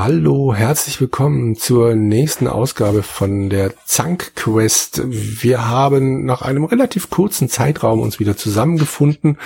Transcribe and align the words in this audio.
Hallo, 0.00 0.54
herzlich 0.54 1.00
willkommen 1.00 1.56
zur 1.56 1.96
nächsten 1.96 2.46
Ausgabe 2.46 3.02
von 3.02 3.50
der 3.50 3.72
Zank 3.84 4.36
Quest. 4.36 5.02
Wir 5.04 5.66
haben 5.66 6.24
nach 6.24 6.40
einem 6.40 6.62
relativ 6.62 7.10
kurzen 7.10 7.48
Zeitraum 7.48 7.98
uns 7.98 8.20
wieder 8.20 8.36
zusammengefunden, 8.36 9.38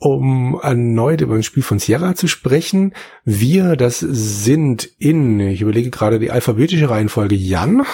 um 0.00 0.58
erneut 0.60 1.20
über 1.20 1.36
ein 1.36 1.44
Spiel 1.44 1.62
von 1.62 1.78
Sierra 1.78 2.16
zu 2.16 2.26
sprechen. 2.26 2.92
Wir, 3.24 3.76
das 3.76 4.00
sind 4.00 4.90
in, 4.98 5.38
ich 5.38 5.60
überlege 5.60 5.90
gerade 5.90 6.18
die 6.18 6.32
alphabetische 6.32 6.90
Reihenfolge, 6.90 7.36
Jan. 7.36 7.84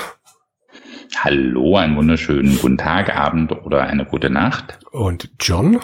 Hallo, 1.19 1.77
einen 1.77 1.99
wunderschönen 1.99 2.59
guten 2.61 2.79
Tag, 2.79 3.15
Abend 3.15 3.53
oder 3.53 3.83
eine 3.83 4.07
gute 4.07 4.31
Nacht. 4.31 4.79
Und 4.91 5.33
John. 5.39 5.81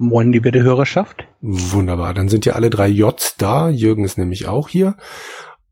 Moin, 0.00 0.30
liebe 0.30 0.52
Hörerschaft. 0.52 1.26
Wunderbar, 1.40 2.14
dann 2.14 2.28
sind 2.28 2.46
ja 2.46 2.52
alle 2.52 2.70
drei 2.70 2.86
Js 2.86 3.34
da. 3.36 3.68
Jürgen 3.68 4.04
ist 4.04 4.16
nämlich 4.16 4.46
auch 4.46 4.68
hier. 4.68 4.96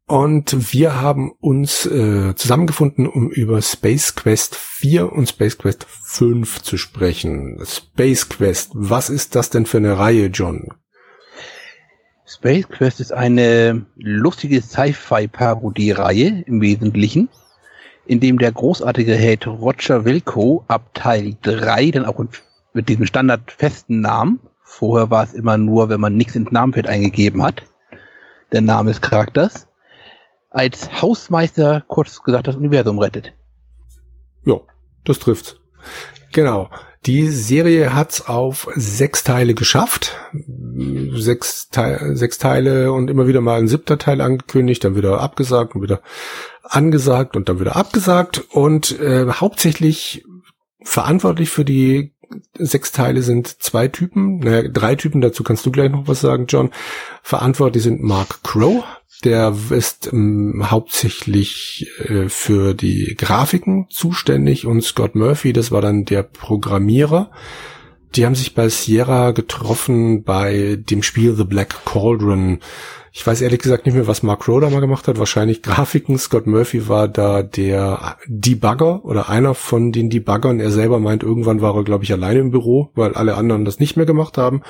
Und 0.08 0.72
wir 0.72 1.00
haben 1.00 1.30
uns 1.40 1.86
äh, 1.86 2.34
zusammengefunden, 2.34 3.06
um 3.06 3.30
über 3.30 3.62
Space 3.62 4.16
Quest 4.16 4.56
4 4.56 5.12
und 5.12 5.28
Space 5.28 5.58
Quest 5.58 5.86
5 5.88 6.60
zu 6.62 6.76
sprechen. 6.76 7.60
Space 7.64 8.28
Quest, 8.28 8.72
was 8.74 9.10
ist 9.10 9.36
das 9.36 9.50
denn 9.50 9.64
für 9.64 9.78
eine 9.78 9.96
Reihe, 9.96 10.26
John? 10.26 10.70
Space 12.24 12.68
Quest 12.68 12.98
ist 12.98 13.12
eine 13.12 13.86
lustige 13.94 14.60
Sci-Fi-Parodie-Reihe 14.60 16.42
im 16.46 16.60
Wesentlichen, 16.60 17.28
in 18.06 18.18
dem 18.18 18.38
der 18.38 18.50
großartige 18.50 19.14
Held 19.14 19.46
Roger 19.46 20.04
Wilco 20.04 20.64
ab 20.66 20.94
Teil 20.94 21.36
3 21.42 21.92
dann 21.92 22.04
auch 22.06 22.18
mit 22.76 22.88
diesem 22.88 23.06
standardfesten 23.06 24.00
Namen. 24.00 24.38
Vorher 24.62 25.10
war 25.10 25.24
es 25.24 25.32
immer 25.32 25.58
nur, 25.58 25.88
wenn 25.88 26.00
man 26.00 26.16
nichts 26.16 26.36
ins 26.36 26.52
Namenfeld 26.52 26.86
eingegeben 26.86 27.42
hat, 27.42 27.62
der 28.52 28.60
Name 28.60 28.90
des 28.90 29.00
Charakters, 29.00 29.66
als 30.50 31.02
Hausmeister, 31.02 31.84
kurz 31.88 32.22
gesagt, 32.22 32.46
das 32.46 32.56
Universum 32.56 32.98
rettet. 32.98 33.32
Ja, 34.44 34.60
das 35.04 35.18
trifft. 35.18 35.60
Genau. 36.32 36.70
Die 37.06 37.28
Serie 37.28 37.94
hat's 37.94 38.26
auf 38.26 38.68
sechs 38.74 39.22
Teile 39.22 39.54
geschafft. 39.54 40.16
Sechs, 41.12 41.68
Teil, 41.68 42.16
sechs 42.16 42.38
Teile 42.38 42.92
und 42.92 43.08
immer 43.08 43.28
wieder 43.28 43.40
mal 43.40 43.58
ein 43.58 43.68
siebter 43.68 43.96
Teil 43.96 44.20
angekündigt, 44.20 44.82
dann 44.82 44.96
wieder 44.96 45.20
abgesagt 45.20 45.76
und 45.76 45.82
wieder 45.82 46.02
angesagt 46.64 47.36
und 47.36 47.48
dann 47.48 47.60
wieder 47.60 47.76
abgesagt. 47.76 48.38
Und 48.50 48.98
äh, 48.98 49.26
hauptsächlich 49.30 50.24
verantwortlich 50.82 51.50
für 51.50 51.64
die 51.64 52.15
sechs 52.54 52.92
Teile 52.92 53.22
sind 53.22 53.48
zwei 53.62 53.88
Typen, 53.88 54.38
naja, 54.38 54.68
drei 54.68 54.94
Typen, 54.94 55.20
dazu 55.20 55.42
kannst 55.42 55.64
du 55.66 55.70
gleich 55.70 55.90
noch 55.90 56.08
was 56.08 56.20
sagen, 56.20 56.46
John. 56.48 56.70
Verantwortlich 57.22 57.82
sind 57.82 58.02
Mark 58.02 58.42
Crow, 58.42 58.84
der 59.24 59.54
ist 59.70 60.12
ähm, 60.12 60.64
hauptsächlich 60.70 61.90
äh, 62.04 62.28
für 62.28 62.74
die 62.74 63.14
Grafiken 63.16 63.86
zuständig 63.90 64.66
und 64.66 64.82
Scott 64.82 65.14
Murphy, 65.14 65.52
das 65.52 65.70
war 65.70 65.80
dann 65.80 66.04
der 66.04 66.22
Programmierer. 66.22 67.30
Die 68.16 68.24
haben 68.24 68.34
sich 68.34 68.54
bei 68.54 68.70
Sierra 68.70 69.32
getroffen 69.32 70.24
bei 70.24 70.78
dem 70.78 71.02
Spiel 71.02 71.34
The 71.34 71.44
Black 71.44 71.84
Cauldron. 71.84 72.60
Ich 73.12 73.26
weiß 73.26 73.42
ehrlich 73.42 73.60
gesagt 73.60 73.84
nicht 73.84 73.94
mehr, 73.94 74.06
was 74.06 74.22
Mark 74.22 74.48
Roder 74.48 74.70
mal 74.70 74.80
gemacht 74.80 75.06
hat. 75.06 75.18
Wahrscheinlich 75.18 75.62
Grafiken. 75.62 76.18
Scott 76.18 76.46
Murphy 76.46 76.88
war 76.88 77.08
da 77.08 77.42
der 77.42 78.16
Debugger 78.26 79.04
oder 79.04 79.28
einer 79.28 79.54
von 79.54 79.92
den 79.92 80.08
Debuggern. 80.08 80.60
Er 80.60 80.70
selber 80.70 80.98
meint, 80.98 81.22
irgendwann 81.22 81.60
war 81.60 81.74
er, 81.74 81.84
glaube 81.84 82.04
ich, 82.04 82.12
alleine 82.12 82.40
im 82.40 82.50
Büro, 82.50 82.90
weil 82.94 83.14
alle 83.14 83.36
anderen 83.36 83.66
das 83.66 83.80
nicht 83.80 83.96
mehr 83.96 84.06
gemacht 84.06 84.38
haben. 84.38 84.62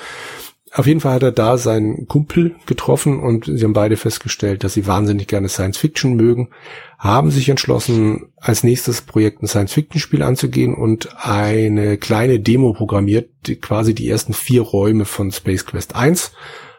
Auf 0.73 0.85
jeden 0.85 0.99
Fall 0.99 1.13
hat 1.13 1.23
er 1.23 1.31
da 1.31 1.57
seinen 1.57 2.07
Kumpel 2.07 2.55
getroffen 2.65 3.19
und 3.19 3.45
sie 3.45 3.63
haben 3.63 3.73
beide 3.73 3.95
festgestellt, 3.95 4.63
dass 4.63 4.73
sie 4.73 4.85
wahnsinnig 4.85 5.27
gerne 5.27 5.47
Science 5.47 5.77
Fiction 5.77 6.15
mögen, 6.15 6.49
haben 6.97 7.31
sich 7.31 7.47
entschlossen, 7.47 8.33
als 8.35 8.63
nächstes 8.63 9.01
Projekt 9.01 9.41
ein 9.41 9.47
Science 9.47 9.73
Fiction 9.73 10.01
Spiel 10.01 10.23
anzugehen 10.23 10.73
und 10.75 11.09
eine 11.25 11.97
kleine 11.97 12.39
Demo 12.39 12.73
programmiert, 12.73 13.29
die 13.45 13.55
quasi 13.55 13.95
die 13.95 14.09
ersten 14.09 14.33
vier 14.33 14.61
Räume 14.61 15.05
von 15.05 15.31
Space 15.31 15.65
Quest 15.65 15.95
1 15.95 16.33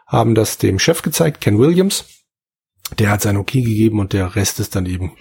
haben 0.06 0.34
das 0.34 0.58
dem 0.58 0.78
Chef 0.78 1.02
gezeigt, 1.02 1.40
Ken 1.40 1.58
Williams. 1.58 2.06
Der 2.98 3.10
hat 3.10 3.20
sein 3.20 3.36
Okay 3.36 3.60
gegeben 3.60 4.00
und 4.00 4.14
der 4.14 4.34
Rest 4.34 4.60
ist 4.60 4.74
dann 4.74 4.86
eben 4.86 5.12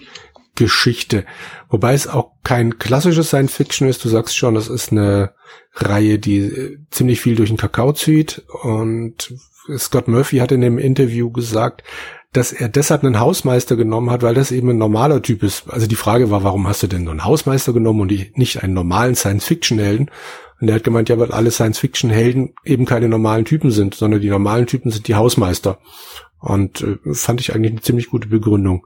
Geschichte. 0.57 1.23
Wobei 1.69 1.93
es 1.93 2.07
auch 2.07 2.31
kein 2.43 2.77
klassisches 2.77 3.27
Science 3.27 3.53
Fiction 3.53 3.87
ist. 3.87 4.03
Du 4.03 4.09
sagst 4.09 4.35
schon, 4.35 4.55
das 4.55 4.67
ist 4.67 4.91
eine 4.91 5.31
Reihe, 5.73 6.19
die 6.19 6.39
äh, 6.39 6.77
ziemlich 6.91 7.21
viel 7.21 7.35
durch 7.35 7.49
den 7.49 7.57
Kakao 7.57 7.93
zieht. 7.93 8.43
Und 8.63 9.33
Scott 9.77 10.07
Murphy 10.07 10.37
hat 10.39 10.51
in 10.51 10.61
dem 10.61 10.77
Interview 10.77 11.31
gesagt, 11.31 11.83
dass 12.33 12.51
er 12.51 12.69
deshalb 12.69 13.03
einen 13.03 13.19
Hausmeister 13.19 13.75
genommen 13.75 14.11
hat, 14.11 14.21
weil 14.21 14.33
das 14.33 14.51
eben 14.51 14.69
ein 14.69 14.77
normaler 14.77 15.21
Typ 15.21 15.43
ist. 15.43 15.69
Also 15.69 15.87
die 15.87 15.95
Frage 15.95 16.29
war, 16.29 16.43
warum 16.43 16.67
hast 16.67 16.83
du 16.83 16.87
denn 16.87 17.05
so 17.05 17.11
einen 17.11 17.23
Hausmeister 17.23 17.73
genommen 17.73 18.01
und 18.01 18.37
nicht 18.37 18.63
einen 18.63 18.73
normalen 18.73 19.15
Science-Fiction-Helden? 19.15 20.11
Und 20.59 20.67
er 20.67 20.75
hat 20.75 20.83
gemeint, 20.83 21.09
ja, 21.09 21.17
weil 21.19 21.31
alle 21.31 21.51
Science-Fiction-Helden 21.51 22.53
eben 22.65 22.85
keine 22.85 23.07
normalen 23.07 23.45
Typen 23.45 23.71
sind, 23.71 23.95
sondern 23.95 24.21
die 24.21 24.29
normalen 24.29 24.65
Typen 24.65 24.91
sind 24.91 25.07
die 25.07 25.15
Hausmeister. 25.15 25.79
Und 26.39 26.81
äh, 26.81 27.13
fand 27.13 27.41
ich 27.41 27.53
eigentlich 27.53 27.71
eine 27.71 27.81
ziemlich 27.81 28.09
gute 28.09 28.27
Begründung. 28.27 28.85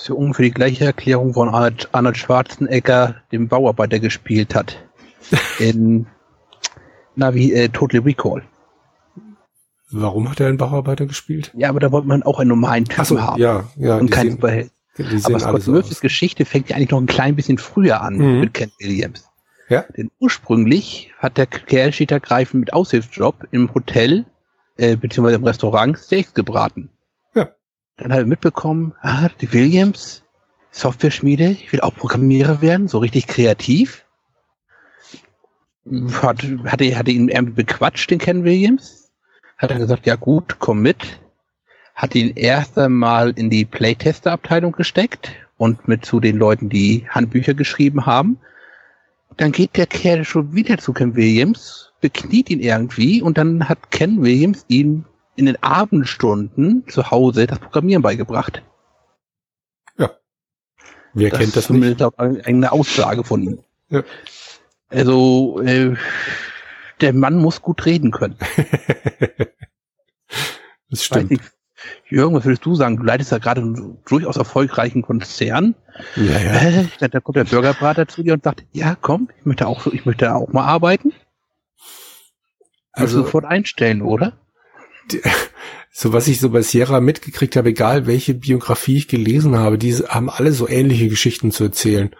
Ist 0.00 0.08
ja 0.08 0.14
ungefähr 0.14 0.46
die 0.46 0.52
gleiche 0.52 0.86
Erklärung 0.86 1.34
von 1.34 1.50
Arnold, 1.50 2.16
Schwarzenegger, 2.16 3.16
dem 3.32 3.48
Bauarbeiter 3.48 3.98
gespielt 3.98 4.54
hat. 4.54 4.78
In, 5.58 6.06
na, 7.16 7.34
wie, 7.34 7.52
äh, 7.52 7.68
Totally 7.68 8.02
Recall. 8.02 8.42
Warum 9.90 10.30
hat 10.30 10.40
er 10.40 10.48
einen 10.48 10.56
Bauarbeiter 10.56 11.04
gespielt? 11.04 11.52
Ja, 11.54 11.68
aber 11.68 11.80
da 11.80 11.92
wollte 11.92 12.08
man 12.08 12.22
auch 12.22 12.38
einen 12.38 12.48
normalen 12.48 12.86
Typen 12.86 13.04
so, 13.04 13.20
haben. 13.20 13.42
Ja, 13.42 13.64
ja. 13.76 13.98
Und 13.98 14.10
keinen 14.10 14.30
Superheld. 14.32 14.70
Aber 15.24 15.38
Scott 15.38 15.66
Murphys 15.66 15.96
so 15.96 16.00
Geschichte 16.00 16.46
fängt 16.46 16.70
ja 16.70 16.76
eigentlich 16.76 16.92
noch 16.92 17.00
ein 17.00 17.06
klein 17.06 17.36
bisschen 17.36 17.58
früher 17.58 18.00
an 18.00 18.16
mhm. 18.16 18.40
mit 18.40 18.54
Ken 18.54 18.72
Williams. 18.78 19.28
Ja. 19.68 19.84
Denn 19.98 20.10
ursprünglich 20.18 21.12
hat 21.18 21.36
der 21.36 21.46
Kerl 21.46 21.92
steht 21.92 22.10
ergreifend 22.10 22.60
mit 22.60 22.72
Aushilfsjob 22.72 23.48
im 23.50 23.72
Hotel 23.74 24.24
äh, 24.78 24.96
beziehungsweise 24.96 25.36
im 25.36 25.44
Restaurant 25.44 25.98
Steaks 25.98 26.32
gebraten. 26.32 26.88
Dann 28.00 28.12
hat 28.12 28.20
er 28.20 28.26
mitbekommen, 28.26 28.94
ah, 29.02 29.28
die 29.40 29.52
Williams, 29.52 30.22
Software-Schmiede, 30.70 31.50
ich 31.50 31.72
will 31.72 31.80
auch 31.80 31.94
Programmierer 31.94 32.60
werden, 32.62 32.88
so 32.88 32.98
richtig 32.98 33.26
kreativ. 33.26 34.04
Hat, 36.22 36.42
hatte, 36.64 36.98
hatte 36.98 37.10
ihn 37.10 37.28
irgendwie 37.28 37.64
bequatscht, 37.64 38.10
den 38.10 38.18
Ken 38.18 38.44
Williams. 38.44 39.10
Hat 39.58 39.70
er 39.70 39.78
gesagt, 39.78 40.06
ja 40.06 40.16
gut, 40.16 40.56
komm 40.58 40.82
mit. 40.82 41.20
Hat 41.94 42.14
ihn 42.14 42.32
erst 42.36 42.78
einmal 42.78 43.30
in 43.30 43.50
die 43.50 43.64
Playtester-Abteilung 43.64 44.72
gesteckt 44.72 45.32
und 45.56 45.86
mit 45.86 46.04
zu 46.04 46.20
den 46.20 46.36
Leuten, 46.36 46.68
die 46.68 47.06
Handbücher 47.10 47.54
geschrieben 47.54 48.06
haben 48.06 48.38
dann 49.40 49.52
geht 49.52 49.76
der 49.76 49.86
Kerl 49.86 50.24
schon 50.24 50.54
wieder 50.54 50.76
zu 50.76 50.92
Ken 50.92 51.16
Williams, 51.16 51.92
bekniet 52.00 52.50
ihn 52.50 52.60
irgendwie 52.60 53.22
und 53.22 53.38
dann 53.38 53.68
hat 53.68 53.90
Ken 53.90 54.22
Williams 54.22 54.66
ihm 54.68 55.06
in 55.36 55.46
den 55.46 55.62
Abendstunden 55.62 56.86
zu 56.88 57.10
Hause 57.10 57.46
das 57.46 57.58
Programmieren 57.58 58.02
beigebracht. 58.02 58.62
Ja. 59.98 60.10
Wer 61.14 61.30
das 61.30 61.38
kennt 61.38 61.56
das 61.56 61.70
nicht? 61.70 62.02
Eine 62.18 62.72
Aussage 62.72 63.24
von 63.24 63.42
ihm. 63.42 63.64
Ja. 63.88 64.02
Also, 64.88 65.60
äh, 65.62 65.96
der 67.00 67.12
Mann 67.14 67.36
muss 67.36 67.62
gut 67.62 67.86
reden 67.86 68.10
können. 68.10 68.36
das 70.90 71.04
stimmt. 71.04 71.30
Nicht, 71.30 71.44
Jürgen, 72.08 72.34
was 72.34 72.44
würdest 72.44 72.64
du 72.66 72.74
sagen? 72.74 72.96
Du 72.96 73.04
leitest 73.04 73.32
ja 73.32 73.38
gerade 73.38 73.60
einen 73.62 73.98
durchaus 74.04 74.36
erfolgreichen 74.36 75.02
Konzern. 75.02 75.74
Ja, 76.16 76.38
ja. 76.38 76.52
Äh, 76.52 77.08
da 77.08 77.20
kommt 77.20 77.36
der 77.36 77.44
Bürgerbrater 77.44 78.06
zu 78.06 78.22
dir 78.22 78.34
und 78.34 78.44
sagt, 78.44 78.64
ja, 78.72 78.96
komm, 79.00 79.28
ich 79.38 79.46
möchte 79.46 79.66
auch 79.66 79.80
so, 79.80 79.92
ich 79.92 80.04
möchte 80.04 80.34
auch 80.34 80.52
mal 80.52 80.64
arbeiten. 80.64 81.12
Also 82.92 83.22
sofort 83.22 83.44
einstellen, 83.44 84.02
oder? 84.02 84.32
So 85.92 86.12
was 86.12 86.28
ich 86.28 86.38
so 86.38 86.50
bei 86.50 86.62
Sierra 86.62 87.00
mitgekriegt 87.00 87.56
habe, 87.56 87.70
egal 87.70 88.06
welche 88.06 88.32
Biografie 88.32 88.96
ich 88.96 89.08
gelesen 89.08 89.56
habe, 89.56 89.76
die 89.76 89.92
haben 89.92 90.30
alle 90.30 90.52
so 90.52 90.68
ähnliche 90.68 91.08
Geschichten 91.08 91.50
zu 91.50 91.64
erzählen. 91.64 92.14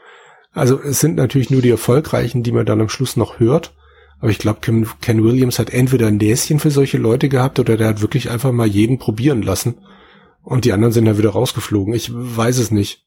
Also 0.52 0.80
es 0.80 1.00
sind 1.00 1.16
natürlich 1.16 1.50
nur 1.50 1.62
die 1.62 1.70
erfolgreichen, 1.70 2.42
die 2.42 2.52
man 2.52 2.66
dann 2.66 2.80
am 2.80 2.88
Schluss 2.88 3.16
noch 3.16 3.38
hört. 3.38 3.72
Aber 4.18 4.30
ich 4.30 4.38
glaube, 4.38 4.58
Ken, 4.60 4.86
Ken, 5.00 5.24
Williams 5.24 5.58
hat 5.58 5.70
entweder 5.70 6.08
ein 6.08 6.16
Näschen 6.16 6.58
für 6.58 6.70
solche 6.70 6.98
Leute 6.98 7.28
gehabt 7.28 7.58
oder 7.58 7.76
der 7.76 7.88
hat 7.88 8.02
wirklich 8.02 8.28
einfach 8.28 8.52
mal 8.52 8.66
jeden 8.66 8.98
probieren 8.98 9.40
lassen. 9.40 9.78
Und 10.42 10.64
die 10.64 10.72
anderen 10.72 10.92
sind 10.92 11.04
dann 11.04 11.18
wieder 11.18 11.30
rausgeflogen. 11.30 11.94
Ich 11.94 12.10
weiß 12.12 12.58
es 12.58 12.70
nicht. 12.70 13.06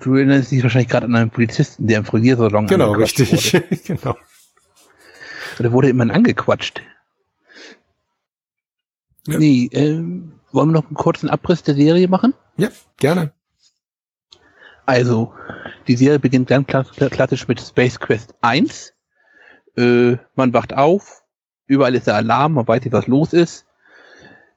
Du 0.00 0.14
erinnerst 0.14 0.50
dich 0.50 0.62
wahrscheinlich 0.62 0.88
gerade 0.88 1.06
an 1.06 1.14
einen 1.14 1.30
Polizisten, 1.30 1.86
der 1.86 1.98
im 1.98 2.04
Frisiersalon 2.06 2.66
Genau, 2.66 2.92
richtig. 2.92 3.52
genau. 3.86 4.16
Oder 5.60 5.72
wurde 5.72 5.90
immer 5.90 6.10
angequatscht. 6.12 6.82
Ja. 9.26 9.38
Nee, 9.38 9.68
ähm, 9.72 10.40
wollen 10.52 10.68
wir 10.68 10.74
noch 10.74 10.86
einen 10.86 10.94
kurzen 10.94 11.30
Abriss 11.30 11.62
der 11.62 11.74
Serie 11.74 12.08
machen? 12.08 12.34
Ja, 12.56 12.68
gerne. 12.98 13.32
Also, 14.86 15.32
die 15.88 15.96
Serie 15.96 16.18
beginnt 16.18 16.48
ganz 16.48 16.90
klassisch 16.90 17.48
mit 17.48 17.60
Space 17.60 17.98
Quest 17.98 18.34
1 18.42 18.94
äh, 19.76 20.16
man 20.34 20.52
wacht 20.52 20.74
auf, 20.74 21.24
überall 21.66 21.94
ist 21.94 22.06
der 22.06 22.16
Alarm, 22.16 22.54
man 22.54 22.68
weiß 22.68 22.84
nicht, 22.84 22.92
was 22.92 23.06
los 23.06 23.32
ist. 23.32 23.66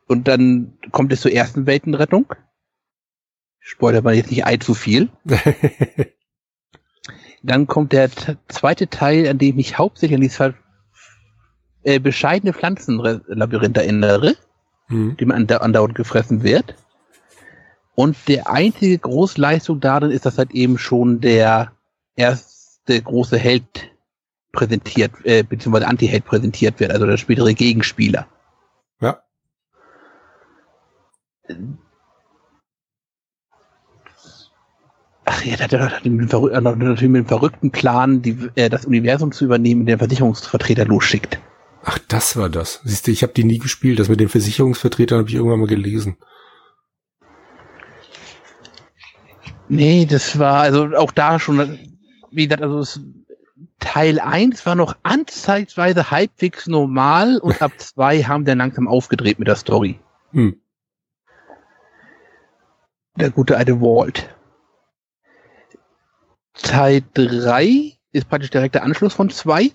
und 0.08 0.28
dann 0.28 0.78
kommt 0.92 1.12
es 1.12 1.22
zur 1.22 1.32
ersten 1.32 1.66
Weltenrettung. 1.66 2.34
Spoiler 3.60 4.02
mal 4.02 4.16
jetzt 4.16 4.32
nicht 4.32 4.46
allzu 4.46 4.74
viel. 4.74 5.10
dann 7.44 7.68
kommt 7.68 7.92
der 7.92 8.10
zweite 8.48 8.88
Teil, 8.88 9.28
an 9.28 9.38
dem 9.38 9.60
ich 9.60 9.78
hauptsächlich 9.78 10.16
an 10.16 10.22
dieses 10.22 10.54
äh, 11.84 12.00
bescheidene 12.00 12.54
Pflanzenlabyrinth 12.54 13.78
erinnere, 13.78 14.38
mhm. 14.88 15.18
die 15.18 15.26
man 15.26 15.50
andauernd 15.50 15.96
gefressen 15.96 16.44
wird. 16.44 16.76
Und 17.96 18.16
der 18.28 18.50
einzige 18.50 18.98
Großleistung 18.98 19.80
darin 19.80 20.12
ist, 20.12 20.26
dass 20.26 20.38
halt 20.38 20.52
eben 20.52 20.78
schon 20.78 21.20
der 21.20 21.72
erste 22.16 23.02
große 23.02 23.38
Held 23.38 23.92
präsentiert, 24.52 25.12
äh, 25.24 25.44
beziehungsweise 25.44 25.88
Anti-Held 25.88 26.26
präsentiert 26.26 26.80
wird, 26.80 26.92
also 26.92 27.06
der 27.06 27.18
spätere 27.18 27.54
Gegenspieler. 27.54 28.28
Ja. 29.02 29.22
Ach 35.26 35.44
ja, 35.44 35.58
der 35.58 35.68
hat 35.68 36.06
natürlich 36.06 37.02
mit 37.02 37.22
dem 37.22 37.26
verrückten 37.26 37.72
Plan, 37.72 38.22
die, 38.22 38.50
äh, 38.56 38.70
das 38.70 38.86
Universum 38.86 39.32
zu 39.32 39.46
übernehmen, 39.46 39.86
den 39.86 39.98
Versicherungsvertreter 39.98 40.86
losschickt. 40.86 41.40
Ach, 41.90 42.00
das 42.10 42.36
war 42.36 42.50
das. 42.50 42.82
Siehst 42.84 43.08
du, 43.08 43.12
ich 43.12 43.24
habe 43.24 43.32
die 43.32 43.46
nie 43.46 43.60
gespielt. 43.60 43.98
Das 43.98 44.10
mit 44.10 44.20
den 44.20 44.28
Versicherungsvertretern 44.28 45.20
habe 45.20 45.30
ich 45.30 45.36
irgendwann 45.36 45.62
mal 45.62 45.70
gelesen. 45.70 46.18
Nee, 49.70 50.06
das 50.06 50.38
war 50.38 50.60
also 50.60 50.98
auch 50.98 51.14
da 51.14 51.40
schon, 51.40 51.80
wie 52.30 52.46
gesagt, 52.46 52.62
also 52.62 52.80
es, 52.80 53.00
Teil 53.80 54.20
1 54.20 54.66
war 54.66 54.76
noch 54.76 54.98
anzeigweise 55.04 56.12
halbwegs 56.12 56.68
normal 56.68 57.38
und 57.38 57.62
ab 57.62 57.72
2 57.78 58.24
haben 58.24 58.44
dann 58.44 58.58
langsam 58.58 58.90
aufgedreht 58.90 59.40
mit 59.40 59.48
der 59.48 59.56
Story. 59.56 59.98
Hm. 60.32 60.60
Der 63.16 63.30
gute 63.30 63.56
alte 63.56 63.80
Walt. 63.80 64.36
Teil 66.54 67.02
3 67.14 67.98
ist 68.12 68.28
praktisch 68.28 68.50
direkt 68.50 68.76
der 68.76 68.84
Anschluss 68.84 69.14
von 69.14 69.30
2. 69.30 69.72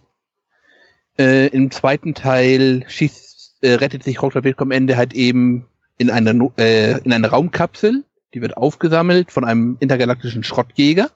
Äh, 1.23 1.47
Im 1.49 1.71
zweiten 1.71 2.15
Teil 2.15 2.85
schießt, 2.89 3.59
äh, 3.63 3.75
rettet 3.75 4.05
sich 4.05 4.21
Roger 4.21 4.45
Wilk 4.45 4.61
am 4.61 4.71
Ende 4.71 4.97
halt 4.97 5.15
eben 5.15 5.67
in 5.99 6.11
einer, 6.11 6.51
äh, 6.59 6.99
in 7.03 7.13
einer 7.13 7.29
Raumkapsel 7.29 8.05
die 8.35 8.41
wird 8.41 8.57
aufgesammelt 8.57 9.31
von 9.31 9.45
einem 9.45 9.77
intergalaktischen 9.81 10.43
Schrottjäger. 10.45 11.11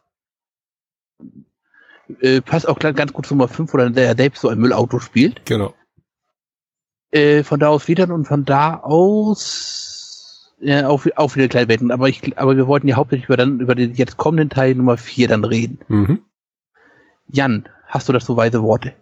Äh, 2.21 2.41
passt 2.41 2.69
auch 2.69 2.79
ganz 2.79 3.13
gut 3.13 3.27
zu 3.27 3.35
Nummer 3.35 3.49
5, 3.49 3.73
wo 3.73 3.79
dann 3.79 3.95
der 3.95 4.17
selbst 4.17 4.43
so 4.43 4.49
ein 4.49 4.59
Müllauto 4.59 5.01
spielt. 5.01 5.45
Genau. 5.47 5.75
Äh, 7.11 7.43
von 7.43 7.59
da 7.59 7.69
aus 7.69 7.89
wieder 7.89 8.09
und 8.13 8.27
von 8.27 8.45
da 8.45 8.77
aus 8.77 10.55
ja, 10.61 10.89
auch, 10.89 11.05
auch 11.17 11.37
wieder 11.37 11.49
kleine 11.49 11.69
Wetten. 11.69 11.91
Aber, 11.91 12.09
ich, 12.09 12.39
aber 12.39 12.57
wir 12.57 12.67
wollten 12.67 12.89
ja 12.89 12.97
hauptsächlich 12.97 13.27
über, 13.27 13.37
dann, 13.37 13.61
über 13.61 13.75
den 13.75 13.95
jetzt 13.95 14.17
kommenden 14.17 14.51
Teil 14.51 14.75
Nummer 14.75 14.97
4 14.97 15.29
dann 15.29 15.45
reden. 15.45 15.81
Mhm. 15.89 16.23
Jan, 17.29 17.69
hast 17.87 18.09
du 18.09 18.13
das 18.13 18.25
so 18.25 18.37
weise 18.37 18.63
Worte? 18.63 18.95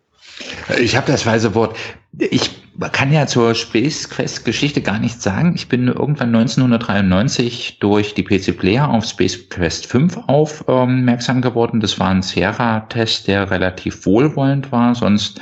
Ich 0.79 0.97
habe 0.97 1.11
das 1.11 1.27
weise 1.27 1.55
Wort. 1.55 1.77
Ich 2.19 2.51
kann 2.93 3.13
ja 3.13 3.27
zur 3.27 3.55
Space 3.55 4.11
Quest 4.11 4.45
Geschichte 4.45 4.81
gar 4.81 4.99
nichts 4.99 5.23
sagen. 5.23 5.53
Ich 5.55 5.69
bin 5.69 5.89
irgendwann 5.89 6.35
1993 6.35 7.79
durch 7.81 8.15
die 8.15 8.25
PC 8.25 8.57
Player 8.57 8.89
auf 8.89 9.05
Space 9.05 9.49
Quest 9.49 9.87
5 9.87 10.19
aufmerksam 10.27 11.41
geworden. 11.41 11.81
Das 11.81 11.99
war 12.01 12.09
ein 12.09 12.23
Sierra-Test, 12.23 13.29
der 13.29 13.51
relativ 13.51 14.05
wohlwollend 14.07 14.73
war. 14.73 14.95
Sonst 14.95 15.41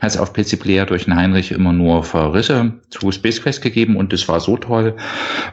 hat 0.00 0.10
es 0.10 0.16
auf 0.18 0.32
PC 0.32 0.60
Player 0.60 0.84
durch 0.84 1.04
den 1.04 1.16
Heinrich 1.16 1.52
immer 1.52 1.72
nur 1.72 2.04
Verrisse 2.04 2.74
zu 2.90 3.10
Space 3.10 3.40
Quest 3.42 3.62
gegeben 3.62 3.96
und 3.96 4.12
das 4.12 4.28
war 4.28 4.40
so 4.40 4.56
toll. 4.56 4.94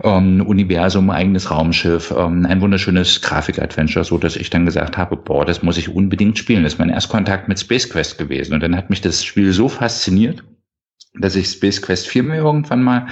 Ähm, 0.04 0.46
Universum, 0.46 1.10
eigenes 1.10 1.50
Raumschiff, 1.50 2.14
ähm, 2.18 2.46
ein 2.46 2.62
wunderschönes 2.62 3.22
Grafik-Adventure, 3.22 4.04
so 4.04 4.18
dass 4.18 4.36
ich 4.36 4.50
dann 4.50 4.66
gesagt 4.66 4.98
habe, 4.98 5.16
boah, 5.16 5.46
das 5.46 5.64
muss 5.64 5.78
ich 5.78 5.90
unbedingt 5.90 6.38
spielen. 6.38 6.64
Das 6.64 6.74
ist 6.74 6.80
mein 6.80 6.90
Erstkontakt 6.90 7.48
mit 7.48 7.60
Space 7.60 7.90
Quest 7.90 8.18
gewesen. 8.18 8.54
Und 8.54 8.62
dann 8.62 8.76
hat 8.76 8.90
mich 8.90 9.02
das 9.02 9.24
Spiel 9.24 9.54
so 9.54 9.70
fasziniert, 9.70 10.44
dass 11.14 11.36
ich 11.36 11.48
Space 11.48 11.82
Quest 11.82 12.08
4 12.08 12.24
mir 12.24 12.38
irgendwann 12.38 12.84
mal 12.84 13.08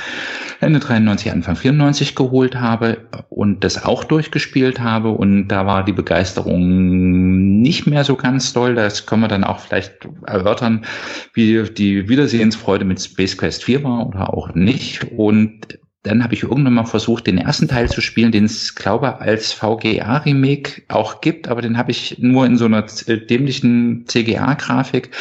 Ende 0.62 0.80
93, 0.80 1.32
Anfang 1.32 1.56
94 1.56 2.16
geholt 2.16 2.56
habe 2.56 3.10
und 3.30 3.64
das 3.64 3.84
auch 3.84 4.04
durchgespielt 4.04 4.80
habe 4.80 5.10
und 5.10 5.50
da 5.50 5.66
war 5.66 5.84
die 5.84 5.94
Begeisterung 5.94 7.62
nicht 7.62 7.88
mehr 7.88 8.04
so 8.04 8.16
ganz 8.16 8.54
doll. 8.54 8.76
Das 8.76 9.06
können 9.06 9.22
wir 9.22 9.28
dann 9.28 9.44
auch 9.44 9.60
vielleicht 9.60 10.08
erörtern, 10.26 10.86
wie 11.34 11.64
die 11.64 12.08
Wiedersehensfreude 12.08 12.86
mit 12.86 13.02
Space 13.02 13.38
Quest 13.38 13.66
4 13.66 13.84
war 13.84 14.08
oder 14.08 14.34
auch 14.34 14.56
nicht. 14.56 15.12
Und 15.12 15.80
dann 16.04 16.24
habe 16.24 16.34
ich 16.34 16.44
irgendwann 16.44 16.74
mal 16.74 16.86
versucht, 16.86 17.28
den 17.28 17.38
ersten 17.38 17.68
Teil 17.68 17.90
zu 17.90 18.00
spielen, 18.00 18.32
den 18.32 18.46
es, 18.46 18.76
glaube 18.76 19.20
als 19.20 19.52
VGA-Remake 19.52 20.84
auch 20.88 21.20
gibt, 21.20 21.50
aber 21.50 21.62
den 21.62 21.78
habe 21.78 21.92
ich 21.92 22.18
nur 22.20 22.46
in 22.46 22.58
so 22.58 22.66
einer 22.66 22.84
dämlichen 22.84 24.06
CGA-Grafik 24.08 25.12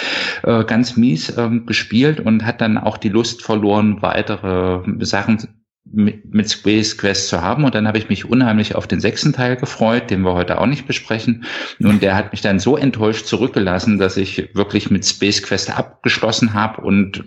äh, 0.44 0.64
ganz 0.64 0.96
mies 0.96 1.36
ähm, 1.36 1.66
gespielt 1.66 2.20
und 2.20 2.44
hat 2.44 2.60
dann 2.60 2.78
auch 2.78 2.96
die 2.96 3.08
Lust 3.08 3.42
verloren, 3.42 4.02
weitere 4.02 4.82
Sachen 5.04 5.48
mit, 5.92 6.50
Space 6.50 6.96
Quest 6.96 7.28
zu 7.28 7.42
haben. 7.42 7.64
Und 7.64 7.74
dann 7.74 7.86
habe 7.86 7.98
ich 7.98 8.08
mich 8.08 8.24
unheimlich 8.24 8.74
auf 8.74 8.86
den 8.86 9.00
sechsten 9.00 9.32
Teil 9.32 9.56
gefreut, 9.56 10.10
den 10.10 10.22
wir 10.22 10.34
heute 10.34 10.60
auch 10.60 10.66
nicht 10.66 10.86
besprechen. 10.86 11.44
Und 11.80 12.02
der 12.02 12.16
hat 12.16 12.32
mich 12.32 12.40
dann 12.40 12.58
so 12.58 12.76
enttäuscht 12.76 13.26
zurückgelassen, 13.26 13.98
dass 13.98 14.16
ich 14.16 14.54
wirklich 14.54 14.90
mit 14.90 15.06
Space 15.06 15.42
Quest 15.42 15.76
abgeschlossen 15.76 16.54
habe 16.54 16.82
und 16.82 17.24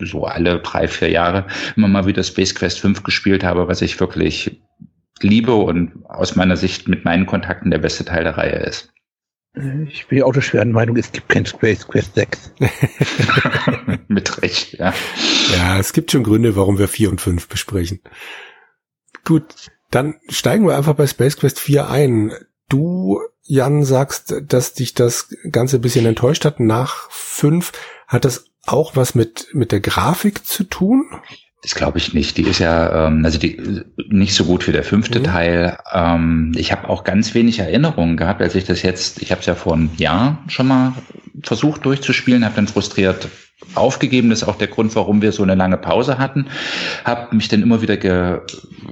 so 0.00 0.24
alle 0.24 0.60
drei, 0.60 0.88
vier 0.88 1.10
Jahre 1.10 1.46
immer 1.76 1.88
mal 1.88 2.06
wieder 2.06 2.22
Space 2.22 2.54
Quest 2.54 2.80
5 2.80 3.02
gespielt 3.02 3.44
habe, 3.44 3.68
was 3.68 3.82
ich 3.82 3.98
wirklich 4.00 4.60
liebe 5.20 5.54
und 5.54 5.92
aus 6.08 6.36
meiner 6.36 6.56
Sicht 6.56 6.88
mit 6.88 7.04
meinen 7.04 7.26
Kontakten 7.26 7.70
der 7.70 7.78
beste 7.78 8.04
Teil 8.04 8.24
der 8.24 8.36
Reihe 8.36 8.58
ist. 8.66 8.92
Ich 9.54 10.08
bin 10.08 10.18
ja 10.18 10.24
auch 10.24 10.32
der 10.32 10.40
schweren 10.40 10.72
Meinung, 10.72 10.96
es 10.96 11.12
gibt 11.12 11.28
kein 11.28 11.46
Space 11.46 11.86
Quest 11.86 12.16
6. 12.16 12.52
Mit 14.08 14.42
Recht, 14.42 14.72
ja. 14.78 14.92
Ja, 15.56 15.78
es 15.78 15.92
gibt 15.92 16.10
schon 16.10 16.24
Gründe, 16.24 16.56
warum 16.56 16.78
wir 16.78 16.88
4 16.88 17.10
und 17.10 17.20
5 17.20 17.48
besprechen. 17.48 18.00
Gut, 19.24 19.70
dann 19.90 20.16
steigen 20.28 20.66
wir 20.66 20.76
einfach 20.76 20.94
bei 20.94 21.06
Space 21.06 21.36
Quest 21.36 21.60
4 21.60 21.88
ein. 21.88 22.32
Du, 22.68 23.20
Jan, 23.42 23.84
sagst, 23.84 24.34
dass 24.42 24.74
dich 24.74 24.94
das 24.94 25.28
Ganze 25.52 25.76
ein 25.76 25.82
bisschen 25.82 26.06
enttäuscht 26.06 26.44
hat. 26.44 26.58
Nach 26.58 27.08
5 27.10 27.70
hat 28.08 28.24
das 28.24 28.46
auch 28.66 28.96
was 28.96 29.14
mit, 29.14 29.48
mit 29.52 29.70
der 29.70 29.80
Grafik 29.80 30.44
zu 30.44 30.64
tun? 30.64 31.10
Das 31.64 31.74
glaube 31.74 31.96
ich 31.96 32.12
nicht. 32.12 32.36
Die 32.36 32.42
ist 32.42 32.58
ja, 32.58 33.06
ähm, 33.06 33.24
also 33.24 33.38
die 33.38 33.58
nicht 34.10 34.34
so 34.34 34.44
gut 34.44 34.68
wie 34.68 34.72
der 34.72 34.84
fünfte 34.84 35.18
mhm. 35.18 35.24
Teil. 35.24 35.78
Ähm, 35.94 36.52
ich 36.56 36.70
habe 36.72 36.90
auch 36.90 37.04
ganz 37.04 37.32
wenig 37.32 37.58
Erinnerungen 37.58 38.18
gehabt, 38.18 38.42
als 38.42 38.54
ich 38.54 38.64
das 38.64 38.82
jetzt, 38.82 39.22
ich 39.22 39.30
habe 39.30 39.40
es 39.40 39.46
ja 39.46 39.54
vor 39.54 39.72
einem 39.72 39.88
Jahr 39.96 40.44
schon 40.48 40.68
mal 40.68 40.92
versucht 41.42 41.86
durchzuspielen, 41.86 42.44
habe 42.44 42.56
dann 42.56 42.68
frustriert 42.68 43.28
aufgegeben. 43.74 44.28
Das 44.28 44.42
ist 44.42 44.48
auch 44.48 44.58
der 44.58 44.68
Grund, 44.68 44.94
warum 44.94 45.22
wir 45.22 45.32
so 45.32 45.42
eine 45.42 45.54
lange 45.54 45.78
Pause 45.78 46.18
hatten. 46.18 46.48
Habe 47.06 47.34
mich 47.34 47.48
dann 47.48 47.62
immer 47.62 47.80
wieder 47.80 47.96
ge, 47.96 48.40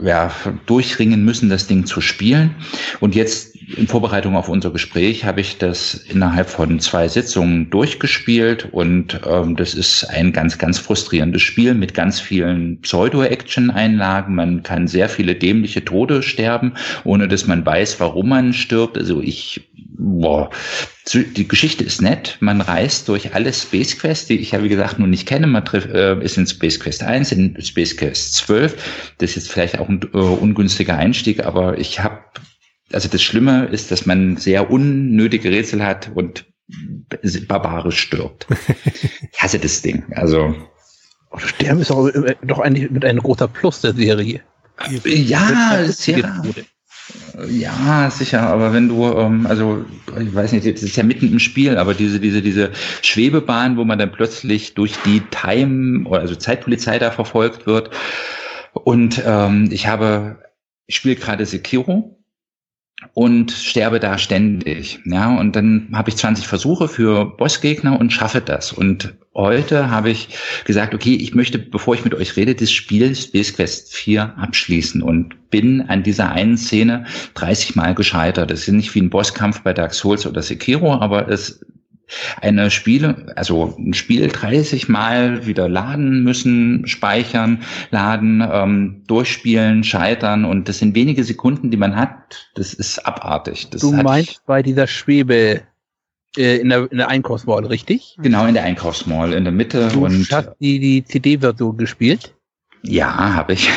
ja, 0.00 0.31
durchringen 0.64 1.26
müssen, 1.26 1.50
das 1.50 1.67
Ding 1.67 1.85
zu 1.85 2.00
spielen. 2.00 2.55
Und 3.00 3.14
jetzt 3.14 3.51
in 3.76 3.88
Vorbereitung 3.88 4.37
auf 4.37 4.49
unser 4.49 4.71
Gespräch 4.71 5.25
habe 5.25 5.41
ich 5.41 5.59
das 5.59 5.95
innerhalb 5.95 6.49
von 6.49 6.81
zwei 6.81 7.09
Sitzungen 7.09 7.71
durchgespielt 7.71 8.69
und 8.73 9.21
ähm, 9.26 9.57
das 9.57 9.75
ist 9.75 10.05
ein 10.05 10.33
ganz, 10.33 10.59
ganz 10.59 10.79
frustrierendes 10.79 11.43
Spiel 11.43 11.75
mit 11.75 11.95
ganz 11.95 12.21
vielen 12.21 12.81
Pseudo-Action-Einlagen. 12.81 14.35
Man 14.35 14.62
kann 14.62 14.88
sehr 14.88 15.09
viele 15.09 15.35
dämliche 15.35 15.85
Tode 15.85 16.23
sterben, 16.23 16.75
ohne 17.05 17.29
dass 17.29 17.47
man 17.47 17.64
weiß, 17.64 18.00
warum 18.00 18.29
man 18.29 18.52
stirbt. 18.52 18.99
Also 18.99 19.21
ich, 19.21 19.69
boah, 19.99 20.50
die 21.12 21.49
Geschichte 21.49 21.85
ist 21.85 22.00
nett. 22.00 22.37
Man 22.41 22.61
reist 22.61 23.09
durch 23.09 23.35
alle 23.35 23.52
Space 23.52 23.99
Quests, 23.99 24.26
die 24.26 24.38
ich 24.38 24.52
ja 24.52 24.62
wie 24.62 24.69
gesagt 24.69 24.99
nur 24.99 25.09
nicht 25.09 25.26
kenne. 25.26 25.47
Man 25.47 25.64
trifft, 25.64 25.91
äh, 25.91 26.19
ist 26.23 26.38
in 26.38 26.47
Space 26.47 26.79
Quest 26.79 27.02
1, 27.02 27.33
in 27.33 27.61
Space 27.61 27.97
Quest 27.97 28.35
12. 28.35 29.14
Das 29.19 29.31
ist 29.31 29.37
jetzt 29.37 29.52
vielleicht 29.52 29.79
auch 29.79 29.88
ein 29.88 30.00
äh, 30.14 30.17
ungünstiger 30.17 30.97
Einstieg, 30.97 31.45
aber 31.45 31.79
ich 31.79 32.00
habe 32.00 32.19
also 32.92 33.08
das 33.08 33.22
Schlimme 33.22 33.66
ist, 33.66 33.90
dass 33.90 34.06
man 34.06 34.37
sehr 34.37 34.70
unnötige 34.70 35.50
Rätsel 35.50 35.84
hat 35.84 36.11
und 36.14 36.44
barbarisch 37.49 38.00
stirbt. 38.00 38.46
ich 39.32 39.42
hasse 39.42 39.58
das 39.58 39.82
Ding. 39.82 40.04
Also. 40.14 40.54
Sterben 41.37 41.80
ist 41.80 41.90
auch 41.90 42.11
doch 42.42 42.58
eigentlich 42.58 42.90
mit 42.90 43.04
einem 43.04 43.20
großer 43.20 43.49
Plus 43.49 43.80
der 43.80 43.94
Serie. 43.94 44.42
Ja, 45.04 45.84
sehr. 45.87 46.42
Ja, 47.49 48.11
sicher, 48.11 48.42
aber 48.42 48.72
wenn 48.72 48.88
du, 48.88 49.04
ähm, 49.04 49.46
also 49.46 49.84
ich 50.20 50.34
weiß 50.34 50.52
nicht, 50.52 50.66
das 50.66 50.82
ist 50.82 50.96
ja 50.96 51.02
mitten 51.02 51.32
im 51.32 51.38
Spiel, 51.38 51.76
aber 51.76 51.94
diese, 51.94 52.20
diese, 52.20 52.42
diese 52.42 52.70
Schwebebahn, 53.02 53.76
wo 53.76 53.84
man 53.84 53.99
dann 53.99 54.12
plötzlich 54.12 54.75
durch 54.75 54.94
die 55.04 55.20
Time, 55.30 56.08
also 56.11 56.37
Zeitpolizei 56.37 56.99
da 56.99 57.11
verfolgt 57.11 57.66
wird. 57.66 57.90
Und 58.72 59.22
ähm, 59.26 59.68
ich 59.72 59.88
habe, 59.88 60.38
ich 60.87 60.96
spiele 60.96 61.16
gerade 61.16 61.44
Sekiro 61.44 62.22
und 63.14 63.52
sterbe 63.52 64.00
da 64.00 64.16
ständig. 64.16 65.00
Ja, 65.04 65.37
und 65.37 65.54
dann 65.54 65.88
habe 65.92 66.11
ich 66.11 66.16
20 66.16 66.47
Versuche 66.47 66.88
für 66.88 67.26
Bossgegner 67.26 67.99
und 67.99 68.12
schaffe 68.12 68.40
das. 68.40 68.73
Und 68.73 69.14
heute 69.35 69.90
habe 69.90 70.11
ich 70.11 70.28
gesagt, 70.64 70.95
okay, 70.95 71.14
ich 71.14 71.35
möchte, 71.35 71.59
bevor 71.59 71.95
ich 71.95 72.04
mit 72.04 72.14
euch 72.14 72.37
rede, 72.37 72.54
das 72.54 72.73
Spiel 72.73 73.14
Space 73.14 73.54
Quest 73.54 73.95
4 73.95 74.38
abschließen 74.38 75.02
und 75.02 75.50
bin 75.50 75.83
an 75.83 76.02
dieser 76.02 76.31
einen 76.33 76.57
Szene 76.57 77.04
30 77.35 77.76
Mal 77.76 77.95
gescheitert. 77.95 78.50
Das 78.50 78.61
ist 78.61 78.69
nicht 78.69 78.95
wie 78.95 79.02
ein 79.02 79.11
Bosskampf 79.11 79.61
bei 79.61 79.75
Dark 79.75 79.92
Souls 79.92 80.26
oder 80.26 80.42
Sekiro, 80.42 80.95
aber 80.95 81.28
es 81.28 81.61
eine 82.40 82.71
Spiele, 82.71 83.33
also 83.37 83.75
ein 83.78 83.95
Spiel 83.95 84.28
30 84.28 84.88
Mal 84.88 85.47
wieder 85.47 85.69
laden 85.69 86.23
müssen, 86.23 86.87
speichern, 86.87 87.62
laden, 87.90 88.42
ähm, 88.50 89.02
durchspielen, 89.07 89.85
scheitern 89.85 90.45
und 90.45 90.69
das 90.69 90.78
sind 90.78 90.95
wenige 90.95 91.25
Sekunden, 91.25 91.71
die 91.71 91.76
man 91.76 91.97
hat. 91.97 92.50
Das 92.54 92.75
ist 92.75 92.99
abartig. 93.07 93.71
Das 93.71 93.81
du 93.81 93.92
meinst 93.92 94.45
bei 94.47 94.62
dieser 94.62 94.87
Schwebe 94.87 95.62
äh, 96.37 96.57
in, 96.57 96.69
der, 96.69 96.90
in 96.90 96.99
der 96.99 97.09
Einkaufsmall, 97.09 97.66
richtig? 97.66 98.16
Genau, 98.23 98.47
in 98.47 98.54
der 98.54 98.64
Einkaufsmall 98.64 99.33
in 99.33 99.45
der 99.45 99.52
Mitte. 99.52 99.88
Du 99.92 100.04
und 100.04 100.31
hast 100.31 100.50
die, 100.61 100.78
die 100.78 101.04
CD-Version 101.04 101.76
gespielt? 101.76 102.35
Ja, 102.83 103.35
habe 103.35 103.52
ich. 103.52 103.71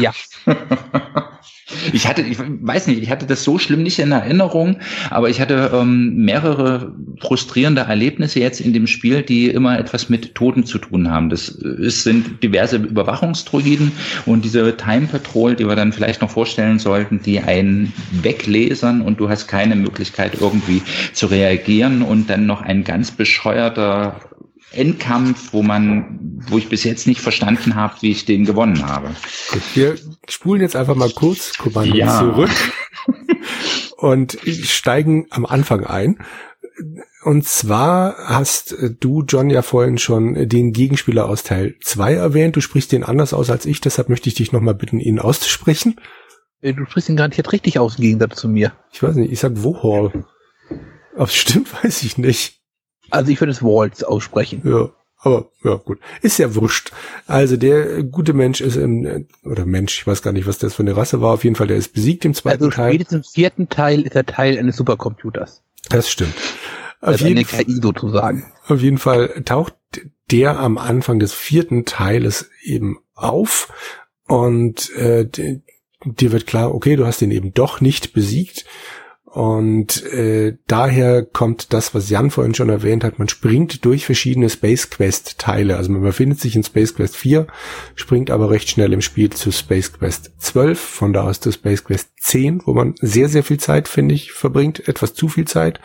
Ja. 0.00 0.12
Ich 1.92 2.06
hatte, 2.08 2.22
ich 2.22 2.38
weiß 2.38 2.86
nicht, 2.86 3.02
ich 3.02 3.10
hatte 3.10 3.26
das 3.26 3.44
so 3.44 3.58
schlimm 3.58 3.82
nicht 3.82 3.98
in 3.98 4.12
Erinnerung, 4.12 4.76
aber 5.10 5.28
ich 5.28 5.40
hatte 5.40 5.70
ähm, 5.74 6.16
mehrere 6.16 6.92
frustrierende 7.20 7.82
Erlebnisse 7.82 8.40
jetzt 8.40 8.60
in 8.60 8.72
dem 8.72 8.86
Spiel, 8.86 9.22
die 9.22 9.48
immer 9.48 9.78
etwas 9.78 10.08
mit 10.08 10.34
Toten 10.34 10.64
zu 10.64 10.78
tun 10.78 11.10
haben. 11.10 11.30
Das 11.30 11.48
ist, 11.48 12.04
sind 12.04 12.42
diverse 12.42 12.76
Überwachungsdroiden 12.76 13.92
und 14.26 14.44
diese 14.44 14.76
Time 14.76 15.06
Patrol, 15.06 15.54
die 15.54 15.66
wir 15.66 15.76
dann 15.76 15.92
vielleicht 15.92 16.20
noch 16.20 16.30
vorstellen 16.30 16.78
sollten, 16.78 17.20
die 17.20 17.40
einen 17.40 17.92
weglesern 18.22 19.00
und 19.00 19.20
du 19.20 19.28
hast 19.28 19.46
keine 19.48 19.76
Möglichkeit 19.76 20.40
irgendwie 20.40 20.82
zu 21.12 21.26
reagieren 21.26 22.02
und 22.02 22.30
dann 22.30 22.46
noch 22.46 22.62
ein 22.62 22.84
ganz 22.84 23.10
bescheuerter 23.10 24.20
Endkampf, 24.76 25.52
wo 25.52 25.62
man, 25.62 26.40
wo 26.48 26.58
ich 26.58 26.68
bis 26.68 26.84
jetzt 26.84 27.06
nicht 27.06 27.20
verstanden 27.20 27.74
habe, 27.74 27.94
wie 28.00 28.10
ich 28.10 28.24
den 28.24 28.44
gewonnen 28.44 28.86
habe. 28.86 29.10
Wir 29.74 29.96
spulen 30.28 30.60
jetzt 30.60 30.76
einfach 30.76 30.94
mal 30.94 31.10
kurz 31.10 31.56
Kommando 31.56 31.96
ja. 31.96 32.18
zurück 32.18 32.50
und 33.96 34.38
steigen 34.44 35.26
am 35.30 35.46
Anfang 35.46 35.84
ein. 35.84 36.18
Und 37.22 37.46
zwar 37.46 38.16
hast 38.18 38.76
du, 39.00 39.22
John, 39.26 39.48
ja 39.48 39.62
vorhin 39.62 39.96
schon 39.96 40.48
den 40.48 40.72
Gegenspieler 40.72 41.26
aus 41.26 41.42
Teil 41.42 41.76
2 41.80 42.14
erwähnt. 42.14 42.56
Du 42.56 42.60
sprichst 42.60 42.92
den 42.92 43.04
anders 43.04 43.32
aus 43.32 43.48
als 43.50 43.64
ich, 43.64 43.80
deshalb 43.80 44.08
möchte 44.08 44.28
ich 44.28 44.34
dich 44.34 44.52
nochmal 44.52 44.74
bitten, 44.74 45.00
ihn 45.00 45.18
auszusprechen. 45.18 45.96
Äh, 46.60 46.74
du 46.74 46.84
sprichst 46.84 47.08
ihn 47.08 47.16
garantiert 47.16 47.52
richtig 47.52 47.78
aus 47.78 47.96
im 47.96 48.02
Gegensatz 48.02 48.36
zu 48.36 48.48
mir. 48.48 48.72
Ich 48.92 49.02
weiß 49.02 49.16
nicht, 49.16 49.32
ich 49.32 49.40
sag 49.40 49.62
Wohol. 49.62 50.24
Ob 51.16 51.28
es 51.28 51.34
stimmt, 51.34 51.72
weiß 51.84 52.02
ich 52.02 52.18
nicht. 52.18 52.60
Also 53.14 53.30
ich 53.30 53.40
würde 53.40 53.52
es 53.52 53.62
Waltz 53.62 54.02
aussprechen. 54.02 54.62
Ja, 54.64 54.90
aber 55.18 55.50
ja 55.62 55.74
gut, 55.76 55.98
ist 56.20 56.38
ja 56.38 56.54
wurscht. 56.54 56.92
Also 57.26 57.56
der 57.56 58.02
gute 58.02 58.32
Mensch 58.32 58.60
ist 58.60 58.76
im 58.76 59.26
oder 59.44 59.64
Mensch, 59.64 59.98
ich 59.98 60.06
weiß 60.06 60.20
gar 60.22 60.32
nicht, 60.32 60.46
was 60.46 60.58
das 60.58 60.74
für 60.74 60.82
eine 60.82 60.96
Rasse 60.96 61.20
war. 61.20 61.32
Auf 61.32 61.44
jeden 61.44 61.56
Fall, 61.56 61.68
der 61.68 61.76
ist 61.76 61.92
besiegt 61.92 62.24
im 62.24 62.34
zweiten 62.34 62.64
also 62.64 62.76
Teil. 62.76 62.94
Spätestens 62.94 63.28
im 63.28 63.32
vierten 63.32 63.68
Teil 63.68 64.02
ist 64.02 64.16
er 64.16 64.26
Teil 64.26 64.58
eines 64.58 64.76
Supercomputers. 64.76 65.62
Das 65.88 66.10
stimmt. 66.10 66.34
Auf 67.00 67.08
also 67.08 67.26
eine 67.26 67.44
KI 67.44 67.80
sozusagen. 67.80 68.52
Auf 68.66 68.80
jeden 68.80 68.98
Fall 68.98 69.42
taucht 69.44 69.74
der 70.30 70.58
am 70.58 70.78
Anfang 70.78 71.18
des 71.18 71.32
vierten 71.32 71.84
Teiles 71.84 72.50
eben 72.62 72.98
auf 73.14 73.72
und 74.26 74.90
äh, 74.96 75.28
dir 76.04 76.32
wird 76.32 76.46
klar, 76.46 76.74
okay, 76.74 76.96
du 76.96 77.06
hast 77.06 77.22
ihn 77.22 77.30
eben 77.30 77.54
doch 77.54 77.80
nicht 77.80 78.12
besiegt 78.12 78.64
und 79.34 80.04
äh, 80.12 80.56
daher 80.68 81.24
kommt 81.24 81.72
das, 81.72 81.92
was 81.92 82.08
Jan 82.08 82.30
vorhin 82.30 82.54
schon 82.54 82.68
erwähnt 82.68 83.02
hat, 83.02 83.18
man 83.18 83.28
springt 83.28 83.84
durch 83.84 84.06
verschiedene 84.06 84.48
Space 84.48 84.90
Quest 84.90 85.38
Teile. 85.38 85.76
Also 85.76 85.90
man 85.90 86.02
befindet 86.02 86.38
sich 86.38 86.54
in 86.54 86.62
Space 86.62 86.94
Quest 86.94 87.16
4, 87.16 87.48
springt 87.96 88.30
aber 88.30 88.50
recht 88.50 88.68
schnell 88.68 88.92
im 88.92 89.00
Spiel 89.00 89.30
zu 89.30 89.50
Space 89.50 89.92
Quest 89.92 90.34
12, 90.38 90.78
von 90.78 91.12
da 91.12 91.24
aus 91.24 91.40
zu 91.40 91.50
Space 91.50 91.82
Quest 91.82 92.10
10, 92.20 92.62
wo 92.64 92.74
man 92.74 92.94
sehr, 93.00 93.28
sehr 93.28 93.42
viel 93.42 93.58
Zeit, 93.58 93.88
finde 93.88 94.14
ich, 94.14 94.30
verbringt, 94.30 94.86
etwas 94.86 95.14
zu 95.14 95.26
viel 95.26 95.48
Zeit. 95.48 95.80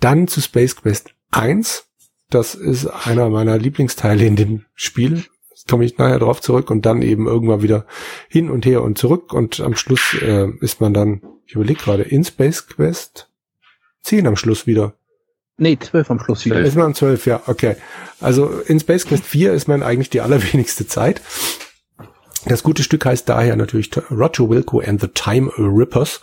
Dann 0.00 0.26
zu 0.26 0.40
Space 0.40 0.74
Quest 0.74 1.10
1, 1.30 1.86
das 2.28 2.56
ist 2.56 2.88
einer 2.88 3.28
meiner 3.28 3.56
Lieblingsteile 3.56 4.26
in 4.26 4.34
dem 4.34 4.64
Spiel. 4.74 5.26
komme 5.68 5.84
ich 5.84 5.96
nachher 5.96 6.18
drauf 6.18 6.40
zurück 6.40 6.72
und 6.72 6.86
dann 6.86 7.02
eben 7.02 7.28
irgendwann 7.28 7.62
wieder 7.62 7.86
hin 8.28 8.50
und 8.50 8.66
her 8.66 8.82
und 8.82 8.98
zurück 8.98 9.32
und 9.32 9.60
am 9.60 9.76
Schluss 9.76 10.16
äh, 10.20 10.48
ist 10.58 10.80
man 10.80 10.92
dann 10.92 11.22
ich 11.50 11.56
überlege 11.56 11.82
gerade, 11.82 12.04
in 12.04 12.22
Space 12.22 12.68
Quest 12.68 13.28
10 14.02 14.28
am 14.28 14.36
Schluss 14.36 14.68
wieder. 14.68 14.94
Nee, 15.56 15.76
12 15.76 16.10
am 16.12 16.20
Schluss 16.20 16.44
wieder. 16.44 16.60
Ist 16.60 16.76
man 16.76 16.94
12, 16.94 17.26
ja, 17.26 17.42
okay. 17.48 17.74
Also 18.20 18.48
in 18.60 18.78
Space 18.78 19.04
Quest 19.04 19.24
4 19.24 19.52
ist 19.52 19.66
man 19.66 19.82
eigentlich 19.82 20.10
die 20.10 20.20
allerwenigste 20.20 20.86
Zeit. 20.86 21.20
Das 22.46 22.62
gute 22.62 22.84
Stück 22.84 23.04
heißt 23.04 23.28
daher 23.28 23.56
natürlich 23.56 23.90
Roger 24.12 24.48
Wilco 24.48 24.78
and 24.78 25.00
the 25.00 25.08
Time 25.08 25.50
Rippers. 25.58 26.20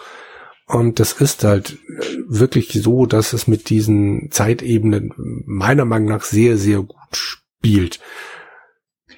Und 0.65 1.01
das 1.01 1.11
ist 1.11 1.43
halt 1.43 1.73
äh, 1.73 2.05
wirklich 2.29 2.71
so, 2.81 3.05
dass 3.05 3.33
es 3.33 3.47
mit 3.47 3.69
diesen 3.69 4.31
Zeitebenen 4.31 5.11
meiner 5.45 5.83
Meinung 5.83 6.07
nach 6.07 6.23
sehr, 6.23 6.57
sehr 6.57 6.83
gut 6.83 6.95
spielt. 7.11 7.99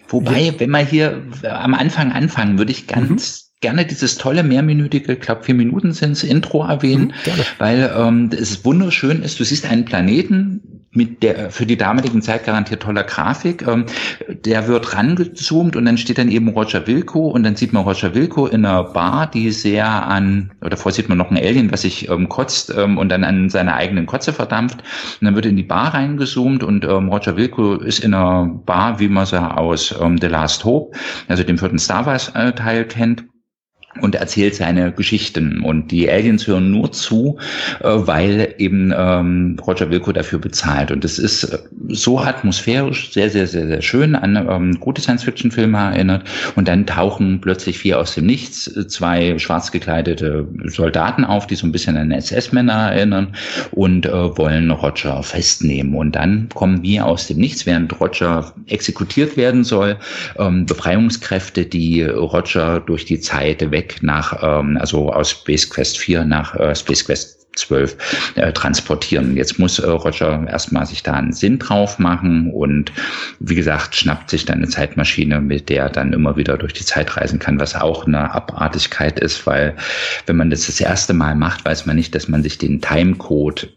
Wobei, 0.08 0.42
ja. 0.42 0.60
wenn 0.60 0.72
man 0.72 0.88
hier 0.88 1.24
am 1.44 1.76
Anfang 1.76 2.12
anfangen, 2.12 2.58
würde 2.58 2.72
ich 2.72 2.88
ganz 2.88 3.44
mhm 3.44 3.49
gerne 3.62 3.86
dieses 3.86 4.18
tolle 4.18 4.44
mehrminütige, 4.44 5.14
ich 5.14 5.20
glaube 5.20 5.44
vier 5.44 5.56
Minuten 5.56 5.92
sind's 5.92 6.24
Intro 6.24 6.66
erwähnen, 6.66 7.14
mhm, 7.26 7.32
weil 7.58 7.94
ähm, 7.96 8.30
es 8.32 8.64
wunderschön 8.64 9.22
ist. 9.22 9.40
Du 9.40 9.44
siehst 9.44 9.70
einen 9.70 9.86
Planeten 9.86 10.80
mit 10.92 11.22
der 11.22 11.52
für 11.52 11.66
die 11.68 11.78
damaligen 11.78 12.22
Zeit 12.22 12.46
garantiert 12.46 12.82
toller 12.82 13.04
Grafik. 13.04 13.68
Ähm, 13.68 13.86
der 14.28 14.68
wird 14.68 14.96
rangezoomt 14.96 15.76
und 15.76 15.86
dann 15.86 15.98
steht 15.98 16.18
dann 16.18 16.30
eben 16.30 16.50
Roger 16.50 16.88
Wilco 16.88 17.28
und 17.28 17.44
dann 17.44 17.56
sieht 17.56 17.74
man 17.74 17.84
Roger 17.84 18.16
Wilco 18.16 18.48
in 18.48 18.66
einer 18.66 18.86
Bar, 18.86 19.30
die 19.30 19.52
sehr 19.52 20.08
an, 20.08 20.52
oder 20.62 20.78
vorher 20.78 20.96
sieht 20.96 21.10
man 21.10 21.18
noch 21.18 21.30
ein 21.30 21.38
Alien, 21.38 21.72
was 21.72 21.82
sich 21.82 22.10
ähm, 22.10 22.28
kotzt 22.28 22.74
ähm, 22.76 22.98
und 22.98 23.10
dann 23.10 23.24
an 23.24 23.50
seiner 23.50 23.76
eigenen 23.76 24.08
Kotze 24.08 24.34
verdampft. 24.34 24.80
Und 25.22 25.26
dann 25.26 25.36
wird 25.36 25.46
in 25.46 25.58
die 25.58 25.64
Bar 25.64 25.94
reingezoomt 25.94 26.64
und 26.64 26.86
ähm, 26.86 27.10
Roger 27.10 27.38
Wilco 27.38 27.76
ist 27.76 28.00
in 28.00 28.14
einer 28.14 28.48
Bar, 28.48 29.00
wie 29.00 29.10
man 29.10 29.26
sie 29.26 29.40
aus 29.40 29.94
ähm, 30.02 30.18
The 30.18 30.28
Last 30.28 30.66
Hope, 30.66 30.98
also 31.28 31.44
dem 31.44 31.58
vierten 31.58 31.78
Star 31.78 32.06
Wars 32.06 32.30
äh, 32.34 32.52
Teil 32.54 32.86
kennt 32.86 33.26
und 34.02 34.16
erzählt 34.16 34.56
seine 34.56 34.92
Geschichten. 34.92 35.62
Und 35.62 35.92
die 35.92 36.10
Aliens 36.10 36.48
hören 36.48 36.72
nur 36.72 36.92
zu, 36.92 37.38
äh, 37.82 37.88
weil 37.90 38.56
eben 38.58 38.94
ähm, 38.96 39.58
Roger 39.66 39.90
Wilco 39.90 40.12
dafür 40.12 40.40
bezahlt. 40.40 40.92
Und 40.92 41.06
es 41.06 41.20
ist 41.20 41.44
äh, 41.46 41.60
so 41.90 42.20
atmosphärisch 42.20 43.12
sehr, 43.12 43.30
sehr, 43.30 43.48
sehr, 43.48 43.68
sehr 43.68 43.82
schön 43.82 44.16
an 44.16 44.36
ähm, 44.36 44.80
gute 44.80 45.02
Science-Fiction-Filme 45.02 45.78
erinnert. 45.78 46.24
Und 46.56 46.68
dann 46.68 46.86
tauchen 46.86 47.42
plötzlich 47.42 47.78
vier 47.80 48.00
aus 48.00 48.16
dem 48.16 48.26
Nichts 48.26 48.68
äh, 48.68 48.88
zwei 48.88 49.38
schwarz 49.40 49.72
gekleidete 49.72 50.48
Soldaten 50.66 51.26
auf, 51.26 51.48
die 51.48 51.56
so 51.56 51.68
ein 51.68 51.72
bisschen 51.72 51.98
an 51.98 52.12
SS-Männer 52.12 52.92
erinnern 52.92 53.36
und 53.72 54.06
äh, 54.06 54.38
wollen 54.38 54.72
Roger 54.72 55.24
festnehmen. 55.24 55.96
Und 55.96 56.16
dann 56.16 56.50
kommen 56.54 56.82
wir 56.84 57.06
aus 57.06 57.28
dem 57.28 57.38
Nichts, 57.38 57.66
während 57.66 58.00
Roger 58.00 58.54
exekutiert 58.68 59.38
werden 59.38 59.64
soll, 59.64 59.98
ähm, 60.38 60.66
Befreiungskräfte, 60.66 61.66
die 61.66 62.04
Roger 62.04 62.80
durch 62.80 63.06
die 63.06 63.20
Zeit 63.20 63.72
weg 63.72 63.89
nach, 64.02 64.42
ähm, 64.42 64.78
also 64.80 65.12
aus 65.12 65.32
Space 65.32 65.70
Quest 65.70 65.98
4 65.98 66.26
nach 66.26 66.56
äh, 66.56 66.76
Space 66.76 67.06
Quest 67.06 67.40
12 67.56 68.34
äh, 68.36 68.54
transportieren. 68.54 69.36
Jetzt 69.36 69.60
muss 69.60 69.80
äh, 69.80 69.90
Roger 69.90 70.46
erstmal 70.48 70.86
sich 70.86 71.04
da 71.04 71.14
einen 71.14 71.34
Sinn 71.34 71.60
drauf 71.60 72.00
machen 72.00 72.52
und 72.52 72.92
wie 73.40 73.56
gesagt, 73.56 73.96
schnappt 73.96 74.30
sich 74.30 74.46
dann 74.46 74.60
eine 74.60 74.68
Zeitmaschine, 74.68 75.42
mit 75.42 75.70
der 75.70 75.84
er 75.84 75.90
dann 75.90 76.14
immer 76.14 76.38
wieder 76.38 76.58
durch 76.58 76.74
die 76.74 76.86
Zeit 76.86 77.18
reisen 77.18 77.40
kann, 77.40 77.60
was 77.60 77.76
auch 77.76 78.06
eine 78.06 78.34
Abartigkeit 78.34 79.20
ist, 79.20 79.46
weil 79.46 79.76
wenn 80.26 80.38
man 80.38 80.50
das 80.50 80.68
das 80.68 80.80
erste 80.80 81.14
Mal 81.14 81.36
macht, 81.36 81.66
weiß 81.66 81.86
man 81.86 81.96
nicht, 81.96 82.16
dass 82.16 82.28
man 82.28 82.44
sich 82.44 82.58
den 82.58 82.82
Timecode 82.82 83.70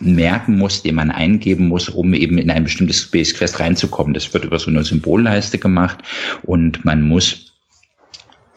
merken 0.00 0.56
muss, 0.56 0.82
den 0.82 0.94
man 0.94 1.10
eingeben 1.10 1.68
muss, 1.68 1.88
um 1.88 2.14
eben 2.14 2.38
in 2.38 2.50
ein 2.50 2.64
bestimmtes 2.64 3.02
Space 3.02 3.34
Quest 3.34 3.60
reinzukommen. 3.60 4.14
Das 4.14 4.32
wird 4.32 4.44
über 4.44 4.58
so 4.58 4.70
eine 4.70 4.82
Symbolleiste 4.82 5.58
gemacht 5.58 5.98
und 6.42 6.84
man 6.84 7.02
muss 7.02 7.49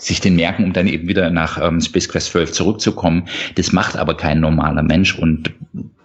sich 0.06 0.22
den 0.22 0.36
merken, 0.36 0.64
um 0.64 0.74
dann 0.74 0.88
eben 0.88 1.08
wieder 1.08 1.30
nach 1.30 1.62
ähm, 1.62 1.82
Space 1.82 2.10
Quest 2.10 2.32
12 2.32 2.52
zurückzukommen. 2.52 3.28
Das 3.56 3.72
macht 3.72 3.98
aber 3.98 4.16
kein 4.16 4.40
normaler 4.40 4.84
Mensch 4.84 5.18
und 5.18 5.54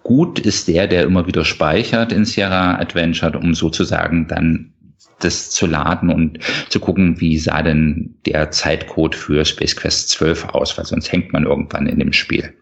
gut 0.03 0.39
ist 0.39 0.69
der, 0.69 0.87
der 0.87 1.03
immer 1.03 1.27
wieder 1.27 1.45
speichert 1.45 2.13
in 2.13 2.25
Sierra 2.25 2.79
Adventure, 2.79 3.39
um 3.39 3.55
sozusagen 3.55 4.27
dann 4.29 4.73
das 5.21 5.51
zu 5.51 5.67
laden 5.67 6.11
und 6.11 6.39
zu 6.69 6.81
gucken, 6.81 7.21
wie 7.21 7.39
sah 7.39 7.63
denn 7.63 8.15
der 8.25 8.51
Zeitcode 8.51 9.15
für 9.15 9.45
Space 9.45 9.77
Quest 9.77 10.11
12 10.11 10.47
aus, 10.51 10.79
weil 10.79 10.87
sonst 10.87 11.11
hängt 11.11 11.33
man 11.33 11.45
irgendwann 11.45 11.87
in 11.87 11.99
dem 11.99 12.13
Spiel. 12.13 12.55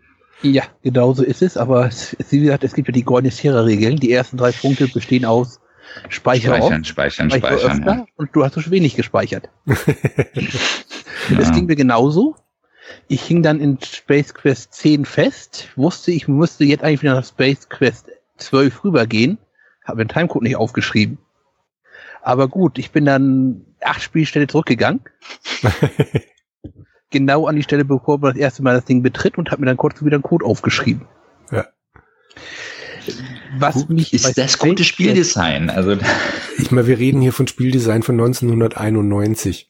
Ja, 0.43 0.65
genau 0.83 1.13
so 1.13 1.23
ist 1.23 1.43
es, 1.43 1.57
aber 1.57 1.91
wie 2.31 2.41
gesagt, 2.41 2.65
es 2.65 2.75
gibt 2.75 2.89
ja 2.89 2.93
die 2.93 3.05
goldene 3.05 3.31
Sierra-Regeln. 3.31 3.97
Die 3.97 4.13
ersten 4.13 4.37
drei 4.37 4.53
Punkte 4.53 4.87
bestehen 4.89 5.25
aus 5.25 5.61
Speicher 6.09 6.57
speichern, 6.57 6.81
auf, 6.81 6.87
speichern, 6.87 7.31
speichern, 7.31 7.59
speichern 7.59 7.85
ja. 7.87 8.07
und 8.17 8.31
du 8.35 8.45
hast 8.45 8.55
so 8.55 8.71
wenig 8.71 8.97
gespeichert. 8.97 9.49
Das 11.35 11.53
ging 11.53 11.67
mir 11.67 11.77
genauso. 11.77 12.37
Ich 13.09 13.23
hing 13.23 13.43
dann 13.43 13.61
in 13.61 13.79
Space 13.83 14.33
Quest 14.35 14.75
10 14.75 15.05
fest, 15.05 15.69
wusste, 15.77 16.13
ich 16.13 16.29
müsste 16.29 16.65
jetzt 16.65 16.85
eigentlich 16.85 17.03
wieder 17.03 17.15
nach 17.15 17.25
Space 17.25 17.69
Quest 17.69 18.11
12 18.37 18.85
rübergehen, 18.85 19.39
habe 19.85 20.05
den 20.05 20.09
Timecode 20.09 20.43
nicht 20.43 20.57
aufgeschrieben. 20.57 21.19
Aber 22.23 22.49
gut, 22.49 22.79
ich 22.79 22.91
bin 22.91 23.05
dann 23.05 23.65
acht 23.81 24.03
Spielstelle 24.03 24.47
zurückgegangen. 24.47 25.01
genau 27.11 27.47
an 27.47 27.57
die 27.57 27.63
Stelle, 27.63 27.85
bevor 27.85 28.19
man 28.19 28.33
das 28.33 28.41
erste 28.41 28.63
Mal 28.63 28.75
das 28.75 28.85
Ding 28.85 29.03
betritt 29.03 29.39
und 29.39 29.51
habe 29.51 29.61
mir 29.61 29.67
dann 29.67 29.77
kurz 29.77 30.05
wieder 30.05 30.17
einen 30.17 30.23
Code 30.23 30.45
aufgeschrieben. 30.45 31.07
Ja. 31.51 31.67
Was 33.59 33.89
mich 33.89 34.13
ist 34.13 34.37
das 34.37 34.59
gute 34.59 34.85
Spieldesign? 34.85 35.71
Also 35.71 35.97
Ich 36.59 36.71
meine, 36.71 36.87
wir 36.87 36.99
reden 36.99 37.21
hier 37.21 37.33
von 37.33 37.47
Spieldesign 37.47 38.03
von 38.03 38.15
1991. 38.17 39.69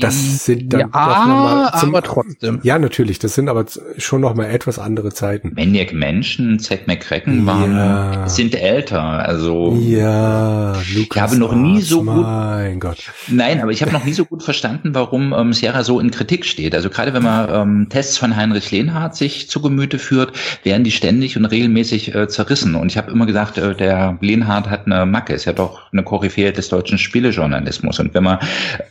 Das 0.00 0.46
sind 0.46 0.72
dann 0.72 0.80
ja, 0.80 0.86
doch 0.86 1.26
noch 1.26 1.44
mal 1.44 1.72
zum- 1.78 1.90
aber 1.94 2.00
trotzdem. 2.02 2.60
Ja, 2.62 2.78
natürlich, 2.78 3.18
das 3.18 3.34
sind 3.34 3.50
aber 3.50 3.66
schon 3.98 4.22
noch 4.22 4.34
mal 4.34 4.46
etwas 4.46 4.78
andere 4.78 5.12
Zeiten. 5.12 5.52
Maniac 5.54 5.92
Mansion, 5.92 6.58
Zack 6.58 6.86
McCracken 6.88 7.44
waren, 7.44 7.76
Ja. 7.76 8.26
sind 8.26 8.54
älter. 8.54 9.02
Also 9.02 9.76
Ja, 9.82 10.72
Lukas. 10.94 11.20
habe 11.22 11.36
noch 11.36 11.54
nie 11.54 11.82
so 11.82 12.02
gut- 12.04 12.22
Mein 12.24 12.80
Gott. 12.80 13.12
Nein, 13.28 13.60
aber 13.60 13.70
ich 13.70 13.82
habe 13.82 13.92
noch 13.92 14.06
nie 14.06 14.14
so 14.14 14.24
gut 14.24 14.42
verstanden, 14.42 14.94
warum 14.94 15.34
ähm, 15.34 15.52
Sierra 15.52 15.84
so 15.84 16.00
in 16.00 16.10
Kritik 16.10 16.46
steht. 16.46 16.74
Also 16.74 16.88
gerade 16.88 17.12
wenn 17.12 17.22
man 17.22 17.50
ähm, 17.52 17.86
Tests 17.90 18.16
von 18.16 18.34
Heinrich 18.34 18.70
Lehnhardt 18.70 19.14
sich 19.14 19.50
zu 19.50 19.60
Gemüte 19.60 19.98
führt, 19.98 20.32
werden 20.64 20.84
die 20.84 20.90
ständig 20.90 21.36
und 21.36 21.44
regelmäßig 21.44 22.14
äh, 22.14 22.28
zerrissen. 22.28 22.76
Und 22.76 22.90
ich 22.90 22.96
habe 22.96 23.10
immer 23.10 23.26
gesagt, 23.26 23.58
äh, 23.58 23.74
der 23.74 24.16
Lehnhardt 24.22 24.70
hat 24.70 24.86
eine 24.86 25.04
Macke, 25.04 25.34
ist 25.34 25.44
ja 25.44 25.52
doch 25.52 25.92
eine 25.92 26.02
Koryphäe 26.02 26.50
des 26.50 26.70
deutschen 26.70 26.96
Spielejournalismus. 26.96 28.00
Und 28.00 28.14
wenn 28.14 28.24
man, 28.24 28.38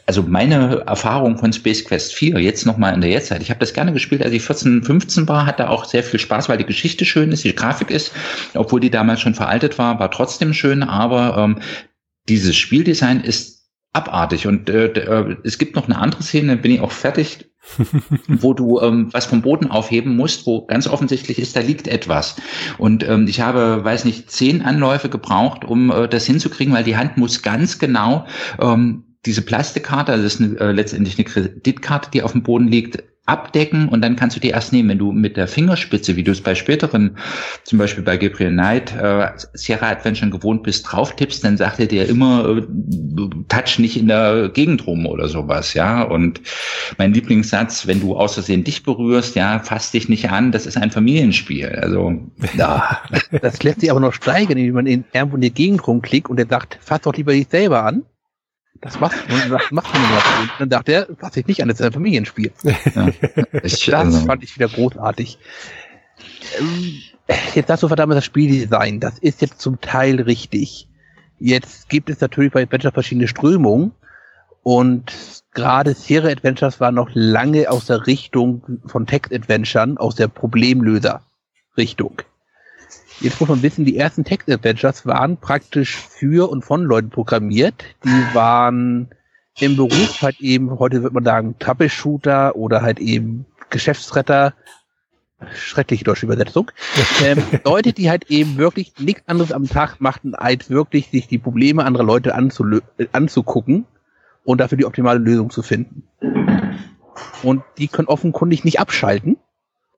also 0.05 0.21
meine 0.21 0.83
Erfahrung 0.91 1.37
von 1.37 1.51
Space 1.51 1.83
Quest 1.83 2.13
4, 2.13 2.39
jetzt 2.39 2.65
nochmal 2.65 2.93
in 2.93 3.01
der 3.01 3.09
Jetztzeit, 3.09 3.41
ich 3.41 3.49
habe 3.49 3.59
das 3.59 3.73
gerne 3.73 3.93
gespielt, 3.93 4.23
als 4.23 4.33
ich 4.33 4.43
14, 4.43 4.83
15 4.83 5.27
war, 5.27 5.45
hatte 5.45 5.69
auch 5.69 5.85
sehr 5.85 6.03
viel 6.03 6.19
Spaß, 6.19 6.49
weil 6.49 6.57
die 6.57 6.65
Geschichte 6.65 7.05
schön 7.05 7.31
ist, 7.31 7.43
die 7.43 7.55
Grafik 7.55 7.89
ist, 7.89 8.11
obwohl 8.53 8.79
die 8.79 8.91
damals 8.91 9.21
schon 9.21 9.33
veraltet 9.33 9.77
war, 9.77 9.99
war 9.99 10.11
trotzdem 10.11 10.53
schön, 10.53 10.83
aber 10.83 11.37
ähm, 11.37 11.59
dieses 12.29 12.55
Spieldesign 12.55 13.21
ist 13.21 13.61
abartig. 13.93 14.47
Und 14.47 14.69
äh, 14.69 14.87
äh, 14.87 15.37
es 15.43 15.57
gibt 15.57 15.75
noch 15.75 15.85
eine 15.85 15.97
andere 15.97 16.23
Szene, 16.23 16.57
bin 16.57 16.71
ich 16.71 16.81
auch 16.81 16.91
fertig, 16.91 17.51
wo 18.27 18.53
du 18.53 18.79
ähm, 18.79 19.09
was 19.11 19.25
vom 19.25 19.41
Boden 19.41 19.69
aufheben 19.69 20.15
musst, 20.15 20.45
wo 20.45 20.65
ganz 20.65 20.87
offensichtlich 20.87 21.39
ist, 21.39 21.55
da 21.55 21.59
liegt 21.59 21.87
etwas. 21.87 22.35
Und 22.77 23.07
ähm, 23.07 23.27
ich 23.27 23.41
habe, 23.41 23.83
weiß 23.83 24.05
nicht, 24.05 24.31
zehn 24.31 24.61
Anläufe 24.63 25.09
gebraucht, 25.09 25.63
um 25.65 25.91
äh, 25.91 26.07
das 26.07 26.25
hinzukriegen, 26.25 26.73
weil 26.73 26.83
die 26.83 26.97
Hand 26.97 27.17
muss 27.17 27.41
ganz 27.41 27.79
genau 27.79 28.25
ähm, 28.59 29.10
diese 29.25 29.41
Plastikkarte, 29.41 30.11
also 30.11 30.23
das 30.23 30.35
ist 30.35 30.41
eine, 30.41 30.59
äh, 30.59 30.71
letztendlich 30.71 31.17
eine 31.17 31.25
Kreditkarte, 31.25 32.09
die 32.11 32.23
auf 32.23 32.31
dem 32.31 32.43
Boden 32.43 32.67
liegt, 32.67 33.03
abdecken 33.27 33.87
und 33.87 34.01
dann 34.01 34.15
kannst 34.15 34.35
du 34.35 34.39
die 34.39 34.49
erst 34.49 34.73
nehmen. 34.73 34.89
Wenn 34.89 34.97
du 34.97 35.11
mit 35.11 35.37
der 35.37 35.47
Fingerspitze, 35.47 36.15
wie 36.15 36.23
du 36.23 36.31
es 36.31 36.41
bei 36.41 36.55
späteren, 36.55 37.17
zum 37.63 37.77
Beispiel 37.77 38.03
bei 38.03 38.17
Gabriel 38.17 38.51
Knight, 38.51 38.93
äh, 38.95 39.29
Sierra 39.53 39.89
Adventure 39.89 40.31
gewohnt 40.31 40.63
bist, 40.63 40.91
drauf 40.91 41.15
tippst, 41.15 41.43
dann 41.43 41.55
sagt 41.55 41.79
er 41.79 41.85
dir 41.85 42.09
immer, 42.09 42.57
äh, 42.57 42.61
touch 43.47 43.77
nicht 43.77 43.95
in 43.95 44.07
der 44.07 44.49
Gegend 44.49 44.87
rum 44.87 45.05
oder 45.05 45.29
sowas, 45.29 45.75
ja. 45.75 46.01
Und 46.01 46.41
mein 46.97 47.13
Lieblingssatz, 47.13 47.85
wenn 47.85 48.01
du 48.01 48.17
aus 48.17 48.33
Versehen 48.33 48.63
dich 48.63 48.83
berührst, 48.83 49.35
ja, 49.35 49.59
fass 49.59 49.91
dich 49.91 50.09
nicht 50.09 50.29
an, 50.31 50.51
das 50.51 50.65
ist 50.65 50.77
ein 50.77 50.91
Familienspiel. 50.91 51.67
Also, 51.67 52.13
ja. 52.57 53.01
Das 53.41 53.61
lässt 53.61 53.81
sich 53.81 53.91
aber 53.91 53.99
noch 53.99 54.13
steigern, 54.13 54.57
indem 54.57 54.73
man 54.73 54.87
in 54.87 55.05
irgendwo 55.13 55.35
in 55.35 55.41
der 55.41 55.51
Gegend 55.51 55.87
rumklickt 55.87 56.29
und 56.29 56.37
der 56.37 56.47
sagt, 56.47 56.79
fass 56.81 57.01
doch 57.01 57.13
lieber 57.13 57.33
dich 57.33 57.47
selber 57.49 57.85
an. 57.85 58.03
Das 58.81 58.99
macht, 58.99 59.15
das 59.29 59.71
macht 59.71 59.93
man 59.93 60.01
nicht. 60.01 60.25
Und 60.41 60.51
dann 60.59 60.69
dachte 60.69 60.91
er, 60.91 61.07
fass 61.17 61.33
dich 61.33 61.45
nicht 61.45 61.61
an, 61.61 61.69
das 61.69 61.79
ist 61.79 61.85
ein 61.85 61.93
Familienspiel. 61.93 62.51
ja. 62.63 63.09
Ich, 63.63 63.85
Das 63.85 63.93
also, 63.93 64.25
fand 64.25 64.43
ich 64.43 64.55
wieder 64.55 64.67
großartig. 64.67 65.37
Ähm, 66.59 67.01
Jetzt 67.53 67.67
sagst 67.67 67.83
du 67.83 67.87
verdammt 67.87 68.13
das 68.13 68.25
Spieldesign. 68.25 68.99
Das 68.99 69.19
ist 69.19 69.41
jetzt 69.41 69.61
zum 69.61 69.79
Teil 69.81 70.21
richtig. 70.21 70.87
Jetzt 71.39 71.89
gibt 71.89 72.09
es 72.09 72.19
natürlich 72.21 72.51
bei 72.51 72.63
Adventure 72.63 72.93
verschiedene 72.93 73.27
Strömungen. 73.27 73.91
Und 74.63 75.11
gerade 75.53 75.93
Sierra 75.93 76.27
Adventures 76.27 76.79
war 76.79 76.91
noch 76.91 77.09
lange 77.13 77.69
aus 77.69 77.87
der 77.87 78.05
Richtung 78.05 78.79
von 78.85 79.07
Text-Adventuren, 79.07 79.97
aus 79.97 80.15
der 80.15 80.27
Problemlöser-Richtung. 80.27 82.21
Jetzt 83.21 83.39
muss 83.39 83.49
man 83.49 83.61
wissen, 83.61 83.85
die 83.85 83.97
ersten 83.97 84.23
Text-Adventures 84.23 85.05
waren 85.05 85.37
praktisch 85.37 85.95
für 85.95 86.49
und 86.49 86.65
von 86.65 86.83
Leuten 86.83 87.11
programmiert. 87.11 87.83
Die 88.03 88.35
waren 88.35 89.09
im 89.59 89.75
Beruf 89.75 90.21
halt 90.23 90.41
eben, 90.41 90.79
heute 90.79 91.03
wird 91.03 91.13
man 91.13 91.23
sagen, 91.23 91.55
Troubleshooter 91.59 92.55
oder 92.55 92.81
halt 92.81 92.99
eben 92.99 93.45
Geschäftsretter. 93.69 94.53
Schreckliche 95.53 96.03
deutsche 96.03 96.25
Übersetzung. 96.25 96.71
ähm, 97.23 97.43
Leute, 97.63 97.93
die 97.93 98.09
halt 98.09 98.29
eben 98.29 98.57
wirklich 98.57 98.93
nichts 98.97 99.27
anderes 99.27 99.51
am 99.51 99.67
Tag 99.67 100.01
machten, 100.01 100.33
als 100.33 100.69
wirklich 100.69 101.09
sich 101.09 101.27
die 101.27 101.39
Probleme 101.39 101.85
anderer 101.85 102.03
Leute 102.03 102.35
anzugucken 102.35 103.85
und 104.43 104.61
dafür 104.61 104.77
die 104.77 104.85
optimale 104.85 105.19
Lösung 105.19 105.51
zu 105.51 105.61
finden. 105.61 106.07
Und 107.43 107.63
die 107.77 107.87
können 107.87 108.07
offenkundig 108.07 108.63
nicht 108.63 108.79
abschalten 108.79 109.37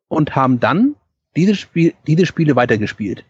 und 0.07 0.35
haben 0.35 0.59
dann 0.59 0.95
diese, 1.35 1.55
Spiel, 1.55 1.93
diese 2.07 2.25
Spiele 2.25 2.55
weitergespielt. 2.55 3.25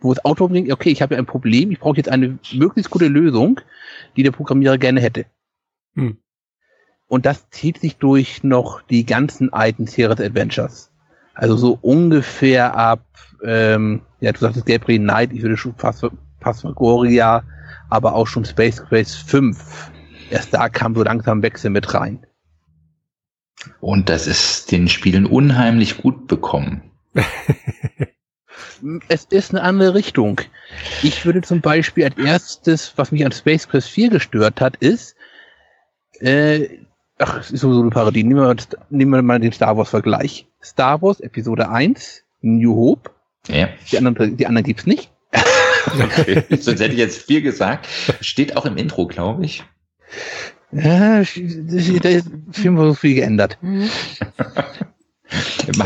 Wo 0.00 0.14
das 0.14 0.24
Auto 0.24 0.48
bringt, 0.48 0.72
okay, 0.72 0.90
ich 0.90 1.02
habe 1.02 1.14
ja 1.14 1.20
ein 1.20 1.26
Problem, 1.26 1.70
ich 1.70 1.78
brauche 1.78 1.96
jetzt 1.96 2.08
eine 2.08 2.38
möglichst 2.52 2.90
gute 2.90 3.08
Lösung, 3.08 3.60
die 4.16 4.22
der 4.22 4.30
Programmierer 4.30 4.78
gerne 4.78 5.00
hätte. 5.00 5.26
Hm. 5.94 6.18
Und 7.06 7.26
das 7.26 7.50
zieht 7.50 7.80
sich 7.80 7.96
durch 7.96 8.42
noch 8.44 8.82
die 8.82 9.04
ganzen 9.04 9.52
alten 9.52 9.86
Sierras 9.86 10.20
Adventures. 10.20 10.90
Also 11.34 11.56
so 11.56 11.78
ungefähr 11.80 12.76
ab, 12.76 13.04
ähm, 13.42 14.02
ja, 14.20 14.32
du 14.32 14.38
sagtest 14.38 14.66
Gabriel 14.66 15.00
Knight, 15.00 15.32
ich 15.32 15.42
würde 15.42 15.56
schon 15.56 15.74
fast 15.74 16.06
Phasmagoria, 16.40 17.42
aber 17.88 18.14
auch 18.14 18.26
schon 18.26 18.44
Space 18.44 18.82
Quest 18.82 19.16
5. 19.28 19.90
Erst 20.30 20.54
da 20.54 20.68
kam 20.68 20.94
so 20.94 21.02
langsam 21.02 21.42
Wechsel 21.42 21.70
mit 21.70 21.92
rein. 21.92 22.24
Und 23.80 24.08
das 24.08 24.26
ist 24.26 24.70
den 24.72 24.88
Spielen 24.88 25.26
unheimlich 25.26 25.98
gut 25.98 26.26
bekommen. 26.26 26.82
Es 29.08 29.26
ist 29.26 29.50
eine 29.50 29.62
andere 29.62 29.94
Richtung. 29.94 30.40
Ich 31.02 31.24
würde 31.26 31.42
zum 31.42 31.60
Beispiel 31.60 32.04
als 32.04 32.16
erstes, 32.16 32.92
was 32.96 33.12
mich 33.12 33.24
an 33.24 33.32
Space 33.32 33.68
Quest 33.68 33.88
4 33.90 34.10
gestört 34.10 34.60
hat, 34.60 34.76
ist, 34.76 35.16
äh, 36.20 36.68
ach, 37.18 37.40
es 37.40 37.50
ist 37.50 37.60
sowieso 37.60 37.82
eine 37.82 37.90
Parodie. 37.90 38.24
Nehmen 38.24 38.40
wir, 38.40 38.56
nehmen 38.88 39.10
wir 39.12 39.22
mal 39.22 39.38
den 39.38 39.52
Star 39.52 39.76
Wars 39.76 39.90
Vergleich. 39.90 40.46
Star 40.62 41.00
Wars 41.02 41.20
Episode 41.20 41.68
1, 41.68 42.22
New 42.40 42.74
Hope. 42.74 43.10
Ja. 43.48 43.68
Die 43.90 43.98
anderen, 43.98 44.36
die 44.36 44.46
anderen 44.46 44.66
gibt's 44.66 44.86
nicht. 44.86 45.10
Okay. 45.86 46.44
Sonst 46.56 46.80
hätte 46.80 46.92
ich 46.92 46.98
jetzt 46.98 47.22
viel 47.22 47.42
gesagt. 47.42 47.86
Steht 48.20 48.56
auch 48.56 48.66
im 48.66 48.76
Intro, 48.76 49.06
glaube 49.06 49.44
ich. 49.44 49.64
Ja, 50.72 51.22
der 51.22 52.22
Film 52.52 52.76
war 52.76 52.86
so 52.86 52.94
viel 52.94 53.16
geändert. 53.16 53.58
Machen 53.62 53.90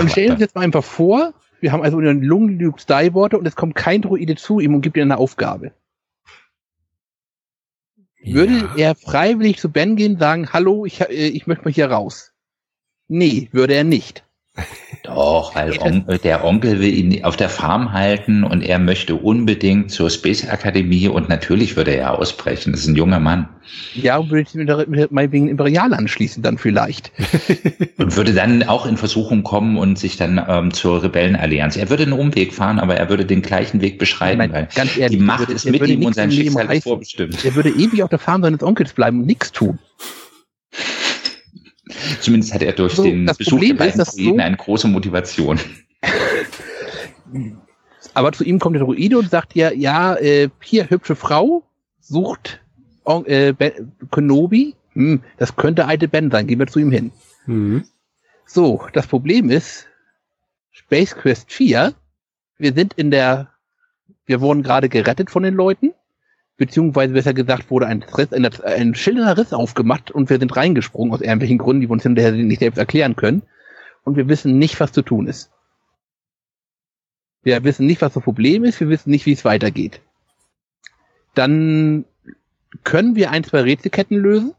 Und 0.00 0.10
stellen 0.10 0.26
wir 0.26 0.32
uns 0.32 0.40
jetzt 0.40 0.54
mal 0.54 0.62
einfach 0.62 0.84
vor, 0.84 1.32
wir 1.60 1.72
haben 1.72 1.82
also 1.82 1.98
einen 1.98 2.22
Lungen 2.22 2.58
Luke 2.58 2.80
Skywalker 2.80 3.38
und 3.38 3.46
es 3.46 3.56
kommt 3.56 3.74
kein 3.74 4.02
Droide 4.02 4.36
zu 4.36 4.60
ihm 4.60 4.74
und 4.74 4.82
gibt 4.82 4.96
ihm 4.96 5.02
eine 5.04 5.16
Aufgabe. 5.18 5.72
Würde 8.22 8.52
Ja. 8.54 8.74
er 8.76 8.94
freiwillig 8.94 9.58
zu 9.58 9.70
Ben 9.70 9.96
gehen, 9.96 10.18
sagen, 10.18 10.52
hallo, 10.52 10.86
ich, 10.86 11.00
äh, 11.00 11.28
ich 11.28 11.46
möchte 11.46 11.64
mal 11.64 11.72
hier 11.72 11.90
raus? 11.90 12.32
Nee, 13.08 13.48
würde 13.52 13.74
er 13.74 13.84
nicht. 13.84 14.24
Doch, 15.04 15.54
weil 15.54 15.78
On 15.80 16.02
der 16.24 16.44
Onkel 16.44 16.80
will 16.80 16.94
ihn 16.94 17.24
auf 17.24 17.36
der 17.36 17.50
Farm 17.50 17.92
halten 17.92 18.42
und 18.42 18.62
er 18.62 18.78
möchte 18.78 19.14
unbedingt 19.16 19.90
zur 19.90 20.08
Space 20.08 20.48
Akademie 20.48 21.08
und 21.08 21.28
natürlich 21.28 21.76
würde 21.76 21.94
er 21.94 22.18
ausbrechen. 22.18 22.72
Das 22.72 22.80
ist 22.80 22.88
ein 22.88 22.96
junger 22.96 23.20
Mann. 23.20 23.50
Ja, 23.92 24.16
und 24.16 24.30
würde 24.30 24.48
ich 24.48 24.54
mit, 24.54 25.12
meinetwegen 25.12 25.48
Imperial 25.48 25.92
anschließen 25.92 26.42
dann 26.42 26.56
vielleicht. 26.56 27.12
Und 27.98 28.16
würde 28.16 28.32
dann 28.32 28.62
auch 28.64 28.86
in 28.86 28.96
Versuchung 28.96 29.42
kommen 29.42 29.78
und 29.78 29.98
sich 29.98 30.16
dann 30.16 30.44
ähm, 30.48 30.72
zur 30.72 31.02
Rebellenallianz. 31.02 31.76
Er 31.76 31.88
würde 31.88 32.02
einen 32.02 32.12
Umweg 32.12 32.52
fahren, 32.52 32.78
aber 32.78 32.96
er 32.96 33.08
würde 33.08 33.24
den 33.24 33.40
gleichen 33.40 33.80
Weg 33.80 33.98
beschreiten, 33.98 34.38
Nein, 34.38 34.52
weil 34.52 34.68
ganz 34.74 34.96
ehrlich, 34.96 35.18
die 35.18 35.24
Macht 35.24 35.40
würde- 35.40 35.52
ist 35.54 35.64
mit 35.64 35.86
ihm 35.86 36.04
und 36.04 36.14
sein 36.14 36.30
Schicksal 36.30 36.70
ist 36.72 36.82
vorbestimmt. 36.84 37.44
Er 37.44 37.54
würde 37.54 37.70
ewig 37.70 38.02
auf 38.02 38.10
der 38.10 38.18
Farm 38.18 38.42
seines 38.42 38.62
Onkels 38.62 38.92
bleiben 38.92 39.20
und 39.20 39.26
nichts 39.26 39.52
tun. 39.52 39.78
Zumindest 42.20 42.54
hat 42.54 42.62
er 42.62 42.72
durch 42.72 42.94
So, 42.94 43.02
den 43.04 43.26
das 43.26 43.38
Besuch 43.38 43.50
Problem 43.52 43.76
der 43.78 43.86
ist, 43.86 43.92
beiden 43.92 43.98
dass 44.04 44.14
Druiden 44.16 44.36
so- 44.38 44.42
eine 44.44 44.56
große 44.56 44.88
Motivation. 44.88 45.58
Aber 48.14 48.32
zu 48.32 48.44
ihm 48.44 48.58
kommt 48.58 48.76
der 48.76 48.84
Druide 48.84 49.18
und 49.18 49.30
sagt 49.30 49.54
ja, 49.54 49.72
ja, 49.72 50.14
äh, 50.16 50.48
hier, 50.60 50.88
hübsche 50.90 51.16
Frau, 51.16 51.64
sucht 52.00 52.60
äh, 53.26 53.52
ben 53.52 53.92
Kenobi. 54.12 54.74
Hm, 54.92 55.22
das 55.38 55.56
könnte 55.56 55.86
alte 55.86 56.06
Ben 56.06 56.30
sein, 56.30 56.46
gehen 56.46 56.58
wir 56.60 56.68
zu 56.68 56.78
ihm 56.78 56.92
hin. 56.92 57.10
Mhm. 57.46 57.84
So, 58.46 58.86
das 58.92 59.06
Problem 59.08 59.50
ist, 59.50 59.86
Space 60.70 61.14
Quest 61.16 61.50
4, 61.52 61.92
wir 62.58 62.72
sind 62.72 62.94
in 62.94 63.10
der, 63.10 63.48
wir 64.26 64.40
wurden 64.40 64.62
gerade 64.62 64.88
gerettet 64.88 65.30
von 65.30 65.42
den 65.42 65.54
Leuten. 65.54 65.92
Beziehungsweise 66.56 67.14
besser 67.14 67.34
gesagt 67.34 67.70
wurde 67.70 67.86
ein, 67.86 68.02
Riss, 68.02 68.32
ein, 68.32 68.46
ein 68.46 68.94
schillernder 68.94 69.38
Riss 69.38 69.52
aufgemacht 69.52 70.10
und 70.10 70.30
wir 70.30 70.38
sind 70.38 70.56
reingesprungen 70.56 71.12
aus 71.12 71.20
irgendwelchen 71.20 71.58
Gründen, 71.58 71.80
die 71.80 71.88
wir 71.88 71.92
uns 71.92 72.02
hinterher 72.04 72.32
nicht 72.32 72.60
selbst 72.60 72.78
erklären 72.78 73.16
können. 73.16 73.42
Und 74.04 74.16
wir 74.16 74.28
wissen 74.28 74.58
nicht, 74.58 74.78
was 74.80 74.92
zu 74.92 75.02
tun 75.02 75.26
ist. 75.26 75.50
Wir 77.42 77.62
wissen 77.64 77.86
nicht, 77.86 78.00
was 78.00 78.14
das 78.14 78.22
Problem 78.22 78.64
ist, 78.64 78.80
wir 78.80 78.88
wissen 78.88 79.10
nicht, 79.10 79.26
wie 79.26 79.32
es 79.32 79.44
weitergeht. 79.44 80.00
Dann 81.34 82.04
können 82.84 83.16
wir 83.16 83.30
ein, 83.30 83.44
zwei 83.44 83.60
Rätselketten 83.60 84.16
lösen. 84.16 84.54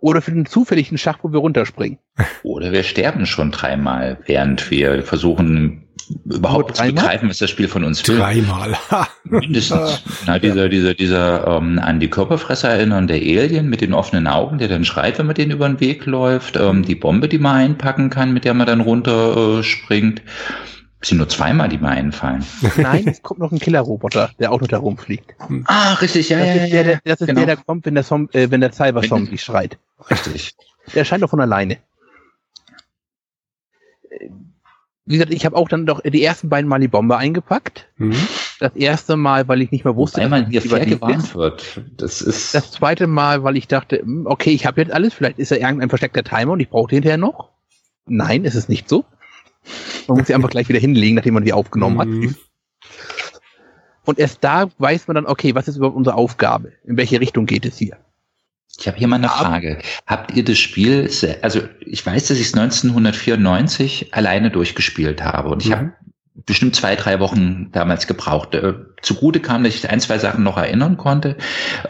Oder 0.00 0.22
für 0.22 0.30
den 0.30 0.46
zufälligen 0.46 0.96
Schach, 0.96 1.18
wo 1.22 1.32
wir 1.32 1.40
runterspringen. 1.40 1.98
Oder 2.44 2.70
wir 2.70 2.84
sterben 2.84 3.26
schon 3.26 3.50
dreimal, 3.50 4.18
während 4.26 4.70
wir 4.70 5.02
versuchen, 5.02 5.87
überhaupt 6.24 6.76
zu 6.76 6.84
begreifen, 6.84 7.28
was 7.28 7.38
das 7.38 7.50
Spiel 7.50 7.68
von 7.68 7.84
uns 7.84 8.06
will. 8.06 8.18
Dreimal. 8.18 8.76
Mindestens. 9.24 10.02
Na, 10.26 10.38
dieser, 10.38 10.68
dieser, 10.68 10.94
dieser 10.94 11.46
ähm, 11.46 11.78
an 11.78 12.00
die 12.00 12.08
Körperfresser 12.08 12.68
erinnernde 12.70 13.14
Alien 13.14 13.68
mit 13.68 13.80
den 13.80 13.92
offenen 13.92 14.26
Augen, 14.26 14.58
der 14.58 14.68
dann 14.68 14.84
schreit, 14.84 15.18
wenn 15.18 15.26
man 15.26 15.34
den 15.34 15.50
über 15.50 15.68
den 15.68 15.80
Weg 15.80 16.06
läuft. 16.06 16.56
Ähm, 16.56 16.84
die 16.84 16.94
Bombe, 16.94 17.28
die 17.28 17.38
man 17.38 17.56
einpacken 17.56 18.10
kann, 18.10 18.32
mit 18.32 18.44
der 18.44 18.54
man 18.54 18.66
dann 18.66 18.80
runterspringt. 18.80 20.20
Äh, 20.20 20.22
es 21.00 21.10
sind 21.10 21.18
nur 21.18 21.28
zweimal, 21.28 21.68
die 21.68 21.78
mir 21.78 21.90
einfallen. 21.90 22.44
Nein, 22.76 23.06
es 23.06 23.22
kommt 23.22 23.38
noch 23.38 23.52
ein 23.52 23.60
Killerroboter, 23.60 24.30
der 24.40 24.50
auch 24.50 24.60
noch 24.60 24.66
da 24.66 24.78
rumfliegt. 24.78 25.32
Ah, 25.66 25.94
richtig, 25.94 26.28
ja, 26.28 26.38
das 26.38 26.48
ja, 26.48 26.64
ist 26.64 26.72
der, 26.72 26.84
der, 26.84 27.00
Das 27.04 27.20
ist 27.20 27.28
genau. 27.28 27.40
der, 27.44 27.54
der 27.54 27.56
kommt, 27.56 27.86
wenn 27.86 27.94
der, 27.94 28.04
äh, 28.32 28.50
wenn 28.50 28.60
der 28.60 28.72
Cyber-Zombie 28.72 29.38
schreit. 29.38 29.78
Richtig. 30.10 30.56
Der 30.94 31.04
scheint 31.04 31.22
doch 31.22 31.30
von 31.30 31.40
alleine. 31.40 31.78
Wie 35.08 35.14
gesagt, 35.14 35.32
ich 35.32 35.46
habe 35.46 35.56
auch 35.56 35.70
dann 35.70 35.86
doch 35.86 36.02
die 36.02 36.22
ersten 36.22 36.50
beiden 36.50 36.68
Mal 36.68 36.80
die 36.80 36.88
Bombe 36.88 37.16
eingepackt. 37.16 37.88
Mhm. 37.96 38.14
Das 38.60 38.76
erste 38.76 39.16
Mal, 39.16 39.48
weil 39.48 39.62
ich 39.62 39.70
nicht 39.70 39.86
mehr 39.86 39.96
wusste, 39.96 40.20
einmal 40.20 40.46
hier 40.46 40.60
fair 40.60 40.84
gewarnt 40.84 41.34
wird. 41.34 41.80
Das 41.96 42.20
ist 42.20 42.54
das 42.54 42.72
zweite 42.72 43.06
Mal, 43.06 43.42
weil 43.42 43.56
ich 43.56 43.68
dachte, 43.68 44.00
hm, 44.00 44.26
okay, 44.26 44.50
ich 44.50 44.66
habe 44.66 44.82
jetzt 44.82 44.92
alles, 44.92 45.14
vielleicht 45.14 45.38
ist 45.38 45.50
da 45.50 45.56
irgendein 45.56 45.88
versteckter 45.88 46.22
Timer 46.22 46.52
und 46.52 46.60
ich 46.60 46.68
brauche 46.68 46.90
den 46.90 46.96
hinterher 46.96 47.16
noch. 47.16 47.52
Nein, 48.04 48.44
ist 48.44 48.54
es 48.54 48.68
nicht 48.68 48.86
so. 48.86 49.06
Man 50.08 50.18
muss 50.18 50.26
sie 50.26 50.34
einfach 50.34 50.50
gleich 50.50 50.68
wieder 50.68 50.78
hinlegen, 50.78 51.16
nachdem 51.16 51.32
man 51.34 51.44
die 51.44 51.54
aufgenommen 51.54 51.96
mhm. 51.96 52.28
hat. 52.28 52.34
Und 54.04 54.18
erst 54.18 54.44
da 54.44 54.68
weiß 54.76 55.08
man 55.08 55.14
dann, 55.14 55.26
okay, 55.26 55.54
was 55.54 55.68
ist 55.68 55.76
überhaupt 55.76 55.96
unsere 55.96 56.16
Aufgabe? 56.16 56.72
In 56.84 56.98
welche 56.98 57.18
Richtung 57.18 57.46
geht 57.46 57.64
es 57.64 57.78
hier? 57.78 57.96
Ich 58.78 58.86
habe 58.86 58.96
hier 58.96 59.08
mal 59.08 59.16
eine 59.16 59.28
Frage. 59.28 59.80
Habt 60.06 60.36
ihr 60.36 60.44
das 60.44 60.58
Spiel, 60.58 61.10
also 61.42 61.62
ich 61.80 62.06
weiß, 62.06 62.28
dass 62.28 62.38
ich 62.38 62.46
es 62.46 62.54
1994 62.54 64.14
alleine 64.14 64.50
durchgespielt 64.50 65.22
habe 65.22 65.48
und 65.48 65.62
ich 65.62 65.70
mhm. 65.70 65.74
habe 65.74 65.92
bestimmt 66.46 66.76
zwei, 66.76 66.94
drei 66.94 67.18
Wochen 67.18 67.70
damals 67.72 68.06
gebraucht. 68.06 68.54
Äh, 68.54 68.74
zugute 69.02 69.40
kam, 69.40 69.64
dass 69.64 69.74
ich 69.74 69.90
ein, 69.90 70.00
zwei 70.00 70.18
Sachen 70.18 70.44
noch 70.44 70.56
erinnern 70.56 70.96
konnte. 70.96 71.36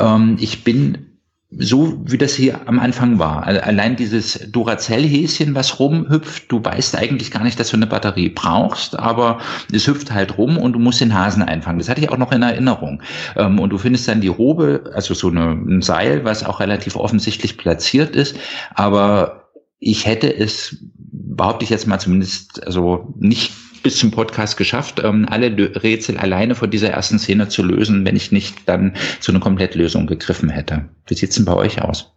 Ähm, 0.00 0.36
ich 0.40 0.64
bin 0.64 1.07
so 1.50 1.98
wie 2.04 2.18
das 2.18 2.34
hier 2.34 2.68
am 2.68 2.78
Anfang 2.78 3.18
war. 3.18 3.46
Allein 3.46 3.96
dieses 3.96 4.50
Duracell-Häschen, 4.52 5.54
was 5.54 5.78
rumhüpft, 5.78 6.52
du 6.52 6.62
weißt 6.62 6.96
eigentlich 6.96 7.30
gar 7.30 7.42
nicht, 7.42 7.58
dass 7.58 7.70
du 7.70 7.76
eine 7.76 7.86
Batterie 7.86 8.28
brauchst, 8.28 8.98
aber 8.98 9.38
es 9.72 9.86
hüpft 9.86 10.12
halt 10.12 10.36
rum 10.36 10.58
und 10.58 10.74
du 10.74 10.78
musst 10.78 11.00
den 11.00 11.14
Hasen 11.14 11.42
einfangen. 11.42 11.78
Das 11.78 11.88
hatte 11.88 12.02
ich 12.02 12.10
auch 12.10 12.18
noch 12.18 12.32
in 12.32 12.42
Erinnerung. 12.42 13.02
Ähm, 13.34 13.58
und 13.58 13.70
du 13.70 13.78
findest 13.78 14.06
dann 14.08 14.20
die 14.20 14.28
Robe, 14.28 14.90
also 14.94 15.14
so 15.14 15.28
eine, 15.28 15.52
ein 15.52 15.80
Seil, 15.80 16.24
was 16.24 16.44
auch 16.44 16.60
relativ 16.60 16.96
offensichtlich 16.96 17.56
platziert 17.56 18.14
ist, 18.14 18.36
aber 18.74 19.48
ich 19.80 20.06
hätte 20.06 20.34
es, 20.34 20.76
behaupte 20.98 21.64
ich 21.64 21.70
jetzt 21.70 21.86
mal 21.86 21.98
zumindest, 21.98 22.66
also 22.66 23.14
nicht 23.18 23.52
bis 23.88 23.96
zum 23.96 24.10
Podcast 24.10 24.58
geschafft, 24.58 25.00
ähm, 25.02 25.26
alle 25.30 25.46
Rätsel 25.82 26.18
alleine 26.18 26.54
von 26.54 26.70
dieser 26.70 26.90
ersten 26.90 27.18
Szene 27.18 27.48
zu 27.48 27.62
lösen, 27.62 28.04
wenn 28.04 28.16
ich 28.16 28.30
nicht 28.32 28.68
dann 28.68 28.94
zu 29.18 29.32
einer 29.32 29.40
Komplettlösung 29.40 30.06
gegriffen 30.06 30.50
hätte. 30.50 30.90
Wie 31.06 31.14
sieht's 31.14 31.36
denn 31.36 31.46
bei 31.46 31.54
euch 31.54 31.80
aus? 31.80 32.12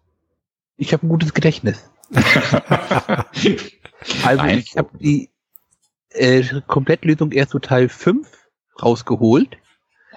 Ich 0.76 0.92
habe 0.92 1.08
ein 1.08 1.10
gutes 1.10 1.34
Gedächtnis. 1.34 1.90
also 4.26 4.44
Nein. 4.44 4.58
ich 4.58 4.76
habe 4.76 4.90
die 5.00 5.30
äh, 6.10 6.44
Komplettlösung 6.68 7.32
erst 7.32 7.52
zu 7.52 7.60
Teil 7.60 7.88
5 7.88 8.28
rausgeholt. 8.84 9.58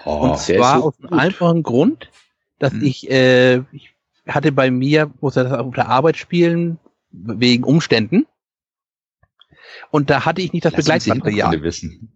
Oh, 0.04 0.22
und 0.22 0.38
zwar 0.40 0.80
so 0.80 0.86
aus 0.88 0.94
einem 0.98 1.20
einfachen 1.20 1.62
Grund, 1.62 2.10
dass 2.58 2.72
hm. 2.72 2.82
ich, 2.82 3.08
äh, 3.08 3.58
ich 3.70 3.94
hatte 4.26 4.50
bei 4.50 4.72
mir, 4.72 5.08
musste 5.20 5.44
das 5.44 5.52
auf 5.52 5.72
der 5.72 5.88
Arbeit 5.88 6.16
spielen, 6.16 6.80
wegen 7.12 7.62
Umständen. 7.62 8.26
Und 9.90 10.10
da 10.10 10.24
hatte 10.24 10.42
ich 10.42 10.52
nicht 10.52 10.64
das 10.64 10.72
Lass 10.72 10.84
Begleitmaterial. 10.84 11.62
Wissen. 11.62 12.12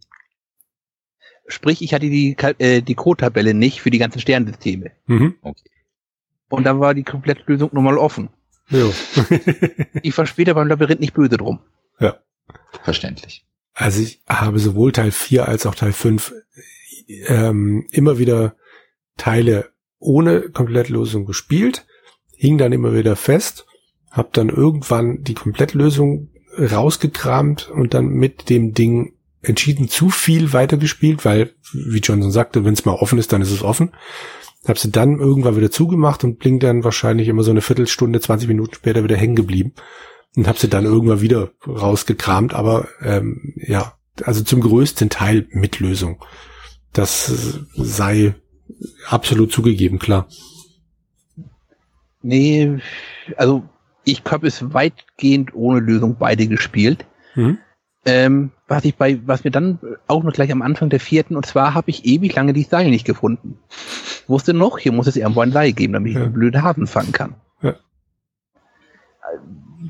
Sprich, 1.47 1.83
ich 1.83 1.95
hatte 1.95 2.11
die, 2.11 2.37
äh, 2.59 2.83
die 2.83 2.95
Code-Tabelle 2.95 3.55
nicht 3.55 3.81
für 3.81 3.91
die 3.91 3.99
ganzen 3.99 4.21
Sternsysteme. 4.21 4.91
Mhm. 5.07 5.37
Okay. 5.41 5.71
Und 6.51 6.65
dann 6.65 6.81
war 6.81 6.95
die 6.95 7.05
Komplettlösung 7.05 7.71
nochmal 7.73 7.99
offen. 7.99 8.31
Jo. 8.69 8.93
ich 10.03 10.17
war 10.17 10.27
später 10.27 10.55
beim 10.55 10.69
Labyrinth 10.69 11.01
nicht 11.01 11.15
böse 11.15 11.37
drum. 11.37 11.61
Ja. 12.01 12.19
Verständlich. 12.83 13.47
Also 13.75 14.03
ich 14.03 14.21
habe 14.29 14.59
sowohl 14.59 14.93
Teil 14.93 15.11
4 15.11 15.49
als 15.49 15.65
auch 15.67 15.75
Teil 15.75 15.93
5 15.93 16.35
ähm, 17.27 17.87
immer 17.91 18.19
wieder 18.19 18.57
Teile 19.17 19.71
ohne 19.99 20.51
Komplettlösung 20.51 21.27
gespielt, 21.27 21.87
hing 22.37 22.59
dann 22.59 22.73
immer 22.73 22.95
wieder 22.95 23.17
fest, 23.17 23.67
habe 24.11 24.31
dann 24.33 24.49
irgendwann 24.49 25.23
die 25.23 25.35
Komplettlösung 25.35 26.31
rausgekramt 26.59 27.71
und 27.71 27.95
dann 27.95 28.09
mit 28.09 28.51
dem 28.51 28.75
Ding 28.75 29.15
entschieden 29.43 29.89
zu 29.89 30.11
viel 30.11 30.53
weitergespielt, 30.53 31.25
weil, 31.25 31.55
wie 31.73 32.01
Johnson 32.01 32.33
sagte, 32.33 32.65
wenn 32.65 32.75
es 32.75 32.85
mal 32.85 32.95
offen 32.95 33.19
ist, 33.19 33.33
dann 33.33 33.43
ist 33.43 33.53
es 33.53 33.63
offen. 33.63 33.93
Hab 34.67 34.79
sie 34.79 34.91
dann 34.91 35.19
irgendwann 35.19 35.57
wieder 35.57 35.71
zugemacht 35.71 36.25
und 36.25 36.39
bling 36.39 36.59
dann 36.59 36.85
wahrscheinlich 36.85 37.29
immer 37.29 37.45
so 37.45 37.51
eine 37.51 37.61
Viertelstunde, 37.61 38.21
20 38.21 38.49
Minuten 38.49 38.75
später 38.75 39.05
wieder 39.05 39.17
hängen 39.17 39.37
geblieben. 39.37 39.75
Und 40.37 40.49
hab 40.49 40.59
sie 40.59 40.69
dann 40.69 40.85
irgendwann 40.85 41.21
wieder 41.21 41.53
rausgekramt, 41.67 42.55
aber 42.55 42.89
ähm, 43.03 43.55
ja, 43.57 43.95
also 44.23 44.43
zum 44.43 44.61
größten 44.61 45.09
Teil 45.09 45.47
mit 45.51 45.81
Lösung. 45.81 46.23
Das 46.93 47.61
sei 47.75 48.35
absolut 49.07 49.53
zugegeben, 49.53 49.99
klar. 49.99 50.29
Nee, 52.23 52.79
also 53.37 53.63
ich 54.11 54.23
habe 54.31 54.47
es 54.47 54.73
weitgehend 54.73 55.55
ohne 55.55 55.81
Lösung 55.81 56.17
beide 56.19 56.47
gespielt. 56.47 57.07
Mhm. 57.35 57.59
Ähm, 58.05 58.53
was 58.67 58.85
ich 58.85 58.97
bei, 58.97 59.21
was 59.27 59.45
mir 59.45 59.51
dann 59.51 59.79
auch 60.07 60.23
noch 60.23 60.33
gleich 60.33 60.51
am 60.51 60.63
Anfang 60.63 60.89
der 60.89 61.01
vierten, 61.01 61.37
und 61.37 61.45
zwar 61.45 61.75
habe 61.75 61.91
ich 61.91 62.07
ewig 62.07 62.35
lange 62.35 62.53
die 62.53 62.63
Seil 62.63 62.91
nicht 62.91 63.05
gefunden. 63.05 63.59
Wusste 64.27 64.55
noch, 64.55 64.79
hier 64.79 64.93
muss 64.93 65.07
es 65.07 65.17
irgendwo 65.17 65.41
ein 65.41 65.53
Seil 65.53 65.73
geben, 65.73 65.95
damit 65.95 66.11
ich 66.11 66.17
ja. 66.17 66.25
einen 66.25 66.33
blöden 66.33 66.63
Hasen 66.63 66.87
fangen 66.87 67.13
kann. 67.13 67.35
Ja. 67.63 67.75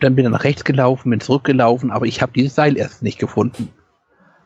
Dann 0.01 0.15
bin 0.15 0.25
ich 0.25 0.31
nach 0.31 0.45
rechts 0.45 0.65
gelaufen, 0.65 1.11
bin 1.11 1.21
zurückgelaufen, 1.21 1.91
aber 1.91 2.07
ich 2.07 2.23
habe 2.23 2.33
dieses 2.33 2.55
Seil 2.55 2.77
erst 2.77 3.03
nicht 3.03 3.19
gefunden. 3.19 3.71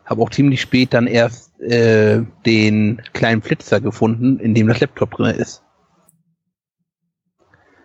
Habe 0.04 0.22
auch 0.22 0.30
ziemlich 0.30 0.60
spät 0.60 0.92
dann 0.92 1.06
erst 1.06 1.58
äh, 1.60 2.22
den 2.44 3.00
kleinen 3.12 3.42
Flitzer 3.42 3.80
gefunden, 3.80 4.38
in 4.38 4.54
dem 4.54 4.66
das 4.66 4.80
Laptop 4.80 5.12
drin 5.12 5.36
ist. 5.36 5.62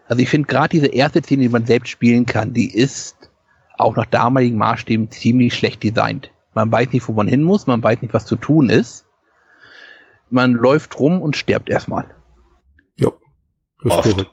Also 0.07 0.21
ich 0.21 0.29
finde 0.29 0.47
gerade 0.47 0.69
diese 0.69 0.87
erste 0.87 1.21
Szene, 1.21 1.43
die 1.43 1.49
man 1.49 1.65
selbst 1.65 1.89
spielen 1.89 2.25
kann, 2.25 2.53
die 2.53 2.73
ist 2.73 3.29
auch 3.77 3.95
nach 3.95 4.05
damaligen 4.05 4.57
Maßstäben 4.57 5.11
ziemlich 5.11 5.53
schlecht 5.53 5.83
designt. 5.83 6.31
Man 6.53 6.71
weiß 6.71 6.91
nicht, 6.91 7.07
wo 7.07 7.13
man 7.13 7.27
hin 7.27 7.43
muss, 7.43 7.67
man 7.67 7.83
weiß 7.83 8.01
nicht, 8.01 8.13
was 8.13 8.25
zu 8.25 8.35
tun 8.35 8.69
ist. 8.69 9.05
Man 10.29 10.53
läuft 10.53 10.99
rum 10.99 11.21
und 11.21 11.37
stirbt 11.37 11.69
erstmal. 11.69 12.05
Ja. 12.95 13.11
Oft 13.83 14.25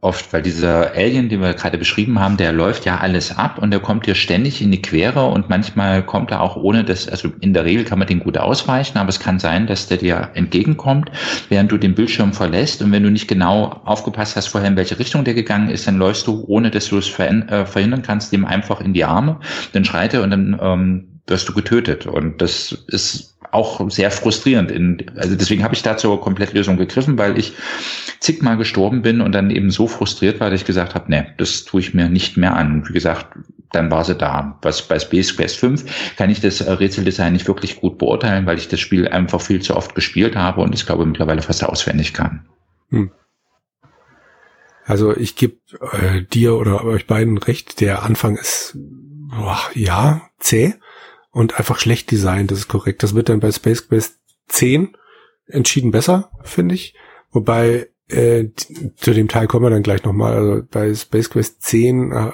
oft, 0.00 0.32
weil 0.32 0.42
dieser 0.42 0.92
Alien, 0.92 1.28
den 1.28 1.40
wir 1.40 1.54
gerade 1.54 1.76
beschrieben 1.76 2.20
haben, 2.20 2.36
der 2.36 2.52
läuft 2.52 2.84
ja 2.84 2.98
alles 2.98 3.36
ab 3.36 3.58
und 3.58 3.72
der 3.72 3.80
kommt 3.80 4.06
dir 4.06 4.14
ständig 4.14 4.62
in 4.62 4.70
die 4.70 4.80
Quere 4.80 5.26
und 5.26 5.48
manchmal 5.48 6.04
kommt 6.04 6.30
er 6.30 6.40
auch 6.40 6.54
ohne 6.54 6.84
das, 6.84 7.08
also 7.08 7.32
in 7.40 7.52
der 7.52 7.64
Regel 7.64 7.84
kann 7.84 7.98
man 7.98 8.06
den 8.06 8.20
gut 8.20 8.38
ausweichen, 8.38 8.98
aber 8.98 9.08
es 9.08 9.18
kann 9.18 9.40
sein, 9.40 9.66
dass 9.66 9.88
der 9.88 9.96
dir 9.96 10.30
entgegenkommt, 10.34 11.10
während 11.48 11.72
du 11.72 11.78
den 11.78 11.96
Bildschirm 11.96 12.32
verlässt. 12.32 12.80
Und 12.80 12.92
wenn 12.92 13.02
du 13.02 13.10
nicht 13.10 13.26
genau 13.26 13.80
aufgepasst 13.84 14.36
hast 14.36 14.46
vorher, 14.46 14.70
in 14.70 14.76
welche 14.76 15.00
Richtung 15.00 15.24
der 15.24 15.34
gegangen 15.34 15.68
ist, 15.68 15.88
dann 15.88 15.96
läufst 15.96 16.28
du, 16.28 16.44
ohne 16.46 16.70
dass 16.70 16.88
du 16.88 16.98
es 16.98 17.08
äh, 17.18 17.66
verhindern 17.66 18.02
kannst, 18.02 18.32
dem 18.32 18.44
einfach 18.44 18.80
in 18.80 18.94
die 18.94 19.04
Arme, 19.04 19.40
dann 19.72 19.84
schreit 19.84 20.14
er 20.14 20.22
und 20.22 20.30
dann 20.30 20.58
ähm, 20.62 21.20
wirst 21.26 21.48
du 21.48 21.52
getötet. 21.52 22.06
Und 22.06 22.40
das 22.40 22.72
ist 22.86 23.37
auch 23.52 23.90
sehr 23.90 24.10
frustrierend. 24.10 24.70
In, 24.70 25.10
also 25.16 25.36
deswegen 25.36 25.64
habe 25.64 25.74
ich 25.74 25.82
da 25.82 25.96
zur 25.96 26.20
Komplettlösung 26.20 26.76
gegriffen, 26.76 27.18
weil 27.18 27.38
ich 27.38 27.54
zigmal 28.20 28.56
gestorben 28.56 29.02
bin 29.02 29.20
und 29.20 29.32
dann 29.32 29.50
eben 29.50 29.70
so 29.70 29.88
frustriert 29.88 30.40
war, 30.40 30.50
dass 30.50 30.60
ich 30.60 30.66
gesagt 30.66 30.94
habe, 30.94 31.06
nee, 31.08 31.26
das 31.36 31.64
tue 31.64 31.80
ich 31.80 31.94
mir 31.94 32.08
nicht 32.08 32.36
mehr 32.36 32.56
an. 32.56 32.86
Wie 32.88 32.92
gesagt, 32.92 33.38
dann 33.72 33.90
war 33.90 34.04
sie 34.04 34.14
da. 34.14 34.58
Was 34.62 34.82
bei 34.82 34.98
Space 34.98 35.36
Quest 35.36 35.58
5 35.58 36.16
kann 36.16 36.30
ich 36.30 36.40
das 36.40 36.66
Rätseldesign 36.66 37.32
nicht 37.32 37.48
wirklich 37.48 37.80
gut 37.80 37.98
beurteilen, 37.98 38.46
weil 38.46 38.58
ich 38.58 38.68
das 38.68 38.80
Spiel 38.80 39.08
einfach 39.08 39.40
viel 39.40 39.60
zu 39.60 39.76
oft 39.76 39.94
gespielt 39.94 40.36
habe 40.36 40.60
und 40.60 40.74
ich 40.74 40.86
glaube 40.86 41.06
mittlerweile 41.06 41.42
fast 41.42 41.64
auswendig 41.64 42.14
kann. 42.14 42.46
Hm. 42.90 43.10
Also 44.84 45.14
ich 45.14 45.36
gebe 45.36 45.58
äh, 45.92 46.22
dir 46.22 46.54
oder 46.54 46.84
euch 46.84 47.06
beiden 47.06 47.36
recht, 47.36 47.80
der 47.82 48.04
Anfang 48.04 48.36
ist 48.36 48.74
boah, 48.74 49.60
ja 49.74 50.22
zäh 50.38 50.74
und 51.30 51.58
einfach 51.58 51.78
schlecht 51.78 52.10
designt, 52.10 52.50
das 52.50 52.58
ist 52.58 52.68
korrekt. 52.68 53.02
Das 53.02 53.14
wird 53.14 53.28
dann 53.28 53.40
bei 53.40 53.52
Space 53.52 53.88
Quest 53.88 54.18
10 54.48 54.96
entschieden 55.46 55.90
besser, 55.90 56.30
finde 56.42 56.74
ich. 56.74 56.94
Wobei 57.30 57.88
äh, 58.08 58.46
zu 58.96 59.12
dem 59.12 59.28
Teil 59.28 59.46
kommen 59.46 59.66
wir 59.66 59.70
dann 59.70 59.82
gleich 59.82 60.04
nochmal. 60.04 60.34
Also 60.34 60.62
bei 60.70 60.94
Space 60.94 61.30
Quest 61.30 61.62
10 61.62 62.12
äh, 62.12 62.30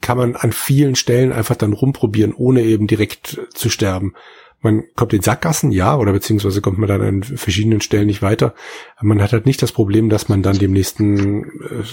kann 0.00 0.18
man 0.18 0.36
an 0.36 0.52
vielen 0.52 0.94
Stellen 0.94 1.32
einfach 1.32 1.56
dann 1.56 1.72
rumprobieren, 1.72 2.32
ohne 2.32 2.62
eben 2.62 2.86
direkt 2.86 3.40
zu 3.52 3.68
sterben. 3.68 4.14
Man 4.60 4.84
kommt 4.94 5.12
in 5.12 5.22
Sackgassen, 5.22 5.70
ja, 5.70 5.96
oder 5.96 6.12
beziehungsweise 6.12 6.60
kommt 6.60 6.78
man 6.78 6.88
dann 6.88 7.02
an 7.02 7.22
verschiedenen 7.22 7.80
Stellen 7.80 8.06
nicht 8.06 8.22
weiter. 8.22 8.54
Man 9.00 9.20
hat 9.20 9.32
halt 9.32 9.46
nicht 9.46 9.62
das 9.62 9.72
Problem, 9.72 10.08
dass 10.08 10.28
man 10.28 10.42
dann 10.42 10.58
dem 10.58 10.72
nächsten 10.72 11.44
äh, 11.44 11.84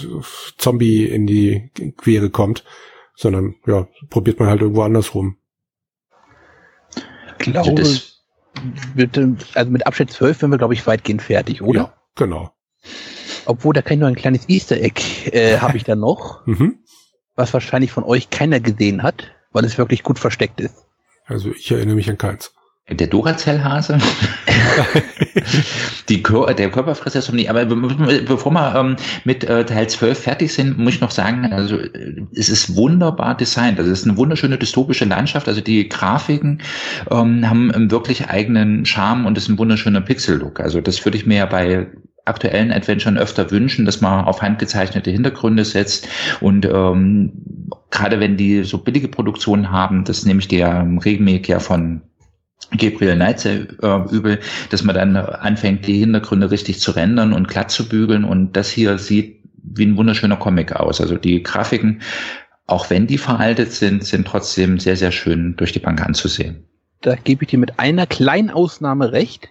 Zombie 0.56 1.04
in 1.04 1.26
die 1.26 1.70
Quere 1.96 2.30
kommt, 2.30 2.64
sondern 3.14 3.56
ja, 3.66 3.86
probiert 4.10 4.40
man 4.40 4.48
halt 4.48 4.62
irgendwo 4.62 4.82
anders 4.82 5.14
rum. 5.14 5.36
Glaube, 7.52 7.84
mit, 8.94 9.18
also 9.54 9.70
mit 9.70 9.86
Abschnitt 9.86 10.10
12 10.10 10.38
sind 10.38 10.50
wir, 10.50 10.58
glaube 10.58 10.74
ich, 10.74 10.86
weitgehend 10.86 11.22
fertig, 11.22 11.62
oder? 11.62 11.80
Ja, 11.80 11.94
genau. 12.14 12.50
Obwohl, 13.46 13.74
da 13.74 13.82
kann 13.82 13.94
ich 13.94 14.00
noch 14.00 14.08
ein 14.08 14.14
kleines 14.14 14.48
Easter 14.48 14.76
Egg, 14.76 15.00
äh, 15.32 15.58
habe 15.60 15.76
ich 15.76 15.84
da 15.84 15.96
noch, 15.96 16.46
mhm. 16.46 16.78
was 17.34 17.52
wahrscheinlich 17.52 17.92
von 17.92 18.04
euch 18.04 18.30
keiner 18.30 18.60
gesehen 18.60 19.02
hat, 19.02 19.32
weil 19.52 19.64
es 19.64 19.78
wirklich 19.78 20.02
gut 20.02 20.18
versteckt 20.18 20.60
ist. 20.60 20.86
Also 21.26 21.50
ich 21.50 21.70
erinnere 21.70 21.96
mich 21.96 22.10
an 22.10 22.18
keins. 22.18 22.52
Der 22.90 23.06
Duracell-Hase? 23.06 23.96
die 26.10 26.22
Kör 26.22 26.52
der 26.52 26.70
Körperfresser 26.70 27.20
ist 27.20 27.32
nicht. 27.32 27.48
Aber 27.48 27.64
bevor 27.64 28.52
wir 28.52 28.74
ähm, 28.74 28.96
mit 29.24 29.42
äh, 29.44 29.64
Teil 29.64 29.88
12 29.88 30.18
fertig 30.18 30.52
sind, 30.52 30.76
muss 30.76 30.94
ich 30.94 31.00
noch 31.00 31.10
sagen, 31.10 31.50
also 31.50 31.78
es 32.34 32.50
ist 32.50 32.76
wunderbar 32.76 33.38
designt. 33.38 33.78
Also 33.78 33.90
es 33.90 34.00
ist 34.00 34.06
eine 34.06 34.18
wunderschöne 34.18 34.58
dystopische 34.58 35.06
Landschaft. 35.06 35.48
Also 35.48 35.62
die 35.62 35.88
Grafiken 35.88 36.60
ähm, 37.10 37.48
haben 37.48 37.72
einen 37.72 37.90
wirklich 37.90 38.28
eigenen 38.28 38.84
Charme 38.84 39.24
und 39.24 39.38
es 39.38 39.44
ist 39.44 39.50
ein 39.50 39.58
wunderschöner 39.58 40.02
Pixel-Look. 40.02 40.60
Also 40.60 40.82
das 40.82 41.02
würde 41.06 41.16
ich 41.16 41.24
mir 41.24 41.38
ja 41.38 41.46
bei 41.46 41.86
aktuellen 42.26 42.70
Adventuren 42.70 43.16
öfter 43.16 43.50
wünschen, 43.50 43.86
dass 43.86 44.02
man 44.02 44.26
auf 44.26 44.42
handgezeichnete 44.42 45.10
Hintergründe 45.10 45.64
setzt 45.64 46.08
und 46.40 46.64
ähm, 46.64 47.32
gerade 47.90 48.18
wenn 48.18 48.36
die 48.36 48.64
so 48.64 48.78
billige 48.78 49.08
Produktionen 49.08 49.70
haben, 49.70 50.04
das 50.04 50.24
nehme 50.24 50.40
ich 50.40 50.48
dir 50.48 50.66
ähm, 50.66 50.98
regelmäßig 50.98 51.48
ja 51.48 51.60
von 51.60 52.02
Gabriel 52.70 53.14
Knight 53.14 53.40
sehr 53.40 53.66
äh, 53.82 54.14
übel, 54.14 54.40
dass 54.70 54.82
man 54.84 54.94
dann 54.94 55.16
anfängt, 55.16 55.86
die 55.86 55.98
Hintergründe 55.98 56.50
richtig 56.50 56.80
zu 56.80 56.92
rendern 56.92 57.32
und 57.32 57.48
glatt 57.48 57.70
zu 57.70 57.88
bügeln 57.88 58.24
und 58.24 58.56
das 58.56 58.70
hier 58.70 58.98
sieht 58.98 59.42
wie 59.62 59.86
ein 59.86 59.96
wunderschöner 59.96 60.36
Comic 60.36 60.72
aus. 60.72 61.00
Also 61.00 61.16
die 61.16 61.42
Grafiken, 61.42 62.02
auch 62.66 62.90
wenn 62.90 63.06
die 63.06 63.18
veraltet 63.18 63.72
sind, 63.72 64.04
sind 64.04 64.26
trotzdem 64.26 64.78
sehr, 64.78 64.96
sehr 64.96 65.12
schön 65.12 65.56
durch 65.56 65.72
die 65.72 65.78
Bank 65.78 66.02
anzusehen. 66.02 66.64
Da 67.00 67.16
gebe 67.16 67.44
ich 67.44 67.50
dir 67.50 67.58
mit 67.58 67.78
einer 67.78 68.06
kleinen 68.06 68.50
Ausnahme 68.50 69.12
recht. 69.12 69.50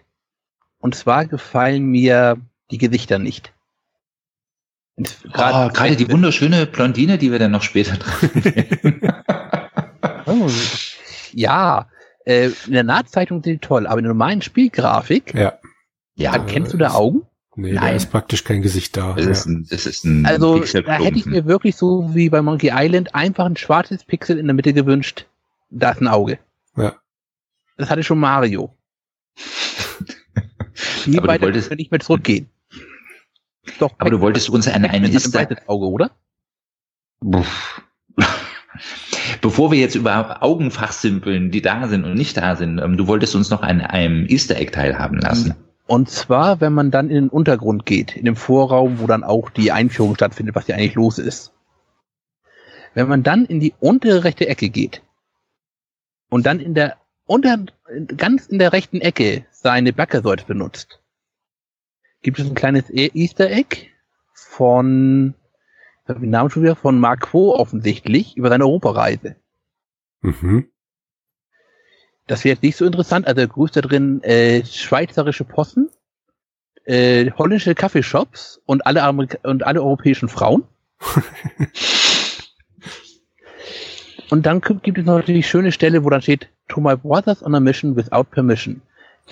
Und 0.80 0.96
zwar 0.96 1.26
gefallen 1.26 1.86
mir 1.86 2.38
die 2.72 2.78
Gesichter 2.78 3.20
nicht. 3.20 3.54
Gerade 4.96 5.72
oh, 5.92 5.96
die 5.96 6.12
wunderschöne 6.12 6.68
Blondine, 6.68 7.18
die 7.18 7.32
wir 7.32 7.39
dann 7.39 7.52
noch 7.52 7.63
später 7.63 7.98
oh, 10.26 10.48
ja, 11.32 11.88
äh, 12.26 12.50
in 12.68 12.74
der 12.74 12.84
Nahtzeitung 12.84 13.44
sind 13.44 13.54
die 13.54 13.58
toll, 13.60 13.88
aber 13.88 14.00
in 14.00 14.04
der 14.04 14.14
normalen 14.14 14.42
Spielgrafik, 14.42 15.34
ja. 15.34 15.54
Ja, 16.16 16.38
kennst 16.38 16.74
du 16.74 16.78
da 16.78 16.92
Augen? 16.92 17.24
Nee, 17.56 17.74
Nein. 17.74 17.84
da 17.84 17.90
ist 17.92 18.12
praktisch 18.12 18.44
kein 18.44 18.62
Gesicht 18.62 18.98
da. 18.98 19.14
Das, 19.14 19.26
ja. 19.26 19.32
ist, 19.32 19.46
ein, 19.46 19.68
das 19.70 19.86
ist 19.86 20.06
ein 20.06 20.26
Also, 20.26 20.60
da 20.60 20.94
hätte 20.94 21.18
ich 21.18 21.26
mir 21.26 21.46
wirklich 21.46 21.76
so 21.76 22.16
wie 22.16 22.30
bei 22.30 22.42
Monkey 22.42 22.72
Island 22.74 23.14
einfach 23.14 23.46
ein 23.46 23.58
schwarzes 23.58 24.04
Pixel 24.04 24.40
in 24.40 24.48
der 24.48 24.56
Mitte 24.56 24.74
gewünscht. 24.74 25.28
Da 25.70 25.92
ist 25.92 26.02
ein 26.02 26.08
Auge. 26.08 26.40
Ja. 26.76 26.96
Das 27.78 27.90
hatte 27.90 28.04
schon 28.04 28.20
Mario. 28.20 28.76
Die 31.06 31.18
aber 31.18 31.28
weiter 31.28 31.46
wolltest, 31.46 31.72
nicht 31.72 31.92
mehr 31.92 32.00
zurückgehen. 32.00 32.50
Doch. 33.80 33.94
Aber 33.98 34.10
du 34.10 34.20
wolltest 34.20 34.50
uns 34.50 34.68
eine, 34.68 34.90
eine 34.90 35.10
Easter 35.10 35.48
Auge, 35.68 35.86
oder? 35.86 36.12
Bevor 39.42 39.72
wir 39.72 39.80
jetzt 39.80 39.96
über 39.96 40.42
Augenfachsimpeln, 40.42 41.52
die 41.52 41.62
da 41.62 41.88
sind 41.88 42.06
und 42.06 42.16
nicht 42.16 42.38
da 42.38 42.56
sind, 42.56 42.80
ähm, 42.80 42.98
du 42.98 43.08
wolltest 43.08 43.36
uns 43.36 43.50
noch 43.50 43.62
an 43.62 43.82
einem 43.82 44.26
Easter 44.28 44.56
Egg 44.56 44.72
teilhaben 44.72 45.20
lassen. 45.20 45.56
Und 45.86 46.10
zwar, 46.10 46.62
wenn 46.62 46.74
man 46.74 46.92
dann 46.92 47.10
in 47.10 47.16
den 47.16 47.30
Untergrund 47.30 47.86
geht, 47.86 48.16
in 48.16 48.26
dem 48.26 48.36
Vorraum, 48.36 49.00
wo 49.00 49.08
dann 49.08 49.24
auch 49.24 49.50
die 49.50 49.72
Einführung 49.72 50.16
stattfindet, 50.16 50.56
was 50.56 50.66
hier 50.66 50.76
eigentlich 50.76 50.96
los 50.96 51.20
ist. 51.20 51.52
Wenn 52.94 53.08
man 53.08 53.24
dann 53.24 53.46
in 53.46 53.60
die 53.60 53.74
untere 53.80 54.24
rechte 54.24 54.48
Ecke 54.48 54.70
geht 54.70 55.02
und 56.30 56.46
dann 56.46 56.60
in 56.60 56.74
der 56.74 56.98
unter, 57.26 57.58
ganz 58.18 58.48
in 58.48 58.60
der 58.60 58.74
rechten 58.74 59.02
Ecke 59.02 59.46
seine 59.52 59.94
Backersäule 59.94 60.44
benutzt, 60.46 61.00
gibt 62.22 62.40
es 62.40 62.48
ein 62.48 62.56
kleines 62.56 62.90
e- 62.90 63.12
Easter 63.14 63.50
Egg 63.50 63.90
von, 64.34 65.36
habe 66.10 66.20
den 66.20 66.30
Namen 66.30 66.50
schon 66.50 66.63
wieder, 66.63 66.76
von 66.76 67.00
Mark 67.00 67.22
Quo 67.22 67.56
offensichtlich 67.56 68.36
über 68.38 68.50
seine 68.50 68.66
Europareise. 68.66 69.36
Mhm. 70.22 70.68
Das 72.28 72.44
wäre 72.44 72.54
jetzt 72.54 72.63
nicht 72.63 72.78
so 72.78 72.86
interessant, 72.86 73.28
also 73.28 73.42
er 73.42 73.48
grüßt 73.48 73.76
da 73.76 73.82
drin 73.82 74.24
äh, 74.24 74.66
schweizerische 74.66 75.44
Posten, 75.44 75.89
äh, 76.86 77.30
holländische 77.32 77.76
Kaffeeshops 77.76 78.62
und 78.66 78.86
alle, 78.86 79.04
Amerika 79.04 79.38
und 79.44 79.63
alle 79.63 79.82
europäischen 79.82 80.30
Frauen. 80.30 80.63
und 84.30 84.46
dann 84.46 84.62
gibt 84.62 84.98
es 84.98 85.06
noch 85.06 85.22
die 85.22 85.44
schöne 85.44 85.74
Stelle, 85.74 86.04
wo 86.04 86.10
dann 86.10 86.22
steht, 86.22 86.50
to 86.70 86.80
my 86.80 86.96
brothers 86.96 87.44
on 87.44 87.56
a 87.56 87.60
mission 87.60 87.96
without 87.96 88.26
permission. 88.32 88.82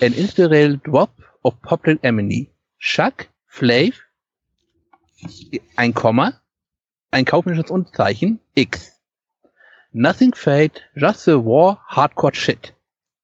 An 0.00 0.12
incidental 0.12 0.78
drop 0.78 1.10
of 1.42 1.60
public 1.62 1.98
enemy. 2.02 2.50
Chuck, 2.78 3.28
Flav, 3.46 3.94
ein 5.76 5.94
Komma, 5.94 6.41
ein 7.12 7.24
kaufmännisches 7.24 7.70
Unzeichen, 7.70 8.40
X. 8.54 9.00
Nothing 9.92 10.34
fake, 10.34 10.80
just 10.94 11.28
a 11.28 11.36
war, 11.36 11.84
hardcore 11.86 12.34
shit. 12.34 12.74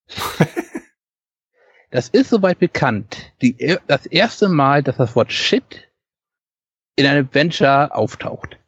das 1.90 2.08
ist 2.10 2.30
soweit 2.30 2.58
bekannt. 2.58 3.32
Die, 3.40 3.78
das 3.86 4.06
erste 4.06 4.48
Mal, 4.48 4.82
dass 4.82 4.98
das 4.98 5.16
Wort 5.16 5.32
shit 5.32 5.88
in 6.94 7.06
einem 7.06 7.26
Adventure 7.26 7.94
auftaucht. 7.94 8.58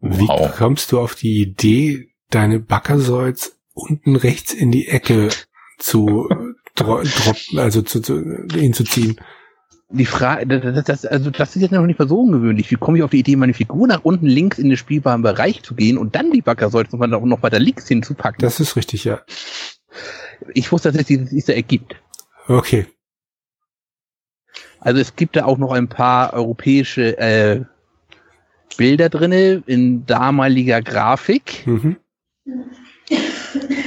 Wie 0.00 0.28
wow. 0.28 0.54
kommst 0.54 0.92
du 0.92 1.00
auf 1.00 1.14
die 1.14 1.40
Idee, 1.40 2.12
deine 2.30 2.60
Backersäuz 2.60 3.58
unten 3.72 4.16
rechts 4.16 4.52
in 4.52 4.70
die 4.70 4.88
Ecke 4.88 5.30
zu 5.78 6.28
droppen, 6.74 7.58
also 7.58 7.82
zu, 7.82 8.00
zu, 8.00 8.46
hinzuziehen? 8.52 9.20
Die 9.92 10.06
Frage, 10.06 10.46
das, 10.46 10.84
das, 10.84 11.04
also 11.04 11.30
das 11.30 11.56
ist 11.56 11.62
jetzt 11.62 11.72
noch 11.72 11.84
nicht 11.84 11.98
mal 11.98 12.08
so 12.08 12.20
ungewöhnlich. 12.20 12.70
Wie 12.70 12.76
komme 12.76 12.98
ich 12.98 13.04
auf 13.04 13.10
die 13.10 13.18
Idee, 13.20 13.36
meine 13.36 13.54
Figur 13.54 13.88
nach 13.88 14.04
unten 14.04 14.26
links 14.26 14.58
in 14.58 14.68
den 14.68 14.76
spielbaren 14.76 15.22
Bereich 15.22 15.62
zu 15.62 15.74
gehen 15.74 15.98
und 15.98 16.14
dann 16.14 16.30
die 16.30 16.42
Backersäule 16.42 16.88
noch, 16.92 17.24
noch 17.24 17.42
weiter 17.42 17.58
links 17.58 17.88
hinzupacken? 17.88 18.40
Das 18.40 18.60
ist 18.60 18.76
richtig, 18.76 19.04
ja. 19.04 19.20
Ich 20.54 20.70
wusste, 20.70 20.92
dass 20.92 21.00
es 21.00 21.06
dieses 21.08 21.32
Easter 21.32 21.54
Egg 21.54 21.66
gibt. 21.68 21.96
Okay. 22.46 22.86
Also 24.78 25.00
es 25.00 25.16
gibt 25.16 25.36
da 25.36 25.44
auch 25.44 25.58
noch 25.58 25.72
ein 25.72 25.88
paar 25.88 26.32
europäische 26.32 27.18
äh, 27.18 27.64
Bilder 28.76 29.08
drinne 29.08 29.62
in 29.66 30.06
damaliger 30.06 30.80
Grafik. 30.80 31.66
Mhm. 31.66 31.96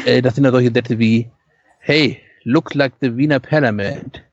Äh, 0.05 0.21
das 0.21 0.35
sind 0.35 0.43
da 0.43 0.51
solche 0.51 0.71
Sätze 0.73 0.99
wie 0.99 1.31
Hey, 1.79 2.19
look 2.43 2.73
like 2.73 2.93
the 2.99 3.15
Wiener 3.15 3.39
Parliament. 3.39 4.23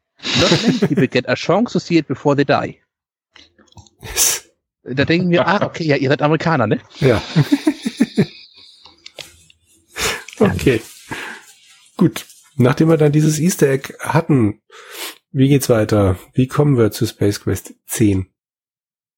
Not 0.40 0.62
many 0.62 0.78
people 0.78 1.08
get 1.08 1.28
a 1.28 1.34
chance 1.34 1.72
to 1.72 1.78
see 1.78 1.96
it 1.98 2.06
before 2.06 2.36
they 2.36 2.44
die. 2.44 2.80
Da 4.82 5.04
denken 5.04 5.30
wir, 5.30 5.46
ah, 5.46 5.66
okay, 5.66 5.84
ja, 5.84 5.96
ihr 5.96 6.08
seid 6.08 6.22
Amerikaner, 6.22 6.66
ne? 6.66 6.80
Ja. 7.00 7.22
okay. 10.40 10.80
Gut. 11.98 12.24
Nachdem 12.56 12.88
wir 12.88 12.96
dann 12.96 13.12
dieses 13.12 13.38
Easter 13.38 13.68
Egg 13.68 13.94
hatten, 14.00 14.62
wie 15.32 15.48
geht's 15.48 15.68
weiter? 15.68 16.18
Wie 16.32 16.48
kommen 16.48 16.78
wir 16.78 16.90
zu 16.90 17.06
Space 17.06 17.40
Quest 17.40 17.74
10? 17.86 18.32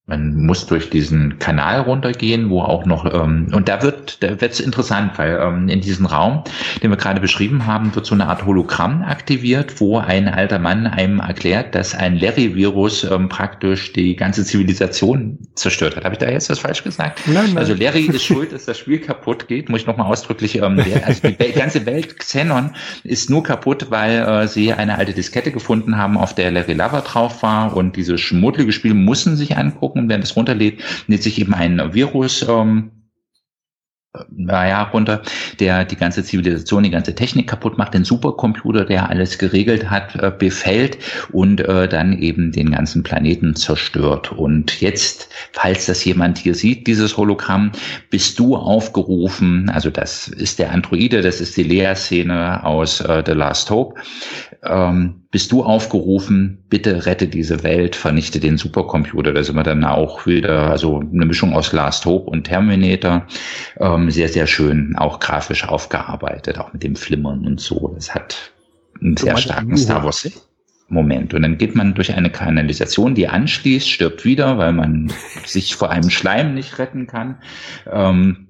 Man 0.06 0.34
muss 0.46 0.66
durch 0.66 0.90
diesen 0.90 1.38
Kanal 1.38 1.82
runtergehen, 1.82 2.50
wo 2.50 2.60
auch 2.60 2.84
noch, 2.86 3.04
ähm, 3.14 3.46
und 3.52 3.68
da 3.68 3.82
wird 3.82 4.20
da 4.20 4.40
wird's 4.40 4.58
interessant, 4.58 5.16
weil 5.16 5.38
ähm, 5.40 5.68
in 5.68 5.80
diesem 5.80 6.06
Raum, 6.06 6.42
den 6.82 6.90
wir 6.90 6.96
gerade 6.96 7.20
beschrieben 7.20 7.66
haben, 7.66 7.94
wird 7.94 8.04
so 8.04 8.16
eine 8.16 8.26
Art 8.26 8.44
Hologramm 8.44 9.02
aktiviert, 9.02 9.80
wo 9.80 9.98
ein 9.98 10.26
alter 10.26 10.58
Mann 10.58 10.88
einem 10.88 11.20
erklärt, 11.20 11.76
dass 11.76 11.94
ein 11.94 12.18
Larry-Virus 12.18 13.04
ähm, 13.04 13.28
praktisch 13.28 13.92
die 13.92 14.16
ganze 14.16 14.44
Zivilisation 14.44 15.38
zerstört 15.54 15.94
hat. 15.94 16.04
Habe 16.04 16.16
ich 16.16 16.18
da 16.18 16.28
jetzt 16.28 16.50
was 16.50 16.58
falsch 16.58 16.82
gesagt? 16.82 17.20
Nein, 17.26 17.44
nein. 17.46 17.58
Also 17.58 17.72
Larry 17.72 18.06
ist 18.06 18.24
schuld, 18.24 18.52
dass 18.52 18.64
das 18.64 18.78
Spiel 18.78 18.98
kaputt 18.98 19.46
geht, 19.46 19.68
muss 19.68 19.82
ich 19.82 19.86
nochmal 19.86 20.08
ausdrücklich, 20.08 20.60
ähm, 20.60 20.82
der, 20.84 21.06
also 21.06 21.28
die 21.28 21.52
ganze 21.52 21.86
Welt 21.86 22.18
Xenon 22.18 22.72
ist 23.04 23.30
nur 23.30 23.44
kaputt, 23.44 23.86
weil 23.90 24.18
äh, 24.18 24.48
sie 24.48 24.72
eine 24.72 24.98
alte 24.98 25.12
Diskette 25.12 25.52
gefunden 25.52 25.96
haben, 25.96 26.18
auf 26.18 26.34
der 26.34 26.50
Larry 26.50 26.72
Lover 26.72 27.02
drauf 27.02 27.44
war 27.44 27.76
und 27.76 27.94
dieses 27.94 28.20
schmuddelige 28.20 28.72
Spiel 28.72 28.94
müssen 28.94 29.36
sich 29.36 29.56
angucken 29.56 29.92
angucken, 30.02 30.08
während 30.08 30.24
es 30.24 30.36
runterlädt, 30.36 30.82
lädt 31.06 31.22
sich 31.22 31.40
eben 31.40 31.54
ein 31.54 31.94
Virus 31.94 32.46
ähm, 32.48 32.90
naja, 34.30 34.82
runter, 34.82 35.22
der 35.58 35.86
die 35.86 35.96
ganze 35.96 36.22
Zivilisation, 36.22 36.82
die 36.82 36.90
ganze 36.90 37.14
Technik 37.14 37.48
kaputt 37.48 37.78
macht, 37.78 37.94
den 37.94 38.04
Supercomputer, 38.04 38.84
der 38.84 39.08
alles 39.08 39.38
geregelt 39.38 39.88
hat, 39.88 40.14
äh, 40.16 40.30
befällt 40.30 40.98
und 41.32 41.62
äh, 41.62 41.88
dann 41.88 42.18
eben 42.18 42.52
den 42.52 42.72
ganzen 42.72 43.02
Planeten 43.04 43.56
zerstört. 43.56 44.30
Und 44.30 44.82
jetzt, 44.82 45.30
falls 45.52 45.86
das 45.86 46.04
jemand 46.04 46.36
hier 46.36 46.54
sieht, 46.54 46.86
dieses 46.86 47.16
Hologramm, 47.16 47.72
bist 48.10 48.38
du 48.38 48.54
aufgerufen, 48.54 49.70
also 49.70 49.88
das 49.88 50.28
ist 50.28 50.58
der 50.58 50.72
Androide, 50.72 51.22
das 51.22 51.40
ist 51.40 51.56
die 51.56 51.62
Lea-Szene 51.62 52.64
aus 52.64 53.00
äh, 53.00 53.22
The 53.24 53.32
Last 53.32 53.70
Hope, 53.70 53.98
ähm, 54.62 55.21
bist 55.32 55.50
du 55.50 55.64
aufgerufen, 55.64 56.58
bitte 56.68 57.06
rette 57.06 57.26
diese 57.26 57.62
Welt, 57.62 57.96
vernichte 57.96 58.38
den 58.38 58.58
Supercomputer. 58.58 59.32
Da 59.32 59.42
sind 59.42 59.56
wir 59.56 59.62
dann 59.62 59.82
auch 59.82 60.26
wieder, 60.26 60.70
also 60.70 61.00
eine 61.00 61.24
Mischung 61.24 61.54
aus 61.54 61.72
Last 61.72 62.04
Hope 62.04 62.30
und 62.30 62.44
Terminator. 62.44 63.26
Ähm, 63.80 64.10
sehr, 64.10 64.28
sehr 64.28 64.46
schön, 64.46 64.94
auch 64.96 65.20
grafisch 65.20 65.66
aufgearbeitet, 65.66 66.58
auch 66.58 66.74
mit 66.74 66.82
dem 66.82 66.96
Flimmern 66.96 67.46
und 67.46 67.60
so. 67.60 67.92
Das 67.94 68.14
hat 68.14 68.52
einen 69.00 69.16
sehr 69.16 69.38
starken 69.38 69.76
Star 69.76 70.04
Wars. 70.04 70.30
Moment. 70.88 71.32
Und 71.32 71.40
dann 71.40 71.56
geht 71.56 71.74
man 71.74 71.94
durch 71.94 72.14
eine 72.14 72.28
Kanalisation, 72.28 73.14
die 73.14 73.26
anschließt, 73.26 73.88
stirbt 73.88 74.26
wieder, 74.26 74.58
weil 74.58 74.74
man 74.74 75.10
sich 75.46 75.74
vor 75.74 75.90
einem 75.90 76.10
Schleim 76.10 76.52
nicht 76.52 76.78
retten 76.78 77.06
kann. 77.06 77.38
Ähm, 77.90 78.48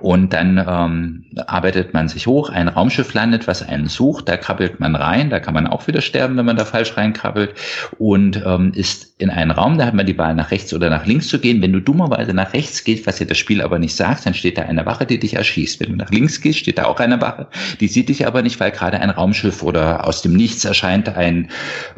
und 0.00 0.32
dann 0.32 0.58
ähm, 0.58 1.24
arbeitet 1.46 1.94
man 1.94 2.08
sich 2.08 2.26
hoch, 2.26 2.50
ein 2.50 2.68
Raumschiff 2.68 3.14
landet, 3.14 3.46
was 3.46 3.62
einen 3.62 3.88
sucht, 3.88 4.28
da 4.28 4.36
krabbelt 4.36 4.80
man 4.80 4.94
rein, 4.94 5.30
da 5.30 5.40
kann 5.40 5.54
man 5.54 5.66
auch 5.66 5.86
wieder 5.86 6.00
sterben, 6.00 6.36
wenn 6.36 6.46
man 6.46 6.56
da 6.56 6.64
falsch 6.64 6.96
reinkrabbelt 6.96 7.54
und 7.98 8.42
ähm, 8.44 8.72
ist 8.74 9.12
in 9.18 9.30
einen 9.30 9.52
Raum, 9.52 9.78
da 9.78 9.86
hat 9.86 9.94
man 9.94 10.06
die 10.06 10.18
Wahl 10.18 10.34
nach 10.34 10.50
rechts 10.50 10.74
oder 10.74 10.90
nach 10.90 11.06
links 11.06 11.28
zu 11.28 11.38
gehen. 11.38 11.62
Wenn 11.62 11.72
du 11.72 11.80
dummerweise 11.80 12.34
nach 12.34 12.52
rechts 12.52 12.82
gehst, 12.82 13.06
was 13.06 13.16
dir 13.16 13.26
das 13.26 13.38
Spiel 13.38 13.62
aber 13.62 13.78
nicht 13.78 13.94
sagt, 13.94 14.26
dann 14.26 14.34
steht 14.34 14.58
da 14.58 14.62
eine 14.62 14.84
Wache, 14.84 15.06
die 15.06 15.18
dich 15.18 15.34
erschießt. 15.34 15.80
Wenn 15.80 15.90
du 15.90 15.96
nach 15.96 16.10
links 16.10 16.40
gehst, 16.40 16.58
steht 16.58 16.78
da 16.78 16.84
auch 16.84 16.98
eine 16.98 17.20
Wache, 17.20 17.46
die 17.80 17.88
sieht 17.88 18.08
dich 18.08 18.26
aber 18.26 18.42
nicht, 18.42 18.58
weil 18.58 18.72
gerade 18.72 18.98
ein 19.00 19.10
Raumschiff 19.10 19.62
oder 19.62 20.06
aus 20.06 20.22
dem 20.22 20.34
Nichts 20.34 20.64
erscheint 20.64 21.08
ein 21.16 21.50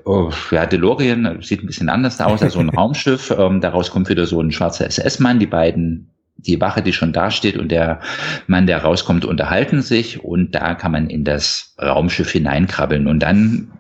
oh, 0.04 0.30
ja, 0.50 0.66
DeLorean, 0.66 1.38
sieht 1.40 1.62
ein 1.62 1.66
bisschen 1.66 1.88
anders 1.88 2.20
aus 2.20 2.42
als 2.42 2.52
so 2.52 2.61
ein 2.61 2.68
Raumschiff. 2.76 3.35
Ähm, 3.37 3.61
daraus 3.61 3.90
kommt 3.90 4.09
wieder 4.09 4.26
so 4.26 4.40
ein 4.40 4.52
schwarzer 4.52 4.87
SS-Mann, 4.87 5.38
die 5.38 5.46
beiden 5.46 6.13
die 6.46 6.61
Wache, 6.61 6.83
die 6.83 6.92
schon 6.92 7.12
da 7.12 7.30
steht 7.30 7.57
und 7.57 7.70
der 7.70 8.00
Mann, 8.46 8.66
der 8.66 8.78
rauskommt, 8.78 9.24
unterhalten 9.24 9.83
sich 9.83 10.22
und 10.22 10.54
da 10.54 10.74
kann 10.74 10.92
man 10.92 11.09
in 11.09 11.24
das 11.24 11.74
Raumschiff 11.80 12.30
hineinkrabbeln 12.30 13.07
und 13.07 13.20
dann 13.20 13.72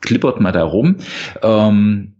klippert 0.00 0.40
man 0.40 0.52
da 0.52 0.64
rum. 0.64 0.96
Ähm, 1.42 2.16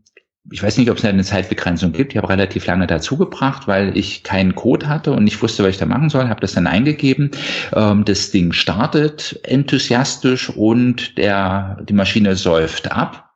ich 0.53 0.62
weiß 0.62 0.79
nicht, 0.79 0.90
ob 0.90 0.98
es 0.98 1.05
eine 1.05 1.22
Zeitbegrenzung 1.22 1.92
gibt. 1.92 2.12
Ich 2.12 2.16
habe 2.16 2.29
relativ 2.29 2.66
lange 2.66 2.87
dazu 2.87 3.16
gebracht, 3.16 3.68
weil 3.68 3.96
ich 3.96 4.22
keinen 4.24 4.55
Code 4.55 4.88
hatte 4.88 5.12
und 5.12 5.24
nicht 5.24 5.40
wusste, 5.42 5.62
was 5.62 5.70
ich 5.70 5.79
da 5.79 5.87
machen 5.87 6.09
soll. 6.09 6.29
Habe 6.29 6.40
das 6.40 6.53
dann 6.53 6.66
eingegeben. 6.66 7.31
Ähm, 7.74 8.05
das 8.05 8.31
Ding 8.31 8.53
startet 8.53 9.38
enthusiastisch 9.44 10.50
und 10.50 11.18
der 11.18 11.79
die 11.88 11.92
Maschine 11.92 12.37
säuft 12.37 12.90
ab. 12.90 13.31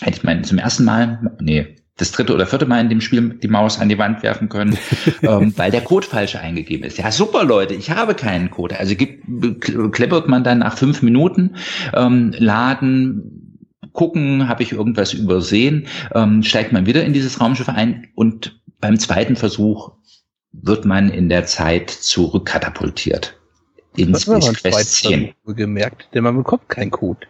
Hätte 0.00 0.18
ich 0.18 0.24
meinen 0.24 0.44
zum 0.44 0.58
ersten 0.58 0.84
Mal, 0.84 1.36
nee, 1.40 1.76
das 1.96 2.10
dritte 2.10 2.34
oder 2.34 2.46
vierte 2.46 2.66
Mal 2.66 2.80
in 2.80 2.88
dem 2.88 3.00
Spiel 3.00 3.38
die 3.42 3.48
Maus 3.48 3.78
an 3.78 3.88
die 3.88 3.98
Wand 3.98 4.22
werfen 4.22 4.48
können, 4.48 4.76
ähm, 5.22 5.52
weil 5.56 5.70
der 5.70 5.82
Code 5.82 6.06
falsch 6.06 6.36
eingegeben 6.36 6.84
ist. 6.84 6.98
Ja, 6.98 7.12
super 7.12 7.44
Leute, 7.44 7.74
ich 7.74 7.90
habe 7.90 8.14
keinen 8.14 8.50
Code. 8.50 8.78
Also 8.78 8.96
gibt, 8.96 9.24
kleppert 9.92 10.28
man 10.28 10.42
dann 10.42 10.58
nach 10.58 10.76
fünf 10.76 11.02
Minuten, 11.02 11.56
ähm, 11.92 12.34
laden, 12.36 13.68
gucken, 13.92 14.48
habe 14.48 14.64
ich 14.64 14.72
irgendwas 14.72 15.12
übersehen, 15.12 15.86
ähm, 16.14 16.42
steigt 16.42 16.72
man 16.72 16.86
wieder 16.86 17.04
in 17.04 17.12
dieses 17.12 17.40
Raumschiff 17.40 17.68
ein 17.68 18.08
und 18.16 18.60
beim 18.80 18.98
zweiten 18.98 19.36
Versuch 19.36 19.92
wird 20.52 20.84
man 20.84 21.10
in 21.10 21.28
der 21.28 21.46
Zeit 21.46 21.90
zurückkatapultiert. 21.90 23.38
In 23.96 24.14
Space 24.16 24.52
Quest 24.54 24.94
10. 25.04 25.32
gemerkt, 25.46 26.08
denn 26.12 26.24
man 26.24 26.36
bekommt 26.36 26.68
keinen 26.68 26.90
Code. 26.90 27.26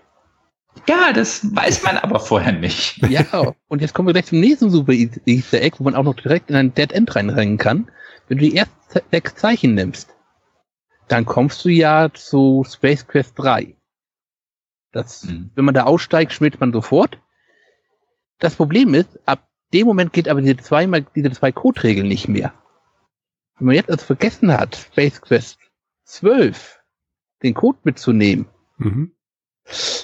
Ja, 0.88 1.12
das 1.12 1.54
weiß 1.54 1.82
man 1.84 1.96
aber 1.98 2.20
vorher 2.20 2.52
nicht. 2.52 2.98
Ja, 3.08 3.54
und 3.68 3.80
jetzt 3.80 3.94
kommen 3.94 4.08
wir 4.08 4.12
gleich 4.12 4.26
zum 4.26 4.40
nächsten 4.40 4.70
Super 4.70 4.92
Easter 4.92 5.60
Egg, 5.60 5.76
wo 5.78 5.84
man 5.84 5.94
auch 5.94 6.02
noch 6.02 6.14
direkt 6.14 6.50
in 6.50 6.56
ein 6.56 6.74
Dead 6.74 6.92
End 6.92 7.14
reinrennen 7.14 7.58
kann. 7.58 7.90
Wenn 8.28 8.38
du 8.38 8.44
die 8.44 8.56
ersten 8.56 8.74
sechs 9.10 9.34
Zeichen 9.34 9.74
nimmst, 9.74 10.14
dann 11.08 11.24
kommst 11.24 11.64
du 11.64 11.68
ja 11.68 12.10
zu 12.12 12.64
Space 12.68 13.06
Quest 13.06 13.38
3. 13.38 13.76
Das, 14.92 15.24
mhm. 15.24 15.50
Wenn 15.54 15.64
man 15.64 15.74
da 15.74 15.84
aussteigt, 15.84 16.32
schmilzt 16.32 16.60
man 16.60 16.72
sofort. 16.72 17.18
Das 18.38 18.54
Problem 18.54 18.94
ist, 18.94 19.18
ab 19.26 19.48
dem 19.72 19.86
Moment 19.86 20.12
geht 20.12 20.28
aber 20.28 20.40
diese, 20.40 20.56
zweimal, 20.58 21.04
diese 21.14 21.30
zwei 21.32 21.52
Code-Regeln 21.52 22.08
nicht 22.08 22.28
mehr. 22.28 22.54
Wenn 23.58 23.66
man 23.66 23.76
jetzt 23.76 23.90
also 23.90 24.04
vergessen 24.04 24.52
hat, 24.52 24.76
Space 24.76 25.20
Quest 25.20 25.58
12 26.04 26.80
den 27.42 27.54
Code 27.54 27.78
mitzunehmen, 27.84 28.46
mhm. 28.78 29.13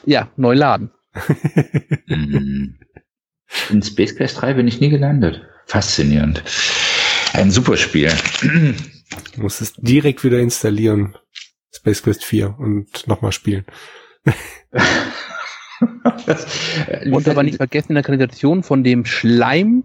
Ja, 0.04 0.30
neu 0.36 0.54
laden. 0.54 0.90
In 3.70 3.82
Space 3.82 4.16
Quest 4.16 4.40
3 4.40 4.54
bin 4.54 4.68
ich 4.68 4.80
nie 4.80 4.90
gelandet. 4.90 5.42
Faszinierend. 5.66 6.42
Ein 7.32 7.50
super 7.50 7.76
Spiel. 7.76 8.12
Du 9.34 9.42
musst 9.42 9.60
es 9.60 9.72
direkt 9.74 10.24
wieder 10.24 10.38
installieren. 10.38 11.16
Space 11.72 12.02
Quest 12.02 12.24
4 12.24 12.56
und 12.58 13.06
nochmal 13.06 13.32
spielen. 13.32 13.64
und 17.10 17.28
aber 17.28 17.42
nicht 17.42 17.56
vergessen 17.56 17.90
in 17.90 17.94
der 17.94 18.04
Kanalisation 18.04 18.62
von 18.62 18.84
dem 18.84 19.04
Schleim, 19.04 19.84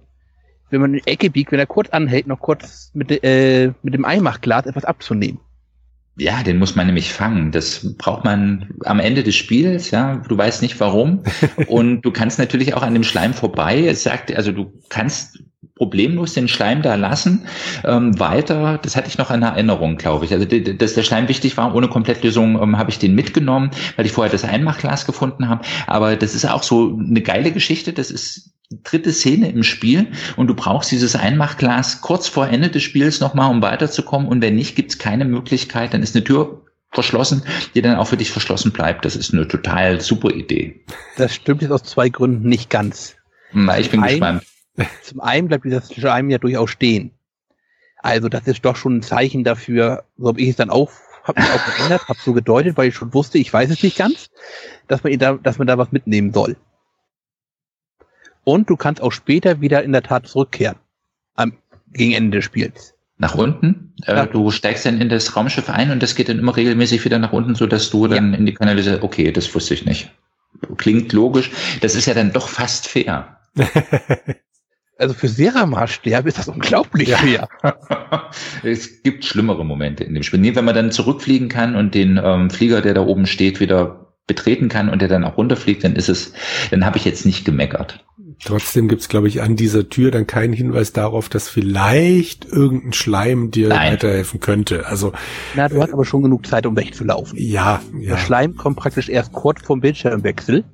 wenn 0.69 0.81
man 0.81 0.93
in 0.93 1.01
die 1.03 1.11
Ecke 1.11 1.29
biegt, 1.29 1.51
wenn 1.51 1.59
er 1.59 1.67
kurz 1.67 1.89
anhält, 1.89 2.27
noch 2.27 2.39
kurz 2.39 2.91
mit, 2.93 3.11
äh, 3.23 3.71
mit 3.81 3.93
dem 3.93 4.05
Eimachglas 4.05 4.65
etwas 4.65 4.85
abzunehmen. 4.85 5.39
Ja, 6.17 6.43
den 6.43 6.60
muss 6.60 6.75
man 6.75 6.86
nämlich 6.86 7.12
fangen. 7.12 7.51
Das 7.51 7.95
braucht 7.97 8.23
man 8.23 8.69
am 8.86 8.99
Ende 8.99 9.23
des 9.23 9.36
Spiels, 9.36 9.91
ja. 9.91 10.17
Du 10.28 10.38
weißt 10.38 10.62
nicht 10.62 10.80
warum. 10.80 11.23
Und 11.67 12.01
du 12.01 12.12
kannst 12.12 12.39
natürlich 12.39 12.73
auch 12.73 12.84
an 12.84 12.93
dem 12.93 13.04
Schleim 13.04 13.34
vorbei. 13.34 13.86
Es 13.86 14.04
sagt, 14.04 14.34
also 14.34 14.51
du 14.51 14.71
kannst 14.89 15.43
problemlos 15.75 16.33
den 16.33 16.47
Schleim 16.47 16.81
da 16.81 16.95
lassen. 16.95 17.47
Ähm, 17.83 18.17
weiter, 18.19 18.79
das 18.81 18.95
hatte 18.95 19.09
ich 19.09 19.17
noch 19.17 19.29
in 19.29 19.41
Erinnerung, 19.41 19.97
glaube 19.97 20.25
ich. 20.25 20.33
Also, 20.33 20.45
dass 20.45 20.93
der 20.93 21.03
Schleim 21.03 21.27
wichtig 21.27 21.57
war, 21.57 21.75
ohne 21.75 21.89
Komplettlösung 21.89 22.61
ähm, 22.61 22.77
habe 22.77 22.89
ich 22.89 22.99
den 22.99 23.13
mitgenommen, 23.13 23.71
weil 23.97 24.05
ich 24.05 24.13
vorher 24.13 24.31
das 24.31 24.45
Einmachglas 24.45 25.05
gefunden 25.05 25.49
habe. 25.49 25.65
Aber 25.88 26.15
das 26.15 26.33
ist 26.33 26.45
auch 26.49 26.63
so 26.63 26.97
eine 26.97 27.21
geile 27.21 27.51
Geschichte. 27.51 27.91
Das 27.91 28.09
ist 28.09 28.51
dritte 28.83 29.11
Szene 29.11 29.49
im 29.49 29.63
Spiel 29.63 30.07
und 30.38 30.47
du 30.47 30.55
brauchst 30.55 30.91
dieses 30.91 31.15
Einmachglas 31.15 32.01
kurz 32.01 32.27
vor 32.27 32.47
Ende 32.47 32.69
des 32.69 32.81
Spiels 32.81 33.19
nochmal, 33.19 33.51
um 33.51 33.61
weiterzukommen. 33.61 34.27
Und 34.27 34.41
wenn 34.41 34.55
nicht, 34.55 34.75
gibt 34.75 34.91
es 34.91 34.97
keine 34.97 35.25
Möglichkeit, 35.25 35.93
dann 35.93 36.01
ist 36.01 36.15
eine 36.15 36.23
Tür 36.23 36.61
verschlossen, 36.91 37.43
die 37.75 37.81
dann 37.81 37.97
auch 37.97 38.07
für 38.07 38.17
dich 38.17 38.31
verschlossen 38.31 38.71
bleibt. 38.71 39.05
Das 39.05 39.15
ist 39.15 39.33
eine 39.33 39.47
total 39.47 39.99
super 40.01 40.31
Idee. 40.31 40.83
Das 41.17 41.35
stimmt 41.35 41.61
jetzt 41.61 41.71
aus 41.71 41.83
zwei 41.83 42.09
Gründen 42.09 42.47
nicht 42.47 42.69
ganz. 42.69 43.15
Na, 43.51 43.77
ich 43.77 43.91
bin 43.91 44.01
ein, 44.01 44.09
gespannt. 44.09 44.43
Zum 45.03 45.21
einen 45.21 45.47
bleibt 45.47 45.65
dieser 45.65 45.81
Schleim 45.81 46.29
ja 46.29 46.38
durchaus 46.38 46.71
stehen. 46.71 47.11
Also 47.97 48.29
das 48.29 48.45
ist 48.45 48.63
doch 48.63 48.75
schon 48.75 48.97
ein 48.97 49.01
Zeichen 49.01 49.43
dafür, 49.43 50.03
so 50.17 50.27
habe 50.27 50.39
ich 50.39 50.49
es 50.49 50.55
dann 50.55 50.69
auch, 50.69 50.91
habe 51.23 51.41
mich 51.41 51.49
auch 51.49 51.59
verändert, 51.59 52.07
habe 52.07 52.19
so 52.21 52.33
gedeutet, 52.33 52.77
weil 52.77 52.89
ich 52.89 52.95
schon 52.95 53.13
wusste, 53.13 53.39
ich 53.39 53.51
weiß 53.51 53.71
es 53.71 53.81
nicht 53.81 53.97
ganz, 53.97 54.29
dass 54.88 55.03
man 55.03 55.17
da, 55.17 55.33
dass 55.33 55.57
man 55.57 55.67
da 55.67 55.77
was 55.77 55.91
mitnehmen 55.91 56.31
soll. 56.31 56.55
Und 58.43 58.69
du 58.69 58.75
kannst 58.75 59.01
auch 59.01 59.11
später 59.11 59.59
wieder 59.59 59.81
in 59.83 59.91
der 59.91 60.03
Tat 60.03 60.27
zurückkehren. 60.27 60.77
Am, 61.33 61.57
gegen 61.91 62.13
Ende 62.13 62.38
des 62.38 62.45
Spiels. 62.45 62.93
Nach 63.17 63.33
unten? 63.33 63.93
Äh, 64.05 64.15
ja. 64.15 64.25
Du 64.25 64.51
steigst 64.51 64.85
dann 64.85 65.01
in 65.01 65.09
das 65.09 65.35
Raumschiff 65.35 65.69
ein 65.69 65.89
und 65.89 66.03
das 66.03 66.15
geht 66.15 66.29
dann 66.29 66.38
immer 66.38 66.55
regelmäßig 66.55 67.03
wieder 67.05 67.17
nach 67.17 67.33
unten, 67.33 67.55
so 67.55 67.65
dass 67.65 67.89
du 67.89 68.07
dann 68.07 68.33
ja. 68.33 68.38
in 68.38 68.45
die 68.45 68.53
Kanalisation. 68.53 69.03
Okay, 69.03 69.31
das 69.31 69.53
wusste 69.55 69.73
ich 69.73 69.85
nicht. 69.85 70.11
Klingt 70.77 71.11
logisch. 71.11 71.51
Das 71.81 71.95
ist 71.95 72.05
ja 72.05 72.13
dann 72.13 72.33
doch 72.33 72.49
fast 72.49 72.88
fair. 72.88 73.39
also 74.97 75.13
für 75.13 75.27
Seramaßstab 75.27 76.25
ist 76.25 76.38
das 76.38 76.47
unglaublich 76.47 77.10
ja. 77.10 77.17
fair. 77.17 77.49
es 78.63 79.03
gibt 79.03 79.25
schlimmere 79.25 79.65
Momente 79.65 80.03
in 80.03 80.13
dem 80.13 80.23
Spiel. 80.23 80.39
Nee, 80.39 80.55
wenn 80.55 80.65
man 80.65 80.75
dann 80.75 80.91
zurückfliegen 80.91 81.49
kann 81.49 81.75
und 81.75 81.95
den 81.95 82.19
ähm, 82.23 82.49
Flieger, 82.49 82.81
der 82.81 82.93
da 82.93 83.01
oben 83.01 83.25
steht, 83.25 83.60
wieder 83.60 84.13
betreten 84.27 84.69
kann 84.69 84.89
und 84.89 85.01
der 85.01 85.08
dann 85.08 85.23
auch 85.23 85.38
runterfliegt, 85.38 85.84
dann 85.84 85.95
ist 85.95 86.10
es, 86.10 86.34
dann 86.71 86.86
habe 86.86 86.97
ich 86.97 87.05
jetzt 87.05 87.25
nicht 87.25 87.45
gemeckert. 87.45 88.03
Trotzdem 88.43 88.89
gibt's, 88.89 89.08
glaube 89.08 89.27
ich, 89.27 89.41
an 89.41 89.55
dieser 89.55 89.88
Tür 89.88 90.12
dann 90.12 90.27
keinen 90.27 90.53
Hinweis 90.53 90.91
darauf, 90.91 91.29
dass 91.29 91.47
vielleicht 91.47 92.45
irgendein 92.45 92.93
Schleim 92.93 93.49
dir 93.49 93.69
Nein. 93.69 93.93
weiterhelfen 93.93 94.39
könnte. 94.39 94.88
Also 94.88 95.13
Na, 95.55 95.69
du 95.69 95.81
hast 95.81 95.93
aber 95.93 96.05
schon 96.05 96.23
genug 96.23 96.45
Zeit, 96.45 96.65
um 96.65 96.75
wegzulaufen. 96.75 97.38
Ja, 97.39 97.81
ja. 97.97 98.10
Der 98.10 98.17
Schleim 98.17 98.55
kommt 98.55 98.77
praktisch 98.77 99.10
erst 99.10 99.31
kurz 99.31 99.62
vorm 99.62 99.79
Bildschirmwechsel. 99.79 100.65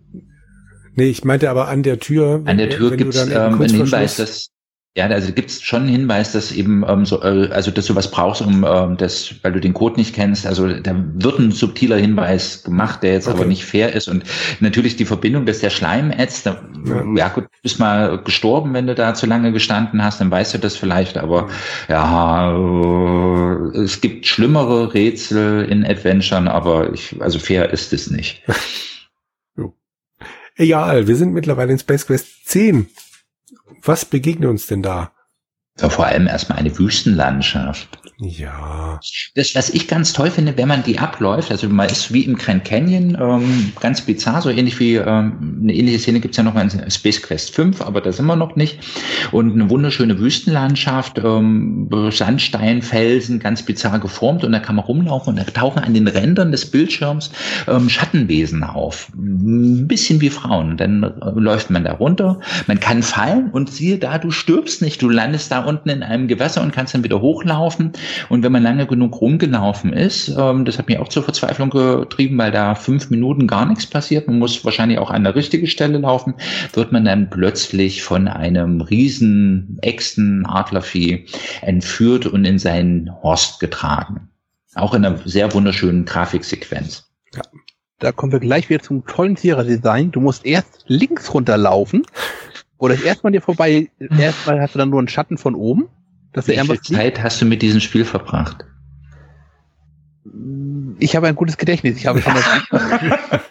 Nee, 0.96 1.10
ich 1.10 1.24
meinte 1.24 1.50
aber 1.50 1.68
an 1.68 1.84
der 1.84 2.00
Tür. 2.00 2.42
An 2.46 2.58
der 2.58 2.70
Tür 2.70 2.96
gibt's 2.98 3.18
ähm, 3.28 3.62
einen 3.62 3.70
Hinweis, 3.70 4.18
dass 4.18 4.50
Ja, 4.98 5.08
also 5.08 5.32
gibt 5.32 5.50
es 5.50 5.62
schon 5.62 5.84
einen 5.84 5.92
Hinweis, 5.92 6.34
dass 6.34 6.52
eben 6.52 6.84
ähm, 6.86 7.06
so, 7.06 7.22
äh, 7.22 7.48
also 7.52 7.72
dass 7.72 7.86
du 7.86 7.96
was 7.96 8.12
brauchst, 8.12 8.42
um 8.42 8.66
ähm, 8.68 8.98
das, 8.98 9.36
weil 9.42 9.54
du 9.54 9.62
den 9.62 9.74
Code 9.74 9.96
nicht 9.96 10.14
kennst. 10.14 10.46
Also 10.46 10.68
da 10.68 10.94
wird 11.16 11.39
ein 11.39 11.52
subtiler 11.52 11.96
Hinweis 11.96 12.64
gemacht, 12.64 13.02
der 13.02 13.14
jetzt 13.14 13.30
okay. 13.30 13.38
aber 13.38 13.46
nicht 13.46 13.64
fair 13.64 13.94
ist. 13.94 14.10
Und 14.10 14.26
natürlich 14.60 14.98
die 14.98 15.06
Verbindung, 15.06 15.46
dass 15.46 15.60
der 15.60 15.70
Schleim 15.70 16.12
ätzt. 16.12 16.46
Da, 16.46 16.62
ja. 16.86 17.06
ja 17.16 17.28
gut, 17.30 17.46
bist 17.64 17.80
mal 17.80 18.22
gestorben, 18.22 18.74
wenn 18.74 18.88
du 18.88 18.94
da 18.94 19.14
zu 19.14 19.28
lange 19.28 19.54
gestanden 19.54 20.04
hast, 20.04 20.20
dann 20.20 20.30
weißt 20.30 20.56
du 20.56 20.58
das 20.58 20.76
vielleicht. 20.76 21.18
Aber 21.18 21.48
ja, 21.88 22.52
äh, 22.52 23.78
es 23.78 24.02
gibt 24.02 24.28
schlimmere 24.28 24.94
Rätsel 24.94 25.64
in 25.64 25.86
Adventuren, 25.86 26.50
aber 26.50 26.94
ich, 26.94 27.16
also 27.22 27.39
fair 27.39 27.72
ist 27.72 27.94
es 27.94 28.12
nicht. 28.12 28.44
Egal, 30.62 31.07
wir 31.07 31.16
sind 31.16 31.34
mittlerweile 31.34 31.72
in 31.72 31.80
Space 31.80 32.05
Quest 32.05 32.47
10 32.47 32.88
was 33.84 34.05
begegnet 34.05 34.49
uns 34.49 34.68
denn 34.68 34.84
da? 34.84 35.12
Ja, 35.80 35.89
vor 35.89 36.05
allem 36.05 36.28
erstmal 36.28 36.59
eine 36.59 36.78
Wüstenlandschaft. 36.78 37.99
Ja. 38.24 38.99
Das, 39.34 39.55
was 39.55 39.72
ich 39.72 39.88
ganz 39.88 40.13
toll 40.13 40.30
finde, 40.30 40.55
wenn 40.55 40.67
man 40.67 40.84
die 40.84 40.99
abläuft, 40.99 41.49
also 41.49 41.67
man 41.69 41.89
ist 41.89 42.13
wie 42.13 42.24
im 42.24 42.36
Grand 42.38 42.63
Canyon, 42.63 43.17
ähm, 43.19 43.74
ganz 43.80 44.01
bizarr, 44.01 44.43
so 44.43 44.51
ähnlich 44.51 44.80
wie 44.80 44.95
ähm, 44.95 45.61
eine 45.63 45.74
ähnliche 45.74 45.97
Szene 45.97 46.19
gibt's 46.19 46.38
ja 46.38 46.43
noch 46.43 46.55
in 46.55 46.69
Space 46.91 47.19
Quest 47.24 47.55
5, 47.55 47.82
aber 47.82 47.99
da 47.99 48.11
sind 48.11 48.28
wir 48.28 48.36
noch 48.36 48.55
nicht. 48.55 48.78
Und 49.32 49.53
eine 49.53 49.72
wunderschöne 49.72 50.19
Wüstenlandschaft, 50.19 51.17
ähm, 51.17 51.89
Sandsteinfelsen, 52.11 53.39
ganz 53.39 53.63
bizarr 53.65 53.97
geformt 53.97 54.43
und 54.43 54.51
da 54.51 54.59
kann 54.59 54.76
man 54.76 54.86
rumlaufen 54.86 55.32
und 55.32 55.39
da 55.39 55.43
tauchen 55.51 55.80
an 55.80 55.95
den 55.95 56.07
Rändern 56.07 56.51
des 56.51 56.69
Bildschirms 56.69 57.32
ähm, 57.67 57.89
Schattenwesen 57.89 58.63
auf. 58.63 59.09
Ein 59.15 59.88
bisschen 59.88 60.22
wie 60.22 60.30
Frauen. 60.30 60.78
Dann 60.78 61.01
äh, 61.01 61.09
läuft 61.34 61.72
man 61.72 61.86
da 61.86 61.93
runter, 61.93 62.39
man 62.67 62.80
kann 62.80 63.01
fallen 63.01 63.49
und 63.49 63.72
siehe 63.72 63.97
da, 63.97 64.19
du 64.19 64.30
stirbst 64.30 64.84
nicht, 64.84 65.01
du 65.01 65.09
landest 65.09 65.51
da 65.51 65.65
unten 65.65 65.89
in 65.89 66.03
einem 66.03 66.28
Gewässer 66.28 66.61
und 66.61 66.72
kannst 66.72 66.93
dann 66.93 67.03
wieder 67.03 67.19
hochlaufen. 67.19 67.93
Und 68.30 68.43
wenn 68.43 68.51
man 68.51 68.64
lange 68.64 68.88
genug 68.88 69.20
rumgelaufen 69.22 69.93
ist, 69.93 70.36
ähm, 70.38 70.66
das 70.66 70.78
hat 70.78 70.88
mich 70.88 70.99
auch 70.99 71.07
zur 71.07 71.24
Verzweiflung 71.24 71.70
getrieben, 71.70 72.38
weil 72.38 72.51
da 72.51 72.76
fünf 72.76 73.09
Minuten 73.09 73.47
gar 73.47 73.66
nichts 73.66 73.88
passiert, 73.88 74.28
man 74.28 74.39
muss 74.39 74.64
wahrscheinlich 74.66 74.99
auch 74.99 75.12
an 75.12 75.24
der 75.24 75.36
richtigen 75.36 75.68
Stelle 75.68 75.97
laufen, 75.99 76.36
wird 76.74 76.91
man 76.91 77.05
dann 77.05 77.30
plötzlich 77.30 78.03
von 78.03 78.28
einem 78.28 78.82
riesen 78.82 79.78
Echsen 79.82 80.45
Adlervieh 80.45 81.26
entführt 81.62 82.26
und 82.26 82.45
in 82.45 82.59
seinen 82.59 83.12
Horst 83.22 83.59
getragen. 83.59 84.30
Auch 84.76 84.93
in 84.93 85.05
einer 85.05 85.20
sehr 85.26 85.53
wunderschönen 85.53 86.05
Grafiksequenz. 86.05 87.12
Ja. 87.36 87.41
Da 87.99 88.12
kommen 88.12 88.32
wir 88.32 88.39
gleich 88.39 88.70
wieder 88.70 88.82
zum 88.82 89.05
tollen 89.05 89.36
Tiererdesign. 89.36 90.12
Du 90.12 90.22
musst 90.22 90.43
erst 90.43 90.86
links 90.88 91.34
runterlaufen 91.34 92.03
oder 92.80 92.99
erstmal 92.99 93.32
dir 93.32 93.41
vorbei, 93.41 93.91
erstmal 94.18 94.59
hast 94.59 94.74
du 94.74 94.80
dann 94.80 94.89
nur 94.89 94.97
einen 94.97 95.07
Schatten 95.07 95.38
von 95.38 95.53
oben 95.53 95.88
dass 96.34 96.48
Wie 96.48 96.58
viel 96.58 96.82
Zeit 96.82 97.22
hast 97.22 97.42
du 97.42 97.46
mit 97.46 97.62
diesem 97.62 97.82
Spiel 97.82 98.06
verbracht? 98.06 98.66
Ich 101.00 101.16
habe 101.16 101.28
ein 101.28 101.36
gutes 101.36 101.58
Gedächtnis. 101.58 101.98
Ich 101.98 102.06
habe 102.06 102.22
schon 102.22 102.34
das 102.34 103.42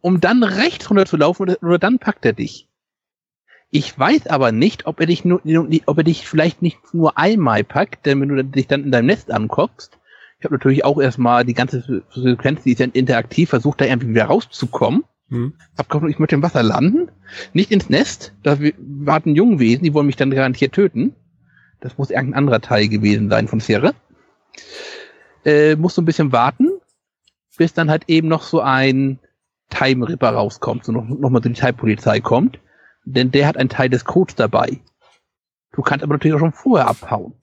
um 0.00 0.20
dann 0.20 0.42
rechts 0.42 0.90
runter 0.90 1.06
zu 1.06 1.16
laufen 1.16 1.56
oder, 1.62 1.78
dann 1.78 1.98
packt 1.98 2.24
er 2.24 2.32
dich. 2.32 2.68
Ich 3.70 3.98
weiß 3.98 4.28
aber 4.28 4.52
nicht, 4.52 4.86
ob 4.86 5.00
er 5.00 5.06
dich 5.06 5.24
nur, 5.24 5.42
ob 5.86 5.98
er 5.98 6.04
dich 6.04 6.26
vielleicht 6.26 6.62
nicht 6.62 6.78
nur 6.94 7.18
einmal 7.18 7.64
packt, 7.64 8.06
denn 8.06 8.20
wenn 8.20 8.28
du 8.28 8.42
dich 8.42 8.66
dann 8.66 8.84
in 8.84 8.90
deinem 8.90 9.06
Nest 9.06 9.30
anguckst, 9.30 9.98
ich 10.38 10.44
habe 10.44 10.54
natürlich 10.54 10.84
auch 10.84 11.00
erstmal 11.00 11.44
die 11.44 11.54
ganze 11.54 12.02
Sequenz, 12.14 12.62
die 12.62 12.72
ist 12.72 12.78
ja 12.78 12.86
interaktiv, 12.92 13.50
versucht 13.50 13.80
da 13.80 13.84
irgendwie 13.84 14.10
wieder 14.10 14.26
rauszukommen. 14.26 15.04
Hm. 15.30 15.54
Hab 15.76 16.02
ich 16.04 16.18
möchte 16.18 16.34
im 16.34 16.42
Wasser 16.42 16.62
landen, 16.62 17.10
nicht 17.52 17.70
ins 17.70 17.90
Nest. 17.90 18.32
Da 18.42 18.58
warten 18.78 19.34
Jungwesen, 19.34 19.84
die 19.84 19.92
wollen 19.94 20.06
mich 20.06 20.16
dann 20.16 20.30
garantiert 20.30 20.72
töten. 20.72 21.14
Das 21.80 21.98
muss 21.98 22.10
irgendein 22.10 22.38
anderer 22.38 22.60
Teil 22.60 22.88
gewesen 22.88 23.28
sein 23.28 23.48
von 23.48 23.60
Sierra. 23.60 23.92
Äh, 25.44 25.76
muss 25.76 25.94
so 25.94 26.02
ein 26.02 26.06
bisschen 26.06 26.32
warten, 26.32 26.70
bis 27.56 27.74
dann 27.74 27.90
halt 27.90 28.04
eben 28.08 28.28
noch 28.28 28.42
so 28.42 28.60
ein 28.60 29.18
Time 29.70 30.08
Ripper 30.08 30.30
rauskommt, 30.30 30.84
so 30.84 30.92
noch, 30.92 31.04
noch 31.04 31.30
mal 31.30 31.42
so 31.42 31.48
die 31.48 31.54
Time-Polizei 31.54 32.20
kommt. 32.20 32.58
Denn 33.04 33.30
der 33.30 33.46
hat 33.46 33.56
einen 33.56 33.68
Teil 33.68 33.88
des 33.88 34.04
Codes 34.04 34.34
dabei. 34.34 34.80
Du 35.72 35.82
kannst 35.82 36.02
aber 36.02 36.14
natürlich 36.14 36.34
auch 36.34 36.40
schon 36.40 36.52
vorher 36.52 36.88
abhauen. 36.88 37.34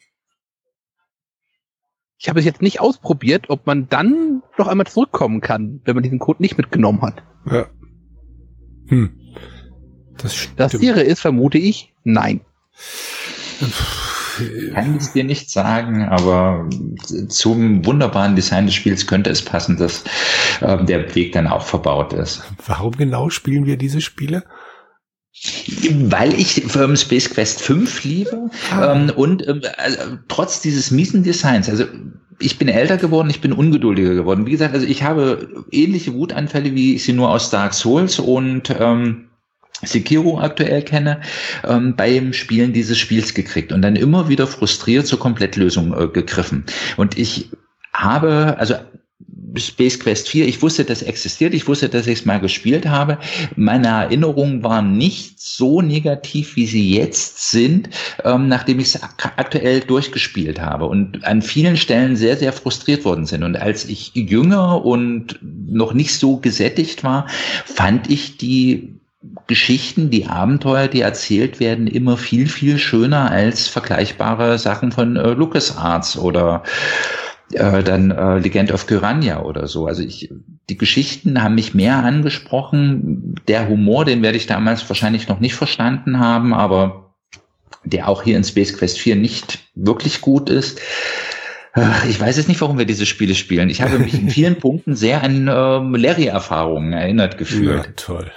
Ich 2.18 2.30
habe 2.30 2.40
es 2.40 2.46
jetzt 2.46 2.62
nicht 2.62 2.80
ausprobiert, 2.80 3.50
ob 3.50 3.68
man 3.68 3.88
dann 3.90 4.42
noch 4.58 4.68
einmal 4.68 4.88
zurückkommen 4.88 5.42
kann, 5.42 5.82
wenn 5.86 5.96
man 5.96 6.04
diesen 6.04 6.20
Code 6.20 6.42
nicht 6.42 6.58
mitgenommen 6.58 7.02
hat. 7.02 7.24
Ja. 7.50 7.68
Hm. 8.88 9.20
Das, 10.18 10.36
stimmt. 10.36 10.60
das 10.60 10.72
Tiere 10.74 11.02
ist, 11.02 11.20
vermute 11.20 11.58
ich, 11.58 11.94
nein. 12.04 12.42
Kann 14.74 14.98
ich 14.98 15.08
dir 15.14 15.24
nicht 15.24 15.50
sagen, 15.50 16.04
aber 16.04 16.70
zum 17.30 17.86
wunderbaren 17.86 18.36
Design 18.36 18.66
des 18.66 18.76
Spiels 18.76 19.08
könnte 19.08 19.30
es 19.30 19.42
passen, 19.42 19.78
dass 19.78 20.04
äh, 20.62 20.84
der 20.84 21.16
Weg 21.16 21.32
dann 21.32 21.48
auch 21.48 21.64
verbaut 21.64 22.14
ist. 22.14 22.44
Warum 22.66 22.92
genau 22.98 23.30
spielen 23.30 23.66
wir 23.66 23.78
diese 23.78 24.02
Spiele? 24.02 24.44
Weil 25.92 26.34
ich 26.34 26.76
ähm, 26.76 26.96
Space 26.96 27.30
Quest 27.30 27.62
5 27.62 28.04
liebe 28.04 28.50
ah. 28.72 28.94
ähm, 28.94 29.12
und 29.16 29.46
ähm, 29.48 29.62
also, 29.78 30.18
trotz 30.28 30.62
dieses 30.62 30.92
miesen 30.92 31.24
Designs, 31.24 31.70
also 31.70 31.86
ich 32.40 32.58
bin 32.58 32.68
älter 32.68 32.98
geworden, 32.98 33.30
ich 33.30 33.42
bin 33.42 33.54
ungeduldiger 33.54 34.14
geworden. 34.14 34.46
Wie 34.46 34.52
gesagt, 34.52 34.74
also 34.74 34.86
ich 34.86 35.04
habe 35.04 35.66
ähnliche 35.72 36.14
Wutanfälle, 36.14 36.74
wie 36.76 36.96
ich 36.96 37.04
sie 37.04 37.14
nur 37.14 37.30
aus 37.30 37.50
Dark 37.50 37.74
Souls 37.74 38.20
und 38.20 38.74
ähm, 38.80 39.30
Sekiro 39.84 40.40
aktuell 40.40 40.82
kenne, 40.82 41.22
ähm, 41.64 41.96
beim 41.96 42.34
Spielen 42.34 42.74
dieses 42.74 42.98
Spiels 42.98 43.34
gekriegt 43.34 43.72
und 43.72 43.82
dann 43.82 43.96
immer 43.96 44.30
wieder 44.30 44.48
frustriert 44.48 45.08
zur 45.08 45.20
Komplettlösung 45.20 45.94
äh, 45.94 46.08
gegriffen. 46.08 46.66
Und 46.98 47.18
ich 47.18 47.50
habe, 47.94 48.56
also 48.58 48.76
Space 49.58 50.00
Quest 50.00 50.30
4, 50.30 50.48
ich 50.48 50.62
wusste, 50.62 50.86
das 50.86 51.02
existiert, 51.02 51.54
ich 51.54 51.68
wusste, 51.68 51.90
dass 51.90 52.08
ich 52.08 52.20
es 52.20 52.26
mal 52.26 52.40
gespielt 52.40 52.88
habe. 52.88 53.18
Meine 53.56 53.88
Erinnerungen 53.88 54.64
waren 54.64 54.98
nicht 54.98 55.40
so 55.40 55.82
negativ, 55.82 56.56
wie 56.56 56.66
sie 56.66 56.96
jetzt 56.96 57.52
sind, 57.52 57.90
ähm, 58.24 58.48
nachdem 58.48 58.80
ich 58.80 58.96
es 58.96 59.02
aktuell 59.02 59.82
durchgespielt 59.82 60.60
habe 60.60 60.86
und 60.86 61.26
an 61.26 61.42
vielen 61.42 61.78
Stellen 61.78 62.16
sehr, 62.16 62.38
sehr 62.38 62.54
frustriert 62.54 63.06
worden 63.06 63.26
sind. 63.26 63.44
Und 63.44 63.56
als 63.56 63.86
ich 63.86 64.12
jünger 64.16 64.84
und 64.84 65.40
noch 65.42 65.94
nicht 65.94 66.16
so 66.16 66.38
gesättigt 66.38 67.04
war, 67.04 67.28
fand 67.66 68.10
ich 68.10 68.38
die 68.38 68.96
Geschichten, 69.48 70.10
die 70.10 70.28
Abenteuer, 70.28 70.88
die 70.88 71.02
erzählt 71.02 71.60
werden, 71.60 71.88
immer 71.88 72.18
viel, 72.18 72.48
viel 72.48 72.78
schöner 72.78 73.32
als 73.32 73.68
vergleichbare 73.68 74.58
Sachen 74.58 74.92
von 74.92 75.16
äh, 75.16 75.32
LucasArts 75.32 76.18
oder 76.18 76.64
äh, 77.56 77.84
dann 77.84 78.12
äh, 78.12 78.40
Legend 78.40 78.72
of 78.72 78.88
Gyrania 78.88 79.42
oder 79.42 79.68
so. 79.68 79.88
Also 79.88 80.04
ich, 80.04 80.30
die 80.70 80.78
Geschichten 80.78 81.42
haben 81.42 81.56
mich 81.56 81.74
mehr 81.74 81.98
angesprochen. 81.98 83.36
Der 83.48 83.68
Humor, 83.68 84.06
den 84.06 84.22
werde 84.22 84.38
ich 84.38 84.48
damals 84.48 84.88
wahrscheinlich 84.90 85.28
noch 85.28 85.40
nicht 85.40 85.56
verstanden 85.56 86.20
haben, 86.20 86.54
aber 86.54 87.14
der 87.84 88.10
auch 88.10 88.24
hier 88.24 88.38
in 88.38 88.44
Space 88.44 88.78
Quest 88.78 89.00
4 89.00 89.16
nicht 89.16 89.60
wirklich 89.76 90.22
gut 90.22 90.50
ist. 90.50 90.80
Ich 92.08 92.20
weiß 92.20 92.38
jetzt 92.38 92.48
nicht, 92.48 92.62
warum 92.62 92.78
wir 92.78 92.86
diese 92.86 93.06
Spiele 93.06 93.36
spielen. 93.36 93.70
Ich 93.70 93.82
habe 93.82 94.00
mich 94.00 94.14
in 94.14 94.30
vielen 94.32 94.56
Punkten 94.56 94.96
sehr 94.96 95.24
an 95.24 95.50
ähm, 95.52 95.94
Larry-Erfahrungen 95.94 96.94
erinnert 96.94 97.38
gefühlt. 97.38 97.86
Ja, 97.86 97.92
toll. 97.96 98.32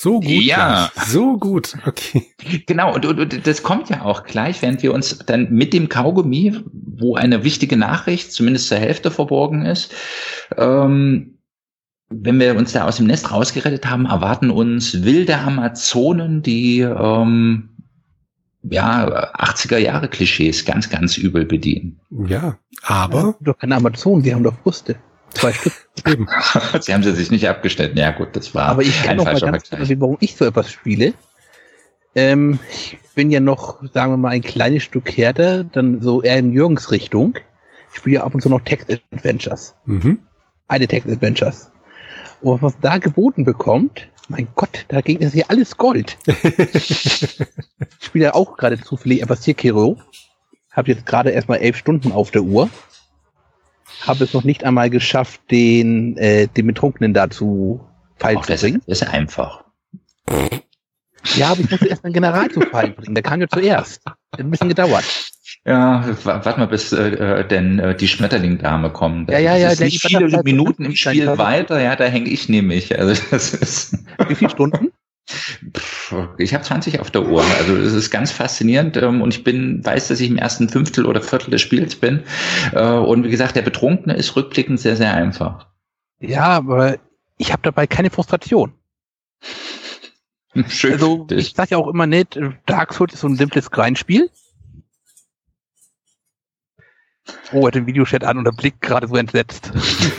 So 0.00 0.20
gut. 0.20 0.30
Ja. 0.30 0.92
So 1.08 1.38
gut. 1.38 1.76
Okay. 1.84 2.24
Genau. 2.66 2.94
Und, 2.94 3.04
und, 3.04 3.18
und 3.18 3.46
das 3.48 3.64
kommt 3.64 3.90
ja 3.90 4.02
auch 4.02 4.22
gleich, 4.22 4.62
während 4.62 4.80
wir 4.84 4.94
uns 4.94 5.18
dann 5.26 5.50
mit 5.50 5.72
dem 5.72 5.88
Kaugummi, 5.88 6.54
wo 6.72 7.16
eine 7.16 7.42
wichtige 7.42 7.76
Nachricht 7.76 8.30
zumindest 8.30 8.68
zur 8.68 8.78
Hälfte 8.78 9.10
verborgen 9.10 9.66
ist, 9.66 9.92
ähm, 10.56 11.40
wenn 12.10 12.38
wir 12.38 12.56
uns 12.56 12.72
da 12.72 12.86
aus 12.86 12.98
dem 12.98 13.08
Nest 13.08 13.32
rausgerettet 13.32 13.90
haben, 13.90 14.06
erwarten 14.06 14.50
uns 14.50 15.02
wilde 15.02 15.36
Amazonen, 15.36 16.42
die 16.42 16.78
ähm, 16.78 17.70
ja 18.62 19.34
80er 19.34 19.78
Jahre 19.78 20.06
Klischees 20.06 20.64
ganz, 20.64 20.90
ganz 20.90 21.18
übel 21.18 21.44
bedienen. 21.44 21.98
Ja, 22.28 22.56
aber. 22.82 23.18
Ja, 23.20 23.34
doch 23.40 23.58
keine 23.58 23.74
Amazonen, 23.74 24.22
die 24.22 24.32
haben 24.32 24.44
doch 24.44 24.56
Brüste. 24.62 24.94
Zwei 25.34 25.52
Stück. 25.52 25.72
Eben. 26.06 26.28
sie 26.80 26.94
haben 26.94 27.02
sie 27.02 27.12
sich 27.12 27.30
nicht 27.30 27.48
abgeschnitten. 27.48 27.98
Ja 27.98 28.10
gut, 28.12 28.34
das 28.34 28.54
war 28.54 28.68
Aber 28.68 28.82
ich 28.82 29.02
kann 29.02 29.18
falscher 29.18 29.46
mal 29.46 29.52
ganz 29.52 29.68
Vergleich. 29.68 30.00
warum 30.00 30.16
ich 30.20 30.36
so 30.36 30.44
etwas 30.44 30.70
spiele. 30.70 31.14
Ähm, 32.14 32.58
ich 32.70 32.98
bin 33.14 33.30
ja 33.30 33.40
noch, 33.40 33.82
sagen 33.92 34.12
wir 34.12 34.16
mal, 34.16 34.30
ein 34.30 34.42
kleines 34.42 34.82
Stück 34.82 35.16
härter, 35.16 35.64
dann 35.64 36.00
so 36.00 36.22
eher 36.22 36.38
in 36.38 36.52
Jürgens 36.52 36.90
Richtung. 36.90 37.38
Ich 37.92 37.98
spiele 37.98 38.16
ja 38.16 38.24
ab 38.24 38.34
und 38.34 38.40
zu 38.40 38.48
noch 38.48 38.60
Text-Adventures. 38.60 39.74
Mhm. 39.84 40.20
Eine 40.66 40.86
Text-Adventures. 40.86 41.70
Und 42.40 42.62
was 42.62 42.78
da 42.80 42.98
geboten 42.98 43.44
bekommt, 43.44 44.08
mein 44.28 44.48
Gott, 44.54 44.84
dagegen 44.88 45.22
ist 45.22 45.32
hier 45.32 45.50
alles 45.50 45.76
Gold. 45.76 46.18
ich 46.74 47.38
spiele 48.00 48.26
ja 48.26 48.34
auch 48.34 48.56
gerade 48.56 48.80
zufällig 48.80 49.22
etwas 49.22 49.42
Sekiro. 49.42 49.98
Hab 50.70 50.86
jetzt 50.86 51.06
gerade 51.06 51.30
erstmal 51.30 51.58
elf 51.58 51.76
Stunden 51.76 52.12
auf 52.12 52.30
der 52.30 52.42
Uhr 52.42 52.68
habe 54.00 54.24
es 54.24 54.32
noch 54.34 54.44
nicht 54.44 54.64
einmal 54.64 54.90
geschafft, 54.90 55.40
den, 55.50 56.16
äh, 56.16 56.46
den 56.48 56.66
Betrunkenen 56.66 57.14
dazu 57.14 57.80
feil 58.16 58.40
zu 58.42 58.54
bringen. 58.54 58.82
Das 58.86 59.02
ist 59.02 59.08
einfach. 59.08 59.64
Ja, 61.36 61.48
aber 61.48 61.60
ich 61.60 61.70
musste 61.70 61.86
erst 61.88 62.04
einen 62.04 62.14
Generalzug 62.14 62.70
bringen. 62.70 63.14
Der 63.14 63.22
kam 63.22 63.40
ja 63.40 63.48
zuerst. 63.48 64.04
Hat 64.06 64.16
ein 64.38 64.50
bisschen 64.50 64.68
gedauert. 64.68 65.04
Ja, 65.64 66.04
warte 66.24 66.58
mal, 66.60 66.66
bis 66.66 66.92
äh, 66.92 67.08
äh, 67.10 67.46
denn 67.46 67.78
äh, 67.78 67.94
die 67.94 68.08
Schmetterlingdame 68.08 68.90
kommt. 68.90 69.30
Ja, 69.30 69.38
ja, 69.38 69.56
ja. 69.56 69.70
Das 69.70 69.80
ist 69.80 69.80
nicht 69.80 70.02
viele 70.02 70.42
Minuten 70.42 70.84
im 70.84 70.96
Spiel 70.96 71.26
weiter, 71.36 71.80
ja, 71.80 71.96
da 71.96 72.04
hänge 72.04 72.30
ich 72.30 72.48
nämlich. 72.48 72.98
Also 72.98 73.20
das 73.30 73.54
ist 73.54 73.98
Wie 74.28 74.34
viele 74.34 74.50
Stunden? 74.50 74.92
Ich 76.38 76.54
habe 76.54 76.64
20 76.64 77.00
auf 77.00 77.10
der 77.10 77.26
Uhr. 77.26 77.44
Also 77.58 77.76
es 77.76 77.92
ist 77.92 78.10
ganz 78.10 78.32
faszinierend 78.32 78.96
ähm, 78.96 79.20
und 79.20 79.34
ich 79.34 79.44
bin 79.44 79.84
weiß, 79.84 80.08
dass 80.08 80.20
ich 80.20 80.30
im 80.30 80.38
ersten 80.38 80.68
Fünftel 80.68 81.04
oder 81.04 81.20
Viertel 81.20 81.50
des 81.50 81.60
Spiels 81.60 81.96
bin. 81.96 82.22
Äh, 82.72 82.82
und 82.82 83.24
wie 83.24 83.30
gesagt, 83.30 83.56
der 83.56 83.62
Betrunkene 83.62 84.14
ist 84.14 84.34
rückblickend 84.36 84.80
sehr, 84.80 84.96
sehr 84.96 85.14
einfach. 85.14 85.66
Ja, 86.20 86.46
aber 86.46 86.98
ich 87.36 87.52
habe 87.52 87.62
dabei 87.62 87.86
keine 87.86 88.10
Frustration. 88.10 88.72
Schön. 90.68 90.92
Also 90.92 91.26
ich 91.30 91.52
sage 91.54 91.70
ja 91.72 91.78
auch 91.78 91.88
immer 91.88 92.06
nicht, 92.06 92.38
Dark 92.66 92.94
Souls 92.94 93.12
ist 93.12 93.20
so 93.20 93.28
ein 93.28 93.36
simples 93.36 93.70
Grindspiel. 93.70 94.30
Oh, 97.52 97.66
hat 97.66 97.74
den 97.74 97.86
Videochat 97.86 98.24
an 98.24 98.38
und 98.38 98.46
er 98.46 98.52
blickt 98.52 98.82
gerade 98.82 99.08
so 99.08 99.16
entsetzt. 99.16 99.72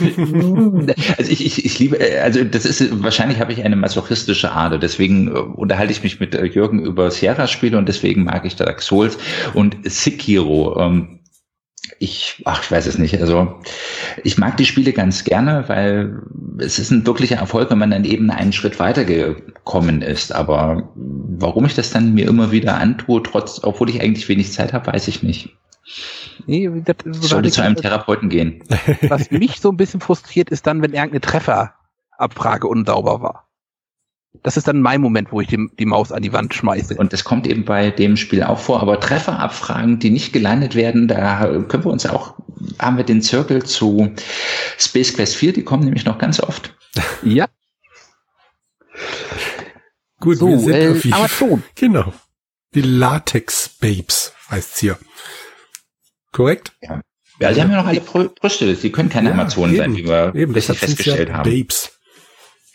also 1.18 1.30
ich, 1.30 1.46
ich, 1.46 1.64
ich 1.64 1.78
liebe, 1.78 1.98
also 2.22 2.42
das 2.44 2.64
ist, 2.64 3.02
wahrscheinlich 3.02 3.40
habe 3.40 3.52
ich 3.52 3.64
eine 3.64 3.76
masochistische 3.76 4.50
Ader, 4.50 4.78
deswegen 4.78 5.28
äh, 5.28 5.38
unterhalte 5.38 5.92
ich 5.92 6.02
mich 6.02 6.18
mit 6.18 6.34
äh, 6.34 6.44
Jürgen 6.44 6.80
über 6.84 7.10
Sierra-Spiele 7.10 7.78
und 7.78 7.88
deswegen 7.88 8.24
mag 8.24 8.44
ich 8.44 8.56
Dark 8.56 8.82
Souls 8.82 9.16
und 9.54 9.76
Sekiro. 9.84 10.78
Ähm, 10.80 11.20
ich, 11.98 12.42
ach, 12.44 12.62
ich 12.62 12.70
weiß 12.70 12.86
es 12.86 12.98
nicht. 12.98 13.20
Also 13.20 13.60
ich 14.22 14.38
mag 14.38 14.56
die 14.56 14.64
Spiele 14.64 14.92
ganz 14.92 15.24
gerne, 15.24 15.64
weil 15.68 16.22
es 16.58 16.78
ist 16.78 16.90
ein 16.90 17.06
wirklicher 17.06 17.36
Erfolg, 17.36 17.70
wenn 17.70 17.78
man 17.78 17.90
dann 17.90 18.04
eben 18.04 18.30
einen 18.30 18.52
Schritt 18.52 18.78
weitergekommen 18.78 20.02
ist. 20.02 20.34
Aber 20.34 20.90
warum 20.94 21.64
ich 21.64 21.74
das 21.74 21.90
dann 21.90 22.14
mir 22.14 22.28
immer 22.28 22.52
wieder 22.52 22.78
antue, 22.78 23.22
trotz, 23.22 23.60
obwohl 23.62 23.90
ich 23.90 24.00
eigentlich 24.00 24.28
wenig 24.28 24.52
Zeit 24.52 24.72
habe, 24.72 24.92
weiß 24.92 25.08
ich 25.08 25.22
nicht. 25.22 25.56
Nee, 26.46 26.70
das 26.84 26.96
so 27.04 27.28
sollte 27.28 27.50
zu 27.50 27.62
einem 27.62 27.76
Therapeuten 27.76 28.28
gehen. 28.28 28.62
Was 29.02 29.30
mich 29.30 29.60
so 29.60 29.70
ein 29.70 29.76
bisschen 29.76 30.00
frustriert, 30.00 30.50
ist 30.50 30.66
dann, 30.66 30.82
wenn 30.82 30.92
irgendeine 30.92 31.20
Trefferabfrage 31.20 32.66
unsauber 32.66 33.22
war. 33.22 33.50
Das 34.42 34.56
ist 34.56 34.68
dann 34.68 34.80
mein 34.80 35.00
Moment, 35.00 35.32
wo 35.32 35.40
ich 35.40 35.48
die, 35.48 35.68
die, 35.78 35.86
Maus 35.86 36.12
an 36.12 36.22
die 36.22 36.32
Wand 36.32 36.54
schmeiße. 36.54 36.96
Und 36.96 37.12
das 37.12 37.24
kommt 37.24 37.48
eben 37.48 37.64
bei 37.64 37.90
dem 37.90 38.16
Spiel 38.16 38.44
auch 38.44 38.60
vor. 38.60 38.80
Aber 38.80 39.00
Trefferabfragen, 39.00 39.98
die 39.98 40.10
nicht 40.10 40.32
gelandet 40.32 40.76
werden, 40.76 41.08
da 41.08 41.46
können 41.68 41.84
wir 41.84 41.90
uns 41.90 42.06
auch, 42.06 42.34
haben 42.78 42.96
wir 42.96 43.04
den 43.04 43.22
Zirkel 43.22 43.64
zu 43.64 44.14
Space 44.78 45.14
Quest 45.14 45.34
4, 45.34 45.52
die 45.52 45.64
kommen 45.64 45.84
nämlich 45.84 46.04
noch 46.04 46.18
ganz 46.18 46.40
oft. 46.40 46.74
Ja. 47.22 47.46
Gut, 50.20 50.38
so, 50.38 50.48
wir 50.48 50.58
sind 50.58 50.74
äh, 50.74 50.90
auf 50.90 51.00
die, 51.02 51.12
Amazon. 51.12 51.62
Genau. 51.74 52.12
Die 52.74 52.82
Latex 52.82 53.68
Babes 53.80 54.32
heißt's 54.50 54.78
hier. 54.80 54.98
Korrekt? 56.32 56.72
Ja. 56.82 57.00
Ja, 57.38 57.52
die 57.52 57.62
haben 57.62 57.70
ja 57.70 57.78
noch 57.78 57.86
alle 57.86 58.00
Brüste. 58.00 58.74
Die 58.74 58.92
können 58.92 59.08
keine 59.08 59.28
Ja, 59.30 59.34
Amazonen 59.34 59.74
sein, 59.76 59.96
wie 59.96 60.04
wir 60.06 60.34
Eben, 60.34 60.52
richtig 60.52 60.78
festgestellt 60.78 61.30
ja 61.30 61.36
haben. 61.38 61.50
Babes. 61.50 61.98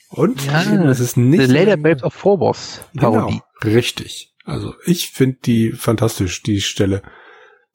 Und 0.10 0.44
Ja, 0.46 0.64
eben, 0.64 0.86
das 0.86 1.00
ist 1.00 1.18
nicht 1.18 1.46
The 1.46 1.52
Later 1.52 1.78
Babes 1.78 2.04
of 2.04 2.14
Phobos 2.14 2.82
Parodie. 2.98 3.42
Genau, 3.62 3.76
richtig. 3.76 4.34
Also 4.44 4.74
ich 4.86 5.12
finde 5.12 5.38
die 5.46 5.72
fantastisch, 5.72 6.42
die 6.42 6.62
Stelle. 6.62 7.02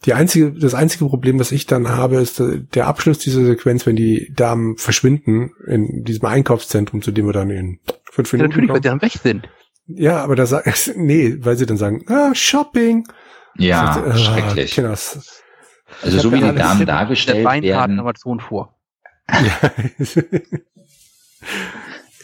Die 0.07 0.15
einzige, 0.15 0.53
das 0.53 0.75
einzige 0.75 1.05
Problem, 1.07 1.39
was 1.39 1.53
ich 1.53 1.67
dann 1.67 1.89
habe, 1.91 2.17
ist 2.17 2.41
äh, 2.41 2.61
der 2.75 2.87
Abschluss 2.87 3.19
dieser 3.19 3.45
Sequenz, 3.45 3.85
wenn 3.87 3.97
die 3.97 4.33
Damen 4.35 4.77
verschwinden 4.79 5.51
in 5.67 6.05
diesem 6.05 6.25
Einkaufszentrum, 6.25 7.03
zu 7.03 7.11
dem 7.13 7.27
wir 7.27 7.33
dann 7.35 7.51
in 7.51 7.81
fünf 8.11 8.33
Ja, 8.33 8.39
Minuten 8.39 8.49
natürlich, 8.53 8.69
weil 8.71 8.75
kommen. 8.81 8.83
die 8.83 8.89
dann 8.89 9.03
weg 9.03 9.13
sind. 9.23 9.49
Ja, 9.87 10.23
aber 10.25 10.37
da 10.37 10.47
sagen, 10.47 10.73
nee, 10.97 11.37
weil 11.41 11.57
sie 11.57 11.67
dann 11.67 11.77
sagen, 11.77 12.05
ah, 12.09 12.35
Shopping. 12.35 13.07
Ja, 13.57 14.03
Ah, 14.07 14.17
schrecklich. 14.17 14.73
Kinders. 14.73 15.43
Also 16.03 16.19
so 16.19 16.33
wie 16.33 16.41
die 16.41 16.55
Damen 16.55 16.87
dargestellt 16.87 17.47
der 17.47 17.63
werden. 17.63 18.01
Amazon 18.01 18.41
vor. 18.41 18.77
Ja. 19.29 19.71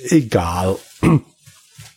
Egal. 0.09 0.77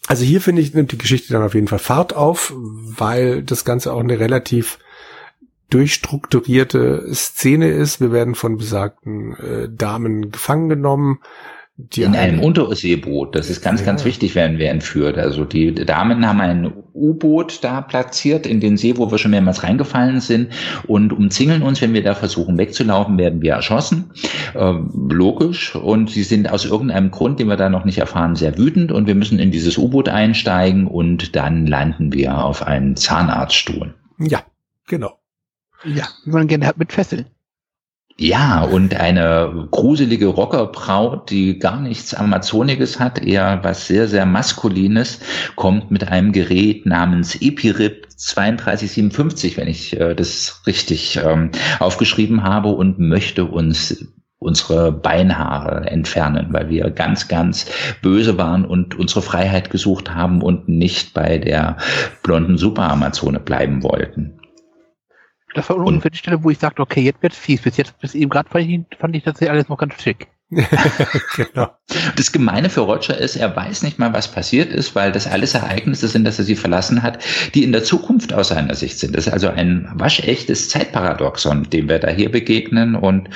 Also 0.07 0.23
hier 0.23 0.41
finde 0.41 0.61
ich, 0.61 0.73
nimmt 0.73 0.91
die 0.91 0.97
Geschichte 0.97 1.33
dann 1.33 1.43
auf 1.43 1.53
jeden 1.53 1.67
Fall 1.67 1.79
Fahrt 1.79 2.15
auf, 2.15 2.53
weil 2.55 3.43
das 3.43 3.65
Ganze 3.65 3.93
auch 3.93 3.99
eine 3.99 4.19
relativ 4.19 4.79
durchstrukturierte 5.69 7.13
Szene 7.13 7.69
ist. 7.69 8.01
Wir 8.01 8.11
werden 8.11 8.35
von 8.35 8.57
besagten 8.57 9.35
äh, 9.35 9.69
Damen 9.69 10.31
gefangen 10.31 10.69
genommen. 10.69 11.19
Die 11.81 12.01
in 12.03 12.13
einem 12.13 12.39
eine- 12.39 12.45
Unterseeboot. 12.45 13.33
Das 13.35 13.49
ist 13.49 13.61
ganz, 13.61 13.79
Ja. 13.79 13.85
ganz 13.85 14.03
wichtig, 14.03 14.35
werden 14.35 14.57
wir 14.57 14.69
entführt. 14.69 15.17
Also 15.17 15.45
die 15.45 15.73
Damen 15.73 16.27
haben 16.27 16.41
ein 16.41 16.73
U-Boot 16.93 17.63
da 17.63 17.79
platziert 17.79 18.45
in 18.45 18.59
den 18.59 18.75
See, 18.75 18.97
wo 18.97 19.09
wir 19.11 19.17
schon 19.17 19.31
mehrmals 19.31 19.63
reingefallen 19.63 20.19
sind 20.19 20.51
und 20.87 21.13
umzingeln 21.13 21.61
uns. 21.61 21.81
Wenn 21.81 21.93
wir 21.93 22.03
da 22.03 22.15
versuchen 22.15 22.57
wegzulaufen, 22.57 23.17
werden 23.17 23.41
wir 23.41 23.53
erschossen. 23.53 24.11
Ähm, 24.55 24.89
logisch. 25.09 25.73
Und 25.73 26.09
sie 26.09 26.23
sind 26.23 26.51
aus 26.51 26.65
irgendeinem 26.65 27.11
Grund, 27.11 27.39
den 27.39 27.47
wir 27.47 27.55
da 27.55 27.69
noch 27.69 27.85
nicht 27.85 27.99
erfahren, 27.99 28.35
sehr 28.35 28.57
wütend 28.57 28.91
und 28.91 29.07
wir 29.07 29.15
müssen 29.15 29.39
in 29.39 29.51
dieses 29.51 29.77
U-Boot 29.77 30.09
einsteigen 30.09 30.85
und 30.85 31.37
dann 31.37 31.65
landen 31.65 32.11
wir 32.11 32.43
auf 32.43 32.61
einen 32.67 32.97
Zahnarztstuhl. 32.97 33.93
ja, 34.19 34.41
genau. 34.85 35.17
Ja, 35.85 36.09
wie 36.25 36.31
man 36.31 36.47
gerne 36.47 36.67
hat 36.67 36.77
mit 36.77 36.91
Fesseln. 36.91 37.27
Ja, 38.21 38.63
und 38.63 38.95
eine 38.95 39.69
gruselige 39.71 40.27
Rockerbraut, 40.27 41.29
die 41.29 41.57
gar 41.57 41.79
nichts 41.79 42.13
Amazoniges 42.13 42.99
hat, 42.99 43.23
eher 43.23 43.63
was 43.63 43.87
sehr, 43.87 44.09
sehr 44.09 44.25
Maskulines, 44.25 45.21
kommt 45.55 45.89
mit 45.89 46.09
einem 46.09 46.33
Gerät 46.33 46.85
namens 46.85 47.41
Epirip 47.41 48.09
3257, 48.09 49.55
wenn 49.55 49.69
ich 49.69 49.97
äh, 49.97 50.15
das 50.15 50.63
richtig 50.67 51.17
ähm, 51.23 51.51
aufgeschrieben 51.79 52.43
habe, 52.43 52.67
und 52.67 52.99
möchte 52.99 53.45
uns 53.45 54.05
unsere 54.37 54.91
Beinhaare 54.91 55.89
entfernen, 55.89 56.47
weil 56.51 56.67
wir 56.67 56.89
ganz, 56.89 57.29
ganz 57.29 57.67
böse 58.01 58.37
waren 58.37 58.65
und 58.65 58.99
unsere 58.99 59.21
Freiheit 59.21 59.69
gesucht 59.69 60.13
haben 60.13 60.41
und 60.41 60.67
nicht 60.67 61.13
bei 61.13 61.37
der 61.37 61.77
blonden 62.21 62.57
Superamazone 62.57 63.39
bleiben 63.39 63.81
wollten. 63.81 64.38
Das 65.55 65.69
war 65.69 65.77
Und- 65.77 65.85
ungefähr 65.87 66.11
die 66.11 66.17
Stelle, 66.17 66.43
wo 66.43 66.49
ich 66.49 66.59
sagte, 66.59 66.81
okay, 66.81 67.01
jetzt 67.01 67.21
wird's 67.21 67.37
fies. 67.37 67.61
Bis 67.61 67.77
jetzt, 67.77 67.97
bis 67.99 68.15
eben 68.15 68.29
gerade 68.29 68.49
fand 68.49 68.65
ich, 68.65 68.81
fand 68.99 69.15
ich 69.15 69.23
das 69.23 69.39
hier 69.39 69.51
alles 69.51 69.69
noch 69.69 69.77
ganz 69.77 70.01
schick. 70.01 70.27
genau. 71.35 71.69
Das 72.15 72.31
Gemeine 72.31 72.71
für 72.71 72.81
Roger 72.81 73.15
ist, 73.15 73.35
er 73.35 73.55
weiß 73.55 73.83
nicht 73.83 73.99
mal, 73.99 74.13
was 74.13 74.31
passiert 74.31 74.73
ist, 74.73 74.95
weil 74.95 75.11
das 75.11 75.27
alles 75.27 75.53
Ereignisse 75.53 76.07
sind, 76.07 76.23
dass 76.23 76.39
er 76.39 76.45
sie 76.45 76.55
verlassen 76.55 77.03
hat, 77.03 77.23
die 77.53 77.63
in 77.63 77.71
der 77.71 77.83
Zukunft 77.83 78.33
aus 78.33 78.47
seiner 78.49 78.73
Sicht 78.73 78.97
sind. 78.97 79.15
Das 79.15 79.27
ist 79.27 79.33
also 79.33 79.49
ein 79.49 79.87
waschechtes 79.93 80.69
Zeitparadoxon, 80.69 81.69
dem 81.69 81.87
wir 81.87 81.99
da 81.99 82.09
hier 82.09 82.31
begegnen. 82.31 82.95
Und 82.95 83.29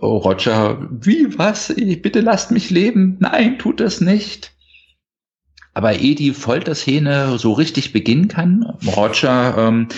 oh, 0.00 0.16
Roger, 0.16 0.88
wie 0.90 1.38
was? 1.38 1.70
Ich, 1.70 2.02
bitte 2.02 2.20
lasst 2.20 2.50
mich 2.50 2.70
leben. 2.70 3.16
Nein, 3.20 3.58
tut 3.58 3.78
das 3.78 4.00
nicht. 4.00 4.52
Aber 5.76 5.92
ehe 5.92 6.14
die 6.14 6.30
Folterszene 6.30 7.36
so 7.36 7.52
richtig 7.52 7.92
beginnen 7.92 8.28
kann, 8.28 8.64
Roger 8.96 9.58
ähm, 9.58 9.88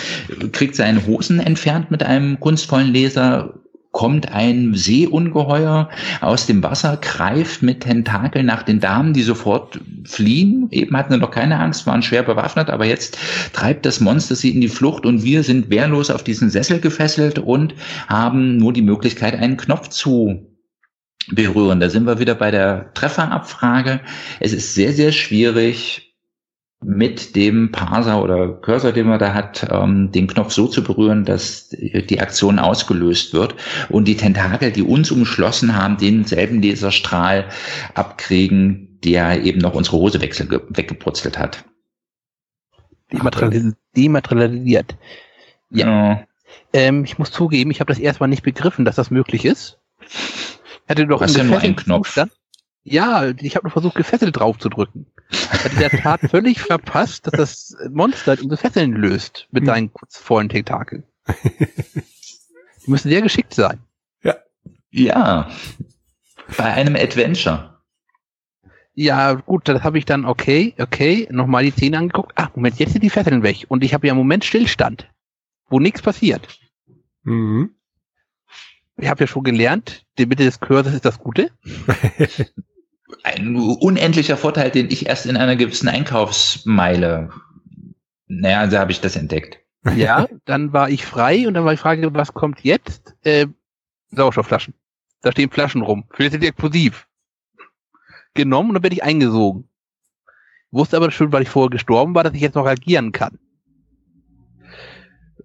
kriegt 0.51 0.75
seine 0.75 1.07
Hosen 1.07 1.39
entfernt 1.39 1.89
mit 1.89 2.03
einem 2.03 2.37
kunstvollen 2.41 2.93
Laser, 2.93 3.53
kommt 3.93 4.29
ein 4.33 4.73
Seeungeheuer 4.75 5.87
aus 6.19 6.47
dem 6.47 6.61
Wasser, 6.63 6.97
greift 6.97 7.61
mit 7.61 7.79
Tentakeln 7.79 8.45
nach 8.45 8.63
den 8.63 8.81
Damen, 8.81 9.13
die 9.13 9.21
sofort 9.21 9.79
fliehen. 10.03 10.67
Eben 10.71 10.97
hatten 10.97 11.13
sie 11.13 11.19
noch 11.19 11.31
keine 11.31 11.57
Angst, 11.57 11.87
waren 11.87 12.03
schwer 12.03 12.23
bewaffnet, 12.23 12.69
aber 12.69 12.83
jetzt 12.83 13.17
treibt 13.53 13.85
das 13.85 14.01
Monster 14.01 14.35
sie 14.35 14.49
in 14.49 14.59
die 14.59 14.67
Flucht 14.67 15.05
und 15.05 15.23
wir 15.23 15.43
sind 15.43 15.69
wehrlos 15.69 16.09
auf 16.09 16.25
diesen 16.25 16.49
Sessel 16.49 16.81
gefesselt 16.81 17.39
und 17.39 17.73
haben 18.07 18.57
nur 18.57 18.73
die 18.73 18.81
Möglichkeit, 18.81 19.33
einen 19.33 19.55
Knopf 19.55 19.87
zu 19.87 20.48
berühren. 21.27 21.79
Da 21.79 21.89
sind 21.89 22.05
wir 22.05 22.19
wieder 22.19 22.35
bei 22.35 22.51
der 22.51 22.93
Trefferabfrage. 22.93 24.01
Es 24.39 24.53
ist 24.53 24.73
sehr, 24.73 24.93
sehr 24.93 25.11
schwierig, 25.11 26.09
mit 26.81 27.35
dem 27.35 27.71
Parser 27.71 28.23
oder 28.23 28.47
Cursor, 28.53 28.93
den 28.93 29.07
man 29.07 29.19
da 29.19 29.33
hat, 29.33 29.67
ähm, 29.69 30.11
den 30.11 30.27
Knopf 30.27 30.53
so 30.53 30.67
zu 30.67 30.81
berühren, 30.83 31.25
dass 31.25 31.69
die 31.69 32.21
Aktion 32.21 32.57
ausgelöst 32.57 33.33
wird 33.33 33.55
und 33.89 34.07
die 34.07 34.15
Tentakel, 34.15 34.71
die 34.71 34.83
uns 34.83 35.11
umschlossen 35.11 35.75
haben, 35.75 35.97
denselben 35.97 36.61
Laserstrahl 36.61 37.49
abkriegen, 37.95 38.99
der 39.03 39.43
eben 39.43 39.59
noch 39.59 39.73
unsere 39.73 39.97
Hose 39.97 40.21
wechsel 40.21 40.49
weggeputzelt 40.69 41.37
hat. 41.37 41.65
Dematerialis 43.11 43.73
dematerialisiert. 43.95 44.95
Ja. 45.71 46.23
Ähm, 46.71 47.03
ich 47.03 47.17
muss 47.17 47.31
zugeben, 47.31 47.71
ich 47.71 47.79
habe 47.81 47.91
das 47.91 47.99
erstmal 47.99 48.29
nicht 48.29 48.43
begriffen, 48.43 48.85
dass 48.85 48.95
das 48.95 49.11
möglich 49.11 49.45
ist. 49.45 49.79
Ich 50.89 50.91
hatte 50.91 51.05
doch 51.05 51.21
ja 51.21 51.41
im 51.41 51.47
nur 51.49 51.59
einen 51.59 51.75
Knopf. 51.75 52.07
Zustand- 52.07 52.31
Ja, 52.83 53.27
ich 53.29 53.55
habe 53.55 53.67
nur 53.67 53.71
versucht, 53.71 53.93
gefesselt 53.95 54.35
drauf 54.39 54.57
zu 54.57 54.69
drücken. 54.69 55.05
Hatte 55.49 55.69
in 55.69 55.77
der 55.79 55.91
Tat 55.91 56.21
völlig 56.31 56.59
verpasst, 56.61 57.27
dass 57.27 57.33
das 57.33 57.77
Monster 57.91 58.31
unsere 58.41 58.57
Fesseln 58.57 58.93
löst 58.93 59.47
mit 59.51 59.61
Hm. 59.61 59.67
seinen 59.67 59.93
kurzvollen 59.93 60.49
Tentakeln. 60.49 61.03
Die 61.27 62.89
müssen 62.89 63.09
sehr 63.09 63.21
geschickt 63.21 63.53
sein. 63.53 63.79
Ja. 64.91 65.47
Bei 66.57 66.63
einem 66.73 66.95
Adventure. 66.95 67.79
Ja, 68.95 69.33
gut, 69.33 69.67
das 69.67 69.83
habe 69.83 69.99
ich 69.99 70.05
dann, 70.05 70.25
okay, 70.25 70.73
okay, 70.79 71.27
nochmal 71.29 71.63
die 71.63 71.75
Zähne 71.75 71.99
angeguckt. 71.99 72.31
Ach, 72.33 72.49
Moment, 72.55 72.79
jetzt 72.79 72.93
sind 72.93 73.03
die 73.03 73.11
Fesseln 73.11 73.43
weg. 73.43 73.65
Und 73.67 73.83
ich 73.83 73.93
habe 73.93 74.07
ja 74.07 74.13
im 74.13 74.17
Moment 74.17 74.43
Stillstand, 74.45 75.07
wo 75.69 75.79
nichts 75.79 76.01
passiert. 76.01 76.59
Mhm. 77.21 77.75
Ich 79.01 79.09
habe 79.09 79.21
ja 79.21 79.27
schon 79.27 79.43
gelernt, 79.43 80.05
die 80.17 80.25
Mitte 80.25 80.43
des 80.43 80.59
Cursors 80.59 80.93
ist 80.93 81.05
das 81.05 81.19
Gute. 81.19 81.51
Ein 83.23 83.55
unendlicher 83.55 84.37
Vorteil, 84.37 84.69
den 84.69 84.91
ich 84.91 85.07
erst 85.07 85.25
in 85.25 85.37
einer 85.37 85.55
gewissen 85.55 85.87
Einkaufsmeile, 85.87 87.29
naja, 88.27 88.67
da 88.67 88.79
habe 88.79 88.91
ich 88.91 89.01
das 89.01 89.15
entdeckt. 89.15 89.59
Ja, 89.95 90.27
dann 90.45 90.73
war 90.73 90.89
ich 90.89 91.05
frei 91.05 91.47
und 91.47 91.53
dann 91.53 91.65
war 91.65 91.71
die 91.71 91.77
Frage, 91.77 92.13
was 92.13 92.33
kommt 92.33 92.63
jetzt? 92.63 93.15
Äh, 93.23 93.47
Sauerstoffflaschen. 94.11 94.73
Da 95.21 95.31
stehen 95.31 95.49
Flaschen 95.49 95.81
rum. 95.81 96.05
Vielleicht 96.11 96.33
sind 96.33 96.43
die 96.43 96.47
explosiv. 96.47 97.07
Genommen 98.33 98.69
und 98.69 98.75
dann 98.75 98.83
werde 98.83 98.95
ich 98.95 99.03
eingesogen. 99.03 99.69
Wusste 100.71 100.97
aber 100.97 101.11
schon, 101.11 101.31
weil 101.31 101.41
ich 101.41 101.49
vorher 101.49 101.69
gestorben 101.69 102.13
war, 102.13 102.23
dass 102.23 102.33
ich 102.33 102.41
jetzt 102.41 102.55
noch 102.55 102.65
agieren 102.65 103.11
kann. 103.11 103.39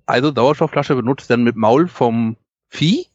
Also 0.06 0.34
Sauerstoffflasche 0.34 0.94
benutzt 0.94 1.30
dann 1.30 1.44
mit 1.44 1.56
Maul 1.56 1.88
vom 1.88 2.36
Vieh. 2.68 3.06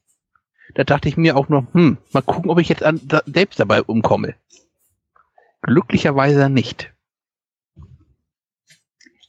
Da 0.76 0.84
dachte 0.84 1.10
ich 1.10 1.18
mir 1.18 1.36
auch 1.36 1.50
noch, 1.50 1.66
hm, 1.74 1.98
mal 2.12 2.22
gucken, 2.22 2.52
ob 2.52 2.60
ich 2.60 2.70
jetzt 2.70 2.84
an, 2.84 3.00
da, 3.04 3.22
selbst 3.26 3.60
dabei 3.60 3.82
umkomme. 3.82 4.36
Glücklicherweise 5.62 6.50
nicht. 6.50 6.94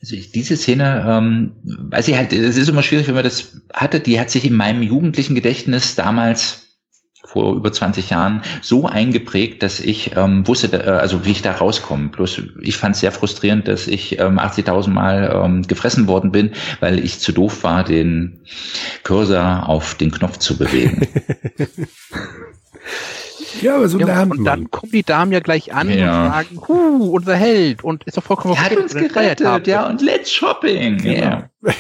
Also 0.01 0.17
ich, 0.17 0.33
diese 0.33 0.57
Szene, 0.57 1.05
ähm, 1.07 1.53
weiß 1.63 2.09
ich 2.09 2.17
halt, 2.17 2.33
es 2.33 2.57
ist 2.57 2.69
immer 2.69 2.83
schwierig, 2.83 3.07
wenn 3.09 3.15
man 3.15 3.25
das 3.25 3.61
hatte, 3.73 4.01
die 4.01 4.19
hat 4.19 4.31
sich 4.31 4.45
in 4.45 4.55
meinem 4.55 4.83
jugendlichen 4.83 5.35
Gedächtnis 5.35 5.95
damals 5.95 6.70
vor 7.33 7.55
über 7.55 7.73
20 7.73 8.11
Jahren 8.11 8.43
so 8.61 8.87
eingeprägt, 8.87 9.63
dass 9.63 9.79
ich 9.79 10.17
ähm, 10.17 10.47
wusste, 10.49 10.67
äh, 10.77 10.89
also 10.91 11.25
wie 11.25 11.31
ich 11.31 11.43
da 11.43 11.53
rauskomme. 11.53 12.09
Bloß 12.09 12.43
ich 12.61 12.77
fand 12.77 12.95
es 12.97 13.01
sehr 13.01 13.13
frustrierend, 13.13 13.69
dass 13.69 13.87
ich 13.87 14.19
ähm, 14.19 14.39
80.000 14.39 14.89
Mal 14.91 15.41
ähm, 15.45 15.63
gefressen 15.63 16.09
worden 16.09 16.33
bin, 16.33 16.53
weil 16.81 16.99
ich 16.99 17.21
zu 17.21 17.33
doof 17.33 17.63
war, 17.63 17.85
den 17.85 18.41
Cursor 19.05 19.69
auf 19.69 19.95
den 19.95 20.11
Knopf 20.11 20.39
zu 20.39 20.57
bewegen. 20.59 21.07
Ja, 23.63 23.77
aber 23.77 23.89
so 23.89 23.99
Ja, 23.99 24.07
lernt 24.07 24.31
und 24.31 24.39
man. 24.39 24.45
dann 24.45 24.71
kommen 24.71 24.93
die 24.93 25.03
Damen 25.03 25.33
ja 25.33 25.41
gleich 25.41 25.75
an 25.75 25.91
Ja. 25.91 26.25
und 26.25 26.33
sagen, 26.33 26.61
huh, 26.69 27.11
unser 27.13 27.35
Held. 27.35 27.83
Und 27.85 28.05
ist 28.05 28.17
doch 28.17 28.23
vollkommen 28.23 28.55
Er 28.55 28.63
hat 28.65 28.77
uns 28.77 28.95
gerettet, 28.95 29.67
ja, 29.67 29.87
und 29.89 30.01
let's 30.01 30.33
shopping. 30.33 30.97
Genau. 30.99 31.11
Yeah. 31.13 31.51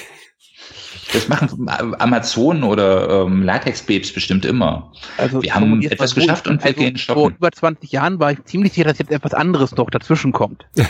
Das 1.13 1.29
machen 1.29 1.69
Amazon 1.99 2.63
oder 2.63 3.25
ähm, 3.27 3.43
Latex-Babes 3.43 4.13
bestimmt 4.13 4.45
immer. 4.45 4.93
Also 5.19 5.43
Wir 5.43 5.55
haben 5.55 5.83
etwas 5.83 6.11
so, 6.11 6.21
geschafft 6.21 6.47
und 6.47 6.63
wir 6.63 6.69
also 6.71 6.81
gehen 6.81 6.97
shoppen. 6.97 7.21
Vor 7.23 7.31
über 7.31 7.51
20 7.51 7.91
Jahren 7.91 8.21
war 8.21 8.33
ich 8.33 8.45
ziemlich 8.45 8.73
sicher, 8.73 8.85
dass 8.89 8.99
jetzt 8.99 9.11
etwas 9.11 9.35
anderes 9.35 9.75
noch 9.77 9.91
dazwischen 9.91 10.33
kommt. 10.33 10.67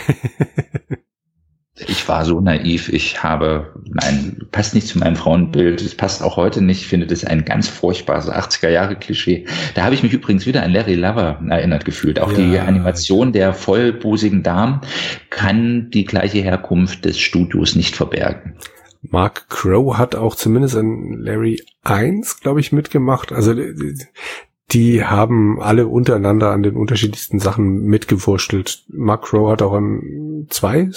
Ich 1.87 2.07
war 2.07 2.25
so 2.25 2.39
naiv. 2.41 2.89
Ich 2.89 3.23
habe, 3.23 3.73
nein, 3.85 4.45
passt 4.51 4.75
nicht 4.75 4.87
zu 4.87 4.99
meinem 4.99 5.15
Frauenbild. 5.15 5.81
Es 5.81 5.95
passt 5.95 6.21
auch 6.21 6.35
heute 6.37 6.61
nicht. 6.61 6.81
Ich 6.81 6.87
finde 6.87 7.07
das 7.07 7.23
ein 7.23 7.45
ganz 7.45 7.67
furchtbares 7.69 8.29
80er-Jahre-Klischee. 8.29 9.45
Da 9.73 9.83
habe 9.83 9.95
ich 9.95 10.03
mich 10.03 10.13
übrigens 10.13 10.45
wieder 10.45 10.63
an 10.63 10.71
Larry 10.73 10.95
Lover 10.95 11.41
erinnert 11.49 11.85
gefühlt. 11.85 12.19
Auch 12.19 12.31
Ja. 12.33 12.37
die 12.37 12.59
Animation 12.59 13.31
der 13.33 13.53
vollbusigen 13.53 14.43
Damen 14.43 14.81
kann 15.29 15.89
die 15.89 16.05
gleiche 16.05 16.39
Herkunft 16.39 17.05
des 17.05 17.19
Studios 17.19 17.75
nicht 17.75 17.95
verbergen. 17.95 18.55
Mark 19.01 19.49
Crow 19.49 19.97
hat 19.97 20.15
auch 20.15 20.35
zumindest 20.35 20.75
an 20.75 21.13
Larry 21.17 21.61
1, 21.83 22.39
glaube 22.41 22.59
ich, 22.59 22.71
mitgemacht. 22.71 23.31
Also 23.31 23.55
die, 24.71 25.03
haben 25.03 25.61
alle 25.61 25.87
untereinander 25.87 26.51
an 26.51 26.63
den 26.63 26.75
unterschiedlichsten 26.75 27.39
Sachen 27.39 27.81
mitgewurschtelt. 27.83 28.85
Mark 28.89 29.23
Crow 29.23 29.51
hat 29.51 29.61
auch 29.61 29.73
an 29.73 30.47
zwei 30.49 30.89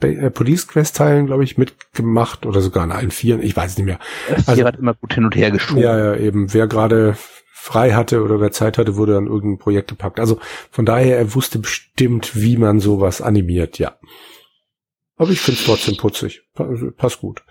äh, 0.00 0.30
Police 0.30 0.68
Quest 0.68 0.96
Teilen, 0.96 1.26
glaube 1.26 1.44
ich, 1.44 1.58
mitgemacht 1.58 2.46
oder 2.46 2.60
sogar 2.60 2.84
an 2.84 2.92
allen 2.92 3.10
vier. 3.10 3.40
Ich 3.40 3.56
weiß 3.56 3.76
nicht 3.76 3.86
mehr. 3.86 3.98
Das 4.28 4.48
Also- 4.48 4.54
hier 4.54 4.64
hat 4.66 4.76
immer 4.76 4.94
gut 4.94 5.12
hin 5.14 5.24
und 5.24 5.36
her 5.36 5.50
geschoben. 5.50 5.82
Ja, 5.82 5.98
ja, 5.98 6.16
eben. 6.16 6.54
Wer 6.54 6.66
gerade 6.66 7.16
frei 7.52 7.92
hatte 7.92 8.22
oder 8.22 8.40
wer 8.40 8.52
Zeit 8.52 8.78
hatte, 8.78 8.96
wurde 8.96 9.18
an 9.18 9.26
irgendein 9.26 9.58
Projekt 9.58 9.88
gepackt. 9.88 10.18
Also 10.18 10.38
von 10.70 10.86
daher, 10.86 11.18
er 11.18 11.34
wusste 11.34 11.58
bestimmt, 11.58 12.34
wie 12.34 12.56
man 12.56 12.80
sowas 12.80 13.20
animiert, 13.20 13.78
ja. 13.78 13.96
Aber 15.20 15.30
ich 15.30 15.40
finde 15.40 15.60
es 15.60 15.66
trotzdem 15.66 15.96
putzig. 15.98 16.42
Pa- 16.54 16.68
Passt 16.96 17.20
gut. 17.20 17.44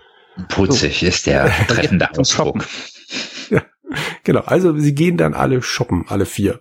Putzig 0.48 1.02
ist 1.04 1.26
der 1.26 1.46
treffende 1.68 2.10
Ausdruck. 2.18 2.64
Genau, 4.22 4.42
also 4.42 4.76
sie 4.78 4.94
gehen 4.94 5.16
dann 5.16 5.34
alle 5.34 5.62
shoppen, 5.62 6.04
alle 6.06 6.24
vier. 6.24 6.60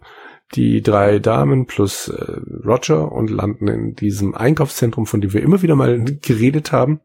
Die 0.56 0.82
drei 0.82 1.20
Damen 1.20 1.68
plus 1.68 2.08
äh, 2.08 2.38
Roger 2.66 3.12
und 3.12 3.30
landen 3.30 3.68
in 3.68 3.94
diesem 3.94 4.34
Einkaufszentrum, 4.34 5.06
von 5.06 5.22
dem 5.22 5.32
wir 5.34 5.44
immer 5.44 5.62
wieder 5.62 5.76
mal 5.76 6.04
geredet 6.04 6.72
haben. 6.72 7.02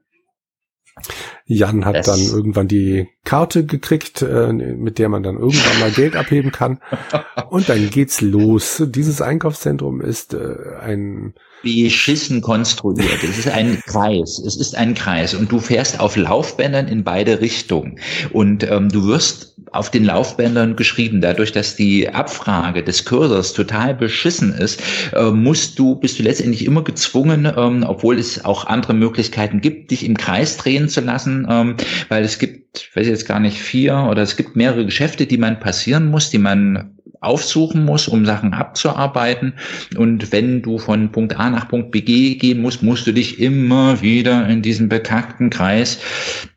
Jan 1.45 1.85
hat 1.85 1.97
Das- 1.97 2.07
dann 2.07 2.21
irgendwann 2.21 2.69
die 2.69 3.09
Karte 3.25 3.67
gekriegt, 3.67 4.23
äh, 4.23 4.51
mit 4.53 4.99
der 4.99 5.11
man 5.11 5.23
dann 5.23 5.37
irgendwann 5.37 5.81
mal 5.81 5.91
Geld 5.91 6.17
abheben 6.17 6.53
kann. 6.53 6.81
Und 7.51 7.69
dann 7.69 7.91
geht's 7.91 8.23
los. 8.23 8.83
Dieses 8.87 9.21
Einkaufszentrum 9.21 10.01
ist 10.01 10.33
äh, 10.33 10.77
ein 10.81 11.35
beschissen 11.65 12.41
konstruiert. 12.41 13.25
Es 13.25 13.39
ist 13.39 13.49
ein 13.49 13.81
Kreis. 13.87 14.41
Es 14.47 14.57
ist 14.57 14.77
ein 14.77 14.95
Kreis. 14.95 15.35
Und 15.35 15.51
du 15.51 15.59
fährst 15.59 15.99
auf 15.99 16.17
Laufbändern 16.17 16.87
in 16.87 17.03
beide 17.03 17.41
Richtungen. 17.41 17.99
Und 18.33 18.63
ähm, 18.71 18.91
du 18.91 19.07
wirst 19.07 19.55
auf 19.73 19.91
den 19.91 20.05
Laufbändern 20.05 20.77
geschrieben. 20.77 21.21
Dadurch, 21.21 21.51
dass 21.51 21.75
die 21.75 22.09
Abfrage 22.09 22.85
des 22.85 23.05
Cursors 23.05 23.53
total 23.53 23.95
beschissen 23.95 24.55
ist, 24.55 24.81
äh, 25.13 25.31
musst 25.31 25.79
du, 25.79 25.97
bist 25.97 26.19
du 26.19 26.23
letztendlich 26.23 26.65
immer 26.65 26.85
gezwungen, 26.85 27.51
ähm, 27.57 27.85
obwohl 27.87 28.19
es 28.19 28.45
auch 28.45 28.67
andere 28.67 28.95
Möglichkeiten 28.95 29.61
gibt, 29.61 29.91
dich 29.91 30.05
im 30.05 30.17
Kreis 30.17 30.57
drehen 30.59 30.89
zu 30.89 31.01
lassen, 31.01 31.47
ähm, 31.51 31.77
weil 32.09 32.25
es 32.25 32.39
gibt, 32.39 32.91
weiß 32.95 33.07
ich 33.07 33.11
jetzt 33.11 33.27
gar 33.27 33.41
nicht, 33.41 33.59
vier 33.59 34.07
oder 34.11 34.23
es 34.23 34.37
gibt 34.37 34.55
mehrere 34.55 34.85
Geschäfte, 34.85 35.27
die 35.27 35.39
man 35.39 35.59
passieren 35.59 36.09
muss, 36.09 36.31
die 36.31 36.39
man 36.39 36.94
aufsuchen 37.25 37.85
muss, 37.85 38.09
um 38.09 38.25
Sachen 38.27 38.55
abzuarbeiten. 38.55 39.55
Und 39.97 40.31
wenn 40.33 40.63
du 40.63 40.79
von 40.79 41.11
Punkt 41.13 41.37
A 41.39 41.51
nach 41.51 41.69
Punkt 41.69 41.91
B 41.91 42.03
gehen 42.37 42.61
musst, 42.63 42.83
musst 42.83 43.07
du 43.07 43.13
dich 43.13 43.41
immer 43.41 44.01
wieder 44.03 44.49
in 44.49 44.63
diesem 44.63 44.89
bekackten 44.89 45.51
Kreis 45.51 45.99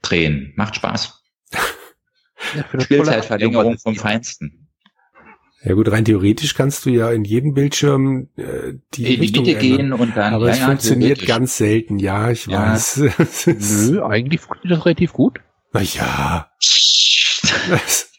drehen. 0.01 0.53
Macht 0.55 0.75
Spaß. 0.75 1.23
Spielzeitverlängerung 2.79 3.77
vom. 3.77 3.95
Feinsten. 3.95 4.67
Ja 5.63 5.73
gut, 5.73 5.91
rein 5.91 6.05
theoretisch 6.05 6.53
kannst 6.53 6.85
du 6.85 6.91
ja 6.91 7.11
in 7.11 7.23
jedem 7.23 7.53
Bildschirm 7.53 8.29
äh, 8.37 8.73
die, 8.93 9.03
In 9.03 9.09
die 9.09 9.15
Richtung 9.15 9.45
Mitte 9.45 9.57
ändern. 9.59 9.77
gehen 9.77 9.93
und 9.93 10.15
dann. 10.15 10.33
Aber 10.35 10.47
ja, 10.47 10.53
es 10.53 10.59
funktioniert 10.59 11.25
ganz 11.25 11.57
selten. 11.57 11.97
Ja, 11.99 12.29
ich 12.29 12.45
Ja. 12.45 12.73
weiß. 12.73 13.01
Nö, 13.91 14.03
eigentlich 14.05 14.41
funktioniert 14.41 14.77
das 14.79 14.85
relativ 14.85 15.13
gut. 15.13 15.39
Na 15.73 15.81
ja. 15.81 16.51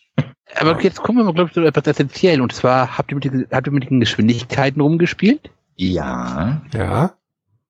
Aber 0.60 0.80
jetzt 0.82 1.02
kommen 1.02 1.18
wir 1.18 1.24
mal, 1.24 1.34
glaube 1.34 1.48
ich, 1.48 1.54
zu 1.54 1.60
etwas 1.62 1.86
essentiell. 1.86 2.40
Und 2.40 2.52
zwar, 2.52 2.96
habt 2.98 3.10
ihr 3.12 3.14
mit, 3.16 3.24
den- 3.24 3.46
habt 3.50 3.66
ihr 3.66 3.72
mit 3.72 3.88
den 3.90 4.00
Geschwindigkeiten 4.00 4.80
rumgespielt? 4.80 5.50
Ja, 5.76 6.60
ja. 6.74 7.12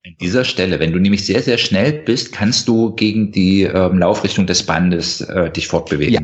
an 0.06 0.14
dieser 0.20 0.44
Stelle, 0.44 0.78
wenn 0.80 0.92
du 0.92 0.98
nämlich 0.98 1.26
sehr, 1.26 1.42
sehr 1.42 1.58
schnell 1.58 1.92
bist, 1.92 2.32
kannst 2.32 2.66
du 2.68 2.94
gegen 2.94 3.32
die 3.32 3.62
ähm, 3.64 3.98
Laufrichtung 3.98 4.46
des 4.46 4.64
Bandes 4.64 5.20
äh, 5.20 5.50
dich 5.50 5.68
fortbewegen. 5.68 6.14
Ja. 6.14 6.20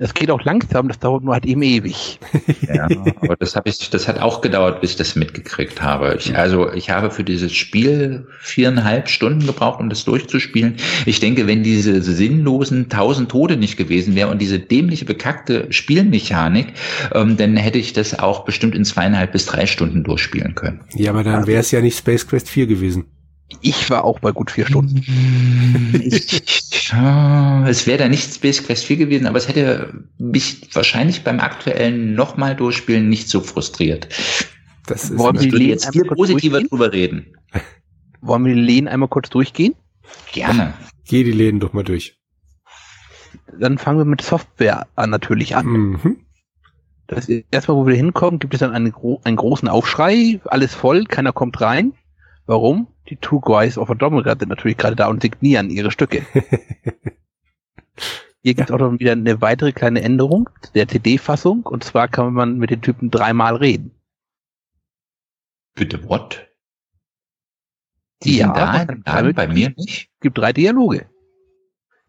Das 0.00 0.14
geht 0.14 0.30
auch 0.30 0.42
langsam, 0.44 0.88
das 0.88 0.98
dauert 0.98 1.24
nur 1.24 1.34
halt 1.34 1.44
eben 1.44 1.60
ewig. 1.60 2.18
Ja, 2.66 2.88
aber 3.20 3.36
das 3.36 3.54
habe 3.54 3.68
ich, 3.68 3.90
das 3.90 4.08
hat 4.08 4.18
auch 4.18 4.40
gedauert, 4.40 4.80
bis 4.80 4.92
ich 4.92 4.96
das 4.96 5.14
mitgekriegt 5.14 5.82
habe. 5.82 6.16
Ich, 6.18 6.34
also 6.34 6.72
ich 6.72 6.88
habe 6.88 7.10
für 7.10 7.22
dieses 7.22 7.52
Spiel 7.52 8.26
viereinhalb 8.40 9.10
Stunden 9.10 9.44
gebraucht, 9.44 9.78
um 9.78 9.90
das 9.90 10.06
durchzuspielen. 10.06 10.76
Ich 11.04 11.20
denke, 11.20 11.46
wenn 11.46 11.62
diese 11.62 12.00
sinnlosen 12.00 12.88
tausend 12.88 13.30
Tode 13.30 13.58
nicht 13.58 13.76
gewesen 13.76 14.14
wäre 14.14 14.30
und 14.30 14.40
diese 14.40 14.58
dämliche 14.58 15.04
bekackte 15.04 15.66
Spielmechanik, 15.68 16.72
ähm, 17.12 17.36
dann 17.36 17.58
hätte 17.58 17.78
ich 17.78 17.92
das 17.92 18.18
auch 18.18 18.46
bestimmt 18.46 18.74
in 18.74 18.86
zweieinhalb 18.86 19.32
bis 19.32 19.44
drei 19.44 19.66
Stunden 19.66 20.02
durchspielen 20.02 20.54
können. 20.54 20.80
Ja, 20.94 21.10
aber 21.10 21.24
dann 21.24 21.46
wäre 21.46 21.60
es 21.60 21.72
ja 21.72 21.82
nicht 21.82 21.98
Space 21.98 22.26
Quest 22.26 22.48
4 22.48 22.66
gewesen. 22.66 23.04
Ich 23.60 23.90
war 23.90 24.04
auch 24.04 24.20
bei 24.20 24.32
gut 24.32 24.50
vier 24.50 24.66
Stunden. 24.66 25.04
Ich, 26.02 26.69
es 26.92 27.86
wäre 27.86 27.98
da 27.98 28.08
nicht 28.08 28.34
Space 28.34 28.64
Quest 28.64 28.84
4 28.84 28.96
gewesen, 28.96 29.26
aber 29.26 29.38
es 29.38 29.48
hätte 29.48 30.04
mich 30.18 30.74
wahrscheinlich 30.74 31.24
beim 31.24 31.40
aktuellen 31.40 32.14
nochmal 32.14 32.56
durchspielen 32.56 33.08
nicht 33.08 33.28
so 33.28 33.40
frustriert. 33.40 34.08
Das 34.86 35.04
ist 35.04 35.18
Wollen 35.18 35.38
wir 35.38 35.60
jetzt 35.60 35.92
viel 35.92 36.04
kurz 36.04 36.18
positiver 36.18 36.62
drüber 36.62 36.92
reden. 36.92 37.36
Wollen 38.20 38.44
wir 38.44 38.54
die 38.54 38.60
Lehnen 38.60 38.88
einmal 38.88 39.08
kurz 39.08 39.30
durchgehen? 39.30 39.74
Gerne. 40.32 40.74
Geh 41.06 41.24
die 41.24 41.32
Läden 41.32 41.60
doch 41.60 41.72
mal 41.72 41.84
durch. 41.84 42.18
Dann 43.58 43.78
fangen 43.78 43.98
wir 43.98 44.04
mit 44.04 44.22
Software 44.22 44.86
an, 44.96 45.10
natürlich 45.10 45.56
an. 45.56 45.66
Mhm. 45.66 46.16
Das 47.06 47.28
ist 47.28 47.44
erstmal, 47.50 47.76
wo 47.76 47.86
wir 47.86 47.94
hinkommen, 47.94 48.38
gibt 48.38 48.54
es 48.54 48.60
dann 48.60 48.72
eine, 48.72 48.92
gro 48.92 49.20
einen 49.24 49.36
großen 49.36 49.68
Aufschrei, 49.68 50.40
alles 50.44 50.74
voll, 50.74 51.04
keiner 51.04 51.32
kommt 51.32 51.60
rein. 51.60 51.92
Warum? 52.50 52.88
Die 53.08 53.14
Two 53.16 53.38
Guys 53.38 53.78
of 53.78 53.88
Adomera 53.90 54.34
sind 54.36 54.48
natürlich 54.48 54.76
gerade 54.76 54.96
da 54.96 55.06
und 55.06 55.22
signieren 55.22 55.70
ihre 55.70 55.92
Stücke. 55.92 56.26
Hier 58.42 58.54
gibt 58.54 58.70
es 58.70 58.74
auch 58.74 58.78
noch 58.80 58.98
wieder 58.98 59.12
eine 59.12 59.40
weitere 59.40 59.70
kleine 59.70 60.02
Änderung 60.02 60.50
der 60.74 60.88
CD-Fassung. 60.88 61.62
Und 61.62 61.84
zwar 61.84 62.08
kann 62.08 62.32
man 62.32 62.58
mit 62.58 62.70
den 62.70 62.82
Typen 62.82 63.08
dreimal 63.12 63.54
reden. 63.54 63.92
Bitte, 65.76 66.08
what? 66.08 66.48
Die 68.24 68.38
sind 68.38 68.56
ja, 68.56 68.84
da, 68.84 68.94
damit- 69.04 69.36
bei 69.36 69.46
mir 69.46 69.70
nicht. 69.76 70.10
Es 70.12 70.20
gibt 70.20 70.36
drei 70.36 70.52
Dialoge. 70.52 71.08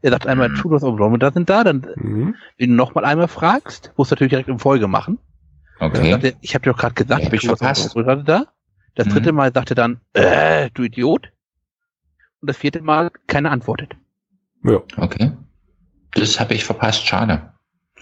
Er 0.02 0.10
sagt 0.10 0.26
einmal, 0.26 0.50
Hm. 0.50 0.56
Tudors 0.56 0.82
of 0.82 0.94
Andromeda 0.94 1.32
sind 1.32 1.52
da, 1.52 1.64
dann, 1.64 1.86
Mhm. 1.98 2.36
wenn 2.58 2.70
du 2.72 2.76
noch 2.76 2.96
mal 2.96 3.06
einmal 3.06 3.28
fragst, 3.28 3.94
musst 3.96 4.10
du 4.10 4.16
natürlich 4.16 4.32
direkt 4.32 4.50
in 4.50 4.58
Folge 4.58 4.88
machen. 4.88 5.20
Okay. 5.80 6.10
er, 6.20 6.34
ich 6.42 6.56
habe 6.56 6.64
dir 6.64 6.72
doch 6.72 6.80
gerade 6.80 6.96
gesagt, 6.96 7.20
Ja, 7.22 7.28
hab 7.28 7.34
ich 7.34 7.46
verpasst. 7.46 7.96
Andromeda 7.96 8.16
sind 8.16 8.28
da. 8.28 8.48
Das 8.96 9.08
Mhm. 9.08 9.12
dritte 9.12 9.32
Mal 9.32 9.54
sagt 9.54 9.72
er 9.72 9.76
dann, 9.76 10.02
äh, 10.14 10.70
du 10.74 10.84
Idiot. 10.84 11.32
Und 12.42 12.50
das 12.50 12.58
vierte 12.58 12.82
Mal 12.82 13.12
keiner 13.28 13.52
antwortet. 13.52 13.96
Ja. 14.64 14.82
Okay. 14.98 15.32
Das 16.14 16.40
habe 16.40 16.54
ich 16.54 16.66
verpasst, 16.66 17.06
schade. 17.06 17.54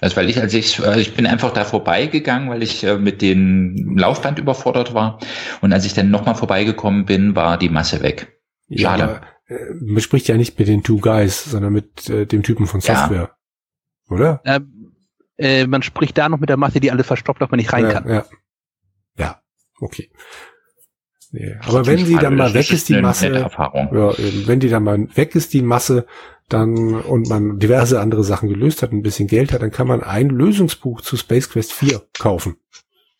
Also 0.01 0.15
weil 0.15 0.29
ich, 0.29 0.39
als 0.39 0.53
ich, 0.53 0.79
äh, 0.79 0.99
ich 0.99 1.13
bin 1.13 1.25
einfach 1.27 1.51
da 1.51 1.65
vorbeigegangen, 1.65 2.49
weil 2.49 2.63
ich 2.63 2.83
äh, 2.83 2.97
mit 2.97 3.21
dem 3.21 3.97
Laufband 3.97 4.39
überfordert 4.39 4.93
war. 4.93 5.19
Und 5.61 5.73
als 5.73 5.85
ich 5.85 5.93
dann 5.93 6.09
nochmal 6.09 6.35
vorbeigekommen 6.35 7.05
bin, 7.05 7.35
war 7.35 7.57
die 7.57 7.69
Masse 7.69 8.01
weg. 8.01 8.39
Ja, 8.67 8.91
Schade. 8.91 9.03
aber, 9.03 9.21
äh, 9.47 9.73
man 9.81 10.01
spricht 10.01 10.27
ja 10.29 10.37
nicht 10.37 10.57
mit 10.57 10.67
den 10.69 10.83
Two 10.83 10.99
Guys, 10.99 11.43
sondern 11.43 11.73
mit 11.73 12.09
äh, 12.09 12.25
dem 12.25 12.43
Typen 12.43 12.65
von 12.65 12.79
Ja. 12.79 12.95
Software. 12.95 13.35
Oder? 14.09 14.41
Ähm, 14.45 14.93
äh, 15.37 15.67
man 15.67 15.83
spricht 15.83 16.17
da 16.17 16.29
noch 16.29 16.39
mit 16.39 16.49
der 16.49 16.57
Masse, 16.57 16.79
die 16.79 16.91
alles 16.91 17.05
verstopft, 17.05 17.41
dass 17.41 17.51
man 17.51 17.57
nicht 17.57 17.71
rein 17.73 17.83
ja, 17.85 17.91
kann. 17.91 18.09
Ja. 18.09 18.25
ja, 19.17 19.41
okay. 19.79 20.09
Nee, 21.31 21.55
aber 21.61 21.85
wenn 21.85 22.05
sie 22.05 22.15
dann 22.15 22.35
mal 22.35 22.53
weg 22.53 22.71
ist, 22.71 22.89
die 22.89 22.99
Masse, 22.99 23.27
ja, 23.29 24.17
eben, 24.17 24.47
wenn 24.47 24.59
die 24.59 24.69
dann 24.69 24.83
mal 24.83 25.07
weg 25.15 25.35
ist, 25.35 25.53
die 25.53 25.61
Masse, 25.61 26.07
dann 26.47 26.95
und 26.95 27.29
man 27.29 27.59
diverse 27.59 27.99
andere 27.99 28.23
Sachen 28.23 28.49
gelöst 28.49 28.81
hat, 28.81 28.91
ein 28.91 29.03
bisschen 29.03 29.27
Geld 29.27 29.53
hat, 29.53 29.61
dann 29.61 29.71
kann 29.71 29.87
man 29.87 30.01
ein 30.01 30.29
Lösungsbuch 30.29 31.01
zu 31.01 31.15
Space 31.17 31.49
Quest 31.49 31.71
4 31.73 32.01
kaufen. 32.17 32.57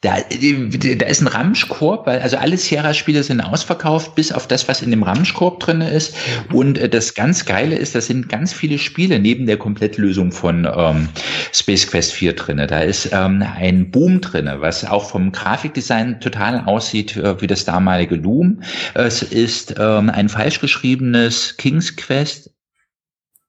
Da, 0.01 0.15
da 0.21 1.05
ist 1.07 1.21
ein 1.21 1.27
Ramschkorb, 1.27 2.07
weil 2.07 2.21
also 2.21 2.37
alle 2.37 2.55
Sierra-Spiele 2.55 3.21
sind 3.21 3.41
ausverkauft, 3.41 4.15
bis 4.15 4.31
auf 4.31 4.47
das, 4.47 4.69
was 4.69 4.81
in 4.81 4.91
dem 4.91 5.03
Ramschkorb 5.03 5.59
drinne 5.59 5.89
ist. 5.89 6.15
Und 6.53 6.77
äh, 6.77 6.87
das 6.87 7.15
ganz 7.15 7.43
Geile 7.43 7.75
ist, 7.75 7.95
da 7.95 8.01
sind 8.01 8.29
ganz 8.29 8.53
viele 8.53 8.77
Spiele 8.77 9.19
neben 9.19 9.45
der 9.45 9.57
Komplettlösung 9.57 10.31
von 10.31 10.65
ähm, 10.73 11.09
Space 11.51 11.85
Quest 11.85 12.13
4 12.13 12.33
drinne. 12.33 12.67
Da 12.67 12.79
ist 12.79 13.09
ähm, 13.11 13.43
ein 13.43 13.91
Boom 13.91 14.21
drinne, 14.21 14.61
was 14.61 14.85
auch 14.85 15.09
vom 15.09 15.33
Grafikdesign 15.33 16.21
total 16.21 16.61
aussieht 16.61 17.17
äh, 17.17 17.41
wie 17.41 17.47
das 17.47 17.65
damalige 17.65 18.15
Loom. 18.15 18.63
Es 18.93 19.21
ist 19.21 19.75
ähm, 19.77 20.09
ein 20.09 20.29
falsch 20.29 20.61
geschriebenes 20.61 21.57
King's 21.57 21.97
Quest 21.97 22.51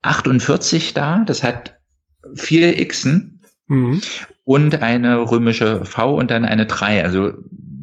48 0.03 0.95
da. 0.95 1.23
Das 1.25 1.45
hat 1.45 1.79
vier 2.35 2.75
Xen 2.89 3.41
Mhm. 3.71 4.01
Und 4.45 4.83
eine 4.83 5.19
römische 5.31 5.85
V 5.85 6.15
und 6.17 6.31
dann 6.31 6.45
eine 6.45 6.67
3. 6.67 7.05
Also 7.05 7.29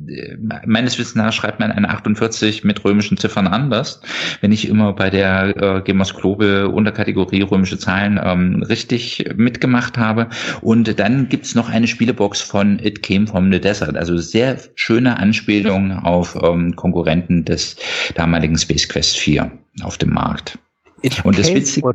äh, 0.10 0.38
meines 0.66 0.98
Wissens 0.98 1.16
nach 1.16 1.34
schreibt 1.34 1.60
man 1.60 1.72
eine 1.72 1.90
48 1.90 2.64
mit 2.64 2.84
römischen 2.84 3.18
Ziffern 3.18 3.48
anders. 3.48 4.02
Wenn 4.42 4.52
ich 4.52 4.68
immer 4.68 4.94
bei 4.94 5.10
der 5.10 5.56
äh, 5.56 5.82
Gamers 5.82 6.14
Global 6.16 6.66
Unterkategorie 6.68 7.42
römische 7.42 7.78
Zahlen 7.78 8.20
ähm, 8.24 8.64
richtig 8.64 9.26
mitgemacht 9.36 9.98
habe. 9.98 10.28
Und 10.62 11.00
dann 11.00 11.30
gibt's 11.30 11.56
noch 11.56 11.70
eine 11.70 11.88
Spielebox 11.88 12.42
von 12.42 12.80
It 12.80 13.04
Came 13.04 13.28
from 13.28 13.52
the 13.52 13.60
Desert. 13.60 13.96
Also 13.98 14.18
sehr 14.18 14.58
schöne 14.76 15.18
Anspielung 15.18 15.92
auf 15.92 16.38
ähm, 16.42 16.76
Konkurrenten 16.76 17.46
des 17.46 17.76
damaligen 18.16 18.58
Space 18.58 18.88
Quest 18.88 19.18
4 19.18 19.52
auf 19.84 19.98
dem 19.98 20.12
Markt. 20.14 20.58
It 21.02 21.24
Und 21.24 21.38
das 21.38 21.48
Witzige- 21.54 21.88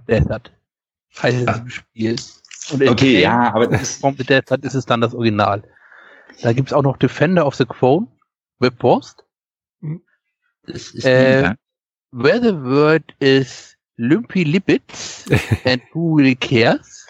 heißt 1.22 1.36
es 1.48 1.58
im 1.58 1.68
Spiel. 1.68 2.16
Und 2.70 2.82
Okay, 2.82 2.94
came 3.14 3.20
ja, 3.20 3.54
aber 3.54 3.66
das 3.66 3.82
ist 3.82 4.00
From 4.00 4.16
the 4.16 4.24
Desert 4.24 4.64
ist 4.64 4.74
es 4.74 4.86
dann 4.86 5.00
das 5.00 5.14
Original. 5.14 5.62
Da 6.42 6.52
gibt's 6.52 6.72
auch 6.72 6.82
noch 6.82 6.96
Defender 6.96 7.46
of 7.46 7.54
the 7.54 7.64
Throne, 7.64 8.06
Webpost. 8.58 9.24
Das 10.66 10.90
ist 10.90 11.04
Äh, 11.04 11.36
mega. 11.36 11.54
Where 12.12 12.40
the 12.42 12.54
word 12.54 13.04
is 13.20 13.76
Limpy 13.96 14.44
Libbits 14.44 15.24
and 15.64 15.82
who 15.92 16.16
really 16.16 16.36
cares? 16.36 17.06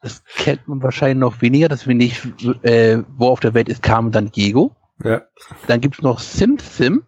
Das 0.00 0.22
kennt 0.36 0.66
man 0.68 0.82
wahrscheinlich 0.82 1.18
noch 1.18 1.40
weniger, 1.40 1.68
dass 1.68 1.86
wir 1.86 1.94
nicht, 1.94 2.24
äh, 2.62 3.02
wo 3.16 3.28
auf 3.28 3.40
der 3.40 3.54
Welt 3.54 3.68
ist 3.68 3.82
Carmen 3.82 4.12
San 4.12 4.30
Diego. 4.30 4.74
Ja. 5.02 5.22
Dann 5.66 5.80
gibt's 5.80 6.02
noch 6.02 6.18
Sim 6.18 6.58
Sim. 6.58 7.04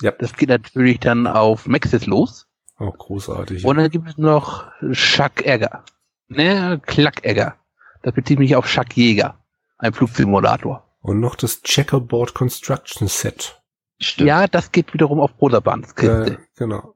Ja. 0.00 0.10
Das 0.12 0.34
geht 0.34 0.48
natürlich 0.48 0.98
dann 1.00 1.26
auf 1.26 1.66
Maxis 1.66 2.06
los. 2.06 2.48
Auch 2.76 2.96
großartig. 2.98 3.64
Und 3.64 3.76
dann 3.76 3.90
gibt 3.90 4.08
es 4.08 4.18
noch 4.18 4.70
Chuck 4.92 5.44
Egger. 5.46 5.84
Ne, 6.36 6.80
Klack 6.84 7.24
Egger. 7.24 7.56
Das 8.02 8.14
bezieht 8.14 8.38
mich 8.38 8.56
auf 8.56 8.66
Chuck 8.66 8.96
Jäger. 8.96 9.38
Ein 9.78 9.92
Flugsimulator. 9.92 10.84
Und 11.00 11.20
noch 11.20 11.36
das 11.36 11.62
Checkerboard 11.62 12.34
Construction 12.34 13.08
Set. 13.08 13.60
Stimmt. 13.98 14.28
Ja, 14.28 14.46
das 14.46 14.72
geht 14.72 14.92
wiederum 14.94 15.20
auf 15.20 15.36
Brotherbands 15.36 15.94
Kiste. 15.94 16.32
Äh, 16.32 16.36
genau. 16.56 16.94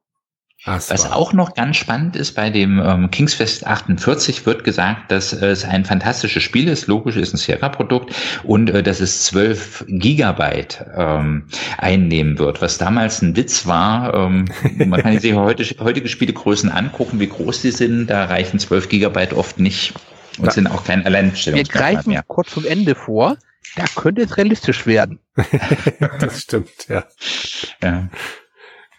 Es 0.65 0.91
Was 0.91 1.13
auch 1.13 1.33
noch 1.33 1.55
ganz 1.55 1.77
spannend 1.77 2.17
ist, 2.17 2.33
bei 2.35 2.51
dem 2.51 2.81
ähm, 2.81 3.11
Kingsfest 3.11 3.67
48 3.67 4.47
wird 4.47 4.65
gesagt, 4.65 5.13
dass 5.13 5.33
äh, 5.33 5.47
es 5.47 5.65
ein 5.65 5.85
fantastisches 5.85 6.43
Spiel 6.43 6.67
ist. 6.69 6.89
Logisch 6.89 7.15
ist 7.17 7.35
ein 7.35 7.37
Sierra-Produkt 7.37 8.15
und 8.43 8.71
äh, 8.71 8.83
dass 8.83 8.99
es 9.01 9.25
12 9.27 9.85
Gigabyte 9.87 10.85
ähm, 10.97 11.47
einnehmen 11.79 12.39
wird, 12.41 12.63
was 12.63 12.79
damals 12.79 13.23
ein 13.23 13.37
Witz 13.37 13.67
war. 13.67 14.13
Ähm, 14.15 14.47
man 14.87 15.03
kann 15.03 15.19
sich 15.21 15.35
heute, 15.35 15.63
heutige 15.79 16.09
Spielegrößen 16.09 16.71
angucken, 16.71 17.21
wie 17.21 17.29
groß 17.29 17.63
die 17.63 17.71
sind. 17.71 18.09
Da 18.09 18.25
reichen 18.25 18.59
12 18.59 18.89
Gigabyte 18.89 19.35
oft 19.35 19.61
nicht 19.61 19.93
und 20.39 20.47
Ja. 20.47 20.51
sind 20.51 20.67
auch 20.67 20.85
kein 20.85 21.01
Wir 21.01 21.07
Alleinstellungsmerkmal 21.07 21.95
greifen 21.95 22.11
mehr. 22.11 22.25
kurz 22.27 22.51
zum 22.51 22.65
Ende 22.65 22.95
vor. 22.97 23.37
Da 23.77 23.85
könnte 23.95 24.23
es 24.23 24.37
realistisch 24.37 24.87
werden. 24.87 25.21
das 26.19 26.43
stimmt, 26.43 26.71
ja. 26.89 27.05
Ja. 27.83 28.09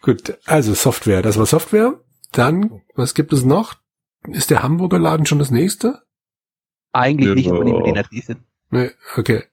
Gut, 0.02 0.38
also 0.46 0.74
Software, 0.74 1.22
das 1.22 1.38
war 1.38 1.46
Software. 1.46 2.00
Dann, 2.32 2.82
was 2.96 3.14
gibt 3.14 3.34
es 3.34 3.44
noch? 3.44 3.76
Ist 4.28 4.50
der 4.50 4.64
Hamburger 4.64 5.00
Laden 5.00 5.26
schon 5.26 5.40
das 5.40 5.52
nächste? 5.52 6.02
Eigentlich 6.92 7.36
nicht, 7.36 7.50
aber 7.50 7.64
nehmen 7.64 7.80
wir 7.80 7.84
den 7.86 7.98
als 7.98 8.12
nächsten. 8.12 8.44
Nee, 8.70 8.92
okay. 9.16 9.44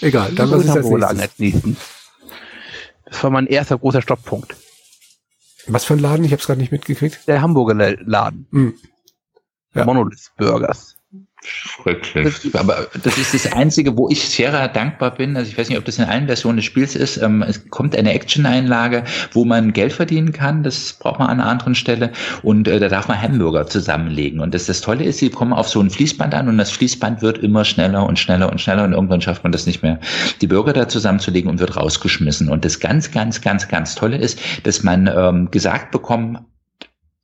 Egal, 0.00 0.32
dann 0.34 0.50
was 0.50 0.64
ist 0.64 0.70
Hamburger 0.70 0.98
nächstes? 1.12 1.20
als 1.20 1.38
nächsten. 1.38 1.76
Das 3.06 3.22
war 3.22 3.30
mein 3.30 3.46
erster 3.46 3.78
großer 3.78 4.02
Stopppunkt. 4.02 4.56
Was 5.66 5.84
für 5.84 5.94
ein 5.94 6.00
Laden? 6.00 6.24
Ich 6.24 6.32
habe 6.32 6.40
es 6.40 6.46
gerade 6.46 6.60
nicht 6.60 6.72
mitgekriegt. 6.72 7.26
Der 7.26 7.40
Hamburger 7.42 7.74
La- 7.74 7.96
Laden. 8.00 8.46
Hm. 8.50 8.74
Ja. 9.74 9.84
Monolith 9.84 10.30
Burgers. 10.36 10.93
Schrecklich. 11.46 12.54
Aber 12.54 12.88
das 13.02 13.18
ist 13.18 13.34
das 13.34 13.52
Einzige, 13.52 13.96
wo 13.96 14.08
ich 14.08 14.26
Sierra 14.26 14.66
dankbar 14.66 15.14
bin. 15.14 15.36
Also 15.36 15.50
ich 15.50 15.58
weiß 15.58 15.68
nicht, 15.68 15.76
ob 15.76 15.84
das 15.84 15.98
in 15.98 16.04
allen 16.04 16.26
Versionen 16.26 16.56
des 16.56 16.64
Spiels 16.64 16.96
ist. 16.96 17.18
Ähm, 17.18 17.42
es 17.42 17.68
kommt 17.68 17.94
eine 17.94 18.14
Action-Einlage, 18.14 19.04
wo 19.32 19.44
man 19.44 19.74
Geld 19.74 19.92
verdienen 19.92 20.32
kann. 20.32 20.62
Das 20.62 20.94
braucht 20.94 21.18
man 21.18 21.28
an 21.28 21.40
einer 21.40 21.50
anderen 21.50 21.74
Stelle. 21.74 22.12
Und 22.42 22.66
äh, 22.66 22.80
da 22.80 22.88
darf 22.88 23.08
man 23.08 23.20
Hamburger 23.20 23.66
zusammenlegen. 23.66 24.40
Und 24.40 24.54
das, 24.54 24.64
das 24.64 24.80
Tolle 24.80 25.04
ist, 25.04 25.18
sie 25.18 25.28
kommen 25.28 25.52
auf 25.52 25.68
so 25.68 25.80
ein 25.80 25.90
Fließband 25.90 26.34
an 26.34 26.48
und 26.48 26.56
das 26.56 26.70
Fließband 26.70 27.20
wird 27.20 27.38
immer 27.38 27.66
schneller 27.66 28.06
und 28.06 28.18
schneller 28.18 28.50
und 28.50 28.60
schneller. 28.60 28.84
Und 28.84 28.94
irgendwann 28.94 29.20
schafft 29.20 29.42
man 29.42 29.52
das 29.52 29.66
nicht 29.66 29.82
mehr, 29.82 30.00
die 30.40 30.46
Burger 30.46 30.72
da 30.72 30.88
zusammenzulegen 30.88 31.50
und 31.50 31.58
wird 31.60 31.76
rausgeschmissen. 31.76 32.48
Und 32.48 32.64
das 32.64 32.80
ganz, 32.80 33.10
ganz, 33.10 33.42
ganz, 33.42 33.68
ganz 33.68 33.94
Tolle 33.94 34.16
ist, 34.16 34.38
dass 34.62 34.82
man 34.82 35.10
ähm, 35.14 35.50
gesagt 35.50 35.90
bekommt, 35.90 36.38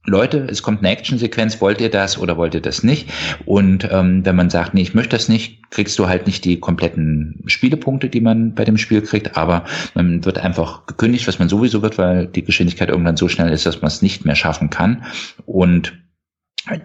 Leute, 0.07 0.47
es 0.51 0.63
kommt 0.63 0.79
eine 0.79 0.91
Actionsequenz, 0.91 1.61
wollt 1.61 1.81
ihr 1.81 1.91
das 1.91 2.19
oder 2.19 2.39
wollt 2.39 2.55
ihr 2.55 2.63
das 2.63 2.83
nicht? 2.83 3.11
Und 3.45 3.87
ähm, 3.91 4.25
wenn 4.25 4.35
man 4.35 4.49
sagt, 4.49 4.73
nee, 4.73 4.81
ich 4.81 4.95
möchte 4.95 5.17
das 5.17 5.29
nicht, 5.29 5.71
kriegst 5.71 5.99
du 5.99 6.09
halt 6.09 6.27
nicht 6.27 6.45
die 6.47 6.59
kompletten 6.59 7.43
Spielepunkte, 7.47 8.09
die 8.09 8.23
man 8.23 8.55
bei 8.55 8.65
dem 8.65 8.79
Spiel 8.79 9.03
kriegt, 9.03 9.37
aber 9.37 9.65
man 9.95 10.25
wird 10.25 10.39
einfach 10.39 10.87
gekündigt, 10.87 11.29
was 11.29 11.39
man 11.39 11.51
sowieso 11.51 11.83
wird, 11.83 11.99
weil 11.99 12.27
die 12.27 12.45
Geschwindigkeit 12.45 12.89
irgendwann 12.89 13.19
so 13.19 13.29
schnell 13.29 13.53
ist, 13.53 13.67
dass 13.67 13.83
man 13.83 13.89
es 13.89 14.01
nicht 14.01 14.25
mehr 14.25 14.37
schaffen 14.37 14.71
kann. 14.71 15.05
Und 15.45 15.93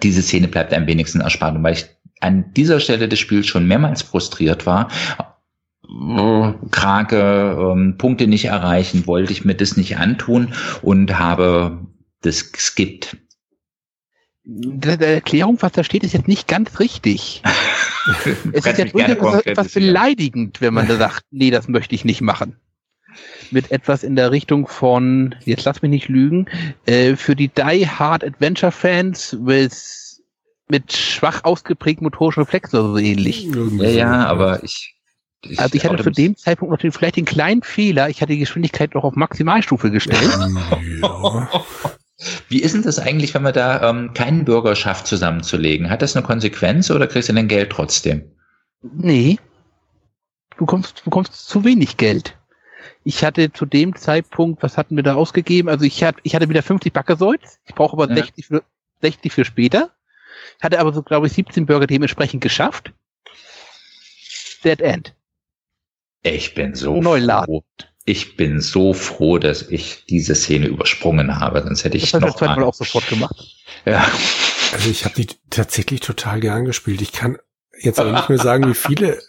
diese 0.04 0.22
Szene 0.22 0.50
bleibt 0.50 0.74
einem 0.74 0.88
wenigsten 0.88 1.22
erspart. 1.22 1.56
Weil 1.64 1.74
ich 1.74 1.86
an 2.20 2.54
dieser 2.54 2.82
Stelle 2.82 3.08
des 3.08 3.20
Spiels 3.20 3.48
schon 3.48 3.68
mehrmals 3.68 4.02
frustriert 4.02 4.66
war, 4.66 4.90
Krake, 6.72 7.58
ähm, 7.60 7.96
Punkte 7.98 8.28
nicht 8.28 8.46
erreichen, 8.46 9.08
wollte 9.08 9.32
ich 9.32 9.46
mir 9.46 9.56
das 9.56 9.78
nicht 9.78 9.98
antun 9.98 10.54
und 10.82 11.18
habe 11.20 11.86
das 12.26 12.52
geskippt. 12.52 13.18
Die 14.48 14.88
Erklärung, 14.88 15.58
was 15.62 15.72
da 15.72 15.84
steht, 15.84 16.04
ist 16.04 16.14
jetzt 16.14 16.28
nicht 16.28 16.48
ganz 16.48 16.80
richtig. 16.80 17.42
Es 18.54 18.68
ist 18.68 18.78
ja 18.78 18.86
durchaus 18.86 19.42
etwas 19.48 19.74
beleidigend, 19.74 20.62
wenn 20.62 20.76
man 20.76 20.88
da 20.88 20.98
sagt, 20.98 21.24
nee, 21.32 21.50
das 21.50 21.68
möchte 21.68 21.96
ich 21.96 22.06
nicht 22.06 22.22
machen. 22.22 22.56
Mit 23.50 23.72
etwas 23.72 24.04
in 24.04 24.16
der 24.16 24.30
Richtung 24.30 24.68
von, 24.68 25.34
jetzt 25.44 25.66
lass 25.66 25.82
mich 25.82 25.90
nicht 25.90 26.08
lügen, 26.08 26.46
äh, 26.86 27.16
für 27.16 27.36
die 27.36 27.48
Die 27.48 27.88
Hard 27.88 28.24
Adventure 28.24 28.72
Fans 28.72 29.36
with, 29.42 30.22
mit 30.68 30.94
schwach 30.94 31.44
ausgeprägten 31.46 32.04
motorischen 32.04 32.44
Reflexen 32.44 32.80
oder 32.80 32.90
so 32.90 32.98
ähnlich. 32.98 33.48
Ja, 33.78 33.90
ja, 33.90 34.26
aber 34.28 34.64
ich. 34.64 34.96
ich 35.42 35.60
Also 35.60 35.74
ich 35.74 35.86
hatte 35.86 36.04
zu 36.04 36.12
dem 36.12 36.36
Zeitpunkt 36.36 36.72
noch 36.72 36.80
den, 36.80 36.92
vielleicht 36.92 37.16
den 37.16 37.26
kleinen 37.26 37.64
Fehler, 37.64 38.10
ich 38.10 38.22
hatte 38.22 38.34
die 38.34 38.40
Geschwindigkeit 38.40 38.94
noch 38.94 39.04
auf 39.04 39.16
Maximalstufe 39.16 39.90
gestellt. 39.90 40.38
Ja. 41.02 41.50
Wie 42.48 42.62
ist 42.62 42.74
denn 42.74 42.84
das 42.84 42.98
eigentlich, 43.00 43.34
wenn 43.34 43.42
man 43.42 43.54
da 43.54 43.90
ähm, 43.90 44.14
keinen 44.14 44.46
Bürger 44.46 44.76
schafft, 44.76 45.08
zusammenzulegen? 45.08 45.90
Hat 45.90 46.02
das 46.02 46.16
eine 46.16 46.26
Konsequenz 46.26 46.90
oder 46.90 47.08
kriegst 47.08 47.28
du 47.30 47.34
dein 47.34 47.48
Geld 47.50 47.72
trotzdem? 47.72 48.32
Nee. 48.82 49.38
du 50.52 50.58
bekommst, 50.66 51.04
bekommst 51.04 51.48
zu 51.50 51.64
wenig 51.66 51.98
Geld. 51.98 52.38
Ich 53.04 53.24
hatte 53.24 53.52
zu 53.52 53.66
dem 53.66 53.96
Zeitpunkt, 53.96 54.64
was 54.64 54.78
hatten 54.78 54.96
wir 54.96 55.04
da 55.04 55.16
ausgegeben? 55.16 55.70
Also 55.70 55.86
ich 55.86 56.04
hatte, 56.04 56.20
ich 56.24 56.36
hatte 56.36 56.50
wieder 56.50 56.64
50 56.64 56.94
Backersäuls. 56.94 57.60
Ich 57.66 57.76
brauche 57.76 57.94
aber 57.94 58.10
Ja. 58.10 58.16
60, 58.16 58.46
für, 58.48 58.64
60 59.02 59.32
für 59.34 59.46
später. 59.46 59.92
Hatte 60.62 60.80
aber 60.80 60.94
so, 60.94 61.04
glaube 61.04 61.28
ich, 61.28 61.34
17 61.34 61.66
Burger 61.66 61.88
dementsprechend 61.88 62.42
geschafft. 62.42 62.94
Dead 64.64 64.80
End. 64.82 65.14
Ich 66.24 66.54
bin 66.56 66.74
so 66.74 67.00
Neuladen. 67.02 67.46
froh. 67.46 67.64
Ich 68.08 68.38
bin 68.38 68.62
so 68.62 68.94
froh, 68.94 69.40
dass 69.40 69.64
ich 69.64 70.06
diese 70.08 70.36
Szene 70.36 70.68
übersprungen 70.68 71.40
habe, 71.40 71.64
sonst 71.64 71.84
hätte 71.84 71.98
ich 71.98 72.12
Das 72.12 72.22
noch 72.22 72.36
zweite 72.36 72.60
Mal 72.60 72.64
auch 72.66 72.74
sofort 72.74 73.08
gemacht. 73.10 73.36
Ja. 73.86 74.08
Also 74.74 74.90
ich 74.90 75.06
habe 75.06 75.14
die 75.16 75.28
tatsächlich 75.52 76.00
total 76.00 76.40
gern 76.40 76.66
gespielt. 76.66 77.02
Ich 77.02 77.12
kann 77.12 77.38
jetzt 77.80 78.00
aber 78.00 78.14
nicht 78.14 78.30
mehr 78.30 78.40
sagen, 78.40 78.68
wie 78.68 78.74
viele 78.74 79.20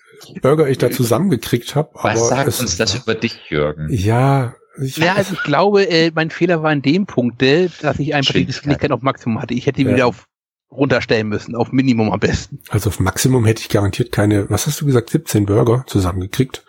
Burger 0.41 0.67
ich 0.69 0.79
da 0.79 0.91
zusammengekriegt 0.91 1.75
habe. 1.75 1.91
Was 1.95 2.29
sagt 2.31 2.49
es 2.49 2.61
uns 2.61 2.79
das 2.79 2.95
war- 2.95 3.03
über 3.03 3.15
dich, 3.17 3.39
Jürgen? 3.51 3.89
Ja, 3.93 4.55
ich, 4.81 4.97
Ja, 4.97 5.15
also 5.15 5.35
ich 5.35 5.43
glaube, 5.43 5.87
äh, 5.91 6.11
mein 6.15 6.31
Fehler 6.31 6.63
war 6.63 6.73
in 6.73 6.81
dem 6.81 7.05
Punkte, 7.05 7.71
dass 7.83 7.99
ich 7.99 8.15
einfach 8.15 8.33
die 8.33 8.47
Geschwindigkeit. 8.47 8.47
Geschwindigkeit 8.47 8.93
auf 8.93 9.03
Maximum 9.03 9.43
hatte. 9.43 9.53
Ich 9.53 9.67
hätte 9.67 9.83
die 9.83 9.89
Ja. 9.91 9.95
wieder 9.95 10.07
auf 10.07 10.27
runterstellen 10.71 11.29
müssen, 11.29 11.55
auf 11.55 11.71
Minimum 11.71 12.11
am 12.13 12.21
besten. 12.21 12.61
also 12.71 12.89
auf 12.89 12.99
Maximum 12.99 13.45
hätte 13.45 13.61
ich 13.61 13.69
garantiert 13.69 14.11
keine, 14.13 14.49
was 14.49 14.67
hast 14.67 14.81
du 14.81 14.87
gesagt, 14.87 15.11
17 15.11 15.45
Burger 15.45 15.85
zusammengekriegt. 15.87 16.65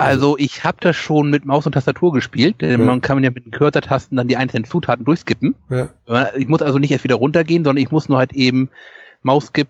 Also 0.00 0.36
ich 0.38 0.64
habe 0.64 0.78
das 0.80 0.96
schon 0.96 1.30
mit 1.30 1.44
Maus 1.44 1.66
und 1.66 1.72
Tastatur 1.72 2.12
gespielt. 2.12 2.60
Denn 2.60 2.70
Ja. 2.80 2.86
Man 2.86 3.00
kann 3.00 3.22
ja 3.22 3.30
mit 3.30 3.44
den 3.44 3.52
Cursor-Tasten 3.52 4.16
dann 4.16 4.28
die 4.28 4.36
einzelnen 4.36 4.64
Zutaten 4.64 5.04
durchskippen. 5.04 5.54
Ja, 5.68 5.90
Ich 6.36 6.48
muss 6.48 6.62
also 6.62 6.78
nicht 6.78 6.90
erst 6.90 7.04
wieder 7.04 7.16
runtergehen, 7.16 7.64
sondern 7.64 7.82
ich 7.82 7.90
muss 7.90 8.08
nur 8.08 8.18
halt 8.18 8.32
eben 8.32 8.70
Mauskip, 9.22 9.68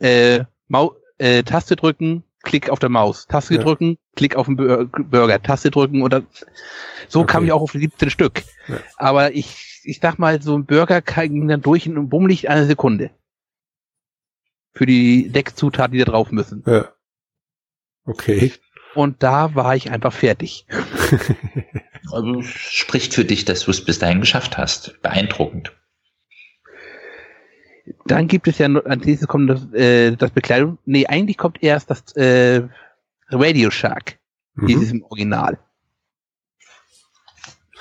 äh, 0.00 0.44
Mau 0.68 0.96
äh, 1.18 1.42
Taste 1.42 1.76
drücken, 1.76 2.22
Klick 2.42 2.70
auf 2.70 2.78
der 2.78 2.88
Maus, 2.88 3.26
Taste 3.26 3.54
Ja. 3.56 3.62
drücken, 3.62 3.98
Klick 4.16 4.36
auf 4.36 4.46
den 4.46 4.56
Bur 4.56 4.86
Burger, 4.86 5.42
Taste 5.42 5.70
drücken 5.70 6.02
oder 6.02 6.22
so 7.08 7.20
Okay. 7.20 7.32
kam 7.32 7.44
ich 7.44 7.52
auch 7.52 7.62
auf 7.62 7.72
die 7.72 7.78
17 7.80 8.10
Stück. 8.10 8.42
Aber 8.96 9.32
ich, 9.34 9.80
ich 9.84 9.98
sag 10.00 10.18
mal, 10.18 10.40
so 10.40 10.56
ein 10.56 10.64
Burger 10.66 11.00
ging 11.02 11.48
dann 11.48 11.62
durch 11.62 11.86
in 11.86 11.96
einem 11.96 12.08
Bummlicht 12.08 12.48
eine 12.48 12.66
Sekunde. 12.66 13.10
Für 14.74 14.86
die 14.86 15.30
sechs 15.34 15.54
Zutaten, 15.56 15.92
die 15.92 15.98
da 15.98 16.04
drauf 16.04 16.30
müssen. 16.30 16.62
ja. 16.66 16.88
Okay. 18.04 18.52
Und 18.94 19.22
da 19.22 19.54
war 19.54 19.76
ich 19.76 19.90
einfach 19.90 20.12
fertig. 20.12 20.66
Also 22.10 22.40
spricht 22.40 23.12
für 23.12 23.26
dich, 23.26 23.44
dass 23.44 23.64
du 23.64 23.70
es 23.70 23.84
bis 23.84 23.98
dahin 23.98 24.20
geschafft 24.20 24.56
hast. 24.56 24.98
Beeindruckend. 25.02 25.76
Dann 28.06 28.28
gibt 28.28 28.48
es 28.48 28.56
ja 28.56 28.68
noch, 28.68 28.86
als 28.86 29.04
nächstes 29.04 29.28
kommt 29.28 29.50
das, 29.50 29.70
äh, 29.74 30.16
das 30.16 30.30
Bekleidung. 30.30 30.78
Nee, 30.86 31.06
eigentlich 31.06 31.36
kommt 31.36 31.62
erst 31.62 31.90
das 31.90 32.16
äh, 32.16 32.62
Radio 33.28 33.70
Shark. 33.70 34.18
Dieses 34.56 34.90
Mhm. 34.90 35.00
im 35.00 35.04
Original. 35.04 35.58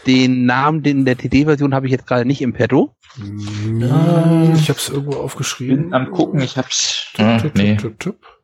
Den 0.05 0.45
Namen 0.45 0.83
den 0.83 1.05
der 1.05 1.17
TD-Version 1.17 1.73
habe 1.73 1.85
ich 1.85 1.91
jetzt 1.93 2.07
gerade 2.07 2.25
nicht 2.25 2.41
im 2.41 2.51
Petto. 2.51 2.95
Mhm. 3.15 4.53
Ich 4.55 4.67
habe 4.69 4.79
es 4.79 4.89
irgendwo 4.89 5.19
aufgeschrieben. 5.19 5.83
Bin 5.83 5.93
am 5.93 6.11
gucken, 6.11 6.41
ich 6.41 6.57
hab's. 6.57 7.11
Tup, 7.13 7.25
Ah, 7.25 7.37
tup, 7.39 7.77
tup, 7.77 7.99
tup. 7.99 8.36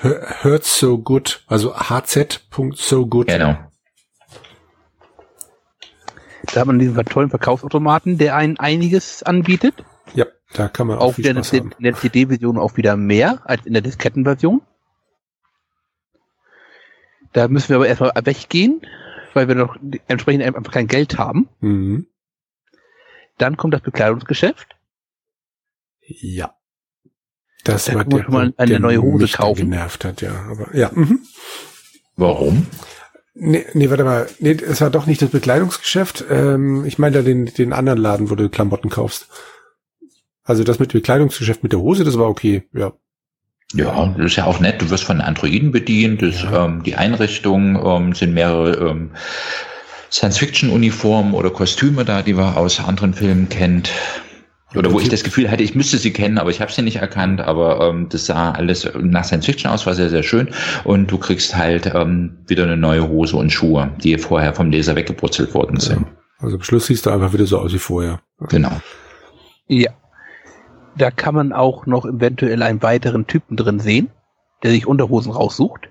Hört 0.00 0.64
so 0.64 0.98
good, 0.98 1.44
also 1.46 1.74
hz.so 1.76 3.06
good. 3.06 3.28
Genau. 3.28 3.56
Da 6.52 6.60
hat 6.60 6.66
man 6.66 6.78
diesen 6.78 6.96
tollen 7.04 7.30
Verkaufsautomaten, 7.30 8.18
der 8.18 8.36
einen 8.36 8.58
einiges 8.58 9.22
anbietet. 9.22 9.84
Ja, 10.14 10.26
da 10.52 10.68
kann 10.68 10.86
man 10.86 10.98
auch, 10.98 11.02
Auch 11.02 11.14
viel 11.14 11.24
wieder 11.24 11.30
in 11.30 11.36
Spaß 11.44 11.50
der, 11.50 11.60
haben. 11.60 11.72
in 11.78 11.84
der 11.84 11.94
CD-Version 11.94 12.58
auch 12.58 12.76
wieder 12.76 12.96
mehr 12.96 13.42
als 13.44 13.64
in 13.64 13.72
der 13.72 13.82
Diskettenversion. 13.82 14.62
Da 17.32 17.48
müssen 17.48 17.70
wir 17.70 17.76
aber 17.76 17.86
erstmal 17.86 18.12
weggehen, 18.24 18.82
weil 19.34 19.48
wir 19.48 19.54
noch 19.54 19.76
entsprechend 20.08 20.42
einfach 20.44 20.72
kein 20.72 20.88
Geld 20.88 21.16
haben. 21.18 21.48
Mhm. 21.60 22.06
Dann 23.38 23.56
kommt 23.56 23.72
das 23.72 23.80
Bekleidungsgeschäft. 23.80 24.76
Ja. 26.00 26.54
Das 27.64 27.84
Da 27.84 27.94
war 27.94 28.04
der, 28.04 28.24
schon 28.24 28.32
mal 28.32 28.52
eine 28.56 28.70
der 28.70 28.80
neue 28.80 29.00
Hose 29.02 29.28
kaufen. 29.28 29.70
genervt 29.70 30.04
hat, 30.04 30.20
ja. 30.22 30.32
Aber 30.50 30.74
ja. 30.76 30.90
Mhm. 30.92 31.20
Warum? 32.16 32.66
Nee, 33.34 33.64
nee, 33.72 33.88
warte 33.88 34.04
mal. 34.04 34.26
Nee, 34.40 34.52
es 34.52 34.80
war 34.80 34.90
doch 34.90 35.06
nicht 35.06 35.22
das 35.22 35.30
Bekleidungsgeschäft. 35.30 36.24
Ähm, 36.28 36.84
ich 36.84 36.98
meine 36.98 37.16
da 37.16 37.22
den, 37.22 37.46
den 37.46 37.72
anderen 37.72 37.98
Laden, 37.98 38.30
wo 38.30 38.34
du 38.34 38.48
Klamotten 38.48 38.90
kaufst. 38.90 39.28
Also 40.44 40.64
das 40.64 40.78
mit 40.78 40.92
dem 40.92 41.00
Bekleidungsgeschäft 41.00 41.62
mit 41.62 41.72
der 41.72 41.80
Hose, 41.80 42.04
das 42.04 42.18
war 42.18 42.28
okay, 42.28 42.64
ja. 42.74 42.92
Ja, 43.74 44.14
das 44.18 44.26
ist 44.26 44.36
ja 44.36 44.44
auch 44.44 44.60
nett. 44.60 44.82
Du 44.82 44.90
wirst 44.90 45.04
von 45.04 45.20
Androiden 45.22 45.70
bedient. 45.72 46.20
Das, 46.20 46.42
Ja. 46.42 46.66
ähm, 46.66 46.82
die 46.82 46.96
Einrichtung 46.96 47.80
ähm, 47.82 48.12
sind 48.14 48.34
mehrere 48.34 48.90
ähm, 48.90 49.12
Science-Fiction-Uniformen 50.10 51.32
oder 51.32 51.50
Kostüme 51.50 52.04
da, 52.04 52.20
die 52.20 52.34
man 52.34 52.54
aus 52.54 52.80
anderen 52.80 53.14
Filmen 53.14 53.48
kennt. 53.48 53.90
Oder 54.74 54.92
wo 54.92 55.00
ich 55.00 55.08
das 55.08 55.22
Gefühl 55.22 55.50
hatte, 55.50 55.62
ich 55.62 55.74
müsste 55.74 55.98
sie 55.98 56.12
kennen, 56.12 56.38
aber 56.38 56.50
ich 56.50 56.60
habe 56.60 56.72
sie 56.72 56.82
nicht 56.82 56.96
erkannt. 56.96 57.40
Aber 57.40 57.88
ähm, 57.88 58.08
das 58.08 58.26
sah 58.26 58.52
alles 58.52 58.88
nach 58.98 59.24
Science-Fiction 59.24 59.70
aus, 59.70 59.86
war 59.86 59.94
sehr, 59.94 60.10
sehr 60.10 60.22
schön. 60.22 60.48
Und 60.84 61.10
du 61.10 61.18
kriegst 61.18 61.56
halt 61.56 61.92
ähm, 61.94 62.38
wieder 62.46 62.64
eine 62.64 62.76
neue 62.76 63.08
Hose 63.08 63.36
und 63.36 63.50
Schuhe, 63.50 63.90
die 64.02 64.16
vorher 64.18 64.54
vom 64.54 64.70
Laser 64.70 64.96
weggebrutzelt 64.96 65.54
worden 65.54 65.78
sind. 65.78 66.06
Also 66.38 66.56
am 66.56 66.62
Schluss 66.62 66.86
siehst 66.86 67.06
du 67.06 67.10
einfach 67.10 67.32
wieder 67.32 67.46
so 67.46 67.58
aus 67.58 67.72
wie 67.72 67.78
vorher. 67.78 68.20
Genau. 68.48 68.72
Ja. 69.68 69.90
Da 70.96 71.10
kann 71.10 71.34
man 71.34 71.52
auch 71.52 71.86
noch 71.86 72.04
eventuell 72.04 72.62
einen 72.62 72.82
weiteren 72.82 73.26
Typen 73.26 73.56
drin 73.56 73.78
sehen, 73.78 74.10
der 74.62 74.72
sich 74.72 74.86
Unterhosen 74.86 75.32
raussucht. 75.32 75.88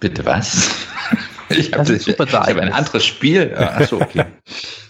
Bitte 0.00 0.24
was? 0.24 0.86
Ich 1.50 1.72
habe 1.72 1.78
Das 1.78 1.90
ist 1.90 2.04
super 2.04 2.24
ich 2.24 2.32
hab 2.32 2.56
ein 2.56 2.72
anderes 2.72 3.04
Spiel. 3.04 3.54
Ah, 3.56 3.76
Ach 3.78 3.86
so, 3.86 4.00
okay. 4.00 4.24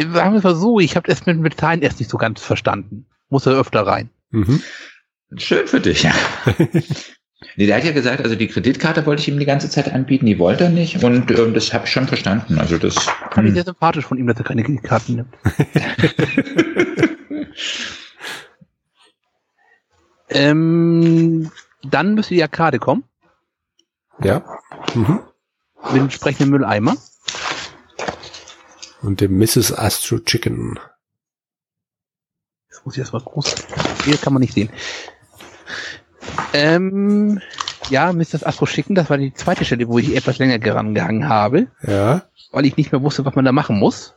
Sagen 0.00 0.32
wir 0.32 0.38
es 0.38 0.44
mal 0.44 0.54
so, 0.54 0.80
ich 0.80 0.96
habe 0.96 1.08
das 1.08 1.26
mit 1.26 1.58
Zahlen 1.60 1.82
erst 1.82 1.98
nicht 1.98 2.10
so 2.10 2.16
ganz 2.18 2.40
verstanden. 2.42 3.06
Muss 3.28 3.46
er 3.46 3.54
öfter 3.54 3.86
rein. 3.86 4.10
Mhm. 4.30 4.62
Schön 5.36 5.66
für 5.66 5.80
dich. 5.80 6.04
nee, 7.56 7.66
der 7.66 7.76
hat 7.76 7.84
ja 7.84 7.92
gesagt, 7.92 8.22
also 8.22 8.34
die 8.34 8.48
Kreditkarte 8.48 9.06
wollte 9.06 9.22
ich 9.22 9.28
ihm 9.28 9.38
die 9.38 9.44
ganze 9.46 9.70
Zeit 9.70 9.92
anbieten, 9.92 10.26
die 10.26 10.38
wollte 10.38 10.64
er 10.64 10.70
nicht 10.70 11.02
und 11.04 11.30
ähm, 11.30 11.54
das 11.54 11.72
habe 11.72 11.84
ich 11.86 11.92
schon 11.92 12.08
verstanden. 12.08 12.58
Also 12.58 12.78
das 12.78 12.94
Fand 13.30 13.48
ich 13.48 13.54
sehr 13.54 13.64
sympathisch 13.64 14.06
von 14.06 14.18
ihm, 14.18 14.26
dass 14.26 14.38
er 14.38 14.44
keine 14.44 14.64
Karten 14.78 15.14
nimmt. 15.16 15.34
ähm, 20.28 21.50
dann 21.82 22.14
müsste 22.14 22.34
die 22.34 22.42
Arkade 22.42 22.78
kommen, 22.78 23.04
Ja. 24.22 24.42
Mhm. 24.94 25.20
mit 25.84 25.94
dem 25.94 26.02
entsprechenden 26.04 26.50
Mülleimer. 26.50 26.96
Und 29.02 29.20
dem 29.20 29.38
Mrs. 29.38 29.72
Astro 29.72 30.18
Chicken. 30.18 30.78
Das 32.68 32.84
muss 32.84 32.94
ich 32.94 33.00
erstmal 33.00 33.22
groß. 33.22 33.54
Hier 34.04 34.16
kann 34.16 34.32
man 34.32 34.40
nicht 34.40 34.54
sehen. 34.54 34.70
Ähm, 36.52 37.40
ja, 37.88 38.12
Mr. 38.12 38.46
Astro 38.46 38.66
schicken, 38.66 38.94
das 38.94 39.10
war 39.10 39.18
die 39.18 39.34
zweite 39.34 39.64
Stelle, 39.64 39.88
wo 39.88 39.98
ich 39.98 40.14
etwas 40.14 40.38
länger 40.38 40.58
gerangehangen 40.58 41.28
habe, 41.28 41.68
Ja. 41.82 42.22
weil 42.52 42.66
ich 42.66 42.76
nicht 42.76 42.92
mehr 42.92 43.02
wusste, 43.02 43.24
was 43.24 43.34
man 43.34 43.44
da 43.44 43.52
machen 43.52 43.78
muss. 43.78 44.14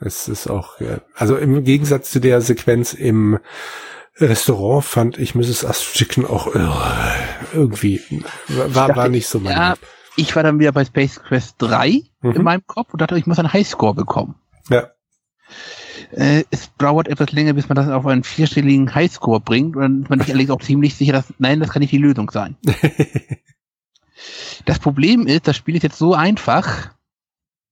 Es 0.00 0.28
ist 0.28 0.48
auch, 0.48 0.78
also 1.14 1.36
im 1.36 1.62
Gegensatz 1.62 2.10
zu 2.10 2.20
der 2.20 2.40
Sequenz 2.40 2.94
im 2.94 3.38
Restaurant 4.16 4.84
fand 4.84 5.18
ich 5.18 5.34
Mrs. 5.34 5.64
Astro 5.64 5.92
Chicken 5.92 6.26
auch 6.26 6.54
äh, 6.54 6.68
irgendwie, 7.54 8.24
war, 8.48 8.96
war 8.96 9.08
nicht 9.08 9.28
so 9.28 9.40
mein 9.40 9.52
ja, 9.52 9.70
Lieb. 9.70 9.78
Ich 10.16 10.34
war 10.36 10.42
dann 10.42 10.58
wieder 10.58 10.72
bei 10.72 10.84
Space 10.84 11.20
Quest 11.22 11.56
3 11.58 11.88
in 11.88 12.04
Mhm. 12.22 12.42
meinem 12.42 12.66
Kopf 12.66 12.92
und 12.92 13.00
dachte, 13.00 13.16
ich 13.16 13.26
muss 13.26 13.38
einen 13.38 13.52
Highscore 13.52 13.94
bekommen. 13.94 14.34
Ja. 14.68 14.90
Äh, 16.12 16.44
es 16.50 16.74
dauert 16.76 17.08
etwas 17.08 17.32
länger, 17.32 17.52
bis 17.54 17.68
man 17.68 17.76
das 17.76 17.88
auf 17.88 18.06
einen 18.06 18.24
vierstelligen 18.24 18.94
Highscore 18.94 19.40
bringt 19.40 19.76
und 19.76 19.82
dann 19.82 20.02
ist 20.02 20.10
man 20.10 20.18
nicht 20.18 20.28
allerdings 20.30 20.50
auch 20.50 20.60
ziemlich 20.60 20.94
sicher, 20.94 21.12
dass, 21.12 21.32
nein, 21.38 21.60
das 21.60 21.70
kann 21.70 21.80
nicht 21.80 21.92
die 21.92 21.98
Lösung 21.98 22.30
sein. 22.30 22.56
Das 24.66 24.78
Problem 24.78 25.26
ist, 25.26 25.48
das 25.48 25.56
Spiel 25.56 25.74
ist 25.76 25.82
jetzt 25.82 25.96
so 25.96 26.12
einfach, 26.14 26.90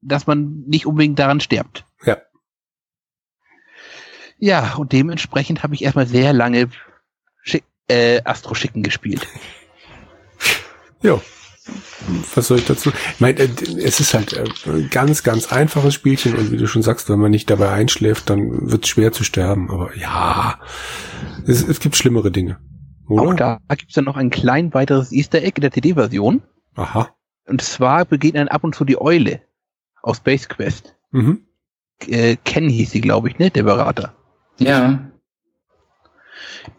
dass 0.00 0.26
man 0.26 0.62
nicht 0.66 0.86
unbedingt 0.86 1.18
daran 1.18 1.40
stirbt. 1.40 1.84
Ja. 2.06 2.16
Ja, 4.38 4.74
und 4.76 4.92
dementsprechend 4.92 5.62
habe 5.62 5.74
ich 5.74 5.82
erstmal 5.84 6.06
sehr 6.06 6.32
lange 6.32 6.70
Schick, 7.42 7.64
äh, 7.88 8.22
Astro 8.24 8.54
Schicken 8.54 8.82
gespielt. 8.82 9.26
Ja. 11.02 11.20
Was 12.34 12.48
soll 12.48 12.58
ich 12.58 12.66
dazu? 12.66 12.90
Ich 13.14 13.20
meine, 13.20 13.38
äh, 13.38 13.48
es 13.82 14.00
ist 14.00 14.14
halt 14.14 14.32
äh, 14.32 14.44
ein 14.66 14.88
ganz, 14.90 15.22
ganz 15.22 15.52
einfaches 15.52 15.94
Spielchen 15.94 16.36
und 16.36 16.50
wie 16.50 16.56
du 16.56 16.66
schon 16.66 16.82
sagst, 16.82 17.08
wenn 17.08 17.18
man 17.18 17.30
nicht 17.30 17.50
dabei 17.50 17.70
einschläft, 17.70 18.30
dann 18.30 18.70
wird 18.70 18.84
es 18.84 18.90
schwer 18.90 19.12
zu 19.12 19.24
sterben. 19.24 19.70
Aber 19.70 19.96
ja, 19.96 20.58
es, 21.46 21.66
es 21.66 21.80
gibt 21.80 21.96
schlimmere 21.96 22.30
Dinge. 22.30 22.58
Oder? 23.08 23.22
Auch 23.22 23.34
da 23.34 23.58
gibt 23.70 23.90
es 23.90 23.94
dann 23.94 24.04
noch 24.04 24.16
ein 24.16 24.30
klein 24.30 24.72
weiteres 24.74 25.12
Easter 25.12 25.42
Egg 25.42 25.54
in 25.56 25.62
der 25.62 25.72
CD-Version. 25.72 26.42
Aha. 26.74 27.10
Und 27.46 27.62
zwar 27.62 28.04
begegnet 28.04 28.50
ab 28.50 28.64
und 28.64 28.74
zu 28.74 28.84
die 28.84 29.00
Eule 29.00 29.40
aus 30.02 30.18
Space 30.18 30.48
Quest. 30.48 30.94
Mhm. 31.10 31.42
Äh, 32.06 32.36
Ken 32.44 32.68
hieß 32.68 32.90
sie, 32.90 33.00
glaube 33.00 33.28
ich, 33.28 33.38
ne? 33.38 33.50
Der 33.50 33.62
Berater. 33.62 34.14
Ja. 34.58 35.10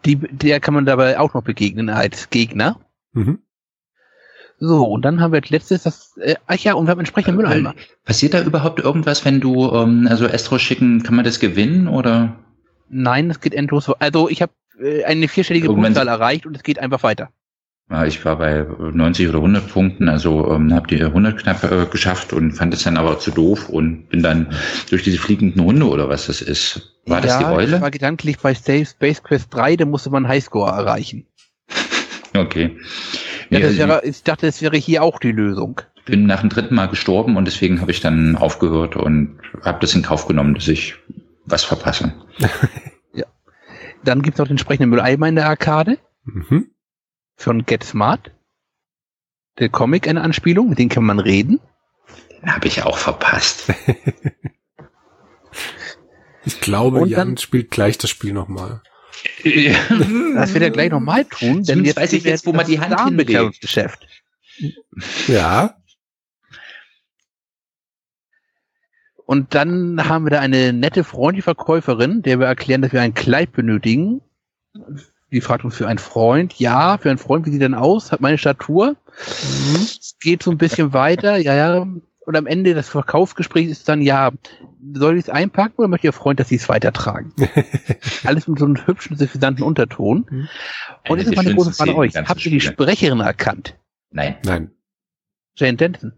Die, 0.04 0.16
der 0.16 0.60
kann 0.60 0.74
man 0.74 0.86
dabei 0.86 1.18
auch 1.18 1.34
noch 1.34 1.42
begegnen 1.42 1.90
als 1.90 2.30
Gegner. 2.30 2.80
Mhm. 3.12 3.40
So, 4.62 4.84
und 4.84 5.02
dann 5.06 5.20
haben 5.20 5.32
wir 5.32 5.38
als 5.40 5.48
letztes 5.50 5.84
das, 5.84 6.16
äh, 6.18 6.34
ach 6.46 6.56
ja, 6.58 6.74
und 6.74 6.86
wir 6.86 6.90
haben 6.90 6.98
entsprechende 7.00 7.36
Mülleimer. 7.42 7.74
Passiert 8.04 8.34
da 8.34 8.42
überhaupt 8.42 8.78
irgendwas, 8.78 9.24
wenn 9.24 9.40
du, 9.40 9.70
ähm, 9.72 10.06
also 10.10 10.26
Astro 10.26 10.58
schicken, 10.58 11.02
kann 11.02 11.16
man 11.16 11.24
das 11.24 11.40
gewinnen 11.40 11.88
oder? 11.88 12.36
Nein, 12.90 13.30
es 13.30 13.40
geht 13.40 13.54
endlos. 13.54 13.86
so- 13.86 13.96
Also 13.98 14.28
ich 14.28 14.42
habe 14.42 14.52
äh, 14.78 15.04
eine 15.04 15.28
vierstellige 15.28 15.66
Irgendwann- 15.66 15.94
Punktzahl 15.94 16.08
erreicht 16.08 16.44
und 16.46 16.54
es 16.56 16.62
geht 16.62 16.78
einfach 16.78 17.02
weiter. 17.02 17.30
Ja, 17.90 18.04
ich 18.04 18.24
war 18.24 18.36
bei 18.36 18.64
90 18.92 19.28
oder 19.28 19.38
100 19.38 19.66
Punkten, 19.68 20.08
also 20.08 20.48
ähm, 20.52 20.72
habe 20.74 20.86
die 20.86 21.02
100 21.02 21.38
knapp 21.38 21.64
äh, 21.64 21.86
geschafft 21.90 22.32
und 22.32 22.52
fand 22.52 22.72
es 22.74 22.84
dann 22.84 22.96
aber 22.96 23.18
zu 23.18 23.30
doof 23.32 23.68
und 23.68 24.08
bin 24.10 24.22
dann 24.22 24.54
durch 24.90 25.02
diese 25.02 25.18
fliegenden 25.18 25.64
Hunde 25.64 25.88
oder 25.88 26.08
was 26.08 26.26
das 26.26 26.40
ist. 26.42 26.94
War 27.06 27.20
das 27.20 27.38
die 27.38 27.44
Ich 27.44 27.50
Eule? 27.50 27.80
war 27.80 27.90
gedanklich 27.90 28.38
bei 28.38 28.54
Save 28.54 28.86
Space 28.86 29.22
Quest 29.22 29.52
3, 29.54 29.76
da 29.76 29.86
musste 29.86 30.10
man 30.10 30.28
Highscore 30.28 30.70
erreichen. 30.70 31.26
Okay. 32.36 32.76
Ja, 33.50 33.58
das 33.60 33.76
wäre, 33.76 34.04
ich 34.04 34.22
dachte, 34.22 34.46
das 34.46 34.62
wäre 34.62 34.76
hier 34.76 35.02
auch 35.02 35.18
die 35.18 35.32
Lösung. 35.32 35.80
ich 35.96 36.04
bin 36.04 36.26
nach 36.26 36.40
dem 36.40 36.48
dritten 36.50 36.74
Mal 36.74 36.86
gestorben 36.86 37.36
und 37.36 37.44
deswegen 37.46 37.80
habe 37.80 37.90
ich 37.90 38.00
dann 38.00 38.36
aufgehört 38.36 38.96
und 38.96 39.38
habe 39.62 39.78
das 39.80 39.94
in 39.94 40.02
Kauf 40.02 40.26
genommen, 40.26 40.54
dass 40.54 40.68
ich 40.68 40.94
was 41.46 41.64
verpasse. 41.64 42.12
Dann 44.02 44.22
gibt's 44.22 44.38
noch 44.38 44.46
den 44.46 44.52
entsprechenden 44.52 44.88
Mülleimer 44.88 45.28
in 45.28 45.34
der 45.34 45.46
Arcade 45.46 45.98
Mhm. 46.24 46.70
von 47.36 47.66
Get 47.66 47.84
Smart. 47.84 48.30
Der 49.58 49.68
Comic 49.68 50.08
eine 50.08 50.22
Anspielung, 50.22 50.70
mit 50.70 50.78
dem 50.78 50.88
kann 50.88 51.04
man 51.04 51.18
reden. 51.18 51.60
Den 52.40 52.54
habe 52.54 52.66
ich 52.68 52.82
auch 52.82 52.96
verpasst. 52.96 53.70
Ich 56.44 56.58
glaube, 56.60 57.00
Und 57.00 57.08
Jan 57.10 57.28
dann- 57.28 57.36
spielt 57.36 57.70
gleich 57.70 57.98
das 57.98 58.08
Spiel 58.08 58.32
nochmal. 58.32 58.80
Das 60.34 60.54
wird 60.54 60.62
er 60.62 60.70
gleich 60.70 60.90
nochmal 60.90 61.24
tun, 61.24 61.62
denn 61.64 61.84
jetzt 61.84 61.96
weiß 61.96 62.12
ich 62.12 62.24
jetzt, 62.24 62.46
wo 62.46 62.52
man 62.52 62.66
die 62.66 62.80
Hand 62.80 62.98
hinlegt. 63.04 63.60
Geschäft. 63.60 64.06
Ja. 65.26 65.76
Und 69.26 69.54
dann 69.54 70.08
haben 70.08 70.24
wir 70.26 70.30
da 70.30 70.40
eine 70.40 70.72
nette, 70.72 71.04
freundliche 71.04 71.44
Verkäuferin, 71.44 72.22
der 72.22 72.40
wir 72.40 72.46
erklären, 72.46 72.82
dass 72.82 72.92
wir 72.92 73.00
ein 73.00 73.14
Kleid 73.14 73.52
benötigen. 73.52 74.22
Die 75.30 75.40
fragt 75.40 75.64
uns 75.64 75.76
für 75.76 75.86
einen 75.86 75.98
Freund. 75.98 76.58
Ja, 76.58 76.98
für 76.98 77.10
einen 77.10 77.18
Freund, 77.18 77.46
wie 77.46 77.50
sieht 77.50 77.62
denn 77.62 77.74
aus? 77.74 78.10
Hat 78.10 78.20
meine 78.20 78.38
Statur. 78.38 78.96
Es 79.16 80.16
geht 80.20 80.42
so 80.42 80.50
ein 80.50 80.58
bisschen 80.58 80.92
weiter, 80.92 81.36
ja, 81.36 81.54
ja. 81.54 81.86
Und 82.30 82.36
am 82.36 82.46
Ende 82.46 82.74
des 82.74 82.88
Verkaufsgesprächs 82.88 83.72
ist 83.72 83.88
dann, 83.88 84.00
ja, 84.02 84.30
soll 84.94 85.16
ich 85.16 85.24
es 85.24 85.28
einpacken 85.28 85.74
oder 85.78 85.88
möchte 85.88 86.06
Ihr 86.06 86.12
Freund, 86.12 86.38
dass 86.38 86.48
Sie 86.48 86.54
es 86.54 86.68
weitertragen? 86.68 87.32
Alles 88.24 88.46
mit 88.46 88.60
so 88.60 88.66
einem 88.66 88.86
hübschen, 88.86 89.16
suffisanten 89.16 89.64
Unterton. 89.64 90.26
Mhm. 90.30 90.48
Und 91.08 91.18
jetzt 91.18 91.26
ist 91.26 91.34
meine 91.34 91.56
große 91.56 91.72
Frage 91.72 91.90
an 91.90 91.96
euch. 91.96 92.14
Habt 92.14 92.46
ihr 92.46 92.52
die. 92.52 92.60
Sprecherin 92.60 93.18
erkannt? 93.18 93.76
Nein. 94.12 94.36
Nein. 94.44 94.70
Jane 95.56 95.76
Denton. 95.76 96.12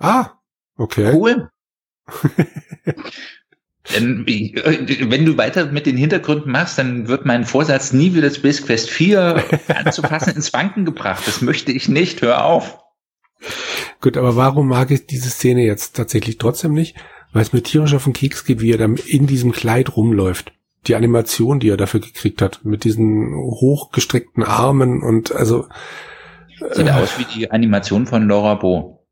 Ah, 0.00 0.30
okay. 0.76 1.12
Cool. 1.14 1.48
Denn, 3.94 4.26
wenn 4.26 5.24
du 5.24 5.38
weiter 5.38 5.66
mit 5.66 5.86
den 5.86 5.96
Hintergründen 5.96 6.50
machst, 6.50 6.76
dann 6.76 7.06
wird 7.06 7.24
mein 7.24 7.44
Vorsatz, 7.44 7.92
nie 7.92 8.14
wieder 8.14 8.30
Space 8.30 8.66
Quest 8.66 8.90
4 8.90 9.44
anzufassen, 9.68 10.32
ins 10.34 10.52
Wanken 10.52 10.84
gebracht. 10.84 11.22
Das 11.24 11.40
möchte 11.40 11.70
ich 11.70 11.88
nicht. 11.88 12.20
Hör 12.20 12.44
auf. 12.44 12.79
Gut, 14.00 14.16
aber 14.16 14.36
warum 14.36 14.68
mag 14.68 14.90
ich 14.90 15.06
diese 15.06 15.30
Szene 15.30 15.62
jetzt 15.64 15.96
tatsächlich 15.96 16.38
trotzdem 16.38 16.72
nicht? 16.72 16.96
Weil 17.32 17.42
es 17.42 17.52
mir 17.52 17.62
tierisch 17.62 17.94
auf 17.94 18.04
den 18.04 18.12
Keks 18.12 18.44
geht, 18.44 18.60
wie 18.60 18.72
er 18.72 18.78
dann 18.78 18.96
in 18.96 19.26
diesem 19.26 19.52
Kleid 19.52 19.96
rumläuft. 19.96 20.52
Die 20.86 20.94
Animation, 20.96 21.60
die 21.60 21.68
er 21.68 21.76
dafür 21.76 22.00
gekriegt 22.00 22.40
hat, 22.42 22.64
mit 22.64 22.84
diesen 22.84 23.34
hochgestreckten 23.34 24.42
Armen 24.42 25.02
und 25.02 25.32
also, 25.32 25.66
Sieht 26.72 26.86
Äh. 26.88 26.90
aus 26.90 27.18
wie 27.18 27.24
die 27.24 27.50
Animation 27.50 28.06
von 28.06 28.26
Laura 28.28 28.54
Bo. 28.54 29.06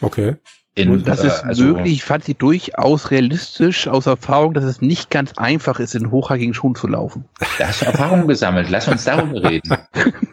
okay. 0.00 0.36
In, 0.76 0.90
Und 0.90 1.06
das 1.06 1.22
äh, 1.22 1.28
ist 1.28 1.44
also- 1.44 1.62
möglich, 1.64 1.92
ich 1.94 2.02
fand 2.04 2.24
sie 2.24 2.34
durchaus 2.34 3.12
realistisch 3.12 3.86
aus 3.86 4.06
Erfahrung, 4.06 4.54
dass 4.54 4.64
es 4.64 4.80
nicht 4.80 5.08
ganz 5.08 5.32
einfach 5.38 5.78
ist, 5.78 5.94
in 5.94 6.10
hochhackigen 6.10 6.52
Schuhen 6.52 6.74
zu 6.74 6.88
laufen. 6.88 7.26
Da 7.58 7.68
hast 7.68 7.82
du 7.82 7.86
Erfahrung 7.86 8.26
gesammelt. 8.26 8.68
Lass 8.70 8.88
uns 8.88 9.04
darüber 9.04 9.48
reden. 9.48 9.70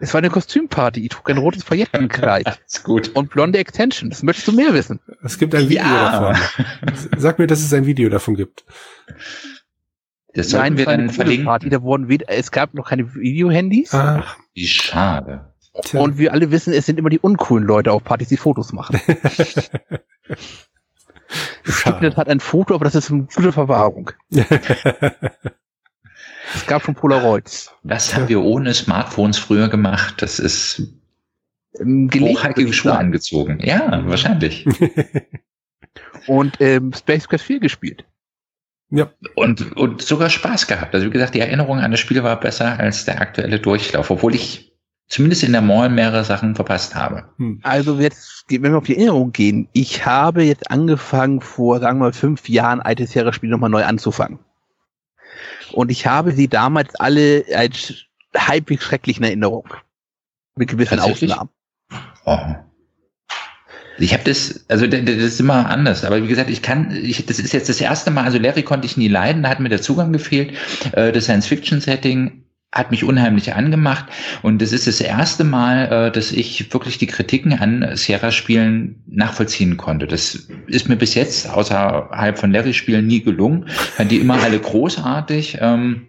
Es 0.00 0.14
war 0.14 0.18
eine 0.18 0.30
Kostümparty, 0.30 1.00
ich 1.02 1.08
trug 1.08 1.28
ein 1.30 1.38
rotes 1.38 1.64
Paillettenkleid 1.64 2.60
ist 2.66 2.84
gut. 2.84 3.10
und 3.14 3.30
blonde 3.30 3.58
Extensions. 3.58 4.22
Möchtest 4.22 4.46
du 4.48 4.52
mehr 4.52 4.72
wissen? 4.74 5.00
Es 5.24 5.38
gibt 5.38 5.54
ein 5.54 5.68
Video 5.68 5.84
Ja. 5.84 6.32
davon. 6.32 6.98
Sag 7.16 7.38
mir, 7.38 7.46
dass 7.46 7.60
es 7.60 7.72
ein 7.72 7.86
Video 7.86 8.08
davon 8.08 8.34
gibt. 8.36 8.64
Das 10.34 10.50
sollten 10.50 10.76
wir 10.76 10.82
es 10.82 10.86
war 10.86 10.92
eine 10.94 11.06
dann 11.06 11.16
Party, 11.16 11.16
verlinken. 11.46 11.70
da 11.70 11.82
wurden 11.82 12.08
weder, 12.08 12.26
es 12.28 12.50
gab 12.52 12.74
noch 12.74 12.88
keine 12.90 13.12
Videohandys 13.14 13.92
Ach, 13.94 14.36
Wie 14.54 14.66
schade. 14.68 15.52
tja. 15.82 16.00
und 16.00 16.16
wir 16.18 16.32
alle 16.32 16.50
wissen, 16.52 16.72
es 16.72 16.86
sind 16.86 16.98
immer 16.98 17.10
die 17.10 17.18
uncoolen 17.18 17.64
Leute 17.66 17.90
auf 17.92 18.04
Partys, 18.04 18.28
die 18.28 18.36
Fotos 18.36 18.72
machen. 18.72 19.00
Schade. 21.64 22.00
Das 22.10 22.16
hat 22.16 22.28
ein 22.28 22.40
Foto, 22.40 22.74
aber 22.74 22.84
das 22.86 22.94
ist 22.94 23.10
eine 23.10 23.26
gute 23.34 23.52
Verwahrung. 23.52 24.12
Es 26.54 26.66
gab 26.66 26.82
schon 26.82 26.94
Polaroids. 26.94 27.72
Das 27.84 28.14
haben 28.14 28.28
wir 28.28 28.42
ohne 28.42 28.72
Smartphones 28.74 29.38
früher 29.38 29.68
gemacht. 29.68 30.14
Das 30.22 30.38
ist 30.38 30.82
Ähm, 31.78 32.10
hochhackige 32.18 32.70
ich 32.70 32.76
Schuhe 32.76 32.92
sagen. 32.92 33.06
angezogen. 33.06 33.60
Ja, 33.62 34.02
wahrscheinlich. 34.06 34.66
Und 36.26 36.60
ähm, 36.60 36.92
Space 36.92 37.28
Quest 37.28 37.44
4 37.44 37.60
gespielt. 37.60 38.04
ja, 38.90 39.10
Und, 39.34 39.76
und 39.76 40.02
sogar 40.02 40.30
Spaß 40.30 40.66
gehabt. 40.66 40.94
Also 40.94 41.06
wie 41.06 41.10
gesagt, 41.10 41.34
die 41.34 41.40
Erinnerung 41.40 41.78
an 41.78 41.90
das 41.90 42.00
Spiel 42.00 42.22
war 42.22 42.38
besser 42.38 42.78
als 42.78 43.04
der 43.04 43.20
aktuelle 43.20 43.58
Durchlauf, 43.60 44.10
obwohl 44.10 44.34
ich 44.34 44.72
zumindest 45.08 45.42
in 45.42 45.52
der 45.52 45.62
Mall 45.62 45.88
mehrere 45.88 46.24
Sachen 46.24 46.54
verpasst 46.54 46.94
habe. 46.94 47.24
hm. 47.38 47.60
Also 47.62 47.98
jetzt, 47.98 48.44
wenn 48.50 48.62
wir 48.72 48.76
auf 48.78 48.84
die 48.84 48.96
Erinnerung 48.96 49.32
gehen, 49.32 49.68
ich 49.72 50.04
habe 50.04 50.42
jetzt 50.42 50.70
angefangen, 50.70 51.40
vor, 51.40 51.80
sagen 51.80 51.98
wir 51.98 52.06
mal, 52.06 52.12
fünf 52.12 52.48
Jahren 52.48 52.80
altes 52.80 53.12
Spiel 53.34 53.48
nochmal 53.50 53.70
neu 53.70 53.84
anzufangen. 53.84 54.38
Und 55.78 55.92
ich 55.92 56.08
habe 56.08 56.32
sie 56.32 56.48
damals 56.48 56.96
alle 56.96 57.44
als 57.54 57.94
halbwegs 58.36 58.82
schrecklich 58.82 59.18
in 59.18 59.22
Erinnerung. 59.22 59.72
Mit 60.56 60.70
gewissen? 60.70 60.98
Ausnahmen. 60.98 61.50
Oh. 62.24 62.36
Ich 64.00 64.12
habe 64.12 64.24
das, 64.24 64.64
also 64.66 64.88
das 64.88 65.08
ist 65.08 65.38
immer 65.38 65.70
anders, 65.70 66.04
aber 66.04 66.20
wie 66.20 66.26
gesagt, 66.26 66.50
ich 66.50 66.62
kann, 66.62 66.90
ich, 66.90 67.26
das 67.26 67.38
ist 67.38 67.52
jetzt 67.52 67.68
das 67.68 67.80
erste 67.80 68.10
Mal, 68.10 68.24
also 68.24 68.38
Larry 68.38 68.64
konnte 68.64 68.86
ich 68.86 68.96
nie 68.96 69.06
leiden, 69.06 69.44
da 69.44 69.50
hat 69.50 69.60
mir 69.60 69.68
der 69.68 69.80
Zugang 69.80 70.12
gefehlt. 70.12 70.56
Äh, 70.94 71.12
Das 71.12 71.24
Science-Fiction-Setting 71.24 72.42
hat 72.70 72.90
mich 72.90 73.02
unheimlich 73.02 73.54
angemacht 73.54 74.06
und 74.42 74.60
das 74.60 74.72
ist 74.72 74.86
das 74.86 75.00
erste 75.00 75.42
Mal, 75.42 76.08
äh, 76.08 76.12
dass 76.12 76.32
ich 76.32 76.72
wirklich 76.72 76.98
die 76.98 77.06
Kritiken 77.06 77.54
an 77.58 77.96
Sierra-Spielen 77.96 79.02
nachvollziehen 79.06 79.78
konnte. 79.78 80.06
Das 80.06 80.48
ist 80.66 80.88
mir 80.88 80.96
bis 80.96 81.14
jetzt 81.14 81.48
außerhalb 81.48 82.38
von 82.38 82.52
Larry-Spielen 82.52 83.06
nie 83.06 83.22
gelungen. 83.22 83.68
Fand 83.68 84.10
die 84.10 84.18
immer 84.18 84.42
alle 84.42 84.58
großartig. 84.58 85.58
Ähm, 85.60 86.08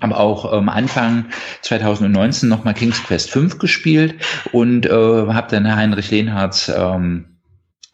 aber 0.00 0.18
auch 0.20 0.52
ähm, 0.52 0.68
Anfang 0.68 1.26
2019 1.62 2.48
nochmal 2.48 2.74
King's 2.74 3.02
Quest 3.02 3.30
5 3.30 3.58
gespielt 3.58 4.16
und 4.52 4.84
äh, 4.84 4.90
habe 4.90 5.46
dann 5.50 5.74
Heinrich 5.74 6.10
Lehnhardts 6.10 6.70
ähm, 6.76 7.38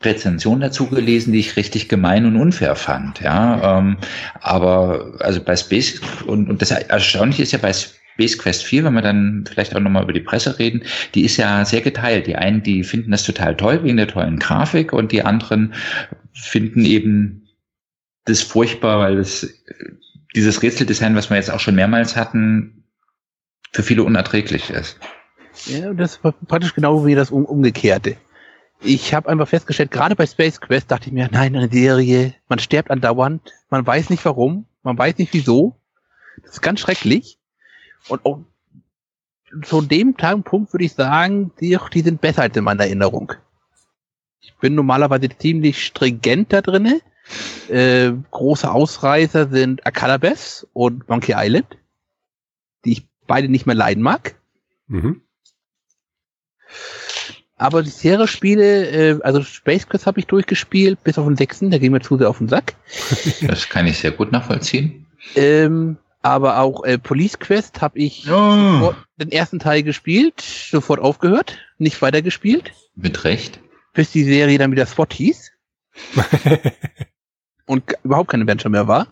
Rezension 0.02 0.60
dazu 0.60 0.86
gelesen, 0.86 1.32
die 1.32 1.40
ich 1.40 1.56
richtig 1.56 1.88
gemein 1.88 2.24
und 2.24 2.36
unfair 2.36 2.74
fand. 2.74 3.20
Ja, 3.20 3.78
ähm, 3.78 3.98
aber 4.40 5.12
also 5.20 5.40
bei 5.42 5.54
Space 5.56 6.00
und, 6.26 6.48
und 6.48 6.62
das 6.62 6.70
Erstaunliche 6.70 7.42
ist 7.42 7.52
ja 7.52 7.58
bei 7.58 7.72
Space 7.72 7.99
Quest 8.26 8.64
4, 8.64 8.84
wenn 8.84 8.94
wir 8.94 9.02
dann 9.02 9.44
vielleicht 9.48 9.74
auch 9.74 9.80
nochmal 9.80 10.04
über 10.04 10.12
die 10.12 10.20
Presse 10.20 10.58
reden, 10.58 10.82
die 11.14 11.24
ist 11.24 11.36
ja 11.36 11.64
sehr 11.64 11.80
geteilt. 11.80 12.26
Die 12.26 12.36
einen, 12.36 12.62
die 12.62 12.84
finden 12.84 13.10
das 13.10 13.24
total 13.24 13.56
toll 13.56 13.82
wegen 13.82 13.96
der 13.96 14.08
tollen 14.08 14.38
Grafik 14.38 14.92
und 14.92 15.12
die 15.12 15.22
anderen 15.22 15.74
finden 16.32 16.84
eben 16.84 17.48
das 18.24 18.42
furchtbar, 18.42 19.00
weil 19.00 19.18
es 19.18 19.62
dieses 20.34 20.62
Rätseldesign, 20.62 21.16
was 21.16 21.30
wir 21.30 21.36
jetzt 21.36 21.50
auch 21.50 21.60
schon 21.60 21.74
mehrmals 21.74 22.16
hatten, 22.16 22.84
für 23.72 23.82
viele 23.82 24.04
unerträglich 24.04 24.70
ist. 24.70 24.98
Ja, 25.66 25.92
das 25.92 26.22
war 26.22 26.32
praktisch 26.32 26.74
genau 26.74 27.04
wie 27.06 27.14
das 27.14 27.30
um, 27.30 27.44
Umgekehrte. 27.44 28.16
Ich 28.82 29.12
habe 29.12 29.28
einfach 29.28 29.48
festgestellt, 29.48 29.90
gerade 29.90 30.16
bei 30.16 30.26
Space 30.26 30.60
Quest 30.60 30.90
dachte 30.90 31.08
ich 31.08 31.12
mir, 31.12 31.28
nein, 31.30 31.54
eine 31.54 31.68
Serie, 31.70 32.34
man 32.48 32.58
stirbt 32.58 32.90
andauernd, 32.90 33.52
man 33.68 33.86
weiß 33.86 34.08
nicht 34.08 34.24
warum, 34.24 34.66
man 34.82 34.96
weiß 34.96 35.18
nicht 35.18 35.34
wieso. 35.34 35.76
Das 36.42 36.52
ist 36.52 36.62
ganz 36.62 36.80
schrecklich. 36.80 37.38
Und 38.08 38.24
auch 38.24 38.40
zu 39.62 39.82
dem 39.82 40.16
Zeitpunkt 40.16 40.72
würde 40.72 40.84
ich 40.84 40.94
sagen, 40.94 41.52
die, 41.60 41.76
die 41.92 42.00
sind 42.00 42.20
besser 42.20 42.42
als 42.42 42.56
in 42.56 42.64
meiner 42.64 42.84
Erinnerung. 42.84 43.32
Ich 44.40 44.54
bin 44.56 44.74
normalerweise 44.74 45.28
ziemlich 45.28 45.84
stringent 45.84 46.52
da 46.52 46.62
drinne. 46.62 47.00
Äh, 47.68 48.12
große 48.30 48.70
Ausreißer 48.70 49.48
sind 49.48 49.86
Akalabes 49.86 50.66
und 50.72 51.08
Monkey 51.08 51.34
Island, 51.36 51.78
die 52.84 52.92
ich 52.92 53.08
beide 53.26 53.48
nicht 53.48 53.66
mehr 53.66 53.76
leiden 53.76 54.02
mag. 54.02 54.34
Mhm. 54.86 55.22
Aber 57.56 57.82
die 57.82 57.90
Serie-Spiele, 57.90 58.90
äh, 58.90 59.20
also 59.22 59.42
Space 59.42 59.86
Quest 59.86 60.06
habe 60.06 60.18
ich 60.18 60.26
durchgespielt, 60.26 61.04
bis 61.04 61.18
auf 61.18 61.26
den 61.26 61.36
sechsten, 61.36 61.70
der 61.70 61.78
ging 61.78 61.92
mir 61.92 62.00
zu 62.00 62.16
sehr 62.16 62.30
auf 62.30 62.38
den 62.38 62.48
Sack. 62.48 62.74
Das 63.46 63.68
kann 63.68 63.86
ich 63.86 63.98
sehr 63.98 64.12
gut 64.12 64.32
nachvollziehen. 64.32 65.06
Ähm, 65.36 65.98
Aber 66.22 66.58
auch 66.58 66.84
äh, 66.84 66.98
Police 66.98 67.38
Quest 67.38 67.80
habe 67.80 67.98
ich 67.98 68.26
Oh. 68.30 68.32
sofort 68.78 68.96
den 69.16 69.32
ersten 69.32 69.58
Teil 69.58 69.82
gespielt, 69.82 70.40
sofort 70.40 71.00
aufgehört, 71.00 71.58
nicht 71.78 72.00
weitergespielt, 72.02 72.72
Mit 72.94 73.24
Recht. 73.24 73.60
bis 73.94 74.10
die 74.12 74.24
Serie 74.24 74.58
dann 74.58 74.70
wieder 74.72 74.84
SWAT 74.86 75.14
hieß 75.14 75.50
und 77.66 77.84
überhaupt 78.04 78.30
kein 78.30 78.42
Adventure 78.42 78.70
mehr 78.70 78.86
war. 78.88 79.06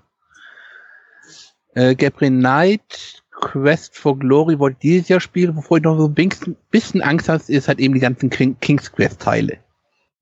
Äh, 1.75 1.95
Gabriel 1.95 2.31
Knight, 2.33 3.23
Quest 3.31 3.97
for 3.97 4.19
Glory 4.19 4.59
wollte 4.59 4.77
ich 4.77 4.81
dieses 4.81 5.09
Jahr 5.09 5.21
spielen, 5.21 5.55
bevor 5.55 5.79
ich 5.79 5.85
noch 5.85 5.97
so 5.97 6.07
ein 6.09 6.15
bisschen- 6.15 6.57
bisschen 6.71 7.03
Angst 7.03 7.29
hatte, 7.29 7.53
ist 7.53 7.69
halt 7.69 7.79
eben 7.79 7.95
die 7.95 8.01
ganzen 8.01 8.31
King, 8.31 8.57
King's 8.61 8.91
Quest 8.93 9.21
Teile. 9.21 9.59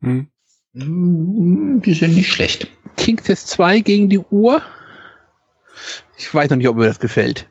Hm. 0.03 0.29
Mm, 0.75 1.81
Die 1.81 1.95
sind 1.95 2.15
nicht 2.15 2.31
schlecht. 2.31 2.69
King's 2.97 3.25
Quest 3.25 3.49
2 3.49 3.81
gegen 3.81 4.09
die 4.09 4.19
Uhr. 4.19 4.63
Ich 6.17 6.33
weiß 6.33 6.51
noch 6.51 6.57
nicht, 6.57 6.69
ob 6.69 6.77
mir 6.77 6.87
das 6.87 7.01
gefällt. 7.01 7.49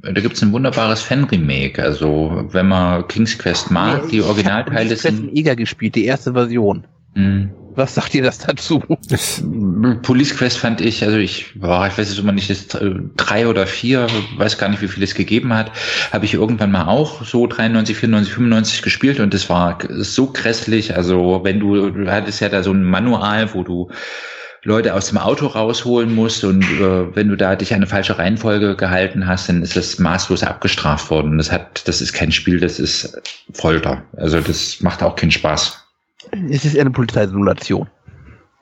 Da 0.00 0.20
gibt's 0.20 0.42
ein 0.42 0.52
wunderbares 0.52 1.02
Fan-Remake. 1.02 1.82
Also, 1.82 2.46
wenn 2.50 2.68
man 2.68 3.08
King's 3.08 3.38
Quest 3.38 3.70
mag, 3.70 4.08
die 4.08 4.18
Ich 4.18 4.22
hab 4.22 4.30
Originalteile 4.30 4.86
Police 4.88 5.00
Quest 5.00 5.04
in 5.06 5.16
sind. 5.16 5.36
Eger 5.36 5.56
gespielt, 5.56 5.94
die 5.94 6.04
erste 6.04 6.34
Version. 6.34 6.86
Mh. 7.14 7.48
Was 7.76 7.94
sagt 7.96 8.14
ihr 8.14 8.22
das 8.22 8.38
dazu? 8.38 8.80
Police 10.02 10.36
Quest 10.36 10.58
fand 10.58 10.80
ich, 10.80 11.02
also 11.02 11.16
ich, 11.16 11.58
boah, 11.58 11.88
ich 11.88 11.98
weiß 11.98 12.08
jetzt 12.08 12.18
immer 12.18 12.30
nicht, 12.30 12.48
das 12.48 12.72
äh, 12.80 12.94
drei 13.16 13.48
oder 13.48 13.66
vier, 13.66 14.06
weiß 14.36 14.58
gar 14.58 14.68
nicht, 14.68 14.80
wie 14.80 14.86
viel 14.86 15.02
es 15.02 15.14
gegeben 15.16 15.52
hat, 15.52 15.72
habe 16.12 16.24
ich 16.24 16.34
irgendwann 16.34 16.70
mal 16.70 16.86
auch 16.86 17.24
so 17.24 17.48
93, 17.48 17.96
94, 17.96 18.32
95 18.32 18.82
gespielt 18.82 19.18
und 19.18 19.34
das 19.34 19.50
war 19.50 19.78
so 19.90 20.30
grässlich. 20.30 20.94
Also 20.96 21.40
wenn 21.42 21.58
du, 21.58 21.90
du 21.90 22.10
hattest 22.10 22.40
ja 22.40 22.48
da 22.48 22.62
so 22.62 22.70
ein 22.70 22.84
Manual, 22.84 23.52
wo 23.54 23.64
du 23.64 23.90
Leute 24.64 24.94
aus 24.94 25.08
dem 25.08 25.18
Auto 25.18 25.46
rausholen 25.46 26.14
musst 26.14 26.42
und 26.42 26.62
äh, 26.62 27.14
wenn 27.14 27.28
du 27.28 27.36
da 27.36 27.54
dich 27.54 27.72
an 27.72 27.76
eine 27.76 27.86
falsche 27.86 28.18
Reihenfolge 28.18 28.76
gehalten 28.76 29.26
hast, 29.26 29.48
dann 29.48 29.62
ist 29.62 29.76
das 29.76 29.98
maßlos 29.98 30.42
abgestraft 30.42 31.10
worden. 31.10 31.36
Das 31.36 31.52
hat, 31.52 31.86
das 31.86 32.00
ist 32.00 32.14
kein 32.14 32.32
Spiel, 32.32 32.58
das 32.60 32.78
ist 32.78 33.20
Folter. 33.52 34.02
Also 34.16 34.40
das 34.40 34.80
macht 34.80 35.02
auch 35.02 35.16
keinen 35.16 35.30
Spaß. 35.30 35.78
Es 36.50 36.64
ist 36.64 36.78
eine 36.78 36.90
Polizeisimulation. 36.90 37.86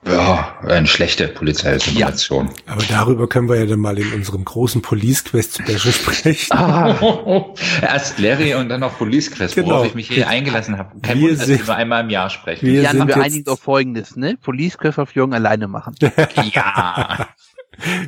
Ja, 0.05 0.57
eine 0.67 0.85
schlechte 0.87 1.29
Polizeisimulation. 1.29 2.49
Aber 2.67 2.83
darüber 2.89 3.27
können 3.29 3.47
wir 3.47 3.55
ja 3.55 3.65
dann 3.65 3.79
mal 3.79 3.97
in 3.97 4.11
unserem 4.13 4.43
großen 4.43 4.81
Police 4.81 5.23
Quest 5.23 5.55
Special 5.61 5.93
sprechen. 5.93 6.51
Ah, 6.57 7.45
Erst 7.81 8.19
Larry 8.19 8.53
und 8.55 8.67
dann 8.69 8.81
noch 8.81 8.97
Police 8.97 9.31
Quest, 9.31 9.55
Genau. 9.55 9.69
worauf 9.69 9.85
ich 9.87 9.95
mich 9.95 10.07
hier 10.09 10.27
eingelassen 10.27 10.77
habe. 10.77 10.99
Kein 11.01 11.19
Wir 11.19 11.29
Wunder, 11.29 11.37
dass 11.37 11.45
sind- 11.47 11.59
wir 11.59 11.65
nur 11.67 11.75
einmal 11.75 12.03
im 12.03 12.09
Jahr 12.09 12.29
sprechen. 12.29 12.65
Wir 12.65 12.81
Jan, 12.81 13.07
wir 13.07 13.15
einigen 13.17 13.47
auf 13.49 13.61
Folgendes, 13.61 14.17
ne? 14.17 14.37
Police 14.41 14.77
Quest 14.77 14.99
auf 14.99 15.15
Jürgen 15.15 15.33
alleine 15.33 15.67
machen. 15.69 15.95
ja. 16.53 17.29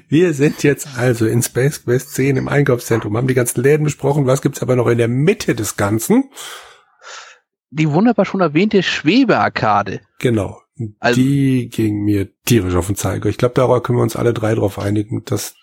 Wir 0.09 0.35
sind 0.35 0.61
jetzt 0.61 0.87
also 0.95 1.25
in 1.25 1.41
Space 1.41 1.83
Quest 1.83 2.13
10 2.13 2.37
im 2.37 2.47
Einkaufszentrum, 2.47 3.17
haben 3.17 3.27
die 3.27 3.33
ganzen 3.33 3.63
Läden 3.63 3.83
besprochen. 3.83 4.27
Was 4.27 4.43
gibt's 4.43 4.61
aber 4.61 4.75
noch 4.75 4.85
in 4.85 4.99
der 4.99 5.07
Mitte 5.07 5.55
des 5.55 5.75
Ganzen? 5.75 6.25
Die 7.71 7.89
wunderbar 7.89 8.25
schon 8.25 8.41
erwähnte 8.41 8.83
Schwebearkade. 8.83 10.01
Genau. 10.19 10.61
Also- 10.99 11.19
die 11.21 11.69
ging 11.69 12.03
mir 12.03 12.29
tierisch 12.43 12.75
auf 12.75 12.87
den 12.87 12.95
Zeiger. 12.95 13.29
Ich 13.29 13.37
glaube, 13.37 13.53
darauf 13.55 13.81
können 13.83 13.97
wir 13.99 14.03
uns 14.03 14.15
alle 14.15 14.33
drei 14.33 14.55
drauf 14.55 14.77
einigen, 14.79 15.23
dass 15.25 15.55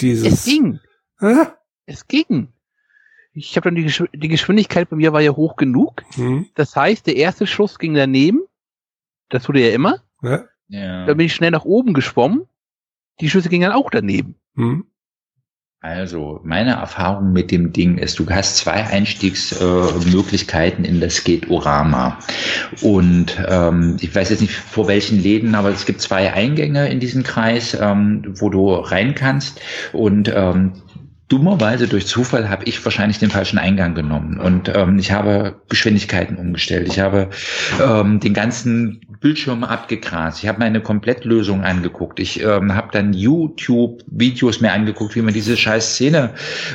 dieses... 0.00 0.26
Es 0.32 0.44
ging. 0.44 0.80
Ah, 1.18 1.52
Es 1.86 2.06
ging. 2.08 2.48
Ich 3.32 3.56
habe 3.56 3.66
dann 3.68 3.76
die, 3.76 3.84
Geschw 3.84 4.06
die 4.12 4.28
Geschwindigkeit 4.28 4.90
bei 4.90 4.96
mir 4.96 5.12
war 5.12 5.20
ja 5.20 5.30
hoch 5.36 5.56
genug. 5.56 6.02
hm, 6.14 6.46
Das 6.54 6.74
heißt, 6.74 7.06
der 7.06 7.16
erste 7.16 7.46
Schuss 7.46 7.78
ging 7.78 7.94
daneben. 7.94 8.40
Das 9.28 9.48
er 9.48 9.68
ja 9.68 9.74
immer. 9.74 10.02
ja, 10.22 10.44
ja. 10.68 11.06
Dann 11.06 11.16
bin 11.16 11.26
ich 11.26 11.34
schnell 11.34 11.50
nach 11.52 11.64
oben 11.64 11.92
geschwommen. 11.94 12.46
Die 13.20 13.30
Schüsse 13.30 13.48
gingen 13.48 13.68
dann 13.70 13.78
auch 13.78 13.90
daneben. 13.90 14.36
hm, 14.54 14.86
Also, 15.80 16.40
meine 16.42 16.72
Erfahrung 16.72 17.32
mit 17.32 17.52
dem 17.52 17.72
Ding 17.72 17.98
ist, 17.98 18.18
du 18.18 18.28
hast 18.28 18.56
zwei 18.56 18.84
Einstiegsmöglichkeiten 18.84 20.84
äh, 20.84 20.88
in 20.88 21.00
das 21.00 21.22
Gate-Orama. 21.22 22.18
Und 22.82 23.40
ähm, 23.48 23.96
ich 24.00 24.12
weiß 24.12 24.30
jetzt 24.30 24.40
nicht 24.40 24.54
vor 24.54 24.88
welchen 24.88 25.22
Läden, 25.22 25.54
aber 25.54 25.70
es 25.70 25.86
gibt 25.86 26.00
zwei 26.00 26.32
Eingänge 26.32 26.88
in 26.88 26.98
diesem 26.98 27.22
Kreis, 27.22 27.78
ähm, 27.80 28.24
wo 28.40 28.50
du 28.50 28.74
rein 28.74 29.14
kannst. 29.14 29.60
Und 29.92 30.32
ähm, 30.34 30.72
dummerweise 31.28 31.86
durch 31.88 32.06
Zufall 32.06 32.48
habe 32.48 32.64
ich 32.64 32.82
wahrscheinlich 32.84 33.18
den 33.18 33.30
falschen 33.30 33.58
Eingang 33.58 33.94
genommen. 33.94 34.40
Und 34.40 34.72
ähm, 34.74 34.98
ich 34.98 35.12
habe 35.12 35.56
Geschwindigkeiten 35.68 36.36
umgestellt. 36.36 36.88
Ich 36.88 37.00
habe 37.00 37.28
ähm, 37.82 38.18
den 38.18 38.32
ganzen 38.32 39.00
Bildschirm 39.20 39.62
abgegrast. 39.62 40.42
Ich 40.42 40.48
habe 40.48 40.58
meine 40.58 40.80
Komplettlösung 40.80 41.64
angeguckt. 41.64 42.18
Ich 42.18 42.42
ähm, 42.42 42.74
habe 42.74 42.88
dann 42.92 43.12
YouTube-Videos 43.12 44.60
mir 44.60 44.72
angeguckt, 44.72 45.16
wie 45.16 45.22
man 45.22 45.34
diese 45.34 45.56
scheiß 45.56 45.94
Szene 45.94 46.30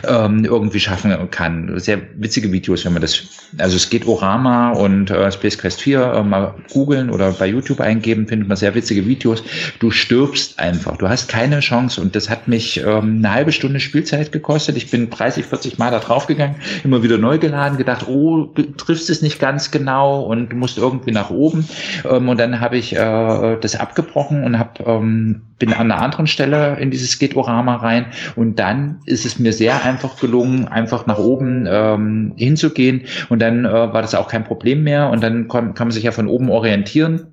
ähm, 0.08 0.46
irgendwie 0.46 0.80
schaffen 0.80 1.12
kann. 1.32 1.80
Sehr 1.80 2.02
witzige 2.18 2.52
Videos, 2.52 2.86
wenn 2.86 2.94
man 2.94 3.02
das, 3.02 3.24
also 3.58 3.76
es 3.76 3.90
geht 3.90 4.06
Orama 4.06 4.72
und 4.74 5.10
äh, 5.10 5.32
Space 5.32 5.58
Quest 5.58 5.82
4 5.82 6.00
äh, 6.00 6.24
mal 6.24 6.54
googeln 6.72 7.10
oder 7.10 7.32
bei 7.32 7.48
YouTube 7.48 7.80
eingeben, 7.80 8.28
findet 8.28 8.48
man 8.48 8.58
sehr 8.58 8.76
witzige 8.76 9.08
Videos. 9.08 9.44
Du 9.80 9.90
stirbst 9.90 10.60
einfach. 10.60 10.98
Du 10.98 11.10
hast 11.10 11.30
keine 11.30 11.60
Chance 11.62 12.00
und 12.00 12.16
das 12.16 12.30
hat 12.30 12.48
mich 12.48 12.82
ähm, 12.86 13.18
eine 13.18 13.32
halbe 13.32 13.52
Stunde 13.52 13.80
Spielzeit 13.80 14.32
gekostet. 14.32 14.43
Ich 14.78 14.92
bin 14.92 15.10
30, 15.10 15.46
40 15.46 15.78
Mal 15.78 15.92
da 15.92 16.00
drauf 16.00 16.28
gegangen, 16.28 16.56
immer 16.84 17.04
wieder 17.04 17.18
neu 17.18 17.38
geladen, 17.38 17.78
gedacht, 17.78 18.08
oh, 18.08 18.50
triffst 18.78 19.10
es 19.10 19.22
nicht 19.22 19.40
ganz 19.40 19.72
genau 19.72 20.22
und 20.22 20.50
du 20.50 20.56
musst 20.56 20.78
irgendwie 20.78 21.12
nach 21.12 21.30
oben. 21.30 21.68
Ähm, 22.10 22.30
und 22.30 22.40
dann 22.40 22.60
habe 22.60 22.78
ich 22.78 22.96
äh, 22.96 23.58
das 23.60 23.76
abgebrochen 23.76 24.44
und 24.44 24.60
hab, 24.60 24.86
ähm, 24.86 25.42
bin 25.60 25.74
an 25.74 25.92
einer 25.92 26.02
anderen 26.02 26.28
Stelle 26.28 26.78
in 26.80 26.92
dieses 26.92 27.18
Gate-Orama 27.20 27.78
rein. 27.78 28.08
Und 28.36 28.60
dann 28.60 29.00
ist 29.06 29.26
es 29.26 29.40
mir 29.40 29.54
sehr 29.54 29.84
einfach 29.84 30.20
gelungen, 30.20 30.68
einfach 30.68 31.06
nach 31.06 31.20
oben 31.20 31.66
ähm, 31.70 32.34
hinzugehen. 32.36 33.04
Und 33.30 33.42
dann 33.42 33.66
äh, 33.66 33.72
war 33.72 34.02
das 34.02 34.16
auch 34.16 34.28
kein 34.28 34.44
Problem 34.44 34.84
mehr. 34.84 35.10
Und 35.10 35.24
dann 35.24 35.48
kann 35.48 35.74
man 35.78 35.92
sich 35.92 36.04
ja 36.04 36.12
von 36.12 36.28
oben 36.28 36.50
orientieren 36.50 37.33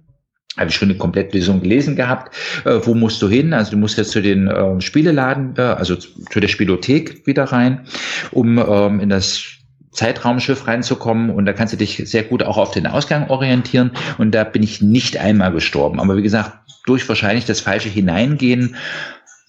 habe 0.57 0.71
ich 0.71 0.77
schon 0.77 0.91
eine 0.91 0.99
Komplettlösung 0.99 1.63
gelesen 1.63 1.97
gehabt. 1.97 2.35
Äh, 2.65 2.81
wo 2.83 2.95
musst 2.95 3.23
du 3.23 3.29
hin? 3.29 3.53
Also 3.53 3.73
du 3.73 3.77
musst 3.77 3.97
jetzt 3.99 4.11
zu 4.11 4.21
den 4.21 4.49
äh, 4.49 4.81
Spieleladen, 4.81 5.55
äh, 5.57 5.63
also 5.63 5.97
zu 5.97 6.09
zu 6.31 6.41
der 6.41 6.49
Spielothek 6.49 7.27
wieder 7.27 7.45
rein, 7.45 7.87
um 8.33 8.59
ähm, 8.59 9.01
in 9.01 9.09
das 9.09 9.61
Zeitraumschiff 9.93 10.67
reinzukommen 10.67 11.31
und 11.31 11.47
da 11.47 11.53
kannst 11.53 11.73
du 11.73 11.77
dich 11.77 12.03
sehr 12.05 12.23
gut 12.23 12.43
auch 12.45 12.59
auf 12.59 12.71
den 12.71 12.87
Ausgang 12.87 13.29
orientieren 13.29 13.91
und 14.19 14.33
da 14.33 14.45
bin 14.45 14.63
ich 14.63 14.81
nicht 14.81 15.19
einmal 15.19 15.53
gestorben. 15.53 15.99
Aber 15.99 16.17
wie 16.17 16.23
gesagt, 16.23 16.53
durch 16.87 17.09
wahrscheinlich 17.09 17.45
das 17.45 17.61
falsche 17.61 17.89
Hineingehen 17.89 18.77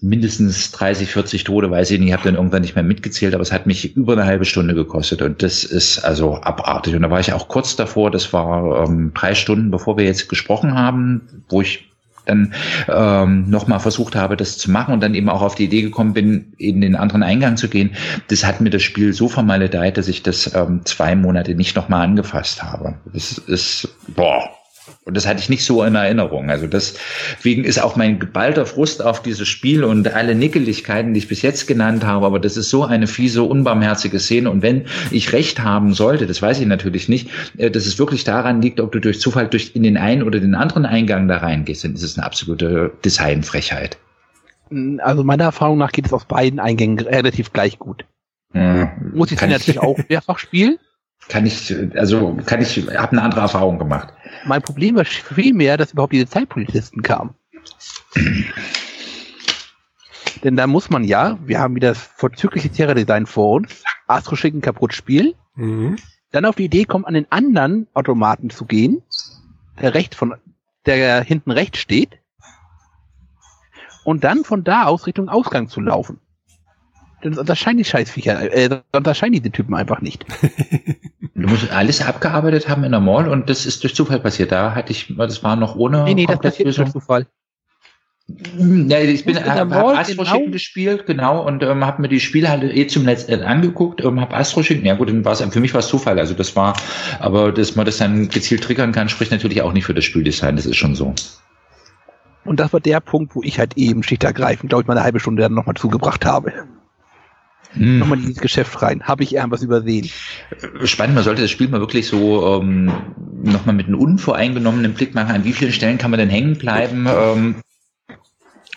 mindestens 0.02 0.72
30, 0.72 1.10
40 1.12 1.44
Tode, 1.44 1.70
weiß 1.70 1.92
ich 1.92 2.00
nicht, 2.00 2.10
ich 2.10 2.14
habe 2.14 2.24
dann 2.24 2.36
irgendwann 2.36 2.64
nicht 2.64 2.76
mehr 2.76 2.84
mitgezählt, 2.84 3.36
aber 3.36 3.44
es 3.44 3.52
hat 3.52 3.68
mich 3.68 3.96
über 3.96 4.14
eine 4.14 4.26
halbe 4.26 4.46
Stunde 4.46 4.74
gekostet 4.74 5.22
und 5.22 5.44
das 5.44 5.64
ist 5.64 6.00
also 6.00 6.42
abartig. 6.42 6.96
Und 6.96 7.04
da 7.04 7.12
war 7.12 7.20
ich 7.20 7.32
auch 7.34 7.48
kurz 7.48 7.76
davor, 7.76 8.10
das 8.10 8.34
war 8.34 8.84
ähm, 8.84 9.12
drei 9.14 9.36
Stunden, 9.36 9.70
bevor 9.70 9.98
wir 9.98 10.06
jetzt 10.06 10.28
gesprochen 10.28 10.74
haben, 10.74 11.44
wo 11.50 11.62
ich 11.62 11.92
dann 12.26 12.54
ähm, 12.88 13.50
nochmal 13.50 13.80
versucht 13.80 14.16
habe, 14.16 14.38
das 14.38 14.58
zu 14.58 14.72
machen 14.72 14.94
und 14.94 15.02
dann 15.02 15.16
eben 15.16 15.30
auch 15.30 15.42
auf 15.42 15.56
die 15.56 15.66
Idee 15.66 15.82
gekommen 15.82 16.14
bin, 16.14 16.54
in 16.58 16.82
den 16.82 16.96
anderen 16.96 17.24
Eingang 17.24 17.58
zu 17.58 17.68
gehen. 17.68 17.92
Das 18.28 18.46
hat 18.46 18.62
mir 18.62 18.70
das 18.70 18.84
Spiel 18.84 19.14
so 19.14 19.28
vermaledeit, 19.28 19.98
dass 19.98 20.08
ich 20.08 20.24
das 20.24 20.54
ähm, 20.56 20.82
zwei 20.86 21.16
Monate 21.16 21.56
nicht 21.56 21.76
nochmal 21.76 22.04
angefasst 22.04 22.64
habe. 22.64 22.96
Das 23.14 23.38
ist, 23.38 23.88
boah. 24.16 24.50
Und 25.04 25.18
das 25.18 25.28
hatte 25.28 25.40
ich 25.40 25.50
nicht 25.50 25.66
so 25.66 25.84
in 25.84 25.96
Erinnerung. 25.96 26.50
Also 26.50 26.68
deswegen 26.68 27.64
ist 27.64 27.82
auch 27.82 27.96
mein 27.96 28.20
geballter 28.20 28.66
Frust 28.66 29.04
auf 29.04 29.22
dieses 29.22 29.48
Spiel 29.48 29.84
und 29.84 30.14
alle 30.14 30.36
Nickeligkeiten, 30.36 31.14
die 31.14 31.20
ich 31.20 31.28
bis 31.28 31.42
jetzt 31.42 31.68
genannt 31.68 32.06
habe, 32.06 32.26
aber 32.26 32.40
das 32.40 32.58
ist 32.58 32.70
so 32.70 32.84
eine 32.84 33.08
fiese, 33.08 33.44
unbarmherzige 33.44 34.20
Szene. 34.20 34.50
Und 34.52 34.62
wenn 34.62 34.86
ich 35.10 35.34
recht 35.34 35.62
haben 35.62 35.94
sollte, 35.94 36.28
das 36.28 36.42
weiß 36.42 36.60
ich 36.60 36.68
natürlich 36.68 37.10
nicht, 37.10 37.30
äh, 37.58 37.72
dass 37.72 37.86
es 37.86 38.00
wirklich 38.00 38.24
daran 38.24 38.62
liegt, 38.62 38.80
ob 38.80 38.92
du 38.92 39.00
durch 39.00 39.20
Zufall 39.20 39.48
durch 39.48 39.76
in 39.76 39.84
den 39.84 39.98
einen 39.98 40.24
oder 40.24 40.40
den 40.40 40.56
anderen 40.56 40.86
Eingang 40.86 41.28
da 41.28 41.38
reingehst, 41.38 41.84
dann 41.84 41.94
ist 41.94 42.04
es 42.04 42.18
eine 42.18 42.26
absolute 42.26 42.92
Designfrechheit. 43.04 43.98
Also 45.00 45.24
meiner 45.24 45.46
Erfahrung 45.46 45.78
nach 45.78 45.92
geht 45.92 46.06
es 46.06 46.14
aus 46.14 46.26
beiden 46.26 46.60
Eingängen 46.60 47.00
relativ 47.00 47.52
gleich 47.52 47.78
gut. 47.78 48.06
Hm. 48.54 48.90
Muss 49.14 49.32
ich 49.32 49.40
dann 49.40 49.50
natürlich 49.50 49.80
auch 49.82 49.98
mehrfach 50.10 50.40
spielen. 50.40 50.78
Kann 51.28 51.46
ich, 51.46 51.74
also 51.96 52.38
kann 52.46 52.62
ich, 52.62 52.78
habe 52.78 53.12
eine 53.12 53.22
andere 53.22 53.42
Erfahrung 53.42 53.80
gemacht. 53.80 54.14
Mein 54.46 54.62
Problem 54.62 54.96
war 54.96 55.06
vielmehr, 55.06 55.78
dass 55.78 55.94
überhaupt 55.94 56.14
diese 56.14 56.28
Zeitpolizisten 56.28 57.04
kamen. 57.04 57.36
Denn 60.44 60.56
da 60.56 60.68
muss 60.68 60.90
man 60.90 61.04
ja, 61.04 61.38
wir 61.46 61.60
haben 61.60 61.76
wieder 61.76 61.90
das 61.90 62.00
vorzügliche 62.00 62.70
Terra-Design 62.70 63.26
vor 63.26 63.52
uns, 63.52 63.84
Astro 64.08 64.36
schicken 64.36 64.62
kaputt 64.62 64.94
spielen, 64.94 65.34
mhm. 65.56 65.98
dann 66.32 66.46
auf 66.46 66.56
die 66.56 66.66
Idee 66.66 66.86
kommen, 66.86 67.06
an 67.06 67.14
den 67.14 67.32
anderen 67.32 67.88
Automaten 67.94 68.50
zu 68.50 68.66
gehen, 68.66 69.04
der 69.80 69.94
rechts 69.94 70.16
von, 70.16 70.36
der 70.86 71.24
hinten 71.24 71.52
rechts 71.52 71.80
steht, 71.80 72.18
und 74.04 74.24
dann 74.24 74.44
von 74.44 74.64
da 74.64 74.86
aus 74.86 75.06
Richtung 75.06 75.30
Ausgang 75.30 75.68
zu 75.68 75.80
laufen. 75.80 76.20
Das 77.22 77.38
unterscheiden 77.38 77.78
die 77.78 77.86
Scheißviecher, 77.86 78.52
äh, 78.52 78.70
das 78.70 78.82
unterscheiden 78.94 79.34
diese 79.34 79.52
Typen 79.52 79.76
einfach 79.76 80.02
nicht. 80.02 80.26
Du 81.34 81.48
musst 81.48 81.72
alles 81.72 82.02
abgearbeitet 82.06 82.70
haben 82.70 82.84
in 82.84 82.92
der 82.92 83.00
Mall 83.00 83.28
und 83.28 83.50
das 83.50 83.66
ist 83.66 83.82
durch 83.82 83.96
Zufall 83.96 84.20
passiert. 84.20 84.52
Da 84.52 84.76
hatte 84.76 84.92
ich, 84.92 85.16
das 85.18 85.42
war 85.44 85.56
noch 85.56 85.76
ohne 85.76 86.04
Nee, 86.04 86.14
nee, 86.14 86.26
das 86.28 86.40
passiert 86.40 86.78
durch 86.78 86.92
Zufall. 86.92 87.26
Ja, 88.28 89.00
ich 89.00 89.26
bin, 89.26 89.36
Und 89.36 89.42
in 89.42 89.46
der 89.46 89.56
habe 89.56 89.70
Mall, 89.70 89.98
Astro 89.98 90.24
genau. 90.24 90.36
Chicken 90.36 90.52
gespielt, 90.52 91.06
genau, 91.06 91.46
und 91.46 91.64
ähm, 91.64 91.86
habe 91.86 92.02
mir 92.02 92.10
die 92.10 92.20
Spiele 92.20 92.50
halt 92.50 92.64
eh 92.64 92.88
zum 92.88 93.06
letzten 93.06 93.42
angeguckt, 93.42 94.04
ähm, 94.04 94.22
habe 94.22 94.36
Astro 94.36 94.62
Chicken, 94.62 94.86
ja 94.86 94.96
gut, 94.96 95.10
dann 95.10 95.26
war 95.26 95.34
es, 95.34 95.42
für 95.42 95.60
mich 95.60 95.74
war 95.74 95.80
es 95.80 95.88
Zufall, 95.88 96.20
also 96.20 96.34
das 96.34 96.56
war, 96.56 96.78
aber 97.20 97.52
dass 97.52 97.76
man 97.76 97.86
das 97.86 97.98
dann 97.98 98.30
gezielt 98.30 98.64
triggern 98.64 98.92
kann, 98.92 99.10
spricht 99.10 99.32
natürlich 99.32 99.62
auch 99.62 99.74
nicht 99.74 99.86
für 99.86 99.94
das 99.94 100.06
Spieldesign, 100.06 100.56
das 100.56 100.66
ist 100.66 100.78
schon 100.78 100.96
so. 100.96 101.14
Und 102.46 102.60
das 102.60 102.72
war 102.72 102.80
der 102.80 103.00
Punkt, 103.00 103.36
wo 103.36 103.42
ich 103.44 103.60
halt 103.60 103.78
eben 103.78 104.04
schlicht 104.04 104.24
ergreifend, 104.24 104.70
glaube 104.70 104.84
ich, 104.84 104.88
mal 104.88 104.96
eine 104.96 105.04
halbe 105.04 105.20
Stunde 105.20 105.42
dann 105.42 105.54
nochmal 105.54 105.76
zugebracht 105.76 106.26
habe. 106.26 106.54
Hm. 107.74 108.00
Nochmal 108.00 108.20
in 108.20 108.26
dieses 108.26 108.42
Geschäft 108.42 108.82
rein. 108.82 109.04
Habe 109.04 109.24
ich 109.24 109.34
irgendwas 109.34 109.62
übersehen? 109.62 110.10
Spannend, 110.84 111.16
man 111.16 111.24
sollte 111.24 111.42
das 111.42 111.52
Spiel 111.52 111.70
mal 111.70 111.80
wirklich 111.80 112.08
so 112.08 112.60
ähm, 112.60 112.92
nochmal 113.44 113.76
mit 113.76 113.88
einem 113.88 114.00
unvoreingenommenen 114.00 114.94
Blick 114.94 115.16
machen, 115.16 115.34
an 115.34 115.46
wie 115.46 115.54
vielen 115.54 115.72
Stellen 115.72 115.98
kann 115.98 116.12
man 116.12 116.20
denn 116.20 116.30
hängen 116.30 116.58
bleiben 116.58 117.08
ähm, 117.08 117.56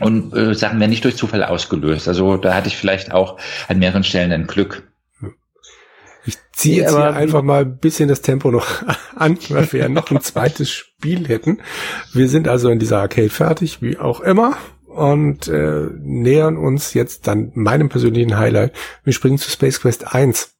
und 0.00 0.34
äh, 0.34 0.54
Sachen 0.54 0.80
werden 0.80 0.90
nicht 0.90 1.04
durch 1.04 1.16
Zufall 1.16 1.44
ausgelöst. 1.44 2.08
Also 2.08 2.36
da 2.36 2.54
hatte 2.54 2.68
ich 2.68 2.76
vielleicht 2.76 3.12
auch 3.12 3.38
an 3.68 3.78
mehreren 3.78 4.04
Stellen 4.04 4.32
ein 4.32 4.46
Glück. 4.46 4.88
Ich 6.26 6.36
ziehe 6.52 6.82
jetzt 6.82 6.94
hier 6.94 7.14
einfach 7.14 7.42
mal 7.42 7.62
ein 7.62 7.78
bisschen 7.78 8.08
das 8.08 8.22
Tempo 8.22 8.50
noch 8.50 8.66
an, 9.16 9.38
weil 9.50 9.72
wir 9.72 9.80
ja 9.80 9.88
noch 9.88 10.10
ein 10.10 10.20
zweites 10.20 10.70
Spiel 10.70 11.28
hätten. 11.28 11.58
Wir 12.12 12.28
sind 12.28 12.48
also 12.48 12.70
in 12.70 12.78
dieser 12.78 13.00
Arcade 13.00 13.30
fertig, 13.30 13.82
wie 13.82 13.98
auch 13.98 14.20
immer, 14.20 14.56
und 14.94 15.48
äh, 15.48 15.88
nähern 16.00 16.56
uns 16.56 16.94
jetzt 16.94 17.26
dann 17.26 17.50
meinem 17.54 17.88
persönlichen 17.88 18.36
Highlight. 18.38 18.72
Wir 19.04 19.12
springen 19.12 19.38
zu 19.38 19.50
Space 19.50 19.80
Quest 19.80 20.14
1. 20.14 20.54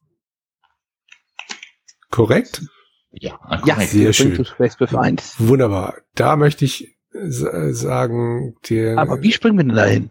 Korrekt? 2.11 2.61
Ja, 3.11 3.39
Ja, 3.65 3.75
korrekt. 3.75 3.91
sehr 3.91 4.05
wir 4.07 4.13
schön. 4.13 4.27
springen 4.33 4.45
zu 4.45 4.51
Space 4.53 4.77
Quest 4.77 4.95
1. 4.95 5.35
Wunderbar. 5.39 5.95
Da 6.15 6.35
möchte 6.35 6.65
ich 6.65 6.97
sa- 7.11 7.71
sagen, 7.73 8.55
der, 8.69 8.97
Aber 8.97 9.21
wie 9.21 9.31
springen 9.31 9.57
wir 9.57 9.63
denn 9.65 9.75
dahin? 9.75 10.09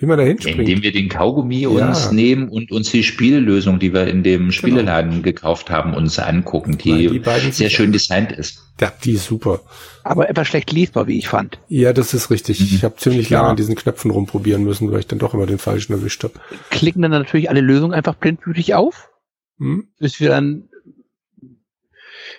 Wie 0.00 0.06
man 0.06 0.16
da 0.18 0.24
hinspringt. 0.24 0.58
Indem 0.58 0.82
wir 0.82 0.92
den 0.92 1.08
Kaugummi 1.10 1.60
Ja. 1.60 1.68
uns 1.68 2.10
nehmen 2.10 2.48
und 2.48 2.72
uns 2.72 2.90
die 2.90 3.02
Spiellösung, 3.04 3.78
die 3.78 3.92
wir 3.92 4.06
in 4.08 4.22
dem 4.22 4.50
Spieleladen 4.50 5.22
gekauft 5.22 5.68
haben, 5.70 5.92
uns 5.94 6.18
angucken, 6.18 6.78
die, 6.78 7.06
die 7.08 7.18
beiden 7.18 7.52
sehr 7.52 7.68
schön 7.70 7.92
designt 7.92 8.32
ist. 8.32 8.62
Ja, 8.80 8.90
die 9.04 9.12
ist 9.12 9.26
super. 9.26 9.60
Aber 10.02 10.30
etwas 10.30 10.48
schlecht 10.48 10.72
lesbar, 10.72 11.06
wie 11.06 11.18
ich 11.18 11.28
fand. 11.28 11.58
Ja, 11.68 11.92
das 11.92 12.14
ist 12.14 12.30
richtig. 12.30 12.60
Mhm. 12.60 12.66
Ich 12.76 12.82
habe 12.84 12.96
ziemlich 12.96 13.28
Ja. 13.28 13.38
lange 13.40 13.50
an 13.50 13.56
diesen 13.56 13.74
Knöpfen 13.76 14.10
rumprobieren 14.10 14.64
müssen, 14.64 14.90
weil 14.90 15.00
ich 15.00 15.06
dann 15.06 15.18
doch 15.18 15.34
immer 15.34 15.44
den 15.46 15.58
falschen 15.58 15.92
erwischt 15.92 16.24
habe. 16.24 16.34
Klicken 16.70 17.02
dann 17.02 17.10
natürlich 17.10 17.50
alle 17.50 17.60
Lösungen 17.60 17.92
einfach 17.92 18.14
blindwütig 18.14 18.74
auf, 18.74 19.10
Hm? 19.58 19.88
bis 19.98 20.18
wir 20.18 20.30
dann 20.30 20.64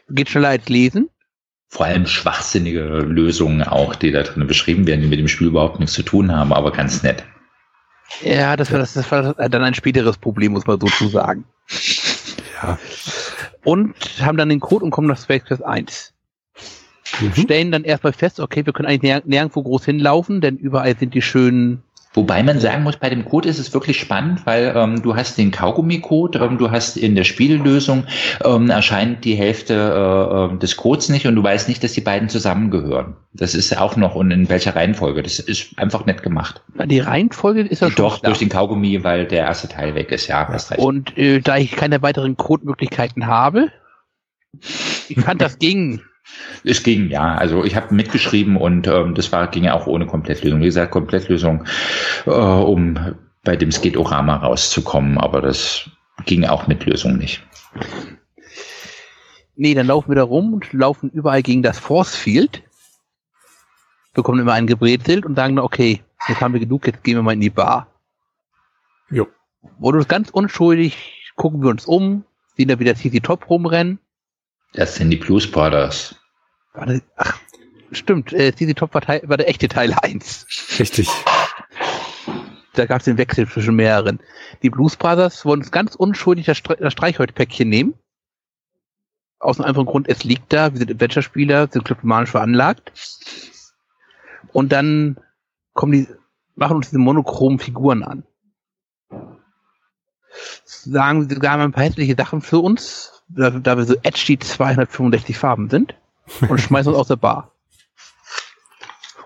geht 0.09 0.29
schneller 0.29 0.49
als 0.49 0.67
lesen. 0.67 1.09
Vor 1.67 1.85
allem 1.85 2.05
schwachsinnige 2.05 2.81
Lösungen 2.81 3.61
auch, 3.63 3.95
die 3.95 4.11
da 4.11 4.23
drin 4.23 4.45
beschrieben 4.47 4.87
werden, 4.87 5.01
die 5.01 5.07
mit 5.07 5.19
dem 5.19 5.27
Spiel 5.29 5.47
überhaupt 5.47 5.79
nichts 5.79 5.93
zu 5.93 6.03
tun 6.03 6.31
haben, 6.31 6.51
aber 6.51 6.71
ganz 6.71 7.01
nett. 7.03 7.23
Ja, 8.23 8.55
das 8.55 8.71
war, 8.71 8.79
das, 8.79 8.93
das 8.93 9.11
war 9.11 9.33
dann 9.33 9.63
ein 9.63 9.73
späteres 9.73 10.17
Problem, 10.17 10.51
muss 10.51 10.67
man 10.67 10.79
so 10.79 10.87
zu 10.87 11.07
sagen. 11.07 11.45
Ja. 12.61 12.77
Und 13.63 13.95
haben 14.21 14.37
dann 14.37 14.49
den 14.49 14.59
Code 14.59 14.85
und 14.85 14.91
kommen 14.91 15.07
nach 15.07 15.17
Space 15.21 15.43
Quest 15.45 15.63
1. 15.63 16.13
Mhm. 17.19 17.33
Stellen 17.33 17.71
dann 17.71 17.83
erstmal 17.83 18.13
fest, 18.13 18.39
okay, 18.39 18.65
wir 18.65 18.73
können 18.73 18.87
eigentlich 18.87 19.11
nirg- 19.11 19.23
nirgendwo 19.25 19.63
groß 19.63 19.85
hinlaufen, 19.85 20.41
denn 20.41 20.57
überall 20.57 20.97
sind 20.97 21.13
die 21.13 21.21
schönen 21.21 21.83
Wobei 22.13 22.43
man 22.43 22.59
sagen 22.59 22.83
muss, 22.83 22.97
bei 22.97 23.09
dem 23.09 23.23
Code 23.23 23.47
ist 23.47 23.57
es 23.57 23.73
wirklich 23.73 23.97
spannend, 23.97 24.45
weil 24.45 24.73
ähm, 24.75 25.01
du 25.01 25.15
hast 25.15 25.37
den 25.37 25.51
Kaugummi-Code, 25.51 26.39
ähm, 26.39 26.57
du 26.57 26.69
hast 26.69 26.97
in 26.97 27.15
der 27.15 27.23
Spiellösung 27.23 28.03
ähm, 28.43 28.69
erscheint 28.69 29.23
die 29.23 29.35
Hälfte 29.35 29.73
äh, 29.73 30.53
äh, 30.53 30.57
des 30.57 30.75
Codes 30.75 31.07
nicht 31.07 31.25
und 31.25 31.35
du 31.35 31.43
weißt 31.43 31.69
nicht, 31.69 31.81
dass 31.83 31.93
die 31.93 32.01
beiden 32.01 32.27
zusammengehören. 32.27 33.15
Das 33.33 33.55
ist 33.55 33.77
auch 33.77 33.95
noch 33.95 34.15
und 34.15 34.31
in 34.31 34.49
welcher 34.49 34.75
Reihenfolge. 34.75 35.23
Das 35.23 35.39
ist 35.39 35.79
einfach 35.79 36.05
nett 36.05 36.21
gemacht. 36.21 36.61
Die 36.85 36.99
Reihenfolge 36.99 37.61
ist 37.61 37.81
ja 37.81 37.87
schon 37.87 37.95
Doch, 37.95 38.19
klar. 38.19 38.31
durch 38.31 38.39
den 38.39 38.49
Kaugummi, 38.49 39.05
weil 39.05 39.25
der 39.25 39.45
erste 39.45 39.69
Teil 39.69 39.95
weg 39.95 40.11
ist, 40.11 40.27
ja, 40.27 40.45
hast 40.49 40.71
recht. 40.71 40.81
Und 40.81 41.17
äh, 41.17 41.39
da 41.39 41.55
ich 41.55 41.71
keine 41.71 42.01
weiteren 42.01 42.35
Codemöglichkeiten 42.35 43.27
habe, 43.27 43.69
ich 45.07 45.17
fand 45.17 45.41
das 45.41 45.59
ging. 45.59 46.01
Es 46.63 46.83
ging, 46.83 47.09
ja. 47.09 47.35
Also 47.35 47.63
ich 47.63 47.75
habe 47.75 47.93
mitgeschrieben 47.93 48.57
und 48.57 48.87
ähm, 48.87 49.15
das 49.15 49.31
war 49.31 49.47
ging 49.47 49.63
ja 49.63 49.73
auch 49.73 49.87
ohne 49.87 50.05
Komplettlösung. 50.05 50.61
Wie 50.61 50.65
gesagt, 50.65 50.91
Komplettlösung, 50.91 51.65
äh, 52.25 52.31
um 52.31 53.15
bei 53.43 53.55
dem 53.55 53.71
Sketorama 53.71 54.37
rauszukommen, 54.37 55.17
aber 55.17 55.41
das 55.41 55.89
ging 56.25 56.45
auch 56.45 56.67
mit 56.67 56.85
Lösung 56.85 57.17
nicht. 57.17 57.43
Nee, 59.55 59.73
dann 59.73 59.87
laufen 59.87 60.09
wir 60.09 60.15
da 60.15 60.23
rum 60.23 60.53
und 60.53 60.71
laufen 60.73 61.09
überall 61.09 61.41
gegen 61.41 61.63
das 61.63 61.79
Force 61.79 62.15
Field, 62.15 62.63
bekommen 64.13 64.39
immer 64.39 64.53
ein 64.53 64.67
gebrezelt 64.67 65.25
und 65.25 65.35
sagen, 65.35 65.59
okay, 65.59 66.01
jetzt 66.27 66.41
haben 66.41 66.53
wir 66.53 66.59
genug, 66.59 66.87
jetzt 66.87 67.03
gehen 67.03 67.15
wir 67.15 67.23
mal 67.23 67.33
in 67.33 67.41
die 67.41 67.49
Bar. 67.49 67.87
Jo. 69.09 69.27
Wurde 69.79 70.03
ganz 70.05 70.29
unschuldig, 70.29 71.33
gucken 71.35 71.61
wir 71.61 71.69
uns 71.69 71.85
um, 71.85 72.23
sehen 72.55 72.69
da 72.69 72.79
wieder 72.79 72.95
CC 72.95 73.19
Top 73.19 73.49
rumrennen. 73.49 73.99
Das 74.73 74.95
sind 74.95 75.09
die 75.09 75.17
Blues 75.17 75.49
Brothers. 75.49 76.15
Warte, 76.73 77.01
ach, 77.17 77.39
stimmt, 77.91 78.31
äh, 78.31 78.55
CC 78.55 78.73
Top 78.73 78.93
war, 78.93 79.01
Teil, 79.01 79.21
war 79.25 79.37
der 79.37 79.49
echte 79.49 79.67
Teil 79.67 79.93
1. 79.93 80.47
Richtig. 80.79 81.09
Da 82.73 82.85
gab 82.85 82.99
es 82.99 83.05
den 83.05 83.17
Wechsel 83.17 83.47
zwischen 83.49 83.75
mehreren. 83.75 84.21
Die 84.63 84.69
Blues 84.69 84.95
Brothers 84.95 85.43
wollen 85.43 85.59
uns 85.59 85.71
ganz 85.71 85.95
unschuldig 85.95 86.45
das, 86.45 86.57
Stre 86.57 86.77
das 86.77 86.93
Streichholzpäckchen 86.93 87.67
nehmen. 87.67 87.95
Aus 89.39 89.59
einem 89.59 89.69
einfachen 89.69 89.87
Grund, 89.87 90.07
es 90.07 90.23
liegt 90.23 90.53
da, 90.53 90.71
wir 90.71 90.79
sind 90.79 90.91
Adventure-Spieler, 90.91 91.67
sind 91.69 91.83
kleptomanisch 91.83 92.29
veranlagt. 92.29 92.93
Und 94.53 94.71
dann 94.71 95.17
kommen 95.73 95.91
die, 95.91 96.07
machen 96.55 96.77
uns 96.77 96.89
diese 96.89 96.99
monochromen 96.99 97.59
Figuren 97.59 98.03
an. 98.03 98.23
Sagen, 100.63 101.27
sie 101.27 101.35
haben 101.35 101.61
ein 101.61 101.71
paar 101.73 101.83
hässliche 101.83 102.15
Sachen 102.15 102.41
für 102.41 102.59
uns, 102.59 103.10
da, 103.35 103.49
da 103.49 103.77
wir 103.77 103.85
so 103.85 103.95
edgy 104.03 104.37
265 104.39 105.37
Farben 105.37 105.69
sind, 105.69 105.95
und 106.47 106.59
schmeißen 106.59 106.91
uns 106.91 106.99
aus 106.99 107.07
der 107.07 107.15
Bar. 107.15 107.55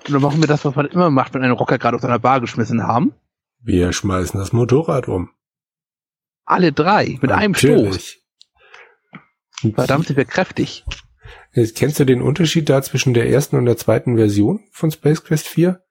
Und 0.05 0.13
dann 0.13 0.21
machen 0.21 0.41
wir 0.41 0.47
das, 0.47 0.65
was 0.65 0.75
man 0.75 0.85
immer 0.85 1.09
macht, 1.09 1.33
wenn 1.33 1.43
einen 1.43 1.53
Rocker 1.53 1.77
gerade 1.77 1.97
aus 1.97 2.03
einer 2.03 2.19
Bar 2.19 2.41
geschmissen 2.41 2.83
haben. 2.83 3.13
Wir 3.59 3.91
schmeißen 3.91 4.39
das 4.39 4.53
Motorrad 4.53 5.07
um. 5.07 5.29
Alle 6.45 6.71
drei 6.71 7.17
mit 7.21 7.31
einem 7.31 7.55
Stoß. 7.55 7.71
Natürlich. 7.71 8.21
Verdammt 9.73 10.07
sind 10.07 10.17
wir 10.17 10.25
kräftig. 10.25 10.85
Jetzt 11.53 11.75
Kennst 11.75 11.99
du 11.99 12.05
den 12.05 12.21
Unterschied 12.21 12.69
da 12.69 12.81
zwischen 12.83 13.13
der 13.13 13.29
ersten 13.29 13.55
und 13.55 13.65
der 13.65 13.77
zweiten 13.77 14.17
Version 14.17 14.63
von 14.71 14.91
Space 14.91 15.23
Quest 15.23 15.47
4? 15.47 15.81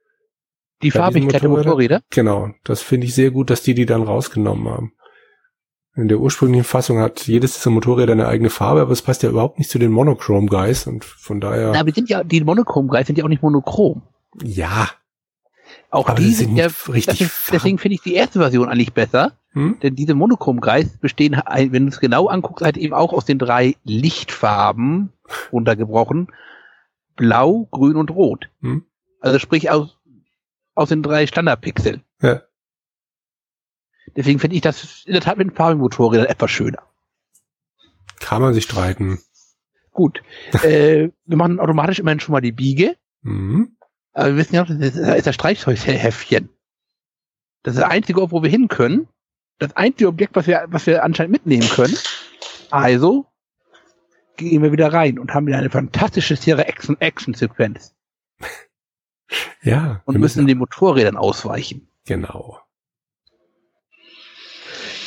Die 0.82 0.90
Farbigkeit 0.90 1.42
der? 1.42 1.48
Motorräder. 1.48 2.02
Genau, 2.10 2.50
das 2.62 2.82
finde 2.82 3.06
ich 3.06 3.14
sehr 3.14 3.30
gut, 3.30 3.50
dass 3.50 3.62
die 3.62 3.74
die 3.74 3.86
dann 3.86 4.02
rausgenommen 4.02 4.68
haben. 4.68 4.92
In 5.96 6.08
der 6.08 6.18
ursprünglichen 6.18 6.64
Fassung 6.64 6.98
hat 6.98 7.26
jedes 7.28 7.54
dieser 7.54 7.70
Motorräder 7.70 8.12
eine 8.12 8.26
eigene 8.26 8.50
Farbe, 8.50 8.80
aber 8.80 8.90
es 8.90 9.02
passt 9.02 9.22
ja 9.22 9.30
überhaupt 9.30 9.58
nicht 9.58 9.70
zu 9.70 9.78
den 9.78 9.92
Monochrome 9.92 10.46
Guys 10.48 10.86
und 10.88 11.04
von 11.04 11.40
daher, 11.40 11.70
Na, 11.72 11.86
wir 11.86 11.92
sind 11.92 12.08
ja, 12.08 12.24
die 12.24 12.42
monochrom 12.42 12.88
Guys 12.88 13.06
sind 13.06 13.16
ja 13.16 13.24
auch 13.24 13.28
nicht 13.28 13.42
monochrom. 13.42 14.02
ja, 14.42 14.88
Auch 15.90 16.08
Aber 16.08 16.18
die 16.18 16.24
die 16.24 16.32
sind 16.34 16.56
ja, 16.56 16.66
richtig 16.88 17.18
deswegen, 17.18 17.30
deswegen 17.52 17.78
finde 17.78 17.94
ich 17.94 18.02
die 18.02 18.14
erste 18.14 18.40
Version 18.40 18.68
eigentlich 18.68 18.92
besser, 18.92 19.32
hm? 19.52 19.76
denn 19.82 19.94
diese 19.94 20.14
monochrom 20.14 20.60
Guys 20.60 20.96
bestehen, 20.98 21.40
wenn 21.46 21.86
du 21.86 21.92
es 21.92 22.00
genau 22.00 22.26
anguckst, 22.26 22.64
halt 22.64 22.76
eben 22.76 22.92
auch 22.92 23.12
aus 23.12 23.24
den 23.24 23.38
drei 23.38 23.76
Lichtfarben 23.84 25.12
runtergebrochen. 25.52 26.26
Blau, 27.16 27.68
Grün 27.70 27.94
und 27.94 28.10
Rot. 28.10 28.48
Hm? 28.60 28.84
Also 29.20 29.38
sprich 29.38 29.70
aus, 29.70 29.96
aus 30.74 30.88
den 30.88 31.04
drei 31.04 31.28
Standardpixeln. 31.28 32.02
Ja. 32.20 32.42
Deswegen 34.16 34.38
finde 34.38 34.56
ich 34.56 34.62
das 34.62 35.04
in 35.06 35.12
der 35.12 35.22
Tat 35.22 35.38
mit 35.38 35.48
den 35.48 35.54
farbigen 35.56 35.80
Motorrädern 35.80 36.26
etwas 36.26 36.50
schöner. 36.50 36.82
kann 38.20 38.42
man 38.42 38.54
sich 38.54 38.64
streiten. 38.64 39.18
Gut. 39.92 40.22
äh, 40.62 41.10
wir 41.24 41.36
machen 41.36 41.60
automatisch 41.60 41.98
immerhin 41.98 42.20
schon 42.20 42.32
mal 42.32 42.40
die 42.40 42.52
Biege. 42.52 42.96
Mhm. 43.22 43.76
Aber 44.12 44.28
wir 44.28 44.36
wissen 44.36 44.54
ja, 44.54 44.64
das 44.64 44.76
ist, 44.78 44.96
da 44.98 45.14
ist 45.14 45.26
das. 45.26 45.36
Das 45.36 45.56
ist 45.56 47.64
das 47.64 47.78
einzige 47.90 48.20
Ort, 48.20 48.32
wo 48.32 48.42
wir 48.42 48.50
hin 48.50 48.68
können. 48.68 49.08
Das 49.58 49.74
einzige 49.76 50.08
Objekt, 50.08 50.36
was 50.36 50.46
wir, 50.46 50.64
was 50.68 50.86
wir 50.86 51.02
anscheinend 51.04 51.32
mitnehmen 51.32 51.68
können. 51.68 51.96
Also 52.70 53.26
gehen 54.36 54.62
wir 54.62 54.72
wieder 54.72 54.92
rein 54.92 55.18
und 55.18 55.32
haben 55.32 55.46
wieder 55.46 55.58
eine 55.58 55.70
fantastische 55.70 56.36
Serie 56.36 56.66
Action- 56.66 57.00
Action-Sequenz. 57.00 57.94
Ja, 59.62 60.02
Und 60.04 60.14
wir 60.14 60.20
müssen 60.20 60.46
den 60.46 60.58
Motorrädern 60.58 61.16
ausweichen. 61.16 61.88
genau. 62.04 62.60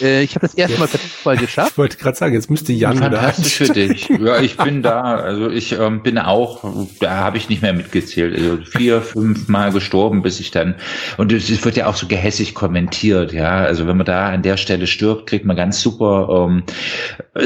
Äh, 0.01 0.23
ich 0.23 0.35
habe 0.35 0.45
das 0.45 0.53
erste 0.53 0.79
Mal 0.79 0.87
per 0.87 0.99
Zufall 0.99 1.37
geschafft. 1.37 1.71
Ich 1.77 1.77
wollte 1.77 1.97
gerade 1.97 2.17
sagen, 2.17 2.33
jetzt 2.33 2.49
müsste 2.49 2.73
Jan 2.73 2.97
Fantastisch 2.97 3.55
für 3.55 3.73
dich. 3.73 4.09
Ja, 4.19 4.39
ich 4.39 4.57
bin 4.57 4.81
da. 4.81 5.15
Also 5.15 5.49
ich 5.49 5.73
ähm, 5.73 6.01
bin 6.01 6.17
auch, 6.17 6.87
da 6.99 7.17
habe 7.17 7.37
ich 7.37 7.49
nicht 7.49 7.61
mehr 7.61 7.73
mitgezählt. 7.73 8.35
Also 8.35 8.57
vier, 8.65 9.01
fünf 9.01 9.47
Mal 9.47 9.71
gestorben, 9.71 10.21
bis 10.23 10.39
ich 10.39 10.51
dann. 10.51 10.75
Und 11.17 11.31
es 11.31 11.63
wird 11.63 11.75
ja 11.75 11.85
auch 11.87 11.95
so 11.95 12.07
gehässig 12.07 12.55
kommentiert, 12.55 13.31
ja. 13.31 13.57
Also 13.59 13.87
wenn 13.87 13.97
man 13.97 14.05
da 14.05 14.29
an 14.29 14.41
der 14.41 14.57
Stelle 14.57 14.87
stirbt, 14.87 15.27
kriegt 15.27 15.45
man 15.45 15.55
ganz 15.55 15.81
super 15.81 16.47
ähm, 16.47 16.63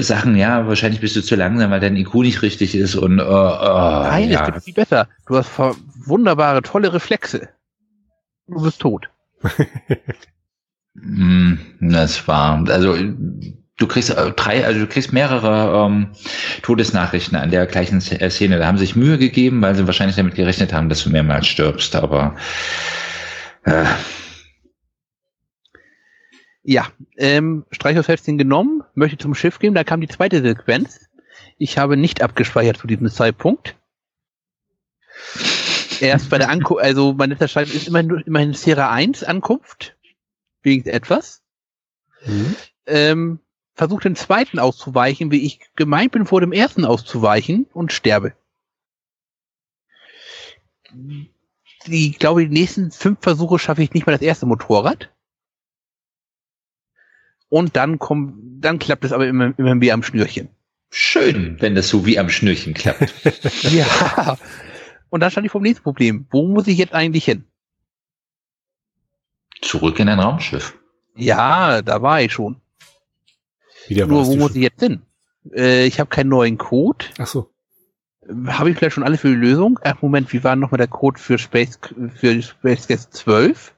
Sachen, 0.02 0.38
ja, 0.38 0.68
wahrscheinlich 0.68 1.02
bist 1.02 1.16
du 1.16 1.22
zu 1.22 1.36
langsam, 1.36 1.72
weil 1.72 1.80
dein 1.80 1.96
IQ 1.98 2.16
nicht 2.16 2.42
richtig 2.42 2.76
ist. 2.76 2.96
Und 2.96 3.20
äh, 3.20 3.24
äh, 3.24 3.26
Nein, 3.26 4.30
ja. 4.30 4.48
es 4.48 4.54
wird 4.54 4.64
viel 4.64 4.74
besser. 4.74 5.08
Du 5.28 5.38
hast 5.38 5.50
wunderbare, 6.06 6.62
tolle 6.62 6.94
Reflexe. 6.94 7.50
Du 8.48 8.62
bist 8.62 8.80
tot. 8.80 9.10
Mm, 10.94 11.56
Das 11.80 12.28
war, 12.28 12.64
also 12.70 12.96
du 13.78 13.88
kriegst 13.88 14.10
äh, 14.10 14.32
drei, 14.32 14.66
also 14.66 14.80
du 14.82 14.88
kriegst 14.88 15.14
mehrere 15.14 15.86
ähm, 15.88 16.12
Todesnachrichten 16.62 17.38
an 17.38 17.52
der 17.52 17.66
gleichen 17.66 17.98
äh, 18.00 18.30
Szene. 18.30 18.58
Da 18.60 18.68
haben 18.68 18.78
sie 18.78 18.86
sich 18.86 18.96
Mühe 18.96 19.18
gegeben, 19.18 19.62
weil 19.62 19.76
sie 19.76 19.88
wahrscheinlich 19.88 20.16
damit 20.18 20.36
gerechnet 20.36 20.74
haben, 20.74 20.90
dass 20.90 21.04
du 21.04 21.10
mehrmals 21.10 21.48
stirbst. 21.48 21.96
Aber 21.96 22.36
äh, 23.64 23.86
Ja, 26.64 26.88
ähm, 27.18 27.66
Streichholzhälfchen 27.72 28.38
genommen, 28.38 28.84
möchte 28.94 29.18
zum 29.18 29.34
Schiff 29.34 29.60
gehen, 29.60 29.74
da 29.74 29.84
kam 29.84 30.02
die 30.02 30.08
zweite 30.08 30.42
Sequenz. 30.42 31.08
Ich 31.58 31.78
habe 31.78 31.98
nicht 31.98 32.22
abgespeichert 32.22 32.78
zu 32.78 32.88
diesem 32.88 33.10
Zeitpunkt. 33.10 33.76
Erst 36.00 36.30
bei 36.30 36.38
der 36.38 36.50
Ankunft, 36.50 36.84
also 36.84 37.14
mein 37.14 37.30
letzter 37.30 37.48
Stand 37.48 37.74
ist 37.74 37.88
immerhin, 37.88 38.24
immerhin 38.26 38.54
Sierra 38.54 38.92
1 38.92 39.24
Ankunft, 39.24 39.96
wegen 40.64 40.88
etwas. 40.90 41.42
Mhm. 42.26 42.56
Ähm, 42.86 43.40
versuche 43.74 44.04
den 44.04 44.16
zweiten 44.16 44.60
auszuweichen, 44.60 45.32
wie 45.32 45.46
ich 45.46 45.60
gemeint 45.76 46.12
bin, 46.12 46.26
vor 46.26 46.42
dem 46.42 46.52
ersten 46.52 46.86
auszuweichen 46.86 47.66
und 47.74 47.92
sterbe. 47.92 48.34
Die, 51.88 52.10
ich 52.10 52.20
glaube, 52.20 52.46
die 52.46 52.54
nächsten 52.54 52.92
fünf 52.92 53.20
Versuche 53.22 53.60
schaffe 53.60 53.82
ich 53.82 53.94
nicht 53.94 54.06
mal 54.06 54.12
das 54.12 54.22
erste 54.22 54.46
Motorrad. 54.46 55.10
Und 57.50 57.76
dann 57.76 58.00
kommt, 58.00 58.64
dann 58.64 58.80
klappt 58.80 59.04
es 59.04 59.12
aber 59.12 59.28
immer, 59.28 59.58
immer 59.58 59.82
wie 59.82 59.92
am 59.92 60.04
Schnürchen. 60.04 60.50
schön, 60.90 61.58
wenn 61.60 61.76
das 61.76 61.90
so 61.90 62.06
wie 62.06 62.20
am 62.20 62.30
Schnürchen 62.30 62.74
klappt. 62.74 63.14
Ja. 63.72 64.38
Und 65.10 65.20
dann 65.20 65.32
stand 65.32 65.46
ich 65.46 65.52
vor 65.52 65.60
dem 65.60 65.66
nächsten 65.66 65.84
Problem. 65.84 66.26
Wo 66.30 66.48
muss 66.48 66.68
ich 66.68 66.78
jetzt 66.78 66.94
eigentlich 66.94 67.26
hin? 67.26 67.46
Zurück 69.62 70.00
in 70.00 70.10
ein 70.10 70.20
Raumschiff. 70.20 70.76
Ja, 71.16 71.82
da 71.82 72.02
war 72.02 72.22
ich 72.22 72.34
schon. 72.34 72.58
Wieder 73.88 74.08
Nur 74.08 74.26
wo 74.26 74.36
muss 74.36 74.56
ich 74.56 74.64
jetzt 74.64 74.80
hin? 74.80 75.02
Äh, 75.54 75.86
ich 75.86 76.00
habe 76.00 76.10
keinen 76.10 76.30
neuen 76.30 76.58
Code. 76.58 77.06
Ach 77.18 77.28
so. 77.28 77.50
Habe 78.48 78.70
ich 78.70 78.78
vielleicht 78.78 78.96
schon 78.96 79.04
alle 79.04 79.18
für 79.18 79.30
die 79.30 79.36
Lösung? 79.36 79.80
Ach, 79.84 80.02
Moment, 80.02 80.32
wie 80.32 80.44
war 80.44 80.56
nochmal 80.56 80.78
der 80.78 80.88
Code 80.88 81.20
für 81.20 81.38
Space, 81.38 81.80
für 82.16 82.42
Space 82.42 82.88
Quest 82.88 83.14
12? 83.14 83.74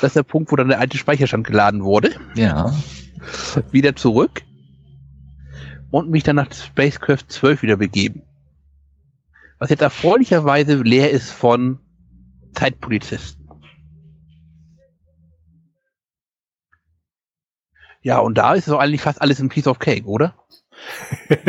Das 0.00 0.10
ist 0.10 0.16
der 0.16 0.22
Punkt, 0.22 0.52
wo 0.52 0.56
dann 0.56 0.68
der 0.68 0.80
alte 0.80 0.96
Speicherstand 0.96 1.46
geladen 1.46 1.82
wurde. 1.82 2.14
Ja. 2.34 2.72
Wieder 3.70 3.96
zurück. 3.96 4.42
Und 5.90 6.10
mich 6.10 6.22
dann 6.22 6.36
nach 6.36 6.52
Space 6.52 7.00
Quest 7.00 7.30
12 7.32 7.62
wieder 7.62 7.76
begeben. 7.76 8.22
Was 9.58 9.70
jetzt 9.70 9.82
erfreulicherweise 9.82 10.76
leer 10.82 11.10
ist 11.10 11.30
von 11.30 11.78
Zeitpolizisten. 12.54 13.41
Ja, 18.02 18.18
und 18.18 18.36
da 18.36 18.54
ist 18.54 18.66
so 18.66 18.78
eigentlich 18.78 19.00
fast 19.00 19.22
alles 19.22 19.40
ein 19.40 19.48
Piece 19.48 19.66
of 19.66 19.78
Cake, 19.78 20.04
oder? 20.04 20.34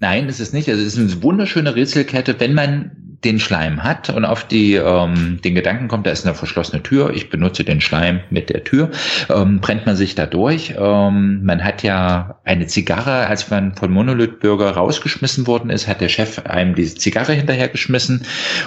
Nein, 0.00 0.28
ist 0.28 0.40
es 0.40 0.52
nicht. 0.52 0.68
Also 0.68 0.82
es 0.82 0.96
ist 0.96 0.98
eine 0.98 1.22
wunderschöne 1.22 1.74
Rätselkette, 1.74 2.40
wenn 2.40 2.54
man 2.54 3.08
den 3.24 3.40
Schleim 3.40 3.82
hat 3.82 4.10
und 4.10 4.24
auf 4.24 4.46
die 4.46 4.74
ähm, 4.74 5.40
den 5.42 5.54
Gedanken 5.54 5.88
kommt, 5.88 6.06
da 6.06 6.12
ist 6.12 6.24
eine 6.24 6.36
verschlossene 6.36 6.84
Tür, 6.84 7.10
ich 7.12 7.30
benutze 7.30 7.64
den 7.64 7.80
Schleim 7.80 8.20
mit 8.30 8.48
der 8.48 8.62
Tür, 8.62 8.90
ähm, 9.28 9.60
brennt 9.60 9.86
man 9.86 9.96
sich 9.96 10.14
da 10.14 10.26
durch. 10.26 10.74
Ähm, 10.78 11.42
man 11.42 11.64
hat 11.64 11.82
ja 11.82 12.40
eine 12.44 12.66
Zigarre, 12.68 13.26
als 13.26 13.50
man 13.50 13.74
von 13.74 13.90
Monolith 13.90 14.38
Burger 14.38 14.70
rausgeschmissen 14.70 15.48
worden 15.48 15.70
ist, 15.70 15.88
hat 15.88 16.00
der 16.00 16.08
Chef 16.08 16.46
einem 16.46 16.76
diese 16.76 16.94
Zigarre 16.94 17.32
hinterhergeschmissen 17.32 18.24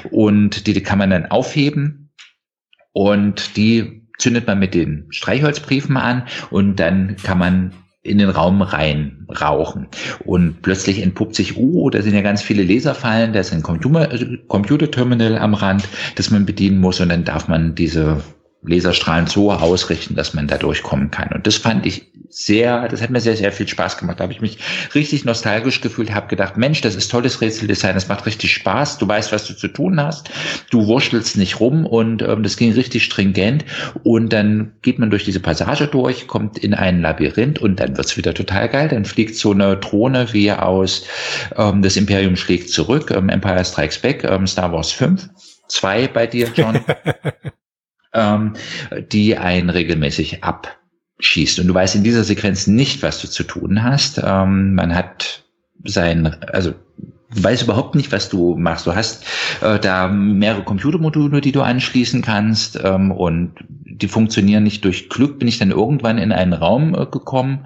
und 0.10 0.68
die, 0.68 0.74
die 0.74 0.84
kann 0.84 1.00
man 1.00 1.12
dann 1.12 1.28
aufheben 1.28 2.12
und 2.92 3.56
die 3.56 4.01
zündet 4.22 4.48
man 4.48 4.60
mit 4.60 4.74
den 4.74 5.06
Streichholzbriefen 5.10 5.98
an 5.98 6.24
und 6.50 6.78
dann 6.78 7.18
kann 7.18 7.38
man 7.38 7.72
in 8.04 8.18
den 8.18 8.30
Raum 8.30 8.62
rein 8.62 9.28
rauchen. 9.30 9.88
Und 10.26 10.62
plötzlich 10.64 11.02
entpuppt 11.02 11.36
sich, 11.36 11.58
oh, 11.58 11.90
da 11.90 12.02
sind 12.02 12.16
ja 12.16 12.22
ganz 12.22 12.42
viele 12.42 12.64
Laserfallen, 12.64 13.34
da 13.34 13.40
ist 13.40 13.54
ein 13.54 13.62
Computer, 13.62 14.10
Computerterminal 14.48 15.38
am 15.38 15.54
Rand, 15.54 15.88
das 16.16 16.32
man 16.32 16.46
bedienen 16.46 16.80
muss 16.80 17.00
und 17.00 17.10
dann 17.10 17.26
darf 17.26 17.48
man 17.48 17.76
diese 17.76 18.24
Laserstrahlen 18.64 19.28
so 19.28 19.52
ausrichten, 19.52 20.16
dass 20.16 20.34
man 20.34 20.48
da 20.48 20.58
durchkommen 20.58 21.10
kann. 21.10 21.30
Und 21.34 21.48
das 21.48 21.56
fand 21.56 21.86
ich 21.86 22.12
sehr, 22.30 22.88
das 22.88 23.02
hat 23.02 23.10
mir 23.10 23.20
sehr, 23.20 23.36
sehr 23.36 23.52
viel 23.52 23.68
Spaß 23.68 23.98
gemacht. 23.98 24.20
Da 24.20 24.24
habe 24.24 24.34
ich 24.34 24.42
mich 24.42 24.60
richtig 24.94 25.26
nostalgisch 25.26 25.82
gefühlt, 25.82 26.14
habe 26.14 26.28
gedacht, 26.28 26.58
Mensch, 26.58 26.82
das 26.82 26.96
ist 26.96 27.10
tolles 27.10 27.42
Rätseldesign, 27.42 27.96
das 27.96 28.08
macht 28.08 28.26
richtig 28.26 28.54
Spaß, 28.54 29.00
du 29.00 29.08
weißt, 29.08 29.32
was 29.32 29.46
du 29.48 29.54
zu 29.56 29.68
tun 29.68 30.00
hast, 30.00 30.30
du 30.70 30.86
wurschtelst 30.86 31.38
nicht 31.38 31.60
rum 31.60 31.86
und 31.86 32.22
ähm, 32.22 32.44
das 32.44 32.56
ging 32.56 32.72
richtig 32.74 33.04
stringent. 33.04 33.66
Und 34.04 34.32
dann 34.32 34.74
geht 34.82 35.00
man 35.00 35.10
durch 35.10 35.26
diese 35.26 35.40
Passage 35.40 35.88
durch, 35.88 36.28
kommt 36.28 36.60
in 36.60 36.74
ein 36.74 37.02
Labyrinth 37.02 37.60
und 37.60 37.80
dann 37.80 37.98
wird's 37.98 38.16
wieder 38.16 38.34
total 38.34 38.70
geil. 38.70 38.88
Dann 38.90 39.06
fliegt 39.06 39.36
so 39.36 39.52
eine 39.52 39.76
Drohne 39.78 40.32
wie 40.34 40.52
aus 40.52 41.06
ähm, 41.58 41.82
Das 41.82 41.98
Imperium 41.98 42.36
schlägt 42.36 42.70
zurück, 42.70 43.12
ähm, 43.12 43.30
Empire 43.30 43.66
Strikes 43.66 44.00
Back, 44.00 44.24
ähm, 44.24 44.46
Star 44.46 44.72
Wars 44.72 44.92
5. 44.92 45.30
Zwei 45.68 46.08
bei 46.08 46.28
dir, 46.28 46.50
John 46.54 46.82
ähm, 48.14 48.54
die 49.12 49.38
einen 49.38 49.70
regelmäßig 49.70 50.44
abschießt. 50.44 51.60
Und 51.60 51.68
du 51.68 51.74
weißt 51.74 51.96
in 51.96 52.04
dieser 52.04 52.24
Sequenz 52.24 52.68
nicht, 52.68 53.04
was 53.04 53.22
du 53.22 53.28
zu 53.28 53.44
tun 53.44 53.84
hast. 53.84 54.22
Ähm, 54.24 54.74
man 54.76 54.96
hat 54.96 55.44
sein, 55.84 56.28
also 56.44 56.74
du 57.34 57.44
weißt 57.44 57.64
überhaupt 57.64 57.96
nicht, 57.96 58.12
was 58.12 58.30
du 58.30 58.56
machst. 58.58 58.88
Du 58.88 58.96
hast 58.96 59.26
äh, 59.62 59.80
da 59.80 60.08
mehrere 60.08 60.64
Computermodule, 60.64 61.42
die 61.42 61.52
du 61.52 61.62
anschließen 61.62 62.22
kannst 62.22 62.80
ähm, 62.84 63.12
und 63.12 63.54
die 63.86 64.08
funktionieren 64.08 64.64
nicht. 64.64 64.84
Durch 64.84 65.10
Glück 65.10 65.40
bin 65.40 65.48
ich 65.48 65.60
dann 65.60 65.72
irgendwann 65.72 66.18
in 66.18 66.32
einen 66.32 66.54
Raum 66.54 66.94
äh, 66.94 67.06
gekommen, 67.06 67.66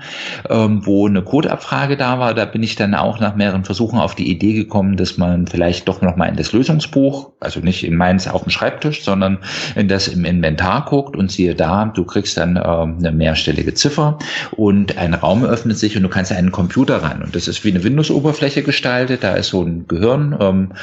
ähm, 0.49 0.85
wo 0.85 1.07
eine 1.07 1.23
Codeabfrage 1.23 1.97
da 1.97 2.19
war. 2.19 2.33
Da 2.33 2.45
bin 2.45 2.63
ich 2.63 2.75
dann 2.75 2.93
auch 2.93 3.19
nach 3.19 3.35
mehreren 3.35 3.63
Versuchen 3.63 3.99
auf 3.99 4.15
die 4.15 4.29
Idee 4.29 4.53
gekommen, 4.53 4.97
dass 4.97 5.17
man 5.17 5.47
vielleicht 5.47 5.87
doch 5.87 6.01
noch 6.01 6.15
mal 6.15 6.27
in 6.27 6.35
das 6.35 6.51
Lösungsbuch, 6.51 7.31
also 7.39 7.59
nicht 7.59 7.83
in 7.83 7.95
meins 7.95 8.27
auf 8.27 8.43
dem 8.43 8.49
Schreibtisch, 8.49 9.03
sondern 9.03 9.39
in 9.75 9.87
das 9.87 10.07
im 10.07 10.25
Inventar 10.25 10.85
guckt 10.85 11.15
und 11.15 11.31
siehe 11.31 11.55
da, 11.55 11.85
du 11.85 12.03
kriegst 12.03 12.37
dann 12.37 12.57
ähm, 12.57 12.97
eine 12.99 13.11
mehrstellige 13.11 13.73
Ziffer 13.73 14.19
und 14.51 14.97
ein 14.97 15.13
Raum 15.13 15.43
öffnet 15.43 15.77
sich 15.77 15.95
und 15.95 16.03
du 16.03 16.09
kannst 16.09 16.31
einen 16.31 16.51
Computer 16.51 17.01
ran. 17.01 17.23
Und 17.23 17.35
das 17.35 17.47
ist 17.47 17.63
wie 17.63 17.71
eine 17.71 17.83
Windows-Oberfläche 17.83 18.63
gestaltet. 18.63 19.23
Da 19.23 19.35
ist 19.35 19.54
ein 19.63 19.87
Gehirn, 19.87 20.37
ähm, 20.39 20.73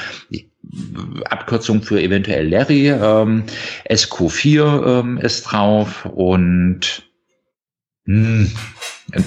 Abkürzung 1.28 1.82
für 1.82 2.00
eventuell 2.00 2.48
Larry, 2.48 2.88
ähm, 2.88 3.44
SQ4 3.90 5.00
ähm, 5.00 5.18
ist 5.18 5.42
drauf 5.42 6.06
und 6.06 7.11
mh, 8.06 8.46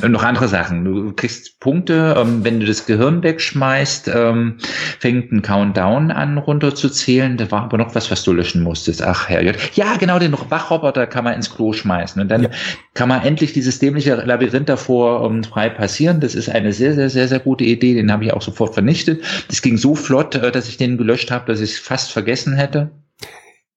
und 0.01 0.11
noch 0.11 0.23
andere 0.23 0.47
Sachen. 0.47 0.83
Du 0.83 1.13
kriegst 1.13 1.59
Punkte, 1.59 2.15
ähm, 2.17 2.43
wenn 2.43 2.59
du 2.59 2.65
das 2.65 2.85
Gehirn 2.85 3.21
wegschmeißt, 3.21 4.09
ähm, 4.13 4.57
fängt 4.99 5.31
ein 5.31 5.41
Countdown 5.41 6.11
an 6.11 6.37
runterzuzählen. 6.39 7.37
Da 7.37 7.51
war 7.51 7.63
aber 7.63 7.77
noch 7.77 7.93
was, 7.93 8.09
was 8.09 8.23
du 8.23 8.33
löschen 8.33 8.63
musstest. 8.63 9.03
Ach 9.03 9.29
Herrgott. 9.29 9.57
Ja, 9.75 9.95
genau, 9.97 10.17
den 10.17 10.33
Wachroboter 10.33 11.05
kann 11.05 11.23
man 11.25 11.35
ins 11.35 11.53
Klo 11.53 11.73
schmeißen. 11.73 12.19
Und 12.21 12.29
dann 12.29 12.43
Ja. 12.43 12.49
kann 12.95 13.09
man 13.09 13.21
endlich 13.21 13.53
dieses 13.53 13.77
dämliche 13.77 14.15
Labyrinth 14.15 14.69
davor 14.69 15.29
ähm, 15.29 15.43
frei 15.43 15.69
passieren. 15.69 16.19
Das 16.19 16.33
ist 16.33 16.49
eine 16.49 16.73
sehr, 16.73 16.95
sehr, 16.95 17.09
sehr, 17.09 17.27
sehr 17.27 17.39
gute 17.39 17.63
Idee. 17.63 17.93
Den 17.93 18.11
habe 18.11 18.25
ich 18.25 18.33
auch 18.33 18.41
sofort 18.41 18.73
vernichtet. 18.73 19.23
Das 19.49 19.61
ging 19.61 19.77
so 19.77 19.93
flott, 19.93 20.33
äh, 20.35 20.51
dass 20.51 20.67
ich 20.67 20.77
den 20.77 20.97
gelöscht 20.97 21.29
habe, 21.29 21.45
dass 21.45 21.59
ich 21.59 21.73
es 21.73 21.79
fast 21.79 22.11
vergessen 22.11 22.55
hätte 22.55 22.89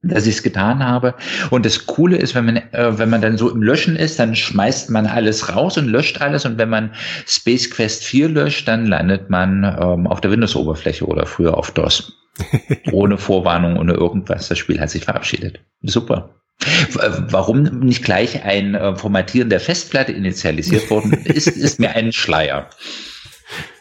dass 0.02 0.26
ich 0.26 0.36
es 0.36 0.42
getan 0.42 0.84
habe. 0.84 1.14
Und 1.50 1.66
das 1.66 1.86
Coole 1.86 2.16
ist, 2.16 2.34
wenn 2.34 2.46
man, 2.46 2.56
äh, 2.56 2.98
wenn 2.98 3.10
man 3.10 3.20
dann 3.20 3.36
so 3.36 3.50
im 3.50 3.62
Löschen 3.62 3.96
ist, 3.96 4.18
dann 4.18 4.36
schmeißt 4.36 4.90
man 4.90 5.06
alles 5.06 5.54
raus 5.54 5.76
und 5.76 5.86
löscht 5.86 6.20
alles. 6.20 6.44
Und 6.44 6.58
wenn 6.58 6.70
man 6.70 6.92
Space 7.26 7.70
Quest 7.70 8.04
4 8.04 8.28
löscht, 8.28 8.68
dann 8.68 8.86
landet 8.86 9.28
man 9.28 9.64
ähm, 9.64 10.06
auf 10.06 10.20
der 10.20 10.30
Windows-Oberfläche 10.30 11.04
oder 11.06 11.26
früher 11.26 11.56
auf 11.56 11.72
DOS. 11.72 12.12
ohne 12.92 13.18
Vorwarnung, 13.18 13.76
ohne 13.76 13.94
irgendwas. 13.94 14.48
Das 14.48 14.58
Spiel 14.58 14.80
hat 14.80 14.90
sich 14.90 15.04
verabschiedet. 15.04 15.60
Super. 15.82 16.34
Äh, 16.60 17.10
Warum 17.30 17.62
nicht 17.62 18.04
gleich 18.04 18.44
ein 18.44 18.74
äh, 18.74 18.96
Formatieren 18.96 19.50
der 19.50 19.60
Festplatte 19.60 20.12
initialisiert 20.12 20.90
worden 20.90 21.12
ist, 21.24 21.48
ist 21.48 21.80
mir 21.80 21.90
ein 21.94 22.12
Schleier. 22.12 22.70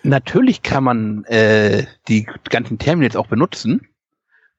Natürlich 0.03 0.61
kann 0.61 0.83
man 0.83 1.23
äh, 1.25 1.85
die 2.07 2.27
ganzen 2.49 2.79
Terminals 2.79 3.15
auch 3.15 3.27
benutzen. 3.27 3.81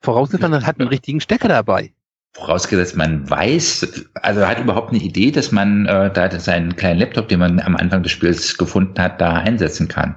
Vorausgesetzt, 0.01 0.49
man 0.49 0.67
hat 0.67 0.79
einen 0.79 0.89
richtigen 0.89 1.21
Stecker 1.21 1.49
dabei. 1.49 1.93
Vorausgesetzt, 2.35 2.97
man 2.97 3.29
weiß, 3.29 4.11
also 4.15 4.47
hat 4.47 4.61
überhaupt 4.61 4.91
eine 4.91 5.03
Idee, 5.03 5.31
dass 5.31 5.51
man 5.51 5.87
äh, 5.87 6.13
da 6.13 6.31
seinen 6.39 6.77
kleinen 6.77 7.01
Laptop, 7.01 7.29
den 7.29 7.41
man 7.41 7.59
am 7.61 7.75
Anfang 7.77 8.03
des 8.03 8.13
Spiels 8.13 8.57
gefunden 8.59 9.01
hat, 9.01 9.21
da 9.21 9.35
einsetzen 9.35 9.89
kann. 9.89 10.15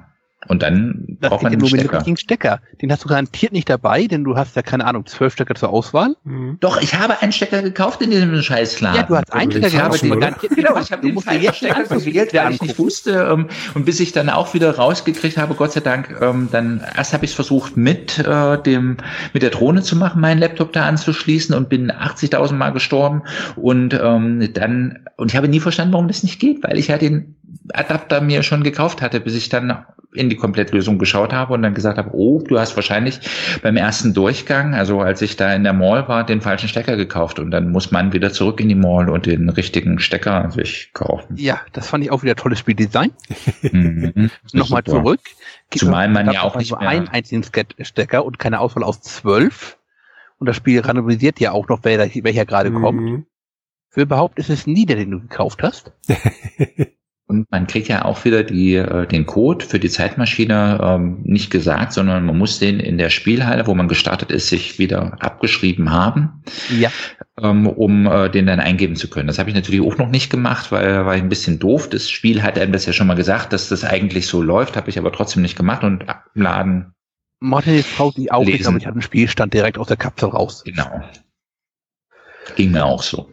Und 0.47 0.61
dann 0.61 1.00
Das 1.21 1.29
braucht 1.29 1.43
man 1.43 1.51
dem 1.51 1.65
Stecker. 1.65 1.97
richtigen 1.97 2.17
Stecker. 2.17 2.59
Den 2.81 2.91
hast 2.91 3.03
du 3.03 3.07
garantiert 3.07 3.53
nicht 3.53 3.69
dabei, 3.69 4.07
denn 4.07 4.23
du 4.23 4.35
hast 4.35 4.55
ja 4.55 4.63
keine 4.63 4.85
Ahnung, 4.85 5.05
zwölf 5.05 5.33
Stecker 5.33 5.55
zur 5.55 5.69
Auswahl. 5.69 6.15
Mhm. 6.23 6.57
Doch, 6.59 6.81
ich 6.81 6.95
habe 6.95 7.21
einen 7.21 7.31
Stecker 7.31 7.61
gekauft 7.61 8.01
in 8.01 8.11
diesem 8.11 8.41
Scheißladen. 8.41 8.99
Ja, 8.99 9.03
du 9.03 9.15
hast 9.15 9.31
einen 9.31 9.51
den 9.51 9.63
Stecker 9.63 9.89
den 9.89 10.11
oder? 10.11 10.19
garantiert 10.19 10.55
Genau, 10.55 10.79
ich 10.79 10.91
habe 10.91 11.01
den 11.01 11.19
falschen 11.19 11.41
jetzt 11.43 11.57
Stecker 11.57 11.83
gewählt, 11.83 12.33
weil 12.33 12.53
ich 12.53 12.61
nicht 12.61 12.79
wusste. 12.79 13.29
Ähm, 13.31 13.47
und 13.75 13.85
bis 13.85 13.99
ich 13.99 14.11
dann 14.11 14.29
auch 14.29 14.53
wieder 14.53 14.75
rausgekriegt 14.75 15.37
habe, 15.37 15.53
Gott 15.53 15.73
sei 15.73 15.81
Dank, 15.81 16.17
ähm, 16.21 16.49
dann 16.51 16.81
erst 16.95 17.13
habe 17.13 17.25
ich 17.25 17.31
es 17.31 17.35
versucht 17.35 17.77
mit 17.77 18.17
äh, 18.19 18.61
dem 18.61 18.97
mit 19.33 19.43
der 19.43 19.51
Drohne 19.51 19.83
zu 19.83 19.95
machen, 19.95 20.21
meinen 20.21 20.39
Laptop 20.39 20.73
da 20.73 20.85
anzuschließen 20.85 21.53
und 21.55 21.69
bin 21.69 21.91
80.000 21.91 22.53
Mal 22.53 22.71
gestorben 22.71 23.23
und 23.55 23.93
ähm, 23.93 24.49
dann 24.53 25.05
und 25.17 25.31
ich 25.31 25.37
habe 25.37 25.47
nie 25.47 25.59
verstanden, 25.59 25.93
warum 25.93 26.07
das 26.07 26.23
nicht 26.23 26.39
geht, 26.39 26.63
weil 26.63 26.77
ich 26.77 26.87
ja 26.87 26.97
den 26.97 27.35
Adapter 27.73 28.21
mir 28.21 28.43
schon 28.43 28.63
gekauft 28.63 29.01
hatte, 29.01 29.19
bis 29.19 29.35
ich 29.35 29.49
dann 29.49 29.85
in 30.13 30.29
die 30.29 30.35
Komplettlösung 30.35 30.99
geschaut 30.99 31.31
habe 31.31 31.53
und 31.53 31.61
dann 31.61 31.73
gesagt 31.73 31.97
habe, 31.97 32.09
oh, 32.13 32.41
du 32.45 32.59
hast 32.59 32.75
wahrscheinlich 32.75 33.19
beim 33.61 33.77
ersten 33.77 34.13
Durchgang, 34.13 34.73
also 34.73 34.99
als 34.99 35.21
ich 35.21 35.37
da 35.37 35.53
in 35.53 35.63
der 35.63 35.71
Mall 35.73 36.07
war, 36.09 36.25
den 36.25 36.41
falschen 36.41 36.67
Stecker 36.67 36.97
gekauft 36.97 37.39
und 37.39 37.51
dann 37.51 37.71
muss 37.71 37.91
man 37.91 38.11
wieder 38.11 38.31
zurück 38.33 38.59
in 38.59 38.67
die 38.67 38.75
Mall 38.75 39.09
und 39.09 39.25
den 39.25 39.47
richtigen 39.49 39.99
Stecker 39.99 40.51
sich 40.51 40.91
kaufen. 40.93 41.35
Ja, 41.37 41.61
das 41.71 41.87
fand 41.87 42.03
ich 42.03 42.11
auch 42.11 42.23
wieder 42.23 42.35
tolles 42.35 42.59
Spieldesign. 42.59 43.11
Mhm. 43.61 44.31
Nochmal 44.53 44.83
Super. 44.85 45.03
zurück. 45.03 45.21
Zumal 45.73 46.09
man 46.09 46.29
ja 46.31 46.41
auch 46.43 46.57
nicht 46.57 46.71
nur 46.71 46.79
mehr- 46.79 46.89
einen 46.89 47.07
einzigen 47.07 47.43
Stecker 47.43 48.25
und 48.25 48.37
keine 48.37 48.59
Auswahl 48.59 48.83
aus 48.83 49.01
zwölf. 49.01 49.77
Und 50.39 50.47
das 50.47 50.55
Spiel 50.57 50.81
randomisiert 50.81 51.39
ja 51.39 51.51
auch 51.51 51.69
noch, 51.69 51.79
wer, 51.83 51.99
welcher 51.99 52.45
gerade 52.45 52.71
kommt. 52.71 52.99
Mhm. 53.01 53.25
Für 53.89 54.01
überhaupt 54.01 54.39
ist 54.39 54.49
es 54.49 54.67
nie 54.67 54.85
der, 54.85 54.95
den 54.97 55.11
du 55.11 55.19
gekauft 55.21 55.63
hast. 55.63 55.93
Und 57.31 57.49
man 57.49 57.65
kriegt 57.65 57.87
ja 57.87 58.03
auch 58.03 58.25
wieder 58.25 58.43
die, 58.43 58.75
äh, 58.75 59.07
den 59.07 59.25
Code 59.25 59.65
für 59.65 59.79
die 59.79 59.87
Zeitmaschine 59.89 60.77
ähm, 60.83 61.21
nicht 61.23 61.49
gesagt, 61.49 61.93
sondern 61.93 62.25
man 62.25 62.37
muss 62.37 62.59
den 62.59 62.81
in 62.81 62.97
der 62.97 63.09
Spielhalle, 63.09 63.65
wo 63.67 63.73
man 63.73 63.87
gestartet 63.87 64.31
ist, 64.31 64.49
sich 64.49 64.79
wieder 64.79 65.13
abgeschrieben 65.23 65.91
haben, 65.91 66.43
Ja. 66.77 66.89
ähm, 67.41 67.67
um 67.67 68.05
äh, 68.05 68.29
den 68.29 68.47
dann 68.47 68.59
eingeben 68.59 68.97
zu 68.97 69.09
können. 69.09 69.27
Das 69.27 69.39
habe 69.39 69.49
ich 69.49 69.55
natürlich 69.55 69.79
auch 69.79 69.97
noch 69.97 70.09
nicht 70.09 70.29
gemacht, 70.29 70.73
weil 70.73 71.05
war 71.05 71.15
ich 71.15 71.21
ein 71.21 71.29
bisschen 71.29 71.57
doof. 71.57 71.87
Das 71.87 72.09
Spiel 72.09 72.43
hat 72.43 72.59
einem 72.59 72.73
das 72.73 72.85
ja 72.85 72.91
schon 72.91 73.07
mal 73.07 73.13
gesagt, 73.15 73.53
dass 73.53 73.69
das 73.69 73.85
eigentlich 73.85 74.27
so 74.27 74.41
läuft, 74.41 74.75
habe 74.75 74.89
ich 74.89 74.99
aber 74.99 75.13
trotzdem 75.13 75.41
nicht 75.41 75.55
gemacht 75.55 75.85
und 75.85 76.03
im 76.35 76.41
Laden, 76.41 76.93
Martin 77.39 77.75
jetzt 77.75 77.95
traut 77.95 78.17
die 78.17 78.29
auch 78.29 78.43
nicht, 78.43 78.57
Lesen. 78.57 78.67
aber 78.67 78.77
ich 78.77 78.85
hatte 78.85 78.95
einen 78.95 79.01
Spielstand 79.01 79.53
direkt 79.53 79.77
aus 79.77 79.87
der 79.87 79.95
Kapsel 79.95 80.27
raus. 80.27 80.63
genau. 80.65 81.01
Ging 82.57 82.71
mir 82.71 82.83
auch 82.83 83.03
so. 83.03 83.29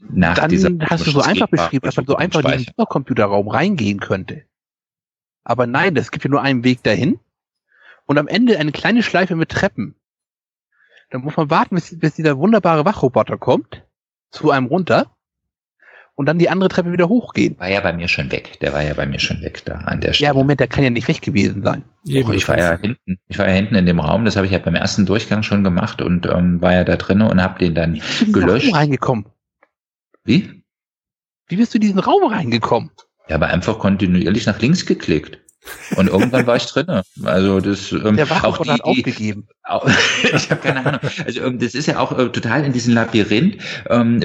Nach 0.00 0.34
Dann 0.34 0.48
dieser 0.48 0.70
hast 0.88 1.06
du 1.06 1.10
so 1.10 1.20
einfach 1.20 1.48
beschrieben, 1.48 1.84
dass 1.84 1.96
man 1.96 2.06
so 2.06 2.16
einfach 2.16 2.42
in 2.44 2.50
den. 2.50 2.60
Supercomputerraum 2.60 3.48
reingehen 3.48 4.00
könnte. 4.00 4.44
Aber 5.44 5.66
nein, 5.66 5.96
es 5.96 6.10
gibt 6.10 6.24
ja 6.24 6.30
nur 6.30 6.42
einen 6.42 6.64
Weg 6.64 6.82
dahin. 6.82 7.20
Und 8.06 8.18
am 8.18 8.26
Ende 8.26 8.58
eine 8.58 8.72
kleine 8.72 9.02
Schleife 9.02 9.36
mit 9.36 9.50
Treppen. 9.50 9.94
Dann 11.10 11.22
muss 11.22 11.36
man 11.36 11.50
warten, 11.50 11.74
bis, 11.74 11.98
bis 11.98 12.14
dieser 12.14 12.38
wunderbare 12.38 12.84
Wachroboter 12.84 13.36
kommt, 13.36 13.84
zu 14.30 14.50
einem 14.50 14.66
runter, 14.66 15.14
und 16.20 16.26
dann 16.26 16.38
die 16.38 16.50
andere 16.50 16.68
Treppe 16.68 16.92
wieder 16.92 17.08
hochgehen. 17.08 17.58
War 17.58 17.68
ja 17.68 17.80
bei 17.80 17.94
mir 17.94 18.06
schon 18.06 18.30
weg. 18.30 18.60
Der 18.60 18.74
war 18.74 18.82
ja 18.82 18.92
bei 18.92 19.06
mir 19.06 19.18
schon 19.18 19.40
weg 19.40 19.64
da 19.64 19.76
an 19.76 20.02
der 20.02 20.12
Stelle. 20.12 20.26
Ja, 20.26 20.34
Moment, 20.34 20.60
der 20.60 20.68
kann 20.68 20.84
ja 20.84 20.90
nicht 20.90 21.08
weg 21.08 21.22
gewesen 21.22 21.62
sein. 21.62 21.82
Doch, 22.04 22.34
ich 22.34 22.46
war 22.46 22.58
ja 22.58 22.76
hinten, 22.76 23.18
ich 23.26 23.38
war 23.38 23.48
ja 23.48 23.54
hinten 23.54 23.74
in 23.74 23.86
dem 23.86 24.00
Raum, 24.00 24.26
das 24.26 24.36
habe 24.36 24.44
ich 24.44 24.52
ja 24.52 24.58
beim 24.58 24.74
ersten 24.74 25.06
Durchgang 25.06 25.42
schon 25.42 25.64
gemacht 25.64 26.02
und 26.02 26.26
ähm, 26.26 26.60
war 26.60 26.74
ja 26.74 26.84
da 26.84 26.96
drinnen 26.96 27.26
und 27.26 27.42
habe 27.42 27.58
den 27.58 27.74
dann 27.74 27.94
Wie 27.94 28.00
bist 28.00 28.20
du 28.20 28.24
in 28.26 28.32
diesen 28.32 28.46
Gelöscht. 28.46 28.66
Raum 28.66 28.74
reingekommen? 28.74 29.26
Wie? 30.30 30.62
Wie 31.48 31.56
bist 31.56 31.74
du 31.74 31.78
in 31.78 31.82
diesen 31.82 31.98
Raum 31.98 32.24
reingekommen? 32.24 32.92
Ja, 33.28 33.34
aber 33.34 33.48
einfach 33.48 33.78
kontinuierlich 33.80 34.46
nach 34.46 34.60
links 34.60 34.86
geklickt. 34.86 35.40
Und 35.96 36.08
irgendwann 36.08 36.46
war 36.46 36.56
ich 36.56 36.66
drinnen. 36.66 37.02
Also 37.24 37.60
das 37.60 37.92
ähm, 37.92 38.16
Der 38.16 38.26
auch 38.44 38.58
hat 38.58 38.66
die, 38.66 38.74
die, 38.74 38.82
aufgegeben. 38.82 39.46
Au- 39.64 39.86
ich 40.34 40.50
habe 40.50 40.60
keine 40.62 40.84
Ahnung. 40.86 41.00
Also 41.24 41.42
ähm, 41.42 41.58
das 41.58 41.74
ist 41.74 41.86
ja 41.86 41.98
auch 41.98 42.16
äh, 42.18 42.28
total 42.30 42.64
in 42.64 42.72
diesem 42.72 42.94
Labyrinth. 42.94 43.56
Ähm, 43.88 44.20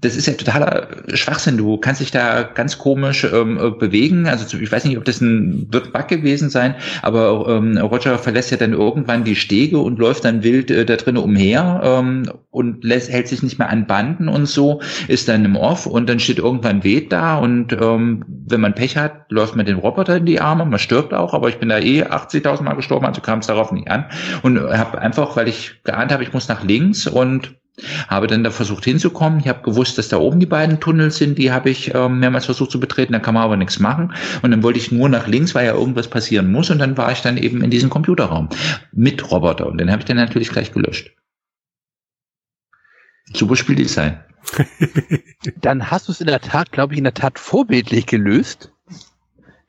das 0.00 0.16
ist 0.16 0.26
ja 0.26 0.32
totaler 0.34 0.88
Schwachsinn. 1.14 1.58
Du 1.58 1.76
kannst 1.76 2.00
dich 2.00 2.10
da 2.10 2.42
ganz 2.42 2.78
komisch 2.78 3.24
ähm, 3.24 3.58
äh, 3.58 3.70
bewegen. 3.70 4.26
Also 4.26 4.46
zu- 4.46 4.58
ich 4.60 4.72
weiß 4.72 4.84
nicht, 4.84 4.96
ob 4.96 5.04
das 5.04 5.20
ein 5.20 5.68
wird 5.70 5.92
Bug 5.92 6.08
gewesen 6.08 6.48
sein, 6.48 6.74
aber 7.02 7.46
ähm, 7.48 7.76
Roger 7.78 8.18
verlässt 8.18 8.50
ja 8.50 8.56
dann 8.56 8.72
irgendwann 8.72 9.24
die 9.24 9.36
Stege 9.36 9.78
und 9.78 9.98
läuft 9.98 10.24
dann 10.24 10.42
wild 10.42 10.70
äh, 10.70 10.84
da 10.86 10.96
drinnen 10.96 11.18
umher 11.22 11.80
ähm, 11.84 12.30
und 12.50 12.84
lässt, 12.84 13.10
hält 13.10 13.28
sich 13.28 13.42
nicht 13.42 13.58
mehr 13.58 13.68
an 13.68 13.86
Banden 13.86 14.28
und 14.28 14.46
so, 14.46 14.80
ist 15.08 15.28
dann 15.28 15.44
im 15.44 15.56
Off 15.56 15.86
und 15.86 16.08
dann 16.08 16.20
steht 16.20 16.38
irgendwann 16.38 16.84
Wed 16.84 17.12
da 17.12 17.36
und 17.38 17.72
ähm, 17.74 18.24
wenn 18.46 18.60
man 18.60 18.74
Pech 18.74 18.96
hat, 18.96 19.30
läuft 19.30 19.56
man 19.56 19.66
den 19.66 19.76
Roboter 19.76 20.16
in 20.16 20.26
die 20.26 20.40
Arme. 20.40 20.53
Man 20.54 20.78
stirbt 20.78 21.14
auch, 21.14 21.34
aber 21.34 21.48
ich 21.48 21.58
bin 21.58 21.68
da 21.68 21.78
eh 21.78 22.04
80.000 22.04 22.62
Mal 22.62 22.74
gestorben, 22.74 23.06
also 23.06 23.20
kam 23.20 23.40
es 23.40 23.46
darauf 23.46 23.72
nicht 23.72 23.90
an 23.90 24.06
und 24.42 24.58
habe 24.58 24.98
einfach, 24.98 25.36
weil 25.36 25.48
ich 25.48 25.82
geahnt 25.84 26.12
habe, 26.12 26.22
ich 26.22 26.32
muss 26.32 26.48
nach 26.48 26.62
links 26.62 27.06
und 27.06 27.54
habe 28.08 28.26
dann 28.26 28.44
da 28.44 28.50
versucht 28.50 28.84
hinzukommen. 28.84 29.40
Ich 29.40 29.48
habe 29.48 29.62
gewusst, 29.62 29.98
dass 29.98 30.08
da 30.08 30.18
oben 30.18 30.38
die 30.38 30.46
beiden 30.46 30.80
Tunnels 30.80 31.16
sind, 31.16 31.38
die 31.38 31.50
habe 31.50 31.70
ich 31.70 31.94
ähm, 31.94 32.20
mehrmals 32.20 32.44
versucht 32.44 32.70
zu 32.70 32.78
betreten, 32.78 33.12
da 33.12 33.18
kann 33.18 33.34
man 33.34 33.42
aber 33.42 33.56
nichts 33.56 33.80
machen. 33.80 34.14
Und 34.42 34.50
dann 34.50 34.62
wollte 34.62 34.78
ich 34.78 34.92
nur 34.92 35.08
nach 35.08 35.26
links, 35.26 35.54
weil 35.54 35.66
ja 35.66 35.74
irgendwas 35.74 36.08
passieren 36.08 36.52
muss. 36.52 36.70
Und 36.70 36.78
dann 36.78 36.96
war 36.96 37.10
ich 37.10 37.22
dann 37.22 37.36
eben 37.36 37.62
in 37.62 37.70
diesem 37.70 37.90
Computerraum 37.90 38.48
mit 38.92 39.30
Roboter. 39.30 39.66
Und 39.66 39.78
den 39.78 39.90
habe 39.90 40.00
ich 40.00 40.06
dann 40.06 40.16
natürlich 40.16 40.50
gleich 40.50 40.72
gelöscht. 40.72 41.10
Super 43.32 43.56
Spieldesign. 43.56 44.20
Dann 45.62 45.90
hast 45.90 46.08
du 46.08 46.12
es 46.12 46.20
in 46.20 46.26
der 46.26 46.42
Tat, 46.42 46.70
glaube 46.70 46.92
ich, 46.92 46.98
in 46.98 47.04
der 47.04 47.14
Tat 47.14 47.38
vorbildlich 47.38 48.04
gelöst. 48.04 48.73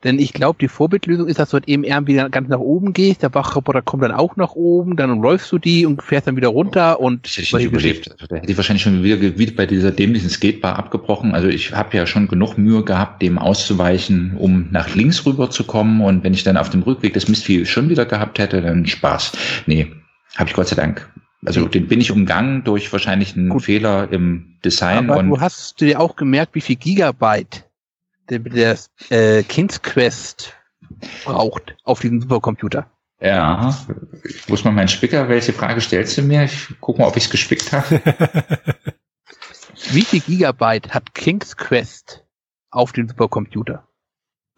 Denn 0.04 0.18
ich 0.18 0.32
glaube, 0.32 0.58
die 0.60 0.68
Vorbildlösung 0.68 1.26
ist, 1.26 1.38
dass 1.38 1.50
du 1.50 1.54
halt 1.54 1.68
eben 1.68 1.82
irgendwie 1.82 2.14
ganz 2.30 2.48
nach 2.48 2.58
oben 2.58 2.92
gehst, 2.92 3.22
der 3.22 3.34
Wachroboter 3.34 3.82
kommt 3.82 4.02
dann 4.02 4.12
auch 4.12 4.36
nach 4.36 4.52
oben, 4.52 4.96
dann 4.96 5.20
läufst 5.20 5.50
du 5.50 5.58
die 5.58 5.86
und 5.86 6.02
fährst 6.02 6.26
dann 6.26 6.36
wieder 6.36 6.48
runter 6.48 7.00
und 7.00 7.24
Das 7.24 7.32
hätte 7.32 7.42
ich 7.42 7.52
nicht 7.54 7.64
überlebt. 7.64 8.14
Da 8.28 8.36
hätte 8.36 8.50
ich 8.50 8.56
wahrscheinlich 8.56 8.82
schon 8.82 9.02
wieder, 9.02 9.20
wieder 9.20 9.52
bei 9.52 9.66
dieser 9.66 9.90
dämlichen 9.90 10.28
Skatebar 10.28 10.78
abgebrochen. 10.78 11.34
Also 11.34 11.48
ich 11.48 11.72
habe 11.72 11.96
ja 11.96 12.06
schon 12.06 12.28
genug 12.28 12.58
Mühe 12.58 12.84
gehabt, 12.84 13.22
dem 13.22 13.38
auszuweichen, 13.38 14.36
um 14.38 14.68
nach 14.70 14.94
links 14.94 15.24
rüber 15.24 15.50
zu 15.50 15.64
kommen. 15.64 16.00
Und 16.00 16.24
wenn 16.24 16.34
ich 16.34 16.44
dann 16.44 16.56
auf 16.56 16.70
dem 16.70 16.82
Rückweg 16.82 17.14
das 17.14 17.28
Mistvieh 17.28 17.64
schon 17.64 17.88
wieder 17.88 18.04
gehabt 18.04 18.38
hätte, 18.38 18.60
dann 18.60 18.86
Spaß. 18.86 19.32
Nee, 19.66 19.92
habe 20.36 20.50
ich 20.50 20.54
Gott 20.54 20.68
sei 20.68 20.76
Dank. 20.76 21.08
Also 21.44 21.66
den 21.68 21.86
bin 21.86 22.00
ich 22.00 22.10
umgangen 22.10 22.64
durch 22.64 22.92
wahrscheinlich 22.92 23.36
einen 23.36 23.50
Gut. 23.50 23.62
Fehler 23.62 24.10
im 24.10 24.56
Design. 24.64 25.10
Aber 25.10 25.20
und 25.20 25.28
du 25.28 25.40
hast 25.40 25.80
dir 25.80 26.00
auch 26.00 26.16
gemerkt, 26.16 26.54
wie 26.54 26.60
viel 26.60 26.76
Gigabyte 26.76 27.65
der, 28.28 28.38
der 28.40 28.78
äh, 29.10 29.42
King's 29.42 29.80
Quest 29.82 30.54
braucht 31.24 31.76
auf 31.84 32.00
diesem 32.00 32.20
Supercomputer. 32.20 32.90
ja, 33.20 33.74
ich 34.24 34.48
muss 34.48 34.64
mal 34.64 34.70
meinen 34.72 34.88
Spicker, 34.88 35.28
welche 35.28 35.52
Frage 35.52 35.80
stellst 35.80 36.16
du 36.18 36.22
mir? 36.22 36.44
Ich 36.44 36.68
guck 36.80 36.98
mal, 36.98 37.06
ob 37.06 37.16
ich 37.16 37.24
es 37.24 37.30
gespickt 37.30 37.72
habe. 37.72 38.00
Wie 39.90 40.02
viel 40.02 40.20
Gigabyte 40.20 40.92
hat 40.94 41.14
King's 41.14 41.56
Quest 41.56 42.24
auf 42.70 42.92
dem 42.92 43.08
Supercomputer? 43.08 43.86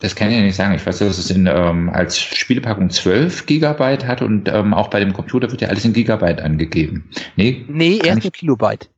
Das 0.00 0.14
kann 0.14 0.30
ich 0.30 0.36
ja 0.36 0.42
nicht 0.42 0.54
sagen. 0.54 0.74
Ich 0.74 0.86
weiß, 0.86 0.98
dass 0.98 1.18
es 1.18 1.30
in, 1.30 1.46
ähm, 1.46 1.90
als 1.90 2.20
Spielepackung 2.20 2.88
12 2.90 3.46
Gigabyte 3.46 4.06
hat 4.06 4.22
und 4.22 4.48
ähm, 4.48 4.72
auch 4.72 4.88
bei 4.90 5.00
dem 5.00 5.12
Computer 5.12 5.50
wird 5.50 5.60
ja 5.60 5.68
alles 5.68 5.84
in 5.84 5.92
Gigabyte 5.92 6.40
angegeben. 6.40 7.10
Nee, 7.36 7.64
Nee, 7.68 7.98
erst 8.04 8.24
ich- 8.24 8.32
Kilobyte. 8.32 8.90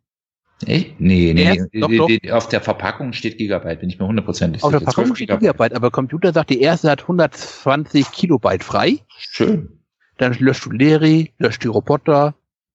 Echt? 0.67 1.01
Nee, 1.01 1.33
nee, 1.33 1.69
nee. 1.73 1.81
doch, 1.81 1.89
doch. 1.89 2.33
Auf 2.33 2.49
der 2.49 2.61
Verpackung 2.61 3.13
steht 3.13 3.39
Gigabyte, 3.39 3.81
bin 3.81 3.89
ich 3.89 3.99
mir 3.99 4.07
hundertprozentig 4.07 4.63
Auf 4.63 4.71
der 4.71 4.81
sicher. 4.81 4.93
Verpackung 4.93 5.17
12 5.17 5.29
steht 5.29 5.41
Gigabyte, 5.41 5.75
aber 5.75 5.91
Computer 5.91 6.33
sagt, 6.33 6.51
die 6.51 6.61
erste 6.61 6.91
hat 6.91 7.03
120 7.03 8.13
Kilobyte 8.13 8.65
frei. 8.65 8.99
Schön. 9.19 9.81
Dann 10.19 10.35
löscht 10.35 10.67
du 10.67 10.71
Leri, 10.71 11.33
löscht 11.39 11.65
die 11.65 11.69
Roboter, 11.69 12.35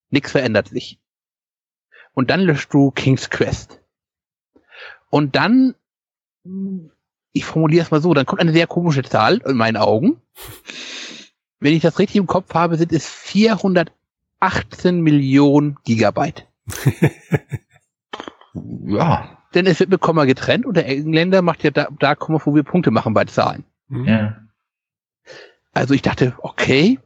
nichts 0.10 0.32
verändert 0.32 0.70
sich. 0.70 1.00
Und 2.14 2.32
dann 2.32 2.42
löscht 2.42 2.74
du 2.74 2.92
King's 2.92 3.30
Quest. 3.30 3.82
Und 5.10 5.36
dann, 5.36 5.76
ich 7.34 7.46
formuliere 7.46 7.84
es 7.84 7.92
mal 7.92 8.02
so, 8.02 8.14
dann 8.14 8.26
kommt 8.26 8.42
eine 8.42 8.54
sehr 8.54 8.68
komische 8.68 9.04
Zahl 9.04 9.42
in 9.46 9.58
meinen 9.58 9.78
Augen. 9.78 10.22
Wenn 11.60 11.74
ich 11.74 11.82
das 11.82 12.00
richtig 12.00 12.18
im 12.18 12.28
Kopf 12.28 12.54
habe, 12.54 12.78
sind 12.78 12.92
es 12.92 13.08
418 13.08 15.02
Millionen 15.02 15.78
Gigabyte. 15.84 16.48
Ja. 18.86 19.38
Denn 19.54 19.68
es 19.68 19.80
wird 19.80 19.90
mit 19.90 20.02
Komma 20.02 20.26
getrennt 20.26 20.66
und 20.66 20.76
der 20.76 20.88
Engländer 20.88 21.42
macht 21.42 21.64
ja 21.64 21.72
da, 21.72 21.88
da 22.00 22.16
Komma, 22.16 22.40
wo 22.44 22.56
wir 22.56 22.64
Punkte 22.64 22.92
machen 22.92 23.14
bei 23.14 23.26
Zahlen. 23.26 23.64
Mhm. 23.88 24.06
ja. 24.06 24.38
Also 25.74 25.94
ich 25.94 26.02
dachte, 26.02 26.34
okay, 26.40 27.00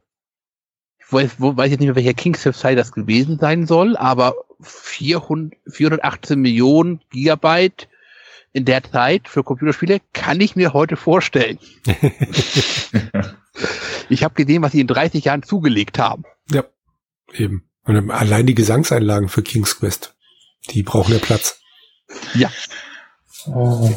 ich 1.00 1.12
weiß, 1.12 1.36
wo, 1.40 1.58
weiß 1.58 1.72
jetzt 1.72 1.80
nicht 1.80 1.88
mehr, 1.88 1.96
welcher 1.96 2.14
King's 2.14 2.46
Website 2.46 2.78
das 2.78 2.92
gewesen 2.92 3.40
sein 3.40 3.66
soll, 3.66 3.98
aber 3.98 4.36
400, 4.62 5.58
418 5.68 6.40
Millionen 6.40 7.02
Gigabyte 7.10 7.88
in 8.52 8.66
der 8.66 8.84
Zeit 8.84 9.28
für 9.28 9.44
Computerspiele 9.44 10.02
kann 10.14 10.40
ich 10.40 10.56
mir 10.56 10.74
heute 10.74 10.98
vorstellen. 10.98 11.58
ich 14.10 14.24
habe 14.24 14.36
gesehen, 14.36 14.62
was 14.62 14.72
sie 14.74 14.82
in 14.82 14.88
30 14.88 15.26
Jahren 15.26 15.44
zugelegt 15.44 15.98
haben. 15.98 16.24
Ja, 16.52 16.64
eben. 17.34 17.70
Und 17.84 18.12
allein 18.12 18.46
die 18.46 18.56
Gesangseinlagen 18.56 19.30
für 19.30 19.42
King's 19.42 19.80
Quest. 19.80 20.16
Die 20.70 20.84
brauchen 20.84 21.14
ja 21.14 21.20
Platz. 21.20 21.60
Ja. 22.34 22.52
Oh. 23.46 23.90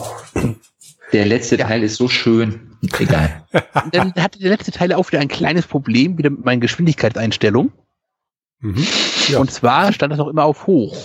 Der 1.13 1.27
letzte 1.27 1.57
ja. 1.57 1.67
Teil 1.67 1.83
ist 1.83 1.97
so 1.97 2.09
schön. 2.09 2.77
Egal. 2.99 3.47
Dann 3.93 4.15
hatte 4.15 4.39
der 4.39 4.51
letzte 4.51 4.73
Teil 4.73 4.93
auch 4.93 5.09
wieder 5.09 5.21
ein 5.21 5.29
kleines 5.29 5.67
Problem, 5.67 6.19
wieder 6.19 6.31
mit 6.31 6.45
meinen 6.45 6.61
Geschwindigkeitseinstellungen. 6.61 7.73
Mhm. 8.61 8.87
Ja. 9.29 9.39
Und 9.39 9.51
zwar 9.51 9.93
stand 9.93 10.13
das 10.13 10.21
auch 10.21 10.29
immer 10.29 10.45
auf 10.45 10.67
hoch. 10.67 10.97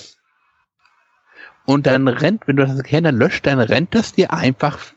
Und 1.66 1.86
dann 1.86 2.08
rennt, 2.08 2.48
wenn 2.48 2.56
du 2.56 2.66
das 2.66 2.82
Kerne 2.84 3.12
löscht, 3.12 3.46
dann 3.46 3.60
rennt 3.60 3.94
das 3.94 4.14
dir 4.14 4.32
einfach 4.32 4.94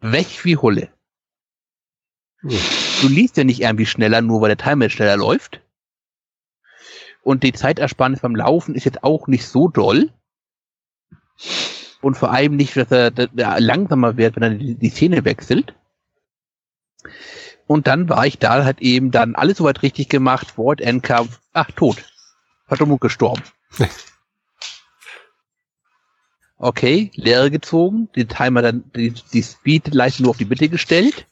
weg 0.00 0.44
wie 0.44 0.56
Hulle. 0.56 0.90
Mhm. 2.42 2.60
Du 3.00 3.08
liest 3.08 3.36
ja 3.36 3.44
nicht 3.44 3.60
irgendwie 3.60 3.86
schneller, 3.86 4.20
nur 4.20 4.40
weil 4.40 4.54
der 4.54 4.64
Timer 4.64 4.88
schneller 4.88 5.16
läuft. 5.16 5.60
Und 7.22 7.44
die 7.44 7.52
Zeitersparnis 7.52 8.20
beim 8.20 8.34
Laufen 8.34 8.74
ist 8.74 8.84
jetzt 8.84 9.04
auch 9.04 9.28
nicht 9.28 9.46
so 9.46 9.68
doll. 9.68 10.10
Und 12.00 12.16
vor 12.16 12.32
allem 12.32 12.56
nicht, 12.56 12.76
dass 12.76 12.90
er, 12.90 13.10
dass 13.10 13.28
er 13.36 13.60
langsamer 13.60 14.16
wird, 14.16 14.36
wenn 14.36 14.42
er 14.42 14.50
die, 14.50 14.74
die 14.74 14.90
Szene 14.90 15.24
wechselt. 15.24 15.74
Und 17.66 17.86
dann 17.86 18.08
war 18.08 18.26
ich 18.26 18.38
da, 18.38 18.64
hat 18.64 18.80
eben 18.80 19.12
dann 19.12 19.36
alles 19.36 19.58
soweit 19.58 19.82
richtig 19.82 20.08
gemacht, 20.08 20.58
Wort 20.58 20.80
Endkampf, 20.80 21.40
ach, 21.52 21.70
tot. 21.70 22.04
Verdummung 22.66 22.98
gestorben. 22.98 23.42
Okay, 26.64 27.10
Leere 27.16 27.50
gezogen, 27.50 28.08
den 28.14 28.28
Timer 28.28 28.62
dann, 28.62 28.84
die, 28.94 29.10
die 29.10 29.42
Speed-Leiste 29.42 30.22
nur 30.22 30.30
auf 30.30 30.36
die 30.36 30.44
Mitte 30.44 30.68
gestellt. 30.68 31.26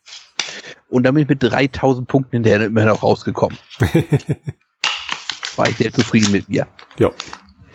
Und 0.88 1.04
dann 1.04 1.14
bin 1.14 1.22
ich 1.22 1.28
mit 1.28 1.40
3000 1.40 2.08
Punkten 2.08 2.32
hinterher 2.32 2.66
immer 2.66 2.84
noch 2.84 3.04
rausgekommen. 3.04 3.56
War 5.60 5.68
ich 5.68 5.76
sehr 5.76 5.92
zufrieden 5.92 6.32
mit 6.32 6.48
mir. 6.48 6.66
Ja. 6.98 7.10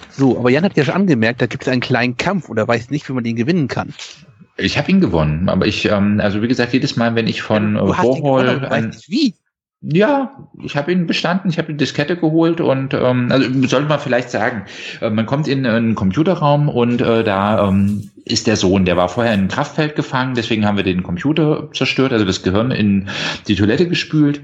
So, 0.09 0.39
aber 0.39 0.49
Jan 0.49 0.63
hat 0.63 0.75
ja 0.75 0.83
schon 0.83 0.95
angemerkt, 0.95 1.39
da 1.39 1.45
gibt 1.45 1.63
es 1.63 1.69
einen 1.69 1.81
kleinen 1.81 2.17
Kampf 2.17 2.49
und 2.49 2.57
er 2.57 2.67
weiß 2.67 2.89
nicht, 2.89 3.07
wie 3.07 3.13
man 3.13 3.23
den 3.23 3.35
gewinnen 3.35 3.67
kann. 3.67 3.93
Ich 4.57 4.75
habe 4.79 4.89
ihn 4.89 5.01
gewonnen, 5.01 5.49
aber 5.49 5.67
ich, 5.67 5.85
ähm, 5.85 6.19
also 6.19 6.41
wie 6.41 6.47
gesagt, 6.47 6.73
jedes 6.73 6.95
Mal, 6.95 7.13
wenn 7.13 7.27
ich 7.27 7.43
von 7.43 7.75
ja, 7.75 7.81
du 7.81 7.89
Warhol 7.89 8.65
ein, 8.65 8.95
wie? 9.07 9.35
Ja, 9.81 10.49
ich 10.63 10.75
habe 10.75 10.93
ihn 10.93 11.05
bestanden, 11.05 11.49
ich 11.49 11.59
habe 11.59 11.73
die 11.73 11.77
Diskette 11.77 12.17
geholt 12.17 12.59
und 12.59 12.95
ähm, 12.95 13.27
also 13.29 13.67
sollte 13.67 13.87
man 13.87 13.99
vielleicht 13.99 14.31
sagen, 14.31 14.65
äh, 15.01 15.11
man 15.11 15.27
kommt 15.27 15.47
in 15.47 15.63
einen 15.67 15.93
Computerraum 15.93 16.69
und 16.69 17.01
äh, 17.01 17.23
da 17.23 17.67
ähm, 17.67 18.09
ist 18.23 18.47
der 18.47 18.55
Sohn, 18.55 18.85
der 18.85 18.97
war 18.97 19.09
vorher 19.09 19.35
in 19.35 19.41
ein 19.41 19.47
Kraftfeld 19.47 19.95
gefangen, 19.95 20.33
deswegen 20.33 20.65
haben 20.65 20.77
wir 20.77 20.83
den 20.83 21.03
Computer 21.03 21.69
zerstört, 21.71 22.13
also 22.13 22.25
das 22.25 22.41
Gehirn 22.41 22.71
in 22.71 23.09
die 23.47 23.55
Toilette 23.55 23.87
gespült. 23.87 24.41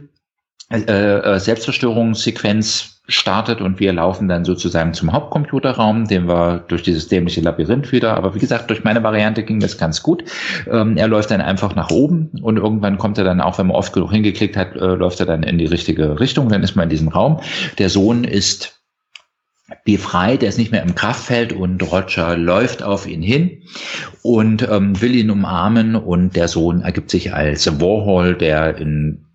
Äh, 0.72 0.84
äh, 0.84 1.38
Selbstzerstörungssequenz 1.38 3.01
startet 3.14 3.62
und 3.62 3.80
wir 3.80 3.94
laufen 3.94 4.28
dann 4.28 4.46
sozusagen 4.46 4.94
zum 4.94 5.12
Hauptcomputerraum, 5.12 6.08
den 6.08 6.28
wir 6.28 6.64
durch 6.68 6.84
dieses 6.84 7.08
dämliche 7.08 7.42
Labyrinth 7.42 7.92
wieder, 7.92 8.16
aber 8.16 8.36
wie 8.36 8.40
gesagt, 8.40 8.70
durch 8.70 8.84
meine 8.84 9.04
Variante 9.04 9.44
ging 9.44 9.60
das 9.60 9.78
ganz 9.78 10.04
gut. 10.04 10.24
Ähm, 10.70 10.98
er 10.98 11.08
läuft 11.08 11.32
dann 11.32 11.42
einfach 11.42 11.76
nach 11.76 11.92
oben 11.92 12.32
und 12.42 12.58
irgendwann 12.58 12.98
kommt 12.98 13.18
er 13.18 13.24
dann 13.24 13.42
auch, 13.42 13.58
wenn 13.58 13.68
man 13.68 13.76
oft 13.76 13.94
genug 13.94 14.12
hingeklickt 14.12 14.58
hat, 14.58 14.76
äh, 14.76 14.96
läuft 14.96 15.20
er 15.20 15.26
dann 15.26 15.44
in 15.44 15.58
die 15.58 15.66
richtige 15.66 16.20
Richtung, 16.20 16.50
dann 16.50 16.64
ist 16.64 16.76
man 16.76 16.84
in 16.84 16.90
diesem 16.90 17.08
Raum. 17.10 17.40
Der 17.78 17.90
Sohn 17.90 18.24
ist 18.24 18.82
befreit, 19.86 20.44
er 20.44 20.50
ist 20.50 20.58
nicht 20.58 20.72
mehr 20.72 20.84
im 20.84 20.96
Kraftfeld 20.96 21.54
und 21.54 21.82
Roger 21.92 22.38
läuft 22.38 22.84
auf 22.84 23.08
ihn 23.08 23.22
hin 23.22 23.64
und 24.22 24.68
ähm, 24.70 25.02
will 25.02 25.16
ihn 25.16 25.32
umarmen 25.32 25.96
und 25.96 26.36
der 26.36 26.48
Sohn 26.48 26.82
ergibt 26.82 27.10
sich 27.10 27.34
als 27.34 27.80
Warhol, 27.80 28.36
der 28.36 28.78
in 28.78 29.26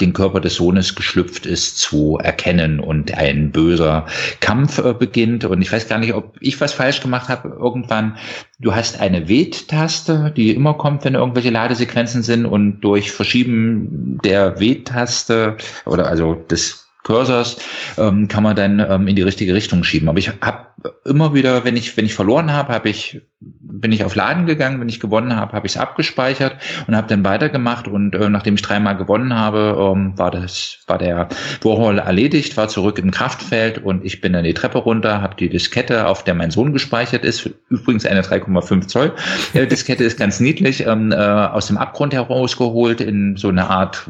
den 0.00 0.12
Körper 0.12 0.40
des 0.40 0.56
Sohnes 0.56 0.94
geschlüpft 0.94 1.46
ist, 1.46 1.78
zu 1.78 2.18
erkennen 2.18 2.80
und 2.80 3.14
ein 3.16 3.52
böser 3.52 4.06
Kampf 4.40 4.78
äh, 4.78 4.92
beginnt. 4.92 5.44
Und 5.44 5.62
ich 5.62 5.70
weiß 5.70 5.88
gar 5.88 5.98
nicht, 5.98 6.14
ob 6.14 6.36
ich 6.40 6.60
was 6.60 6.72
falsch 6.72 7.00
gemacht 7.00 7.28
habe. 7.28 7.48
Irgendwann, 7.48 8.16
du 8.58 8.74
hast 8.74 9.00
eine 9.00 9.28
Wähtaste, 9.28 10.32
die 10.36 10.50
immer 10.50 10.74
kommt, 10.74 11.04
wenn 11.04 11.14
irgendwelche 11.14 11.50
Ladesequenzen 11.50 12.22
sind 12.22 12.44
und 12.44 12.80
durch 12.80 13.12
Verschieben 13.12 14.18
der 14.24 14.58
Wähtaste 14.58 15.56
oder 15.86 16.06
also 16.06 16.34
des 16.34 16.84
Cursors 17.04 17.58
ähm, 17.98 18.28
kann 18.28 18.42
man 18.42 18.56
dann 18.56 18.80
ähm, 18.80 19.06
in 19.06 19.14
die 19.14 19.22
richtige 19.22 19.54
Richtung 19.54 19.84
schieben. 19.84 20.08
Aber 20.08 20.18
ich 20.18 20.28
habe 20.40 20.66
immer 21.04 21.34
wieder, 21.34 21.64
wenn 21.64 21.76
ich 21.76 21.96
wenn 21.96 22.04
ich 22.04 22.14
verloren 22.14 22.52
habe, 22.52 22.72
habe 22.72 22.88
ich 22.88 23.22
bin 23.40 23.92
ich 23.92 24.04
auf 24.04 24.14
Laden 24.14 24.46
gegangen. 24.46 24.80
Wenn 24.80 24.88
ich 24.88 25.00
gewonnen 25.00 25.36
habe, 25.36 25.52
habe 25.52 25.66
ich 25.66 25.74
es 25.74 25.80
abgespeichert 25.80 26.56
und 26.86 26.96
habe 26.96 27.08
dann 27.08 27.24
weitergemacht. 27.24 27.88
Und 27.88 28.14
äh, 28.14 28.28
nachdem 28.28 28.54
ich 28.54 28.62
dreimal 28.62 28.96
gewonnen 28.96 29.34
habe, 29.34 29.76
ähm, 29.78 30.16
war 30.16 30.30
das 30.30 30.78
war 30.86 30.98
der 30.98 31.28
Warhol 31.62 31.98
erledigt, 31.98 32.56
war 32.56 32.68
zurück 32.68 32.98
im 32.98 33.10
Kraftfeld 33.10 33.78
und 33.78 34.04
ich 34.04 34.20
bin 34.20 34.32
dann 34.32 34.44
die 34.44 34.54
Treppe 34.54 34.78
runter, 34.78 35.22
habe 35.22 35.36
die 35.36 35.48
Diskette, 35.48 36.06
auf 36.06 36.24
der 36.24 36.34
mein 36.34 36.50
Sohn 36.50 36.72
gespeichert 36.72 37.24
ist, 37.24 37.48
übrigens 37.68 38.06
eine 38.06 38.22
3,5 38.22 38.86
Zoll 38.86 39.12
äh, 39.54 39.66
Diskette 39.66 40.04
ist 40.04 40.18
ganz 40.18 40.40
niedlich, 40.40 40.86
ähm, 40.86 41.12
äh, 41.12 41.16
aus 41.16 41.68
dem 41.68 41.78
Abgrund 41.78 42.12
herausgeholt 42.12 43.00
in 43.00 43.36
so 43.36 43.48
eine 43.48 43.68
Art 43.70 44.08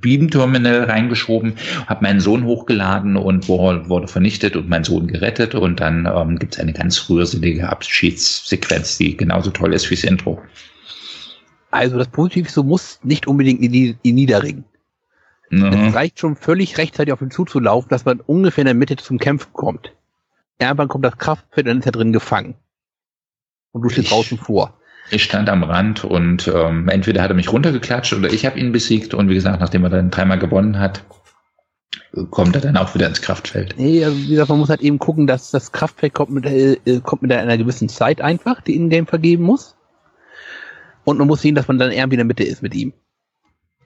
Beam-Terminal 0.00 0.84
reingeschoben, 0.84 1.54
habe 1.86 2.04
meinen 2.04 2.20
Sohn 2.20 2.44
hochgeladen 2.44 3.16
und 3.16 3.48
Warhol 3.48 3.88
wurde 3.88 4.08
vernichtet 4.08 4.56
und 4.56 4.68
mein 4.68 4.84
Sohn 4.84 5.06
gerettet 5.06 5.54
und 5.54 5.80
dann 5.80 6.06
ähm, 6.16 6.38
gibt 6.38 6.54
es 6.54 6.60
eine 6.60 6.72
ganz 6.72 7.08
rührselige 7.08 7.68
Abschiedssequenz, 7.68 8.98
die 8.98 9.16
genauso 9.16 9.50
toll 9.50 9.74
ist 9.74 9.90
wie 9.90 9.94
das 9.94 10.04
Intro. 10.04 10.40
Also 11.70 11.98
das 11.98 12.08
Positivste 12.08 12.62
muss 12.62 13.00
nicht 13.02 13.26
unbedingt 13.26 13.62
in, 13.62 13.98
in 14.02 14.14
Niederringen. 14.14 14.64
Mhm. 15.50 15.88
Es 15.88 15.94
reicht 15.94 16.18
schon 16.18 16.36
völlig 16.36 16.78
rechtzeitig 16.78 17.12
auf 17.12 17.22
ihn 17.22 17.30
zuzulaufen, 17.30 17.88
dass 17.88 18.04
man 18.04 18.20
ungefähr 18.20 18.62
in 18.62 18.66
der 18.66 18.74
Mitte 18.74 18.96
zum 18.96 19.18
Kämpfen 19.18 19.52
kommt. 19.52 19.92
Irgendwann 20.58 20.88
kommt 20.88 21.04
das 21.04 21.18
Kraftfeld, 21.18 21.66
dann 21.66 21.78
ist 21.78 21.86
er 21.86 21.92
drin 21.92 22.12
gefangen. 22.12 22.54
Und 23.72 23.82
du 23.82 23.88
stehst 23.90 24.10
draußen 24.10 24.38
vor. 24.38 24.78
Ich 25.10 25.22
stand 25.22 25.48
am 25.48 25.62
Rand 25.62 26.02
und 26.02 26.48
ähm, 26.48 26.88
entweder 26.88 27.22
hat 27.22 27.30
er 27.30 27.36
mich 27.36 27.52
runtergeklatscht 27.52 28.12
oder 28.14 28.32
ich 28.32 28.44
habe 28.44 28.58
ihn 28.58 28.72
besiegt 28.72 29.14
und 29.14 29.28
wie 29.28 29.34
gesagt, 29.34 29.60
nachdem 29.60 29.84
er 29.84 29.90
dann 29.90 30.10
dreimal 30.10 30.38
gewonnen 30.38 30.80
hat, 30.80 31.04
kommt 32.30 32.54
er 32.54 32.62
dann 32.62 32.76
auch 32.76 32.94
wieder 32.94 33.06
ins 33.06 33.22
Kraftfeld. 33.22 33.74
Nee, 33.78 34.04
also 34.04 34.16
wie 34.16 34.28
gesagt, 34.28 34.48
man 34.48 34.58
muss 34.58 34.68
halt 34.68 34.80
eben 34.80 34.98
gucken, 34.98 35.26
dass 35.26 35.50
das 35.50 35.72
Kraftfeld 35.72 36.14
kommt 36.14 36.30
mit, 36.30 36.46
äh, 36.46 37.00
kommt 37.02 37.22
mit 37.22 37.32
einer 37.32 37.58
gewissen 37.58 37.88
Zeit 37.88 38.20
einfach, 38.20 38.60
die 38.60 38.74
in-game 38.74 39.06
vergeben 39.06 39.44
muss. 39.44 39.76
Und 41.04 41.18
man 41.18 41.28
muss 41.28 41.42
sehen, 41.42 41.54
dass 41.54 41.68
man 41.68 41.78
dann 41.78 41.92
irgendwie 41.92 42.14
in 42.14 42.18
der 42.18 42.24
Mitte 42.24 42.44
ist 42.44 42.62
mit 42.62 42.74
ihm. 42.74 42.92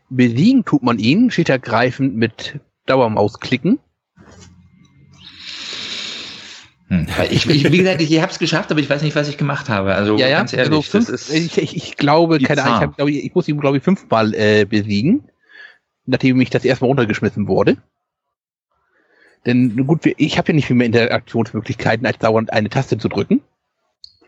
Besiegen 0.08 0.64
tut 0.64 0.82
man 0.82 0.98
ihn, 0.98 1.30
steht 1.30 1.48
ergreifend 1.48 2.16
mit 2.16 2.58
Dauermaus 2.86 3.40
klicken. 3.40 3.78
Hm. 6.88 7.06
Ich, 7.30 7.48
ich, 7.48 7.70
wie 7.70 7.78
gesagt, 7.78 8.00
ich, 8.00 8.10
ich 8.10 8.20
habe 8.20 8.32
es 8.32 8.40
geschafft, 8.40 8.72
aber 8.72 8.80
ich 8.80 8.90
weiß 8.90 9.02
nicht, 9.02 9.14
was 9.14 9.28
ich 9.28 9.38
gemacht 9.38 9.68
habe. 9.68 9.94
Also 9.94 10.16
ja, 10.16 10.26
ja. 10.26 10.38
ganz 10.38 10.52
ehrlich, 10.52 10.72
also 10.72 10.82
fünf, 10.82 11.30
ich, 11.30 11.56
ich, 11.56 11.76
ich, 11.76 11.96
glaube, 11.96 12.40
keine 12.40 12.64
Ahnung, 12.64 12.76
ich, 12.76 12.82
hab, 12.82 12.96
glaub, 12.96 13.08
ich, 13.08 13.24
ich 13.24 13.34
muss 13.34 13.46
ihn, 13.46 13.60
glaube 13.60 13.76
ich, 13.76 13.84
fünfmal 13.84 14.34
äh, 14.34 14.64
besiegen, 14.64 15.30
nachdem 16.06 16.38
mich 16.38 16.50
das 16.50 16.64
erstmal 16.64 16.88
runtergeschmissen 16.88 17.46
wurde. 17.46 17.76
Denn 19.46 19.86
gut, 19.86 20.00
ich 20.04 20.38
habe 20.38 20.48
ja 20.48 20.54
nicht 20.54 20.66
viel 20.66 20.76
mehr 20.76 20.86
Interaktionsmöglichkeiten, 20.86 22.06
als 22.06 22.18
dauernd 22.18 22.52
eine 22.52 22.68
Taste 22.68 22.98
zu 22.98 23.08
drücken. 23.08 23.40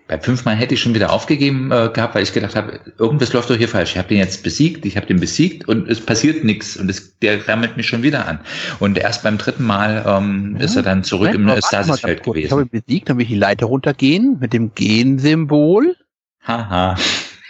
Beim 0.09 0.21
fünfmal 0.21 0.57
hätte 0.57 0.75
ich 0.75 0.81
schon 0.81 0.95
wieder 0.95 1.13
aufgegeben 1.13 1.71
äh, 1.71 1.89
gehabt, 1.93 2.15
weil 2.15 2.23
ich 2.23 2.33
gedacht 2.33 2.57
habe, 2.57 2.81
irgendwas 2.99 3.33
läuft 3.33 3.49
doch 3.51 3.57
hier 3.57 3.69
falsch. 3.69 3.93
Ich 3.93 3.99
habe 3.99 4.09
den 4.09 4.19
jetzt 4.19 4.43
besiegt, 4.43 4.85
ich 4.85 4.97
habe 4.97 5.07
den 5.07 5.21
besiegt 5.21 5.69
und 5.69 5.89
es 5.89 6.05
passiert 6.05 6.45
nichts 6.45 6.77
und 6.77 6.91
es, 6.91 7.19
der 7.21 7.47
rammelt 7.49 7.77
mich 7.77 7.87
schon 7.87 8.03
wieder 8.03 8.27
an. 8.27 8.41
Und 8.79 8.99
erst 8.99 9.23
beim 9.23 9.39
dritten 9.39 9.65
Mal 9.65 10.05
ähm, 10.07 10.57
ja, 10.59 10.65
ist 10.65 10.77
er 10.77 10.83
dann 10.83 11.05
zurück 11.05 11.33
im 11.33 11.49
Stasisfeld 11.59 12.25
gewesen. 12.25 12.47
Ich 12.47 12.53
habe 12.53 12.63
ihn 12.63 12.69
besiegt, 12.69 13.09
dann 13.09 13.17
will 13.17 13.23
ich 13.23 13.31
die 13.31 13.37
Leiter 13.37 13.67
runtergehen 13.67 14.39
mit 14.41 14.53
dem 14.53 14.75
Gen-Symbol. 14.75 15.97
Haha. 16.43 16.97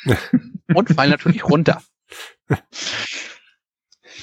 und 0.74 0.88
fall 0.90 1.08
natürlich 1.08 1.44
runter. 1.44 1.82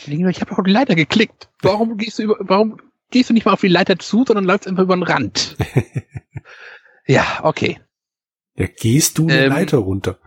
Ich 0.08 0.42
habe 0.42 0.58
auch 0.58 0.64
die 0.64 0.72
Leiter 0.72 0.96
geklickt. 0.96 1.50
Warum 1.62 1.98
gehst 1.98 2.18
du 2.18 2.24
über, 2.24 2.38
warum 2.40 2.78
gehst 3.12 3.30
du 3.30 3.34
nicht 3.34 3.46
mal 3.46 3.54
auf 3.54 3.62
die 3.62 3.68
Leiter 3.68 3.98
zu, 4.00 4.24
sondern 4.26 4.46
läufst 4.46 4.68
einfach 4.68 4.84
über 4.84 4.96
den 4.96 5.04
Rand. 5.04 5.56
ja, 7.08 7.42
okay. 7.44 7.80
Ja, 8.56 8.68
gehst 8.68 9.18
du 9.18 9.28
eine 9.28 9.46
ähm, 9.46 9.50
Leiter 9.50 9.78
runter? 9.78 10.20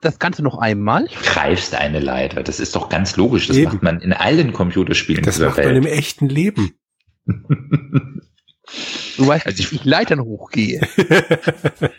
Das 0.00 0.18
Ganze 0.18 0.42
noch 0.42 0.58
einmal. 0.58 1.08
Greifst 1.24 1.74
eine 1.74 1.98
Leiter. 1.98 2.42
Das 2.42 2.60
ist 2.60 2.76
doch 2.76 2.88
ganz 2.88 3.16
logisch. 3.16 3.48
Das 3.48 3.56
Eben. 3.56 3.72
macht 3.72 3.82
man 3.82 4.00
in 4.00 4.12
allen 4.12 4.52
Computerspielen 4.52 5.24
das 5.24 5.40
macht 5.40 5.56
Welt. 5.56 5.66
man 5.66 5.76
im 5.76 5.86
echten 5.86 6.28
Leben. 6.28 6.78
du 7.26 9.26
weißt, 9.26 9.46
also 9.46 9.60
ich, 9.60 9.72
ich 9.72 9.84
Leitern 9.84 10.20
hochgehe. 10.20 10.80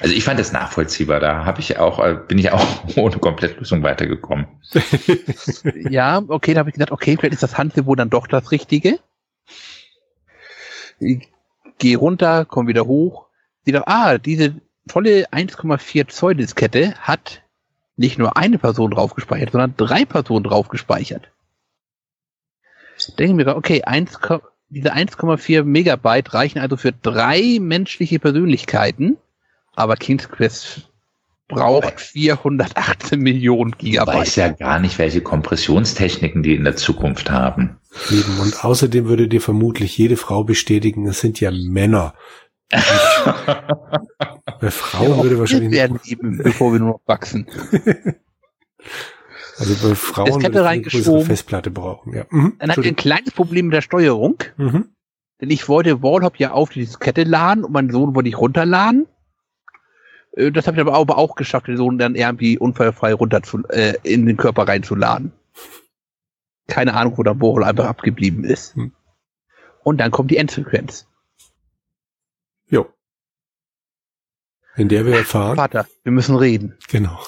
Also 0.00 0.14
ich 0.14 0.24
fand 0.24 0.40
das 0.40 0.52
nachvollziehbar. 0.52 1.20
Da 1.20 1.44
habe 1.44 1.60
ich 1.60 1.78
auch, 1.78 1.98
äh, 1.98 2.18
bin 2.26 2.38
ich 2.38 2.50
auch 2.52 2.66
ohne 2.96 3.18
Komplettlösung 3.18 3.82
weitergekommen. 3.82 4.46
ja, 5.90 6.22
okay, 6.26 6.54
da 6.54 6.60
habe 6.60 6.70
ich 6.70 6.74
gedacht, 6.74 6.90
okay, 6.90 7.16
vielleicht 7.18 7.34
ist 7.34 7.42
das 7.42 7.58
Handsymbol 7.58 7.96
dann 7.96 8.10
doch 8.10 8.26
das 8.26 8.50
Richtige. 8.50 8.98
Ich 10.98 11.28
gehe 11.78 11.96
runter, 11.96 12.44
komme 12.44 12.68
wieder 12.68 12.86
hoch. 12.86 13.26
Sieht 13.64 13.74
doch, 13.74 13.86
ah, 13.86 14.18
diese 14.18 14.54
tolle 14.88 15.28
1,4 15.30 16.08
Zoll 16.08 16.34
Diskette 16.34 16.94
hat 17.00 17.42
nicht 17.96 18.18
nur 18.18 18.36
eine 18.38 18.58
Person 18.58 18.90
drauf 18.90 19.14
gespeichert, 19.14 19.52
sondern 19.52 19.74
drei 19.76 20.06
Personen 20.06 20.44
drauf 20.44 20.68
gespeichert. 20.68 21.30
Denke 23.18 23.34
mir, 23.34 23.56
okay, 23.56 23.82
1, 23.82 24.18
diese 24.68 24.94
1,4 24.94 25.64
Megabyte 25.64 26.32
reichen 26.32 26.58
also 26.58 26.76
für 26.76 26.92
drei 26.92 27.58
menschliche 27.60 28.18
Persönlichkeiten, 28.18 29.18
aber 29.80 29.96
King's 29.96 30.28
Quest 30.28 30.88
braucht 31.48 32.00
418 32.00 33.18
Millionen 33.18 33.72
Ich 33.72 33.78
Gigabyte. 33.78 34.14
weiß 34.14 34.36
ja 34.36 34.48
gar 34.50 34.78
nicht, 34.78 34.98
welche 34.98 35.20
Kompressionstechniken 35.20 36.42
die 36.44 36.54
in 36.54 36.62
der 36.64 36.76
Zukunft 36.76 37.30
haben. 37.30 37.78
Eben. 38.10 38.38
Und 38.40 38.64
außerdem 38.64 39.06
würde 39.06 39.26
dir 39.26 39.40
vermutlich 39.40 39.98
jede 39.98 40.16
Frau 40.16 40.44
bestätigen, 40.44 41.08
es 41.08 41.20
sind 41.20 41.40
ja 41.40 41.50
Männer. 41.50 42.14
Bei 44.60 44.70
Frauen 44.70 45.22
würde 45.24 45.38
wahrscheinlich, 45.40 45.72
werden 45.72 45.98
eben, 46.04 46.38
bevor 46.38 46.72
wir 46.72 46.78
nur 46.78 46.88
noch 46.90 47.00
wachsen. 47.06 47.46
also 49.58 49.88
bei 49.88 49.94
Frauen 49.94 50.42
würde 50.42 50.60
ich 50.60 50.66
eine 50.66 50.82
größere. 50.82 51.22
Festplatte 51.22 51.70
brauchen. 51.70 52.14
Ja. 52.14 52.24
Mhm. 52.30 52.54
Dann 52.58 52.70
hat 52.70 52.78
ihr 52.78 52.84
ein 52.84 52.96
kleines 52.96 53.32
Problem 53.32 53.66
mit 53.66 53.74
der 53.74 53.82
Steuerung, 53.82 54.36
Mhm. 54.56 54.90
denn 55.40 55.50
ich 55.50 55.68
wollte 55.68 56.02
Wallhop 56.02 56.36
ja 56.38 56.52
auf 56.52 56.70
die 56.70 56.80
Diskette 56.80 57.24
laden 57.24 57.64
und 57.64 57.72
meinen 57.72 57.90
Sohn 57.90 58.14
wollte 58.14 58.28
ich 58.28 58.38
runterladen. 58.38 59.06
Äh, 60.32 60.50
Das 60.52 60.66
habe 60.66 60.76
ich 60.76 60.80
aber 60.80 60.96
auch, 60.96 61.02
aber 61.02 61.18
auch 61.18 61.34
geschafft, 61.34 61.68
den 61.68 61.76
Sohn 61.76 61.98
dann 61.98 62.14
irgendwie 62.14 62.58
unfallfrei 62.58 63.14
runter 63.14 63.42
zu, 63.42 63.62
äh, 63.68 63.94
in 64.02 64.26
den 64.26 64.36
Körper 64.36 64.66
reinzuladen. 64.68 65.32
Keine 66.68 66.94
Ahnung, 66.94 67.18
wo 67.18 67.22
der 67.22 67.40
Wallhop 67.40 67.64
einfach 67.64 67.86
abgeblieben 67.86 68.44
ist. 68.44 68.74
Hm. 68.76 68.92
Und 69.82 69.98
dann 69.98 70.10
kommt 70.10 70.30
die 70.30 70.36
Endsequenz. 70.36 71.06
Jo. 72.68 72.86
In 74.76 74.88
der 74.88 75.04
wir 75.04 75.16
erfahren, 75.16 75.56
Vater, 75.56 75.86
wir 76.04 76.12
müssen 76.12 76.36
reden. 76.36 76.76
genau. 76.88 77.20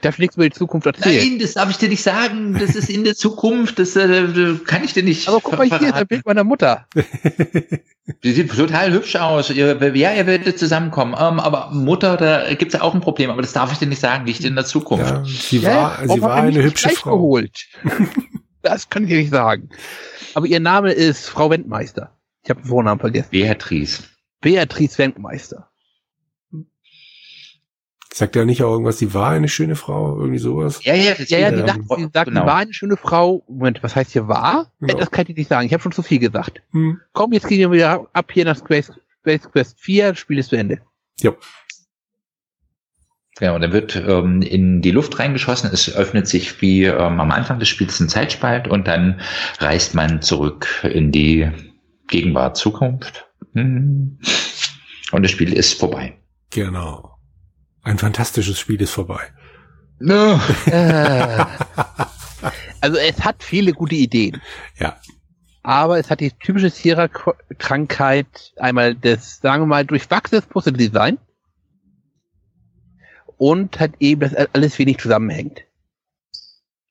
Ich 0.00 0.02
darf 0.02 0.18
nichts 0.18 0.36
über 0.36 0.48
die 0.48 0.54
Zukunft 0.54 0.86
erzählen. 0.86 1.32
Nein, 1.32 1.38
das 1.40 1.52
darf 1.52 1.68
ich 1.68 1.76
dir 1.76 1.90
nicht 1.90 2.02
sagen. 2.02 2.54
Das 2.58 2.74
ist 2.74 2.88
in 2.88 3.04
der 3.04 3.14
Zukunft. 3.14 3.78
Das 3.78 3.96
äh, 3.96 4.54
kann 4.64 4.82
ich 4.82 4.94
dir 4.94 5.02
nicht. 5.02 5.28
Aber 5.28 5.40
guck 5.42 5.58
mal 5.58 5.68
hier, 5.68 5.76
verraten. 5.76 5.98
das 5.98 6.04
Bild 6.06 6.24
meiner 6.24 6.42
Mutter. 6.42 6.86
Die 8.24 8.32
sieht 8.32 8.50
total 8.50 8.94
hübsch 8.94 9.16
aus. 9.16 9.50
Ja, 9.50 9.74
ihr 9.74 10.26
werdet 10.26 10.58
zusammenkommen. 10.58 11.12
Ähm, 11.12 11.38
aber 11.38 11.70
Mutter, 11.72 12.16
da 12.16 12.48
gibt 12.54 12.72
es 12.72 12.78
ja 12.78 12.82
auch 12.82 12.94
ein 12.94 13.02
Problem. 13.02 13.28
Aber 13.28 13.42
das 13.42 13.52
darf 13.52 13.72
ich 13.72 13.78
dir 13.78 13.88
nicht 13.88 14.00
sagen, 14.00 14.24
nicht 14.24 14.42
in 14.42 14.54
der 14.54 14.64
Zukunft. 14.64 15.10
Ja, 15.10 15.22
sie 15.26 15.58
Ja, 15.58 15.70
war, 15.70 15.98
warum 15.98 16.14
sie 16.16 16.22
war 16.22 16.34
eine 16.34 16.52
das 16.54 16.64
hübsche 16.64 16.88
Frau. 16.88 17.16
Geholt? 17.16 17.66
das 18.62 18.88
kann 18.88 19.02
ich 19.04 19.10
dir 19.10 19.18
nicht 19.18 19.30
sagen. 19.30 19.68
Aber 20.32 20.46
ihr 20.46 20.60
Name 20.60 20.92
ist 20.92 21.28
Frau 21.28 21.50
Wendmeister. 21.50 22.16
Ich 22.42 22.48
habe 22.48 22.62
den 22.62 22.68
Vornamen 22.68 23.00
vergessen. 23.00 23.28
Beatrice. 23.32 24.04
Beatrice 24.40 24.96
Wendmeister. 24.96 25.69
Sagt 28.12 28.34
er 28.34 28.44
nicht 28.44 28.62
auch 28.64 28.72
irgendwas, 28.72 28.98
sie 28.98 29.14
war 29.14 29.30
eine 29.30 29.48
schöne 29.48 29.76
Frau, 29.76 30.18
irgendwie 30.18 30.38
sowas? 30.38 30.82
Ja, 30.82 30.94
ja, 30.94 31.14
das 31.14 31.30
Ja, 31.30 31.38
ja, 31.38 31.50
die 31.52 31.60
Ja, 31.60 31.66
sagt, 31.66 31.80
sie 31.96 32.08
sagt, 32.12 32.28
genau. 32.28 32.40
die 32.40 32.46
war 32.46 32.56
eine 32.56 32.72
schöne 32.72 32.96
Frau. 32.96 33.44
Moment, 33.48 33.82
was 33.82 33.94
heißt 33.94 34.10
hier 34.10 34.26
war? 34.26 34.72
Genau. 34.80 34.98
Das 34.98 35.10
kann 35.12 35.26
ich 35.28 35.36
nicht 35.36 35.48
sagen. 35.48 35.66
Ich 35.66 35.72
habe 35.72 35.82
schon 35.82 35.92
zu 35.92 36.02
viel 36.02 36.18
gesagt. 36.18 36.60
Hm. 36.72 37.00
Komm, 37.12 37.32
jetzt 37.32 37.46
gehen 37.46 37.60
wir 37.60 37.70
wieder 37.70 38.08
ab 38.12 38.32
hier 38.32 38.44
nach 38.44 38.58
Space, 38.58 38.90
Space 39.20 39.48
Quest 39.50 39.78
4. 39.78 40.16
Spiel 40.16 40.38
ist 40.38 40.48
zu 40.48 40.56
Ende. 40.56 40.80
Jo. 41.20 41.36
Ja, 43.38 43.54
und 43.54 43.62
dann 43.62 43.72
wird 43.72 43.94
ähm, 43.96 44.42
in 44.42 44.82
die 44.82 44.90
Luft 44.90 45.18
reingeschossen. 45.18 45.70
Es 45.72 45.94
öffnet 45.94 46.26
sich 46.26 46.60
wie 46.60 46.84
ähm, 46.84 47.20
am 47.20 47.30
Anfang 47.30 47.58
des 47.60 47.68
Spiels 47.68 48.00
ein 48.00 48.08
Zeitspalt 48.08 48.66
und 48.66 48.88
dann 48.88 49.20
reist 49.60 49.94
man 49.94 50.20
zurück 50.20 50.66
in 50.82 51.12
die 51.12 51.48
Gegenwart, 52.08 52.56
Zukunft. 52.56 53.28
Hm. 53.54 54.18
Und 55.12 55.22
das 55.22 55.30
Spiel 55.30 55.52
ist 55.52 55.78
vorbei. 55.78 56.18
Genau. 56.50 57.09
Ein 57.82 57.98
fantastisches 57.98 58.58
Spiel 58.58 58.80
ist 58.80 58.92
vorbei. 58.92 59.20
Äh. 60.00 60.36
also 62.80 62.96
es 62.96 63.24
hat 63.24 63.42
viele 63.42 63.72
gute 63.72 63.94
Ideen. 63.94 64.40
Ja. 64.78 64.96
Aber 65.62 65.98
es 65.98 66.10
hat 66.10 66.20
die 66.20 66.30
typische 66.30 66.70
Sierra-Krankheit 66.70 68.52
einmal 68.56 68.94
das, 68.94 69.40
sagen 69.40 69.62
wir 69.62 69.66
mal, 69.66 69.84
durchwachsenes 69.84 70.46
Puzzle-Design 70.46 71.18
und 73.36 73.78
hat 73.78 73.92
eben, 74.00 74.20
dass 74.20 74.34
alles 74.34 74.78
wenig 74.78 74.98
zusammenhängt. 74.98 75.62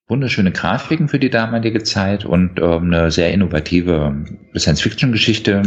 Wunderschöne 0.07 0.51
Grafiken 0.51 1.07
für 1.07 1.19
die 1.19 1.29
damalige 1.29 1.83
Zeit 1.83 2.25
und 2.25 2.59
ähm, 2.59 2.85
eine 2.85 3.11
sehr 3.11 3.31
innovative 3.31 4.25
Science-Fiction-Geschichte. 4.57 5.61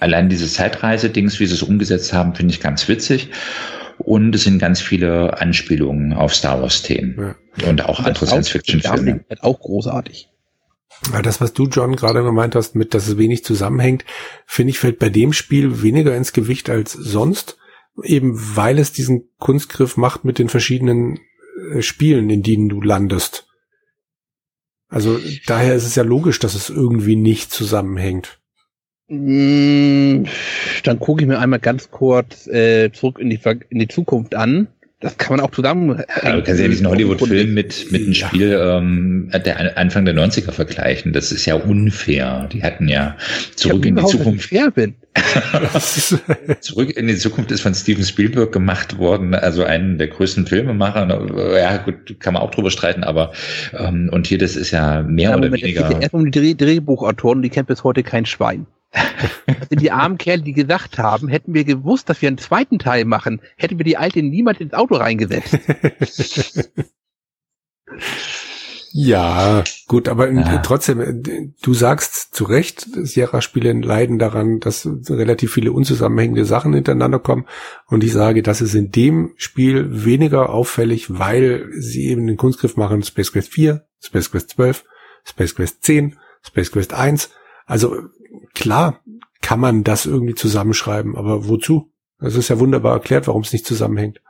Allein 0.00 0.30
dieses 0.30 0.54
Zeitreise-Dings, 0.54 1.40
wie 1.40 1.46
sie 1.46 1.54
es 1.54 1.62
umgesetzt 1.62 2.12
haben, 2.14 2.34
finde 2.34 2.54
ich 2.54 2.60
ganz 2.60 2.88
witzig. 2.88 3.30
Und 4.04 4.34
es 4.34 4.44
sind 4.44 4.58
ganz 4.58 4.80
viele 4.80 5.40
Anspielungen 5.40 6.12
auf 6.12 6.34
Star 6.34 6.60
Wars-Themen 6.60 7.34
und 7.66 7.84
auch 7.84 8.00
andere 8.00 8.26
Science-Fiction-Filme. 8.26 9.24
Auch 9.40 9.60
großartig. 9.60 10.28
Ja, 11.12 11.22
das, 11.22 11.40
was 11.40 11.52
du, 11.52 11.66
John, 11.66 11.96
gerade 11.96 12.22
gemeint 12.22 12.54
hast, 12.54 12.76
mit, 12.76 12.94
dass 12.94 13.08
es 13.08 13.18
wenig 13.18 13.44
zusammenhängt, 13.44 14.04
finde 14.46 14.70
ich, 14.70 14.78
fällt 14.78 14.98
bei 14.98 15.08
dem 15.08 15.32
Spiel 15.32 15.82
weniger 15.82 16.16
ins 16.16 16.32
Gewicht 16.32 16.70
als 16.70 16.92
sonst, 16.92 17.58
eben 18.04 18.34
weil 18.56 18.78
es 18.78 18.92
diesen 18.92 19.28
Kunstgriff 19.38 19.96
macht 19.96 20.24
mit 20.24 20.38
den 20.38 20.48
verschiedenen 20.48 21.18
äh, 21.72 21.82
Spielen, 21.82 22.30
in 22.30 22.42
denen 22.42 22.68
du 22.68 22.80
landest. 22.80 23.46
Also 24.88 25.18
daher 25.46 25.74
ist 25.74 25.86
es 25.86 25.94
ja 25.94 26.02
logisch, 26.02 26.38
dass 26.38 26.54
es 26.54 26.70
irgendwie 26.70 27.16
nicht 27.16 27.50
zusammenhängt. 27.52 28.38
Dann 30.82 30.98
gucke 30.98 31.22
ich 31.22 31.28
mir 31.28 31.38
einmal 31.38 31.58
ganz 31.60 31.90
kurz 31.90 32.46
äh, 32.48 32.90
zurück 32.92 33.18
in 33.18 33.30
die, 33.30 33.36
Ver- 33.38 33.56
in 33.70 33.78
die 33.78 33.88
Zukunft 33.88 34.34
an. 34.34 34.68
Das 35.00 35.18
kann 35.18 35.36
man 35.36 35.44
auch 35.44 35.50
zusammen. 35.50 36.00
Ja, 36.22 36.36
du 36.36 36.42
kannst 36.44 36.60
ja 36.60 36.68
diesen 36.68 36.86
Hollywood-Film 36.86 37.52
mit, 37.54 37.90
mit 37.90 38.02
einem. 38.02 38.14
Spiel 38.14 38.56
ähm, 38.62 39.30
der 39.44 39.58
An- 39.58 39.70
Anfang 39.74 40.04
der 40.04 40.14
90er 40.14 40.52
vergleichen. 40.52 41.12
Das 41.12 41.32
ist 41.32 41.44
ja 41.44 41.56
unfair. 41.56 42.48
Die 42.52 42.62
hatten 42.62 42.86
ja 42.86 43.16
zurück 43.56 43.84
in 43.84 43.96
die 43.96 44.04
Zukunft. 44.04 44.48
Fair 44.50 44.70
bin. 44.70 44.94
Zurück 46.60 46.96
in 46.96 47.06
die 47.08 47.16
Zukunft 47.16 47.50
ist 47.50 47.60
von 47.62 47.74
Steven 47.74 48.04
Spielberg 48.04 48.52
gemacht 48.52 48.98
worden, 48.98 49.34
also 49.34 49.64
einen 49.64 49.98
der 49.98 50.08
größten 50.08 50.46
Filmemacher. 50.46 51.56
Ja, 51.58 51.76
gut, 51.78 52.18
kann 52.20 52.34
man 52.34 52.42
auch 52.42 52.50
drüber 52.50 52.70
streiten, 52.70 53.04
aber 53.04 53.32
ähm, 53.76 54.08
und 54.12 54.26
hier, 54.26 54.38
das 54.38 54.56
ist 54.56 54.70
ja 54.70 55.02
mehr 55.02 55.30
Ja, 55.30 55.36
oder 55.36 55.46
Moment, 55.46 55.62
es 55.62 55.66
geht 55.68 55.76
ja 55.76 55.84
weniger. 55.88 56.02
erst 56.02 56.14
um 56.14 56.30
die 56.30 56.30
Dreh 56.30 56.54
Drehbuchautoren, 56.54 57.42
die 57.42 57.50
kennt 57.50 57.68
bis 57.68 57.84
heute 57.84 58.02
kein 58.02 58.24
Schwein. 58.26 58.66
Sind 59.70 59.80
die 59.80 59.90
armen 59.90 60.18
Kerle, 60.18 60.42
die 60.42 60.52
gesagt 60.52 60.98
haben, 60.98 61.28
hätten 61.28 61.54
wir 61.54 61.64
gewusst, 61.64 62.08
dass 62.10 62.20
wir 62.20 62.28
einen 62.28 62.38
zweiten 62.38 62.78
Teil 62.78 63.04
machen, 63.04 63.40
hätten 63.56 63.78
wir 63.78 63.84
die 63.84 63.96
alte 63.96 64.22
niemand 64.22 64.60
ins 64.60 64.74
Auto 64.74 64.96
reingesetzt. 64.96 65.58
ja, 68.92 69.64
gut, 69.88 70.08
aber 70.08 70.30
Ja. 70.30 70.58
trotzdem, 70.58 71.00
äh, 71.00 71.14
du 71.62 71.72
sagst 71.74 72.34
zu 72.34 72.44
Recht, 72.44 72.86
Sierra-Spiele 72.92 73.72
leiden 73.72 74.18
daran, 74.18 74.60
dass 74.60 74.86
relativ 75.08 75.52
viele 75.54 75.72
unzusammenhängende 75.72 76.44
Sachen 76.44 76.74
hintereinander 76.74 77.18
kommen. 77.18 77.46
Und 77.86 78.04
ich 78.04 78.12
sage, 78.12 78.42
das 78.42 78.60
ist 78.60 78.74
in 78.74 78.90
dem 78.90 79.32
Spiel 79.36 80.04
weniger 80.04 80.50
auffällig, 80.50 81.18
weil 81.18 81.66
sie 81.72 82.08
eben 82.08 82.26
den 82.26 82.36
Kunstgriff 82.36 82.76
machen, 82.76 83.02
Space 83.02 83.32
Quest 83.32 83.48
4, 83.52 83.86
Space 84.00 84.30
Quest 84.30 84.50
12, 84.50 84.84
Space 85.24 85.54
Quest 85.54 85.82
10, 85.84 86.18
Space 86.42 86.70
Quest 86.70 86.92
1. 86.92 87.30
Also 87.64 87.96
klar 88.54 89.00
kann 89.40 89.60
man 89.60 89.84
das 89.84 90.06
irgendwie 90.06 90.34
zusammenschreiben, 90.34 91.16
aber 91.16 91.48
wozu? 91.48 91.90
Das 92.18 92.36
ist 92.36 92.48
ja 92.48 92.58
wunderbar 92.58 92.94
erklärt, 92.94 93.26
warum 93.26 93.42
es 93.42 93.52
nicht 93.52 93.66
zusammenhängt. 93.66 94.20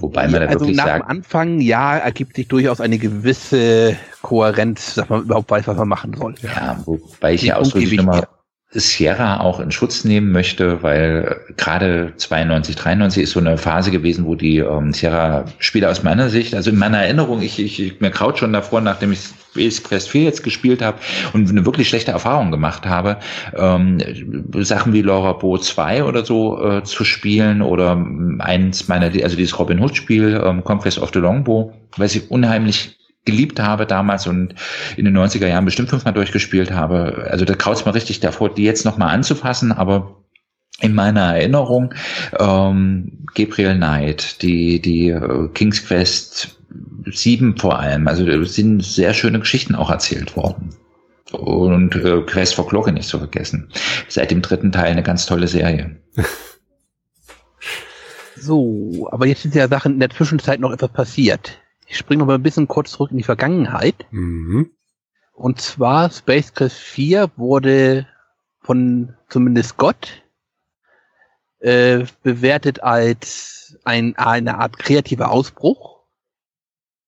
Wobei 0.00 0.28
man 0.28 0.42
da 0.42 0.46
also 0.46 0.60
wirklich 0.60 0.76
nach 0.76 0.84
dem 0.84 0.98
sagt, 0.98 1.10
Anfang, 1.10 1.60
ja, 1.60 1.96
ergibt 1.96 2.36
sich 2.36 2.46
durchaus 2.46 2.80
eine 2.80 2.98
gewisse 2.98 3.96
Kohärenz, 4.22 4.94
dass 4.94 5.08
man 5.08 5.22
überhaupt 5.22 5.50
weiß, 5.50 5.66
was 5.66 5.76
man 5.76 5.88
machen 5.88 6.14
soll. 6.14 6.34
ja, 6.42 6.80
wobei 6.84 7.34
ich 7.34 7.40
Den 7.40 7.48
ja 7.48 7.56
ausdrücklich 7.56 7.96
nochmal. 7.96 8.28
Sierra 8.70 9.40
auch 9.40 9.60
in 9.60 9.70
Schutz 9.70 10.04
nehmen 10.04 10.30
möchte, 10.30 10.82
weil 10.82 11.38
äh, 11.48 11.52
gerade 11.54 12.12
92, 12.16 12.76
93 12.76 13.22
ist 13.22 13.30
so 13.30 13.40
eine 13.40 13.56
Phase 13.56 13.90
gewesen, 13.90 14.26
wo 14.26 14.34
die 14.34 14.58
ähm, 14.58 14.92
Sierra-Spiele 14.92 15.88
aus 15.88 16.02
meiner 16.02 16.28
Sicht, 16.28 16.54
also 16.54 16.70
in 16.70 16.76
meiner 16.76 16.98
Erinnerung, 16.98 17.40
ich, 17.40 17.58
ich, 17.58 17.80
ich 17.80 18.00
mir 18.00 18.10
kraut 18.10 18.38
schon 18.38 18.52
davor, 18.52 18.82
nachdem 18.82 19.12
ich 19.12 19.20
Space 19.20 19.82
Quest 19.82 20.10
4 20.10 20.22
jetzt 20.24 20.42
gespielt 20.42 20.82
habe 20.82 20.98
und 21.32 21.48
eine 21.48 21.64
wirklich 21.64 21.88
schlechte 21.88 22.10
Erfahrung 22.10 22.50
gemacht 22.50 22.84
habe, 22.84 23.16
ähm, 23.56 23.98
Sachen 24.56 24.92
wie 24.92 25.00
Laura 25.00 25.32
Bo 25.32 25.56
2 25.56 26.04
oder 26.04 26.22
so 26.24 26.62
äh, 26.62 26.84
zu 26.84 27.04
spielen 27.04 27.62
oder 27.62 27.92
ähm, 27.92 28.42
eins 28.44 28.86
meiner, 28.86 29.06
also 29.06 29.36
dieses 29.36 29.58
Robin 29.58 29.80
Hood 29.80 29.96
Spiel, 29.96 30.42
ähm, 30.44 30.62
Conquest 30.62 30.98
of 30.98 31.10
the 31.14 31.20
Longbow, 31.20 31.72
was 31.96 32.14
ich 32.14 32.30
unheimlich 32.30 32.97
geliebt 33.28 33.60
habe 33.60 33.84
damals 33.84 34.26
und 34.26 34.54
in 34.96 35.04
den 35.04 35.16
90er 35.16 35.46
Jahren 35.46 35.66
bestimmt 35.66 35.90
fünfmal 35.90 36.14
durchgespielt 36.14 36.70
habe. 36.70 37.28
Also 37.30 37.44
da 37.44 37.54
kraut's 37.54 37.84
mir 37.84 37.94
richtig 37.94 38.20
davor, 38.20 38.54
die 38.54 38.64
jetzt 38.64 38.86
nochmal 38.86 39.14
anzufassen, 39.14 39.70
aber 39.70 40.16
in 40.80 40.94
meiner 40.94 41.36
Erinnerung 41.36 41.92
ähm, 42.38 43.26
Gabriel 43.34 43.76
Knight, 43.76 44.40
die, 44.40 44.80
die 44.80 45.10
äh, 45.10 45.48
King's 45.52 45.84
Quest 45.84 46.56
7 47.04 47.58
vor 47.58 47.78
allem, 47.78 48.08
also 48.08 48.44
sind 48.44 48.82
sehr 48.82 49.12
schöne 49.12 49.40
Geschichten 49.40 49.74
auch 49.74 49.90
erzählt 49.90 50.36
worden. 50.36 50.70
Und 51.32 51.94
äh, 51.96 52.22
Quest 52.22 52.54
for 52.54 52.66
Glocke 52.66 52.92
nicht 52.92 53.08
zu 53.08 53.18
vergessen. 53.18 53.68
Seit 54.08 54.30
dem 54.30 54.40
dritten 54.40 54.72
Teil 54.72 54.92
eine 54.92 55.02
ganz 55.02 55.26
tolle 55.26 55.48
Serie. 55.48 55.96
So, 58.40 59.08
aber 59.10 59.26
jetzt 59.26 59.42
sind 59.42 59.54
ja 59.54 59.68
Sachen 59.68 59.94
in 59.94 60.00
der 60.00 60.10
Zwischenzeit 60.10 60.60
noch 60.60 60.72
etwas 60.72 60.92
passiert. 60.92 61.57
Ich 61.88 61.96
springe 61.96 62.20
noch 62.20 62.26
mal 62.26 62.34
ein 62.34 62.42
bisschen 62.42 62.68
kurz 62.68 62.92
zurück 62.92 63.10
in 63.10 63.16
die 63.16 63.24
Vergangenheit. 63.24 64.06
Mhm. 64.10 64.70
Und 65.32 65.60
zwar 65.60 66.10
Space 66.10 66.52
Quest 66.52 66.76
4 66.76 67.30
wurde 67.36 68.06
von 68.60 69.14
zumindest 69.28 69.78
Gott 69.78 70.22
äh, 71.60 72.04
bewertet 72.22 72.82
als 72.82 73.78
ein, 73.84 74.16
eine 74.16 74.58
Art 74.58 74.78
kreativer 74.78 75.30
Ausbruch 75.30 76.04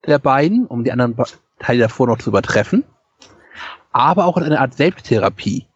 der 0.07 0.19
beiden, 0.19 0.67
um 0.67 0.85
die 0.85 0.93
anderen 0.93 1.17
Teile 1.59 1.81
davor 1.81 2.07
noch 2.07 2.19
zu 2.19 2.31
übertreffen, 2.31 2.85
aber 3.93 4.25
auch 4.25 4.39
als 4.39 4.47
eine 4.47 4.61
Art 4.61 4.75
Selbsttherapie, 4.75 5.67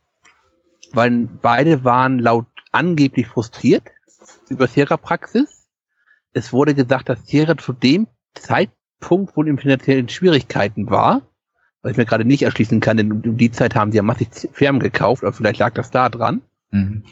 weil 0.93 1.29
beide 1.43 1.85
waren 1.85 2.19
laut 2.19 2.47
angeblich 2.73 3.27
frustriert 3.27 3.85
über 4.49 4.67
Therapraxis. 4.67 5.69
Es 6.33 6.53
wurde 6.53 6.75
gesagt, 6.75 7.09
dass 7.09 7.25
Thera 7.25 7.57
zu 7.59 7.73
dem 7.73 8.09
Zeitpunkt 8.35 8.84
wohl 9.11 9.49
in 9.49 9.59
finanziellen 9.59 10.09
Schwierigkeiten 10.09 10.91
war, 10.91 11.23
was 11.83 11.93
ich 11.93 11.99
mir 11.99 12.07
gerade 12.07 12.25
nicht 12.25 12.43
erschließen 12.43 12.81
kann, 12.81 12.97
denn 12.97 13.13
um 13.13 13.37
die 13.37 13.51
Zeit 13.51 13.75
haben 13.75 13.93
sie 13.93 13.97
ja 13.97 14.03
massig 14.03 14.29
Firmen 14.53 14.81
gekauft, 14.81 15.23
aber 15.23 15.33
vielleicht 15.33 15.59
lag 15.59 15.75
das 15.75 15.91
da 15.91 16.09
dran. 16.09 16.43
Mhm. 16.71 17.05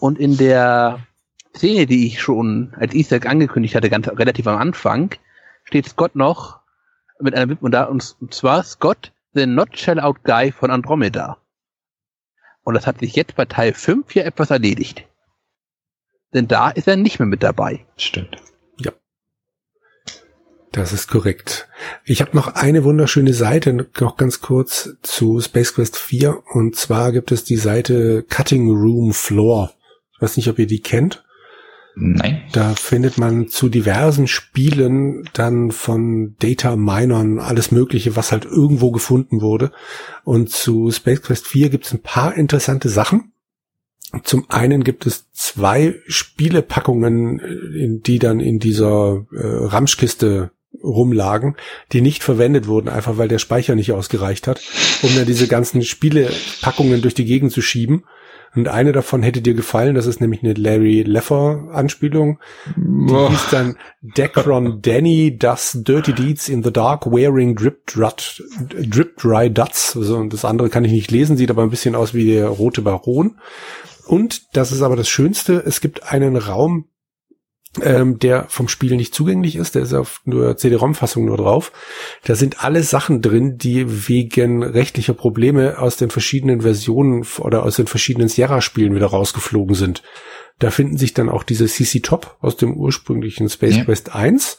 Und 0.00 0.18
in 0.18 0.36
der 0.36 1.00
Szene, 1.56 1.86
die 1.86 2.06
ich 2.06 2.20
schon 2.20 2.74
als 2.78 2.94
Easter 2.94 3.16
Egg 3.16 3.28
angekündigt 3.28 3.74
hatte, 3.74 3.90
ganz 3.90 4.08
relativ 4.08 4.46
am 4.46 4.58
Anfang, 4.58 5.14
steht 5.64 5.88
Scott 5.88 6.16
noch 6.16 6.60
mit 7.20 7.34
einer 7.34 7.48
Widmung 7.48 7.70
da, 7.70 7.84
und, 7.84 8.16
und 8.20 8.34
zwar 8.34 8.62
Scott, 8.62 9.12
the 9.32 9.46
Not 9.46 9.78
Shell 9.78 10.00
Out 10.00 10.24
Guy 10.24 10.52
von 10.52 10.70
Andromeda. 10.70 11.38
Und 12.62 12.74
das 12.74 12.86
hat 12.86 13.00
sich 13.00 13.14
jetzt 13.14 13.36
bei 13.36 13.44
Teil 13.44 13.72
5 13.72 14.10
hier 14.10 14.24
etwas 14.24 14.50
erledigt. 14.50 15.06
Denn 16.32 16.48
da 16.48 16.70
ist 16.70 16.88
er 16.88 16.96
nicht 16.96 17.18
mehr 17.18 17.28
mit 17.28 17.42
dabei. 17.42 17.84
Stimmt. 17.96 18.36
Das 20.74 20.92
ist 20.92 21.06
korrekt. 21.06 21.68
Ich 22.04 22.20
habe 22.20 22.34
noch 22.34 22.48
eine 22.48 22.82
wunderschöne 22.82 23.32
Seite, 23.32 23.72
noch 23.72 24.16
ganz 24.16 24.40
kurz 24.40 24.96
zu 25.02 25.40
Space 25.40 25.74
Quest 25.74 25.96
4. 25.96 26.42
Und 26.52 26.74
zwar 26.74 27.12
gibt 27.12 27.30
es 27.30 27.44
die 27.44 27.56
Seite 27.56 28.24
Cutting 28.28 28.68
Room 28.68 29.12
Floor. 29.12 29.72
Ich 30.12 30.20
weiß 30.20 30.36
nicht, 30.36 30.48
ob 30.48 30.58
ihr 30.58 30.66
die 30.66 30.80
kennt. 30.80 31.22
Nein. 31.94 32.42
Da 32.50 32.74
findet 32.74 33.18
man 33.18 33.46
zu 33.46 33.68
diversen 33.68 34.26
Spielen 34.26 35.28
dann 35.32 35.70
von 35.70 36.34
Data 36.40 36.74
Minern 36.74 37.38
alles 37.38 37.70
Mögliche, 37.70 38.16
was 38.16 38.32
halt 38.32 38.44
irgendwo 38.44 38.90
gefunden 38.90 39.42
wurde. 39.42 39.70
Und 40.24 40.50
zu 40.50 40.90
Space 40.90 41.22
Quest 41.22 41.46
4 41.46 41.68
gibt 41.68 41.86
es 41.86 41.92
ein 41.92 42.02
paar 42.02 42.34
interessante 42.36 42.88
Sachen. 42.88 43.30
Zum 44.24 44.50
einen 44.50 44.82
gibt 44.82 45.06
es 45.06 45.30
zwei 45.30 45.94
Spielepackungen, 46.08 47.38
in 47.38 48.02
die 48.02 48.18
dann 48.18 48.40
in 48.40 48.58
dieser 48.58 49.24
äh, 49.32 49.46
Ramschkiste 49.66 50.50
rumlagen, 50.82 51.56
die 51.92 52.00
nicht 52.00 52.22
verwendet 52.22 52.66
wurden, 52.66 52.88
einfach 52.88 53.18
weil 53.18 53.28
der 53.28 53.38
Speicher 53.38 53.74
nicht 53.74 53.92
ausgereicht 53.92 54.46
hat, 54.46 54.60
um 55.02 55.14
dann 55.14 55.26
diese 55.26 55.46
ganzen 55.46 55.82
Spielepackungen 55.82 57.02
durch 57.02 57.14
die 57.14 57.24
Gegend 57.24 57.52
zu 57.52 57.62
schieben. 57.62 58.04
Und 58.56 58.68
eine 58.68 58.92
davon 58.92 59.24
hätte 59.24 59.42
dir 59.42 59.54
gefallen, 59.54 59.96
das 59.96 60.06
ist 60.06 60.20
nämlich 60.20 60.44
eine 60.44 60.54
Larry 60.54 61.02
Leffer 61.02 61.70
Anspielung. 61.72 62.38
Die 62.76 63.12
oh. 63.12 63.28
hieß 63.28 63.48
dann 63.50 63.76
Decron 64.00 64.80
Danny 64.80 65.36
does 65.36 65.80
Dirty 65.82 66.12
Deeds 66.12 66.48
in 66.48 66.62
the 66.62 66.72
Dark 66.72 67.06
wearing 67.06 67.56
Drip, 67.56 67.84
Drut, 67.86 68.44
Drip 68.70 69.16
Dry 69.16 69.50
Duts. 69.50 69.96
Also, 69.96 70.22
das 70.24 70.44
andere 70.44 70.68
kann 70.68 70.84
ich 70.84 70.92
nicht 70.92 71.10
lesen, 71.10 71.36
sieht 71.36 71.50
aber 71.50 71.62
ein 71.62 71.70
bisschen 71.70 71.96
aus 71.96 72.14
wie 72.14 72.32
der 72.32 72.46
rote 72.46 72.82
Baron. 72.82 73.40
Und, 74.06 74.54
das 74.56 74.70
ist 74.70 74.82
aber 74.82 74.94
das 74.94 75.08
Schönste, 75.08 75.62
es 75.66 75.80
gibt 75.80 76.12
einen 76.12 76.36
Raum, 76.36 76.86
ähm, 77.82 78.18
der 78.18 78.46
vom 78.48 78.68
Spiel 78.68 78.96
nicht 78.96 79.14
zugänglich 79.14 79.56
ist. 79.56 79.74
Der 79.74 79.82
ist 79.82 79.94
auf 79.94 80.20
nur 80.24 80.56
CD-ROM-Fassung 80.56 81.24
nur 81.24 81.36
drauf. 81.36 81.72
Da 82.24 82.34
sind 82.34 82.62
alle 82.64 82.82
Sachen 82.82 83.22
drin, 83.22 83.58
die 83.58 84.08
wegen 84.08 84.62
rechtlicher 84.62 85.14
Probleme 85.14 85.78
aus 85.78 85.96
den 85.96 86.10
verschiedenen 86.10 86.62
Versionen 86.62 87.26
oder 87.38 87.64
aus 87.64 87.76
den 87.76 87.86
verschiedenen 87.86 88.28
Sierra-Spielen 88.28 88.94
wieder 88.94 89.06
rausgeflogen 89.06 89.74
sind. 89.74 90.02
Da 90.58 90.70
finden 90.70 90.98
sich 90.98 91.14
dann 91.14 91.28
auch 91.28 91.42
diese 91.42 91.66
CC 91.66 92.00
Top 92.00 92.36
aus 92.40 92.56
dem 92.56 92.74
ursprünglichen 92.74 93.48
Space 93.48 93.76
ja. 93.76 93.84
Quest 93.84 94.14
1. 94.14 94.58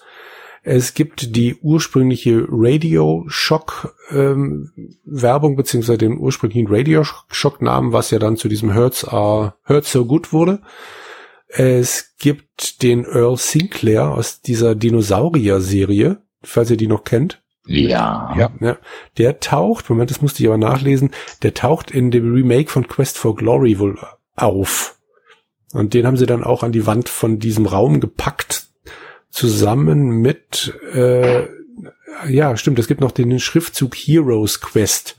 Es 0.67 0.95
gibt 0.95 1.35
die 1.35 1.55
ursprüngliche 1.61 2.43
Radio 2.49 3.23
Shock 3.27 3.95
ähm, 4.09 4.71
Werbung 5.05 5.55
beziehungsweise 5.55 5.99
den 5.99 6.17
ursprünglichen 6.17 6.67
Radio 6.67 7.03
Shock 7.03 7.61
Namen, 7.61 7.93
was 7.93 8.09
ja 8.09 8.17
dann 8.17 8.35
zu 8.35 8.47
diesem 8.47 8.73
Hurts 8.73 9.05
are 9.05 9.53
Hurts 9.67 9.91
so 9.91 10.05
gut 10.05 10.33
wurde. 10.33 10.61
Es 11.47 12.15
gibt 12.17 12.81
den 12.81 13.05
Earl 13.05 13.38
Sinclair 13.38 14.11
aus 14.11 14.41
dieser 14.41 14.76
Dinosaurier-Serie, 14.76 16.22
falls 16.43 16.72
ihr 16.72 16.77
die 16.77 16.88
noch 16.88 17.03
kennt. 17.03 17.41
Ja. 17.67 18.34
ja. 18.38 18.51
Ja. 18.59 18.77
Der 19.17 19.39
taucht, 19.39 19.89
Moment, 19.89 20.11
das 20.11 20.22
musste 20.22 20.43
ich 20.43 20.47
aber 20.47 20.57
nachlesen, 20.57 21.11
der 21.41 21.53
taucht 21.53 21.91
in 21.91 22.11
dem 22.11 22.34
Remake 22.34 22.69
von 22.69 22.88
Quest 22.88 23.17
for 23.17 23.35
Glory 23.35 23.80
wohl 23.80 23.97
auf. 24.35 24.97
Und 25.73 25.93
den 25.93 26.05
haben 26.05 26.17
sie 26.17 26.27
dann 26.27 26.43
auch 26.43 26.63
an 26.63 26.72
die 26.72 26.85
Wand 26.85 27.09
von 27.09 27.39
diesem 27.39 27.65
Raum 27.65 27.99
gepackt, 27.99 28.67
zusammen 29.30 30.22
mit, 30.22 30.73
äh, 30.93 31.47
ja, 32.30 32.55
stimmt, 32.55 32.80
es 32.80 32.88
gibt 32.88 33.01
noch 33.01 33.11
den 33.11 33.39
Schriftzug 33.39 33.95
Heroes 33.95 34.61
Quest 34.61 35.17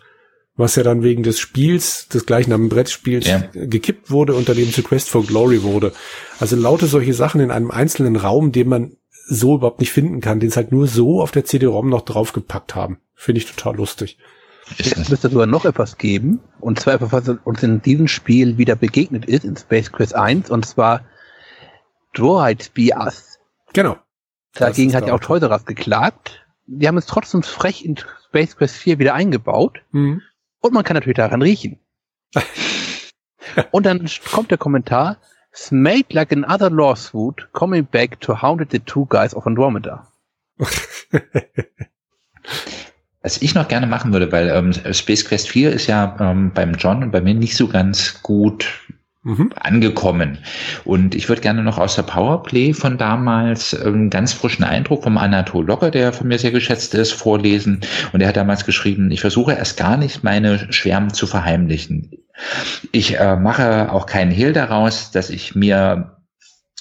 was 0.57 0.77
ja 0.77 0.83
dann 0.83 1.03
wegen 1.03 1.23
des 1.23 1.39
Spiels, 1.39 2.09
des 2.09 2.27
gleichen 2.27 2.53
am 2.53 2.69
Brettspiels, 2.69 3.27
ja. 3.27 3.45
gekippt 3.53 4.11
wurde, 4.11 4.35
unter 4.35 4.55
dem 4.55 4.73
zu 4.73 4.83
Quest 4.83 5.09
for 5.09 5.25
Glory 5.25 5.63
wurde. 5.63 5.93
Also 6.41 6.57
lauter 6.57 6.87
solche 6.87 7.15
Sachen 7.15 7.41
in 7.41 7.51
einem 7.51 7.71
einzelnen 7.71 8.17
Raum, 8.17 8.53
den 8.53 8.69
man 8.69 8.97
so 9.29 9.57
überhaupt 9.57 9.81
nicht 9.81 9.93
finden 9.93 10.21
kann, 10.21 10.41
den 10.41 10.49
es 10.49 10.57
halt 10.57 10.73
nur 10.73 10.87
so 10.87 11.21
auf 11.21 11.31
der 11.31 11.45
CD-ROM 11.45 11.89
noch 11.89 12.03
draufgepackt 12.03 12.75
haben. 12.75 12.99
Finde 13.15 13.41
ich 13.41 13.47
total 13.47 13.77
lustig. 13.77 14.19
Es 14.79 15.09
müsste 15.09 15.29
sogar 15.29 15.47
noch 15.47 15.65
etwas 15.65 15.97
geben, 15.97 16.41
und 16.59 16.81
zwar 16.81 16.95
etwas, 16.95 17.13
was 17.13 17.29
uns 17.45 17.63
in 17.63 17.83
diesem 17.83 18.09
Spiel 18.09 18.59
wieder 18.59 18.75
begegnet 18.77 19.27
ist, 19.27 19.45
in 19.45 19.57
Space 19.57 19.93
Quest 19.93 20.15
1, 20.15 20.51
und 20.51 20.67
zwar 20.67 21.05
Droids 22.15 22.71
Be 22.71 22.91
Us. 22.97 23.39
Genau. 23.73 23.97
Dagegen 24.55 24.95
hat 24.95 25.07
ja 25.07 25.15
auch 25.15 25.21
Toys 25.21 25.43
R 25.43 25.61
geklagt. 25.65 26.47
Die 26.67 26.89
haben 26.89 26.97
es 26.97 27.07
trotzdem 27.07 27.43
frech 27.43 27.85
in 27.85 27.97
Space 28.29 28.57
Quest 28.57 28.77
4 28.77 28.99
wieder 28.99 29.15
eingebaut. 29.15 29.83
Mhm. 29.93 30.23
Und 30.61 30.73
man 30.73 30.85
kann 30.85 30.95
natürlich 30.95 31.17
daran 31.17 31.43
riechen. 31.43 31.79
Und 33.71 33.87
dann 33.87 34.09
kommt 34.31 34.51
der 34.51 34.59
Kommentar, 34.59 35.19
Smelled 35.55 36.13
like 36.13 36.33
another 36.33 36.69
lawsuit 36.69 37.49
coming 37.53 37.87
back 37.87 38.21
to 38.21 38.43
hound 38.43 38.71
the 38.71 38.79
two 38.79 39.07
guys 39.07 39.35
of 39.35 39.47
Andromeda. 39.47 40.07
Was 43.23 43.41
ich 43.41 43.55
noch 43.55 43.67
gerne 43.67 43.87
machen 43.87 44.13
würde, 44.13 44.31
weil 44.31 44.51
ähm, 44.51 44.75
Space 44.93 45.25
Quest 45.25 45.49
4 45.49 45.73
ist 45.73 45.87
ja 45.87 46.15
ähm, 46.21 46.53
beim 46.53 46.75
John 46.75 47.03
und 47.03 47.11
bei 47.11 47.23
mir 47.23 47.35
nicht 47.35 47.57
so 47.57 47.69
ganz 47.69 48.23
gut 48.23 48.87
mhm. 49.27 49.53
angekommen. 49.57 50.39
Und 50.85 51.15
ich 51.15 51.29
würde 51.29 51.43
gerne 51.43 51.63
noch 51.63 51.79
aus 51.79 51.97
der 51.97 52.05
Powerplay 52.05 52.73
von 52.73 52.97
damals 52.97 53.75
einen 53.75 54.09
ganz 54.09 54.33
frischen 54.33 54.65
Eindruck 54.65 55.03
vom 55.03 55.19
Anatol 55.19 55.67
Locker, 55.67 55.91
der 55.91 56.13
von 56.13 56.29
mir 56.29 56.39
sehr 56.39 56.53
geschätzt 56.53 56.95
ist, 56.95 57.13
vorlesen. 57.13 57.81
Und 58.13 58.21
er 58.21 58.29
hat 58.29 58.37
damals 58.37 58.65
geschrieben, 58.65 59.11
ich 59.11 59.21
versuche 59.21 59.53
erst 59.53 59.77
gar 59.77 59.97
nicht, 59.97 60.23
meine 60.23 60.73
Schwärmen 60.73 61.13
zu 61.13 61.27
verheimlichen. 61.27 62.11
Ich 62.93 63.19
äh, 63.19 63.37
mache 63.37 63.91
auch 63.93 64.07
keinen 64.07 64.31
Hehl 64.31 64.53
daraus, 64.53 65.11
dass 65.11 65.31
ich 65.31 65.55
mir 65.55 66.16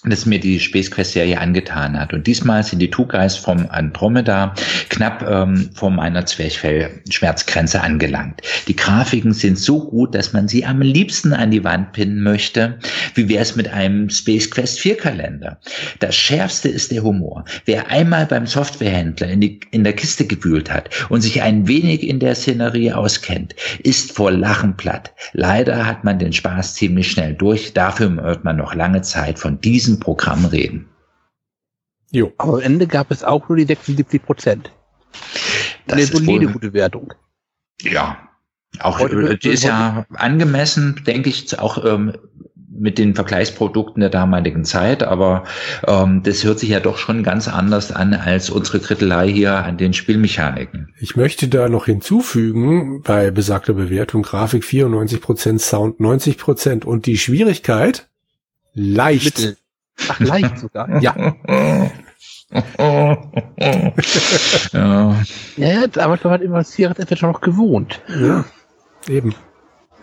das 0.10 0.26
mir 0.26 0.40
die 0.40 0.60
Space 0.60 0.92
Quest 0.92 1.14
Serie 1.14 1.40
angetan 1.40 2.00
hat. 2.00 2.14
Und 2.14 2.28
diesmal 2.28 2.64
sind 2.64 2.80
die 2.80 2.90
Two 2.90 3.06
Guys 3.06 3.36
vom 3.36 3.68
Andromeda 3.70 4.54
knapp 4.90 5.26
ähm, 5.28 5.70
von 5.74 5.96
meiner 5.96 6.26
Zwerchfell-Schmerzgrenze 6.26 7.82
angelangt. 7.82 8.42
Die 8.68 8.76
Grafiken 8.76 9.34
sind 9.34 9.58
so 9.58 9.88
gut, 9.90 10.16
dass 10.16 10.34
man 10.34 10.48
sie 10.48 10.66
am 10.66 10.82
liebsten 10.82 11.34
an 11.34 11.52
die 11.52 11.64
Wand 11.64 11.94
pinnen 11.94 12.22
möchte. 12.22 12.80
Wie 13.14 13.30
wäre 13.30 13.42
es 13.42 13.56
mit 13.56 13.72
einem 13.72 14.10
Space 14.10 14.50
Quest 14.52 14.80
4 14.80 14.98
Kalender? 14.98 15.60
Das 16.00 16.16
schärfste 16.16 16.70
ist 16.70 16.92
der 16.92 17.04
Humor. 17.04 17.46
Wer 17.66 17.90
einmal 17.90 18.26
beim 18.26 18.48
Softwarehändler 18.48 19.28
in, 19.28 19.42
die, 19.42 19.60
in 19.72 19.84
der 19.84 19.94
Kiste 19.94 20.26
gewühlt 20.26 20.72
hat 20.72 20.90
und 21.10 21.22
sich 21.22 21.42
ein 21.42 21.68
wenig 21.68 22.08
in 22.08 22.20
der 22.20 22.36
Szenerie 22.36 22.92
auskennt, 22.92 23.56
ist 23.84 24.12
vor 24.12 24.32
Lachen 24.32 24.76
platt. 24.76 25.14
Leider 25.34 25.86
hat 25.86 26.04
man 26.04 26.20
den 26.20 26.34
Spaß 26.34 26.76
ziemlich 26.76 27.12
schnell 27.12 27.34
durch. 27.34 27.74
Dafür 27.74 28.16
wird 28.18 28.44
man 28.44 28.58
noch 28.58 28.74
lange 28.76 29.02
Zeit 29.02 29.40
von 29.40 29.60
diesem 29.62 29.95
diesem 29.96 30.00
Programm 30.00 30.46
reden. 30.46 30.90
Jo. 32.12 32.32
Aber 32.38 32.56
am 32.56 32.62
Ende 32.62 32.88
gab 32.88 33.12
es 33.12 33.24
auch 33.24 33.50
nur 33.50 33.58
die 33.58 33.66
76 33.66 34.24
Prozent. 34.24 34.72
Das 35.88 35.98
Eine 35.98 36.06
solide 36.06 36.48
gute 36.48 36.74
Wertung. 36.74 37.14
Ja. 37.82 38.18
Auch 38.80 39.00
heute, 39.00 39.38
die 39.38 39.50
ist 39.50 39.64
ja 39.64 40.06
angemessen, 40.14 41.02
denke 41.06 41.30
ich, 41.30 41.58
auch 41.60 41.84
ähm, 41.86 42.14
mit 42.78 42.98
den 42.98 43.16
Vergleichsprodukten 43.16 44.02
der 44.02 44.10
damaligen 44.10 44.66
Zeit, 44.66 45.02
aber 45.02 45.46
ähm, 45.88 46.24
das 46.24 46.44
hört 46.44 46.60
sich 46.60 46.70
ja 46.70 46.82
doch 46.82 46.98
schon 46.98 47.24
ganz 47.24 47.48
anders 47.48 47.94
an 47.94 48.14
als 48.14 48.50
unsere 48.50 48.82
Krittelei 48.82 49.32
hier 49.32 49.64
an 49.64 49.78
den 49.78 49.94
Spielmechaniken. 49.94 50.94
Ich 51.00 51.16
möchte 51.16 51.48
da 51.48 51.70
noch 51.70 51.86
hinzufügen, 51.86 53.02
bei 53.02 53.32
besagter 53.32 53.74
Bewertung 53.74 54.24
Grafik 54.24 54.66
94%, 54.66 55.60
Sound 55.60 56.02
90% 56.02 56.84
und 56.84 57.06
die 57.06 57.18
Schwierigkeit 57.18 58.10
leicht. 58.74 59.38
Mittel. 59.38 59.58
Ach, 60.08 60.20
leicht 60.20 60.60
sogar. 60.60 61.02
Ja. 61.02 61.16
ja. 61.18 61.92
Ja, 65.58 65.84
aber 65.84 66.20
man 66.24 66.32
hat 66.32 66.42
immer 66.42 66.64
Cigarette 66.64 67.18
schon 67.18 67.32
noch 67.32 67.42
gewohnt. 67.42 68.02
Ja, 68.08 68.46
eben. 69.08 69.34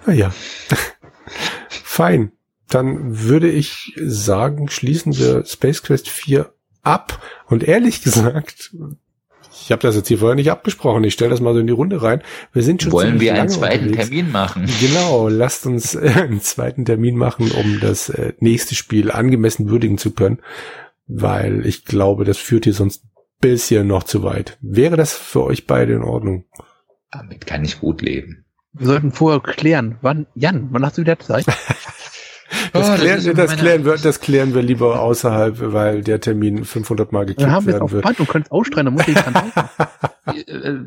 Naja. 0.06 0.32
Fein. 1.68 2.32
Dann 2.68 3.20
würde 3.20 3.50
ich 3.50 3.94
sagen, 4.02 4.68
schließen 4.68 5.16
wir 5.18 5.44
Space 5.44 5.82
Quest 5.82 6.08
4 6.08 6.52
ab. 6.82 7.22
Und 7.46 7.62
ehrlich 7.62 8.02
gesagt, 8.02 8.74
ich 9.64 9.72
habe 9.72 9.82
das 9.82 9.96
jetzt 9.96 10.08
hier 10.08 10.18
vorher 10.18 10.34
nicht 10.34 10.50
abgesprochen. 10.50 11.04
Ich 11.04 11.14
stelle 11.14 11.30
das 11.30 11.40
mal 11.40 11.54
so 11.54 11.60
in 11.60 11.66
die 11.66 11.72
Runde 11.72 12.02
rein. 12.02 12.22
Wir 12.52 12.62
sind 12.62 12.82
schon 12.82 12.92
Wollen 12.92 13.20
wir 13.20 13.34
einen 13.34 13.48
zweiten 13.48 13.86
unterwegs. 13.86 14.08
Termin 14.08 14.32
machen? 14.32 14.68
Genau, 14.80 15.28
lasst 15.28 15.66
uns 15.66 15.94
äh, 15.94 16.12
einen 16.16 16.40
zweiten 16.40 16.84
Termin 16.84 17.16
machen, 17.16 17.50
um 17.52 17.80
das 17.80 18.08
äh, 18.08 18.32
nächste 18.40 18.74
Spiel 18.74 19.10
angemessen 19.10 19.68
würdigen 19.68 19.98
zu 19.98 20.12
können, 20.12 20.40
weil 21.06 21.66
ich 21.66 21.84
glaube, 21.84 22.24
das 22.24 22.38
führt 22.38 22.64
hier 22.64 22.74
sonst 22.74 23.04
ein 23.04 23.10
bisschen 23.40 23.86
noch 23.86 24.02
zu 24.02 24.22
weit. 24.22 24.58
Wäre 24.60 24.96
das 24.96 25.14
für 25.14 25.44
euch 25.44 25.66
beide 25.66 25.92
in 25.94 26.02
Ordnung? 26.02 26.44
Damit 27.10 27.46
kann 27.46 27.64
ich 27.64 27.80
gut 27.80 28.02
leben. 28.02 28.44
Wir 28.74 28.86
sollten 28.86 29.12
vorher 29.12 29.40
klären, 29.40 29.98
wann, 30.00 30.26
Jan, 30.34 30.68
wann 30.70 30.84
hast 30.84 30.96
du 30.96 31.02
wieder 31.02 31.18
Zeit? 31.18 31.44
Das, 32.72 32.88
oh, 32.88 32.94
klären, 32.94 33.24
das, 33.24 33.34
das 33.34 33.56
klären 33.56 33.84
wir, 33.84 33.96
das 33.96 34.20
klären 34.20 34.54
wir 34.54 34.62
lieber 34.62 35.00
außerhalb, 35.00 35.56
weil 35.72 36.02
der 36.02 36.20
Termin 36.20 36.64
500 36.64 37.12
Mal 37.12 37.26
gekippt 37.26 37.42
dann 37.42 37.66
werden 37.66 37.90
wird. 37.90 38.04
Band, 38.04 38.18
du 38.18 38.24
könntest 38.24 38.52
ausstreuen, 38.52 38.86
dann 38.86 38.94
muss 38.94 39.08
ich 39.08 39.14
dran 39.14 39.34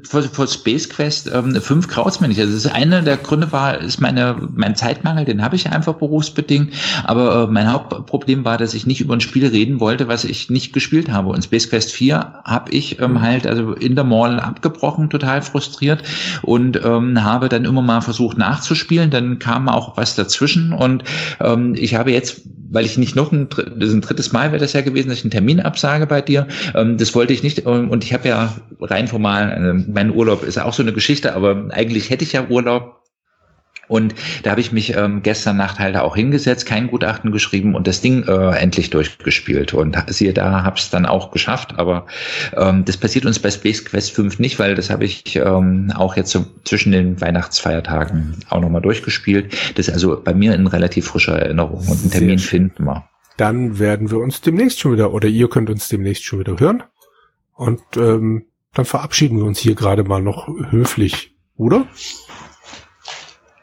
vor, 0.04 0.24
vor 0.24 0.48
Space 0.48 0.90
Quest 0.90 1.30
ähm, 1.34 1.60
5 1.60 1.88
graut's 1.88 2.22
mir 2.22 2.28
nicht. 2.30 2.40
Also 2.40 2.54
das 2.54 2.66
ist 2.66 2.72
einer 2.72 3.02
der 3.02 3.18
Gründe 3.18 3.52
war, 3.52 3.80
ist 3.80 4.00
meine, 4.00 4.36
mein 4.54 4.76
Zeitmangel, 4.76 5.26
den 5.26 5.44
habe 5.44 5.56
ich 5.56 5.70
einfach 5.70 5.96
berufsbedingt. 5.96 6.74
Aber 7.04 7.44
äh, 7.44 7.52
mein 7.52 7.72
Hauptproblem 7.72 8.46
war, 8.46 8.58
dass 8.58 8.74
ich 8.74 8.86
nicht 8.86 9.02
über 9.02 9.14
ein 9.14 9.22
Spiel 9.22 9.46
reden 9.46 9.80
wollte, 9.80 10.08
was 10.08 10.24
ich 10.24 10.50
nicht 10.50 10.74
gespielt 10.74 11.12
habe. 11.12 11.30
Und 11.30 11.44
Space 11.44 11.70
Quest 11.70 11.92
4 11.92 12.42
habe 12.46 12.72
ich 12.72 13.00
ähm, 13.02 13.22
halt 13.22 13.46
also 13.46 13.74
in 13.74 13.96
der 13.96 14.06
Mall 14.06 14.40
abgebrochen, 14.40 15.10
total 15.10 15.42
frustriert 15.42 16.04
und 16.42 16.84
ähm, 16.84 17.22
habe 17.24 17.50
dann 17.50 17.66
immer 17.66 17.82
mal 17.82 18.02
versucht 18.02 18.38
nachzuspielen. 18.38 19.10
Dann 19.12 19.40
kam 19.40 19.68
auch 19.68 19.98
was 19.98 20.16
dazwischen 20.16 20.72
und 20.72 21.04
ähm, 21.42 21.75
ich 21.80 21.96
habe 21.96 22.12
jetzt, 22.12 22.42
weil 22.70 22.86
ich 22.86 22.98
nicht 22.98 23.16
noch 23.16 23.32
ein, 23.32 23.48
das 23.50 23.92
ein 23.92 24.02
drittes 24.02 24.32
Mal 24.32 24.52
wäre 24.52 24.60
das 24.60 24.74
ja 24.74 24.82
gewesen, 24.82 25.10
dass 25.10 25.20
ich 25.20 25.24
einen 25.24 25.32
Termin 25.32 25.60
absage 25.60 26.08
bei 26.08 26.22
dir. 26.22 26.48
Ähm, 26.74 26.98
das 26.98 27.16
wollte 27.16 27.34
ich 27.34 27.44
nicht 27.44 27.66
ähm, 27.66 27.90
und 27.90 28.04
ich 28.04 28.14
habe 28.14 28.28
ja 28.28 28.56
rein 28.82 29.08
formal, 29.08 29.52
äh, 29.52 29.92
mein 29.92 30.14
Urlaub 30.14 30.44
ist 30.44 30.60
auch 30.60 30.74
so 30.74 30.84
eine 30.84 30.94
Geschichte, 30.94 31.34
aber 31.36 31.68
eigentlich 31.72 32.10
hätte 32.10 32.24
ich 32.24 32.34
ja 32.34 32.48
Urlaub 32.50 33.05
und 33.88 34.16
da 34.44 34.52
habe 34.52 34.62
ich 34.62 34.72
mich 34.72 34.96
ähm, 34.96 35.22
gestern 35.22 35.58
Nacht 35.58 35.80
halt 35.80 35.96
auch 35.98 36.16
hingesetzt, 36.16 36.66
kein 36.66 36.88
Gutachten 36.88 37.32
geschrieben 37.32 37.76
und 37.76 37.88
das 37.88 38.02
Ding 38.02 38.24
äh, 38.24 38.58
endlich 38.58 38.90
durchgespielt. 38.90 39.74
Und 39.74 39.98
siehe 40.08 40.34
da, 40.34 40.64
habe 40.64 40.78
es 40.78 40.90
dann 40.90 41.06
auch 41.06 41.32
geschafft. 41.32 41.78
Aber 41.78 42.08
ähm, 42.56 42.86
das 42.86 42.98
passiert 42.98 43.26
uns 43.26 43.40
bei 43.40 43.52
Space 43.52 43.86
Quest 43.86 44.12
5 44.14 44.40
nicht, 44.40 44.60
weil 44.60 44.76
das 44.76 44.90
habe 44.90 45.06
ich 45.06 45.36
ähm, 45.36 45.92
auch 45.96 46.16
jetzt 46.16 46.32
so 46.32 46.46
zwischen 46.64 46.92
den 46.92 47.22
Weihnachtsfeiertagen 47.22 48.38
auch 48.50 48.62
nochmal 48.62 48.82
durchgespielt. 48.82 49.54
Das 49.76 49.88
ist 49.88 49.94
also 49.94 50.22
bei 50.22 50.34
mir 50.34 50.54
in 50.56 50.68
relativ 50.68 51.08
frischer 51.08 51.38
Erinnerung 51.38 51.88
und 51.88 52.02
einen 52.02 52.12
Termin 52.12 52.40
finden 52.40 52.86
wir. 52.86 53.08
Dann 53.38 53.80
werden 53.80 54.12
wir 54.12 54.20
uns 54.20 54.42
demnächst 54.42 54.80
schon 54.80 54.94
wieder, 54.94 55.14
oder 55.14 55.28
ihr 55.28 55.50
könnt 55.50 55.70
uns 55.70 55.90
demnächst 55.90 56.24
schon 56.24 56.40
wieder 56.40 56.60
hören. 56.60 56.84
Und 57.54 57.82
ähm, 57.98 58.46
dann 58.74 58.86
verabschieden 58.86 59.38
wir 59.38 59.46
uns 59.46 59.60
hier 59.60 59.76
gerade 59.76 60.04
mal 60.04 60.22
noch 60.22 60.48
höflich, 60.70 61.36
oder? 61.56 61.88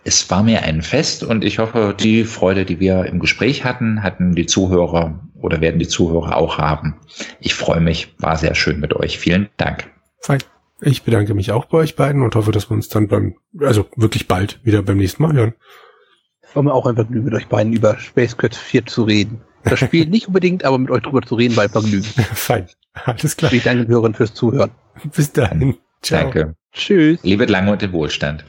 Es 0.04 0.28
war 0.30 0.42
mir 0.42 0.62
ein 0.62 0.82
Fest 0.82 1.22
und 1.22 1.44
ich 1.44 1.58
hoffe, 1.58 1.94
die 1.98 2.24
Freude, 2.24 2.64
die 2.64 2.80
wir 2.80 3.06
im 3.06 3.20
Gespräch 3.20 3.64
hatten, 3.64 4.02
hatten 4.02 4.34
die 4.34 4.46
Zuhörer 4.46 5.20
oder 5.36 5.60
werden 5.60 5.78
die 5.78 5.86
Zuhörer 5.86 6.36
auch 6.36 6.58
haben. 6.58 6.96
Ich 7.40 7.54
freue 7.54 7.80
mich, 7.80 8.14
war 8.18 8.36
sehr 8.36 8.54
schön 8.54 8.80
mit 8.80 8.94
euch. 8.94 9.18
Vielen 9.18 9.48
Dank. 9.56 9.90
Fein. 10.20 10.40
Ich 10.80 11.04
bedanke 11.04 11.34
mich 11.34 11.52
auch 11.52 11.66
bei 11.66 11.78
euch 11.78 11.94
beiden 11.94 12.22
und 12.22 12.34
hoffe, 12.34 12.50
dass 12.50 12.68
wir 12.68 12.74
uns 12.74 12.88
dann 12.88 13.06
beim, 13.06 13.36
also 13.60 13.86
wirklich 13.94 14.26
bald 14.26 14.58
wieder 14.64 14.82
beim 14.82 14.96
nächsten 14.96 15.22
Mal 15.22 15.32
hören. 15.32 15.54
War 16.54 16.64
mir 16.64 16.74
auch 16.74 16.86
ein 16.86 16.96
Vergnügen, 16.96 17.24
mit 17.24 17.34
euch 17.34 17.46
beiden 17.46 17.72
über 17.72 17.96
Space 17.98 18.36
Quest 18.36 18.56
4 18.56 18.86
zu 18.86 19.04
reden. 19.04 19.40
Das 19.62 19.78
Spiel 19.78 20.06
nicht 20.06 20.26
unbedingt, 20.26 20.64
aber 20.64 20.78
mit 20.78 20.90
euch 20.90 21.02
drüber 21.02 21.22
zu 21.22 21.36
reden, 21.36 21.56
war 21.56 21.64
ein 21.64 21.70
Vergnügen. 21.70 22.02
Fein. 22.34 22.66
Alles 22.94 23.36
klar. 23.36 23.52
Ich 23.52 23.62
danke 23.62 23.84
den 23.84 23.92
Hörern 23.92 24.14
fürs 24.14 24.34
Zuhören. 24.34 24.72
Bis 25.14 25.32
dahin. 25.32 25.76
Ciao. 26.02 26.22
Danke. 26.22 26.56
Tschüss. 26.72 27.20
Liebe 27.22 27.46
lange 27.46 27.70
und 27.70 27.80
den 27.80 27.92
Wohlstand. 27.92 28.44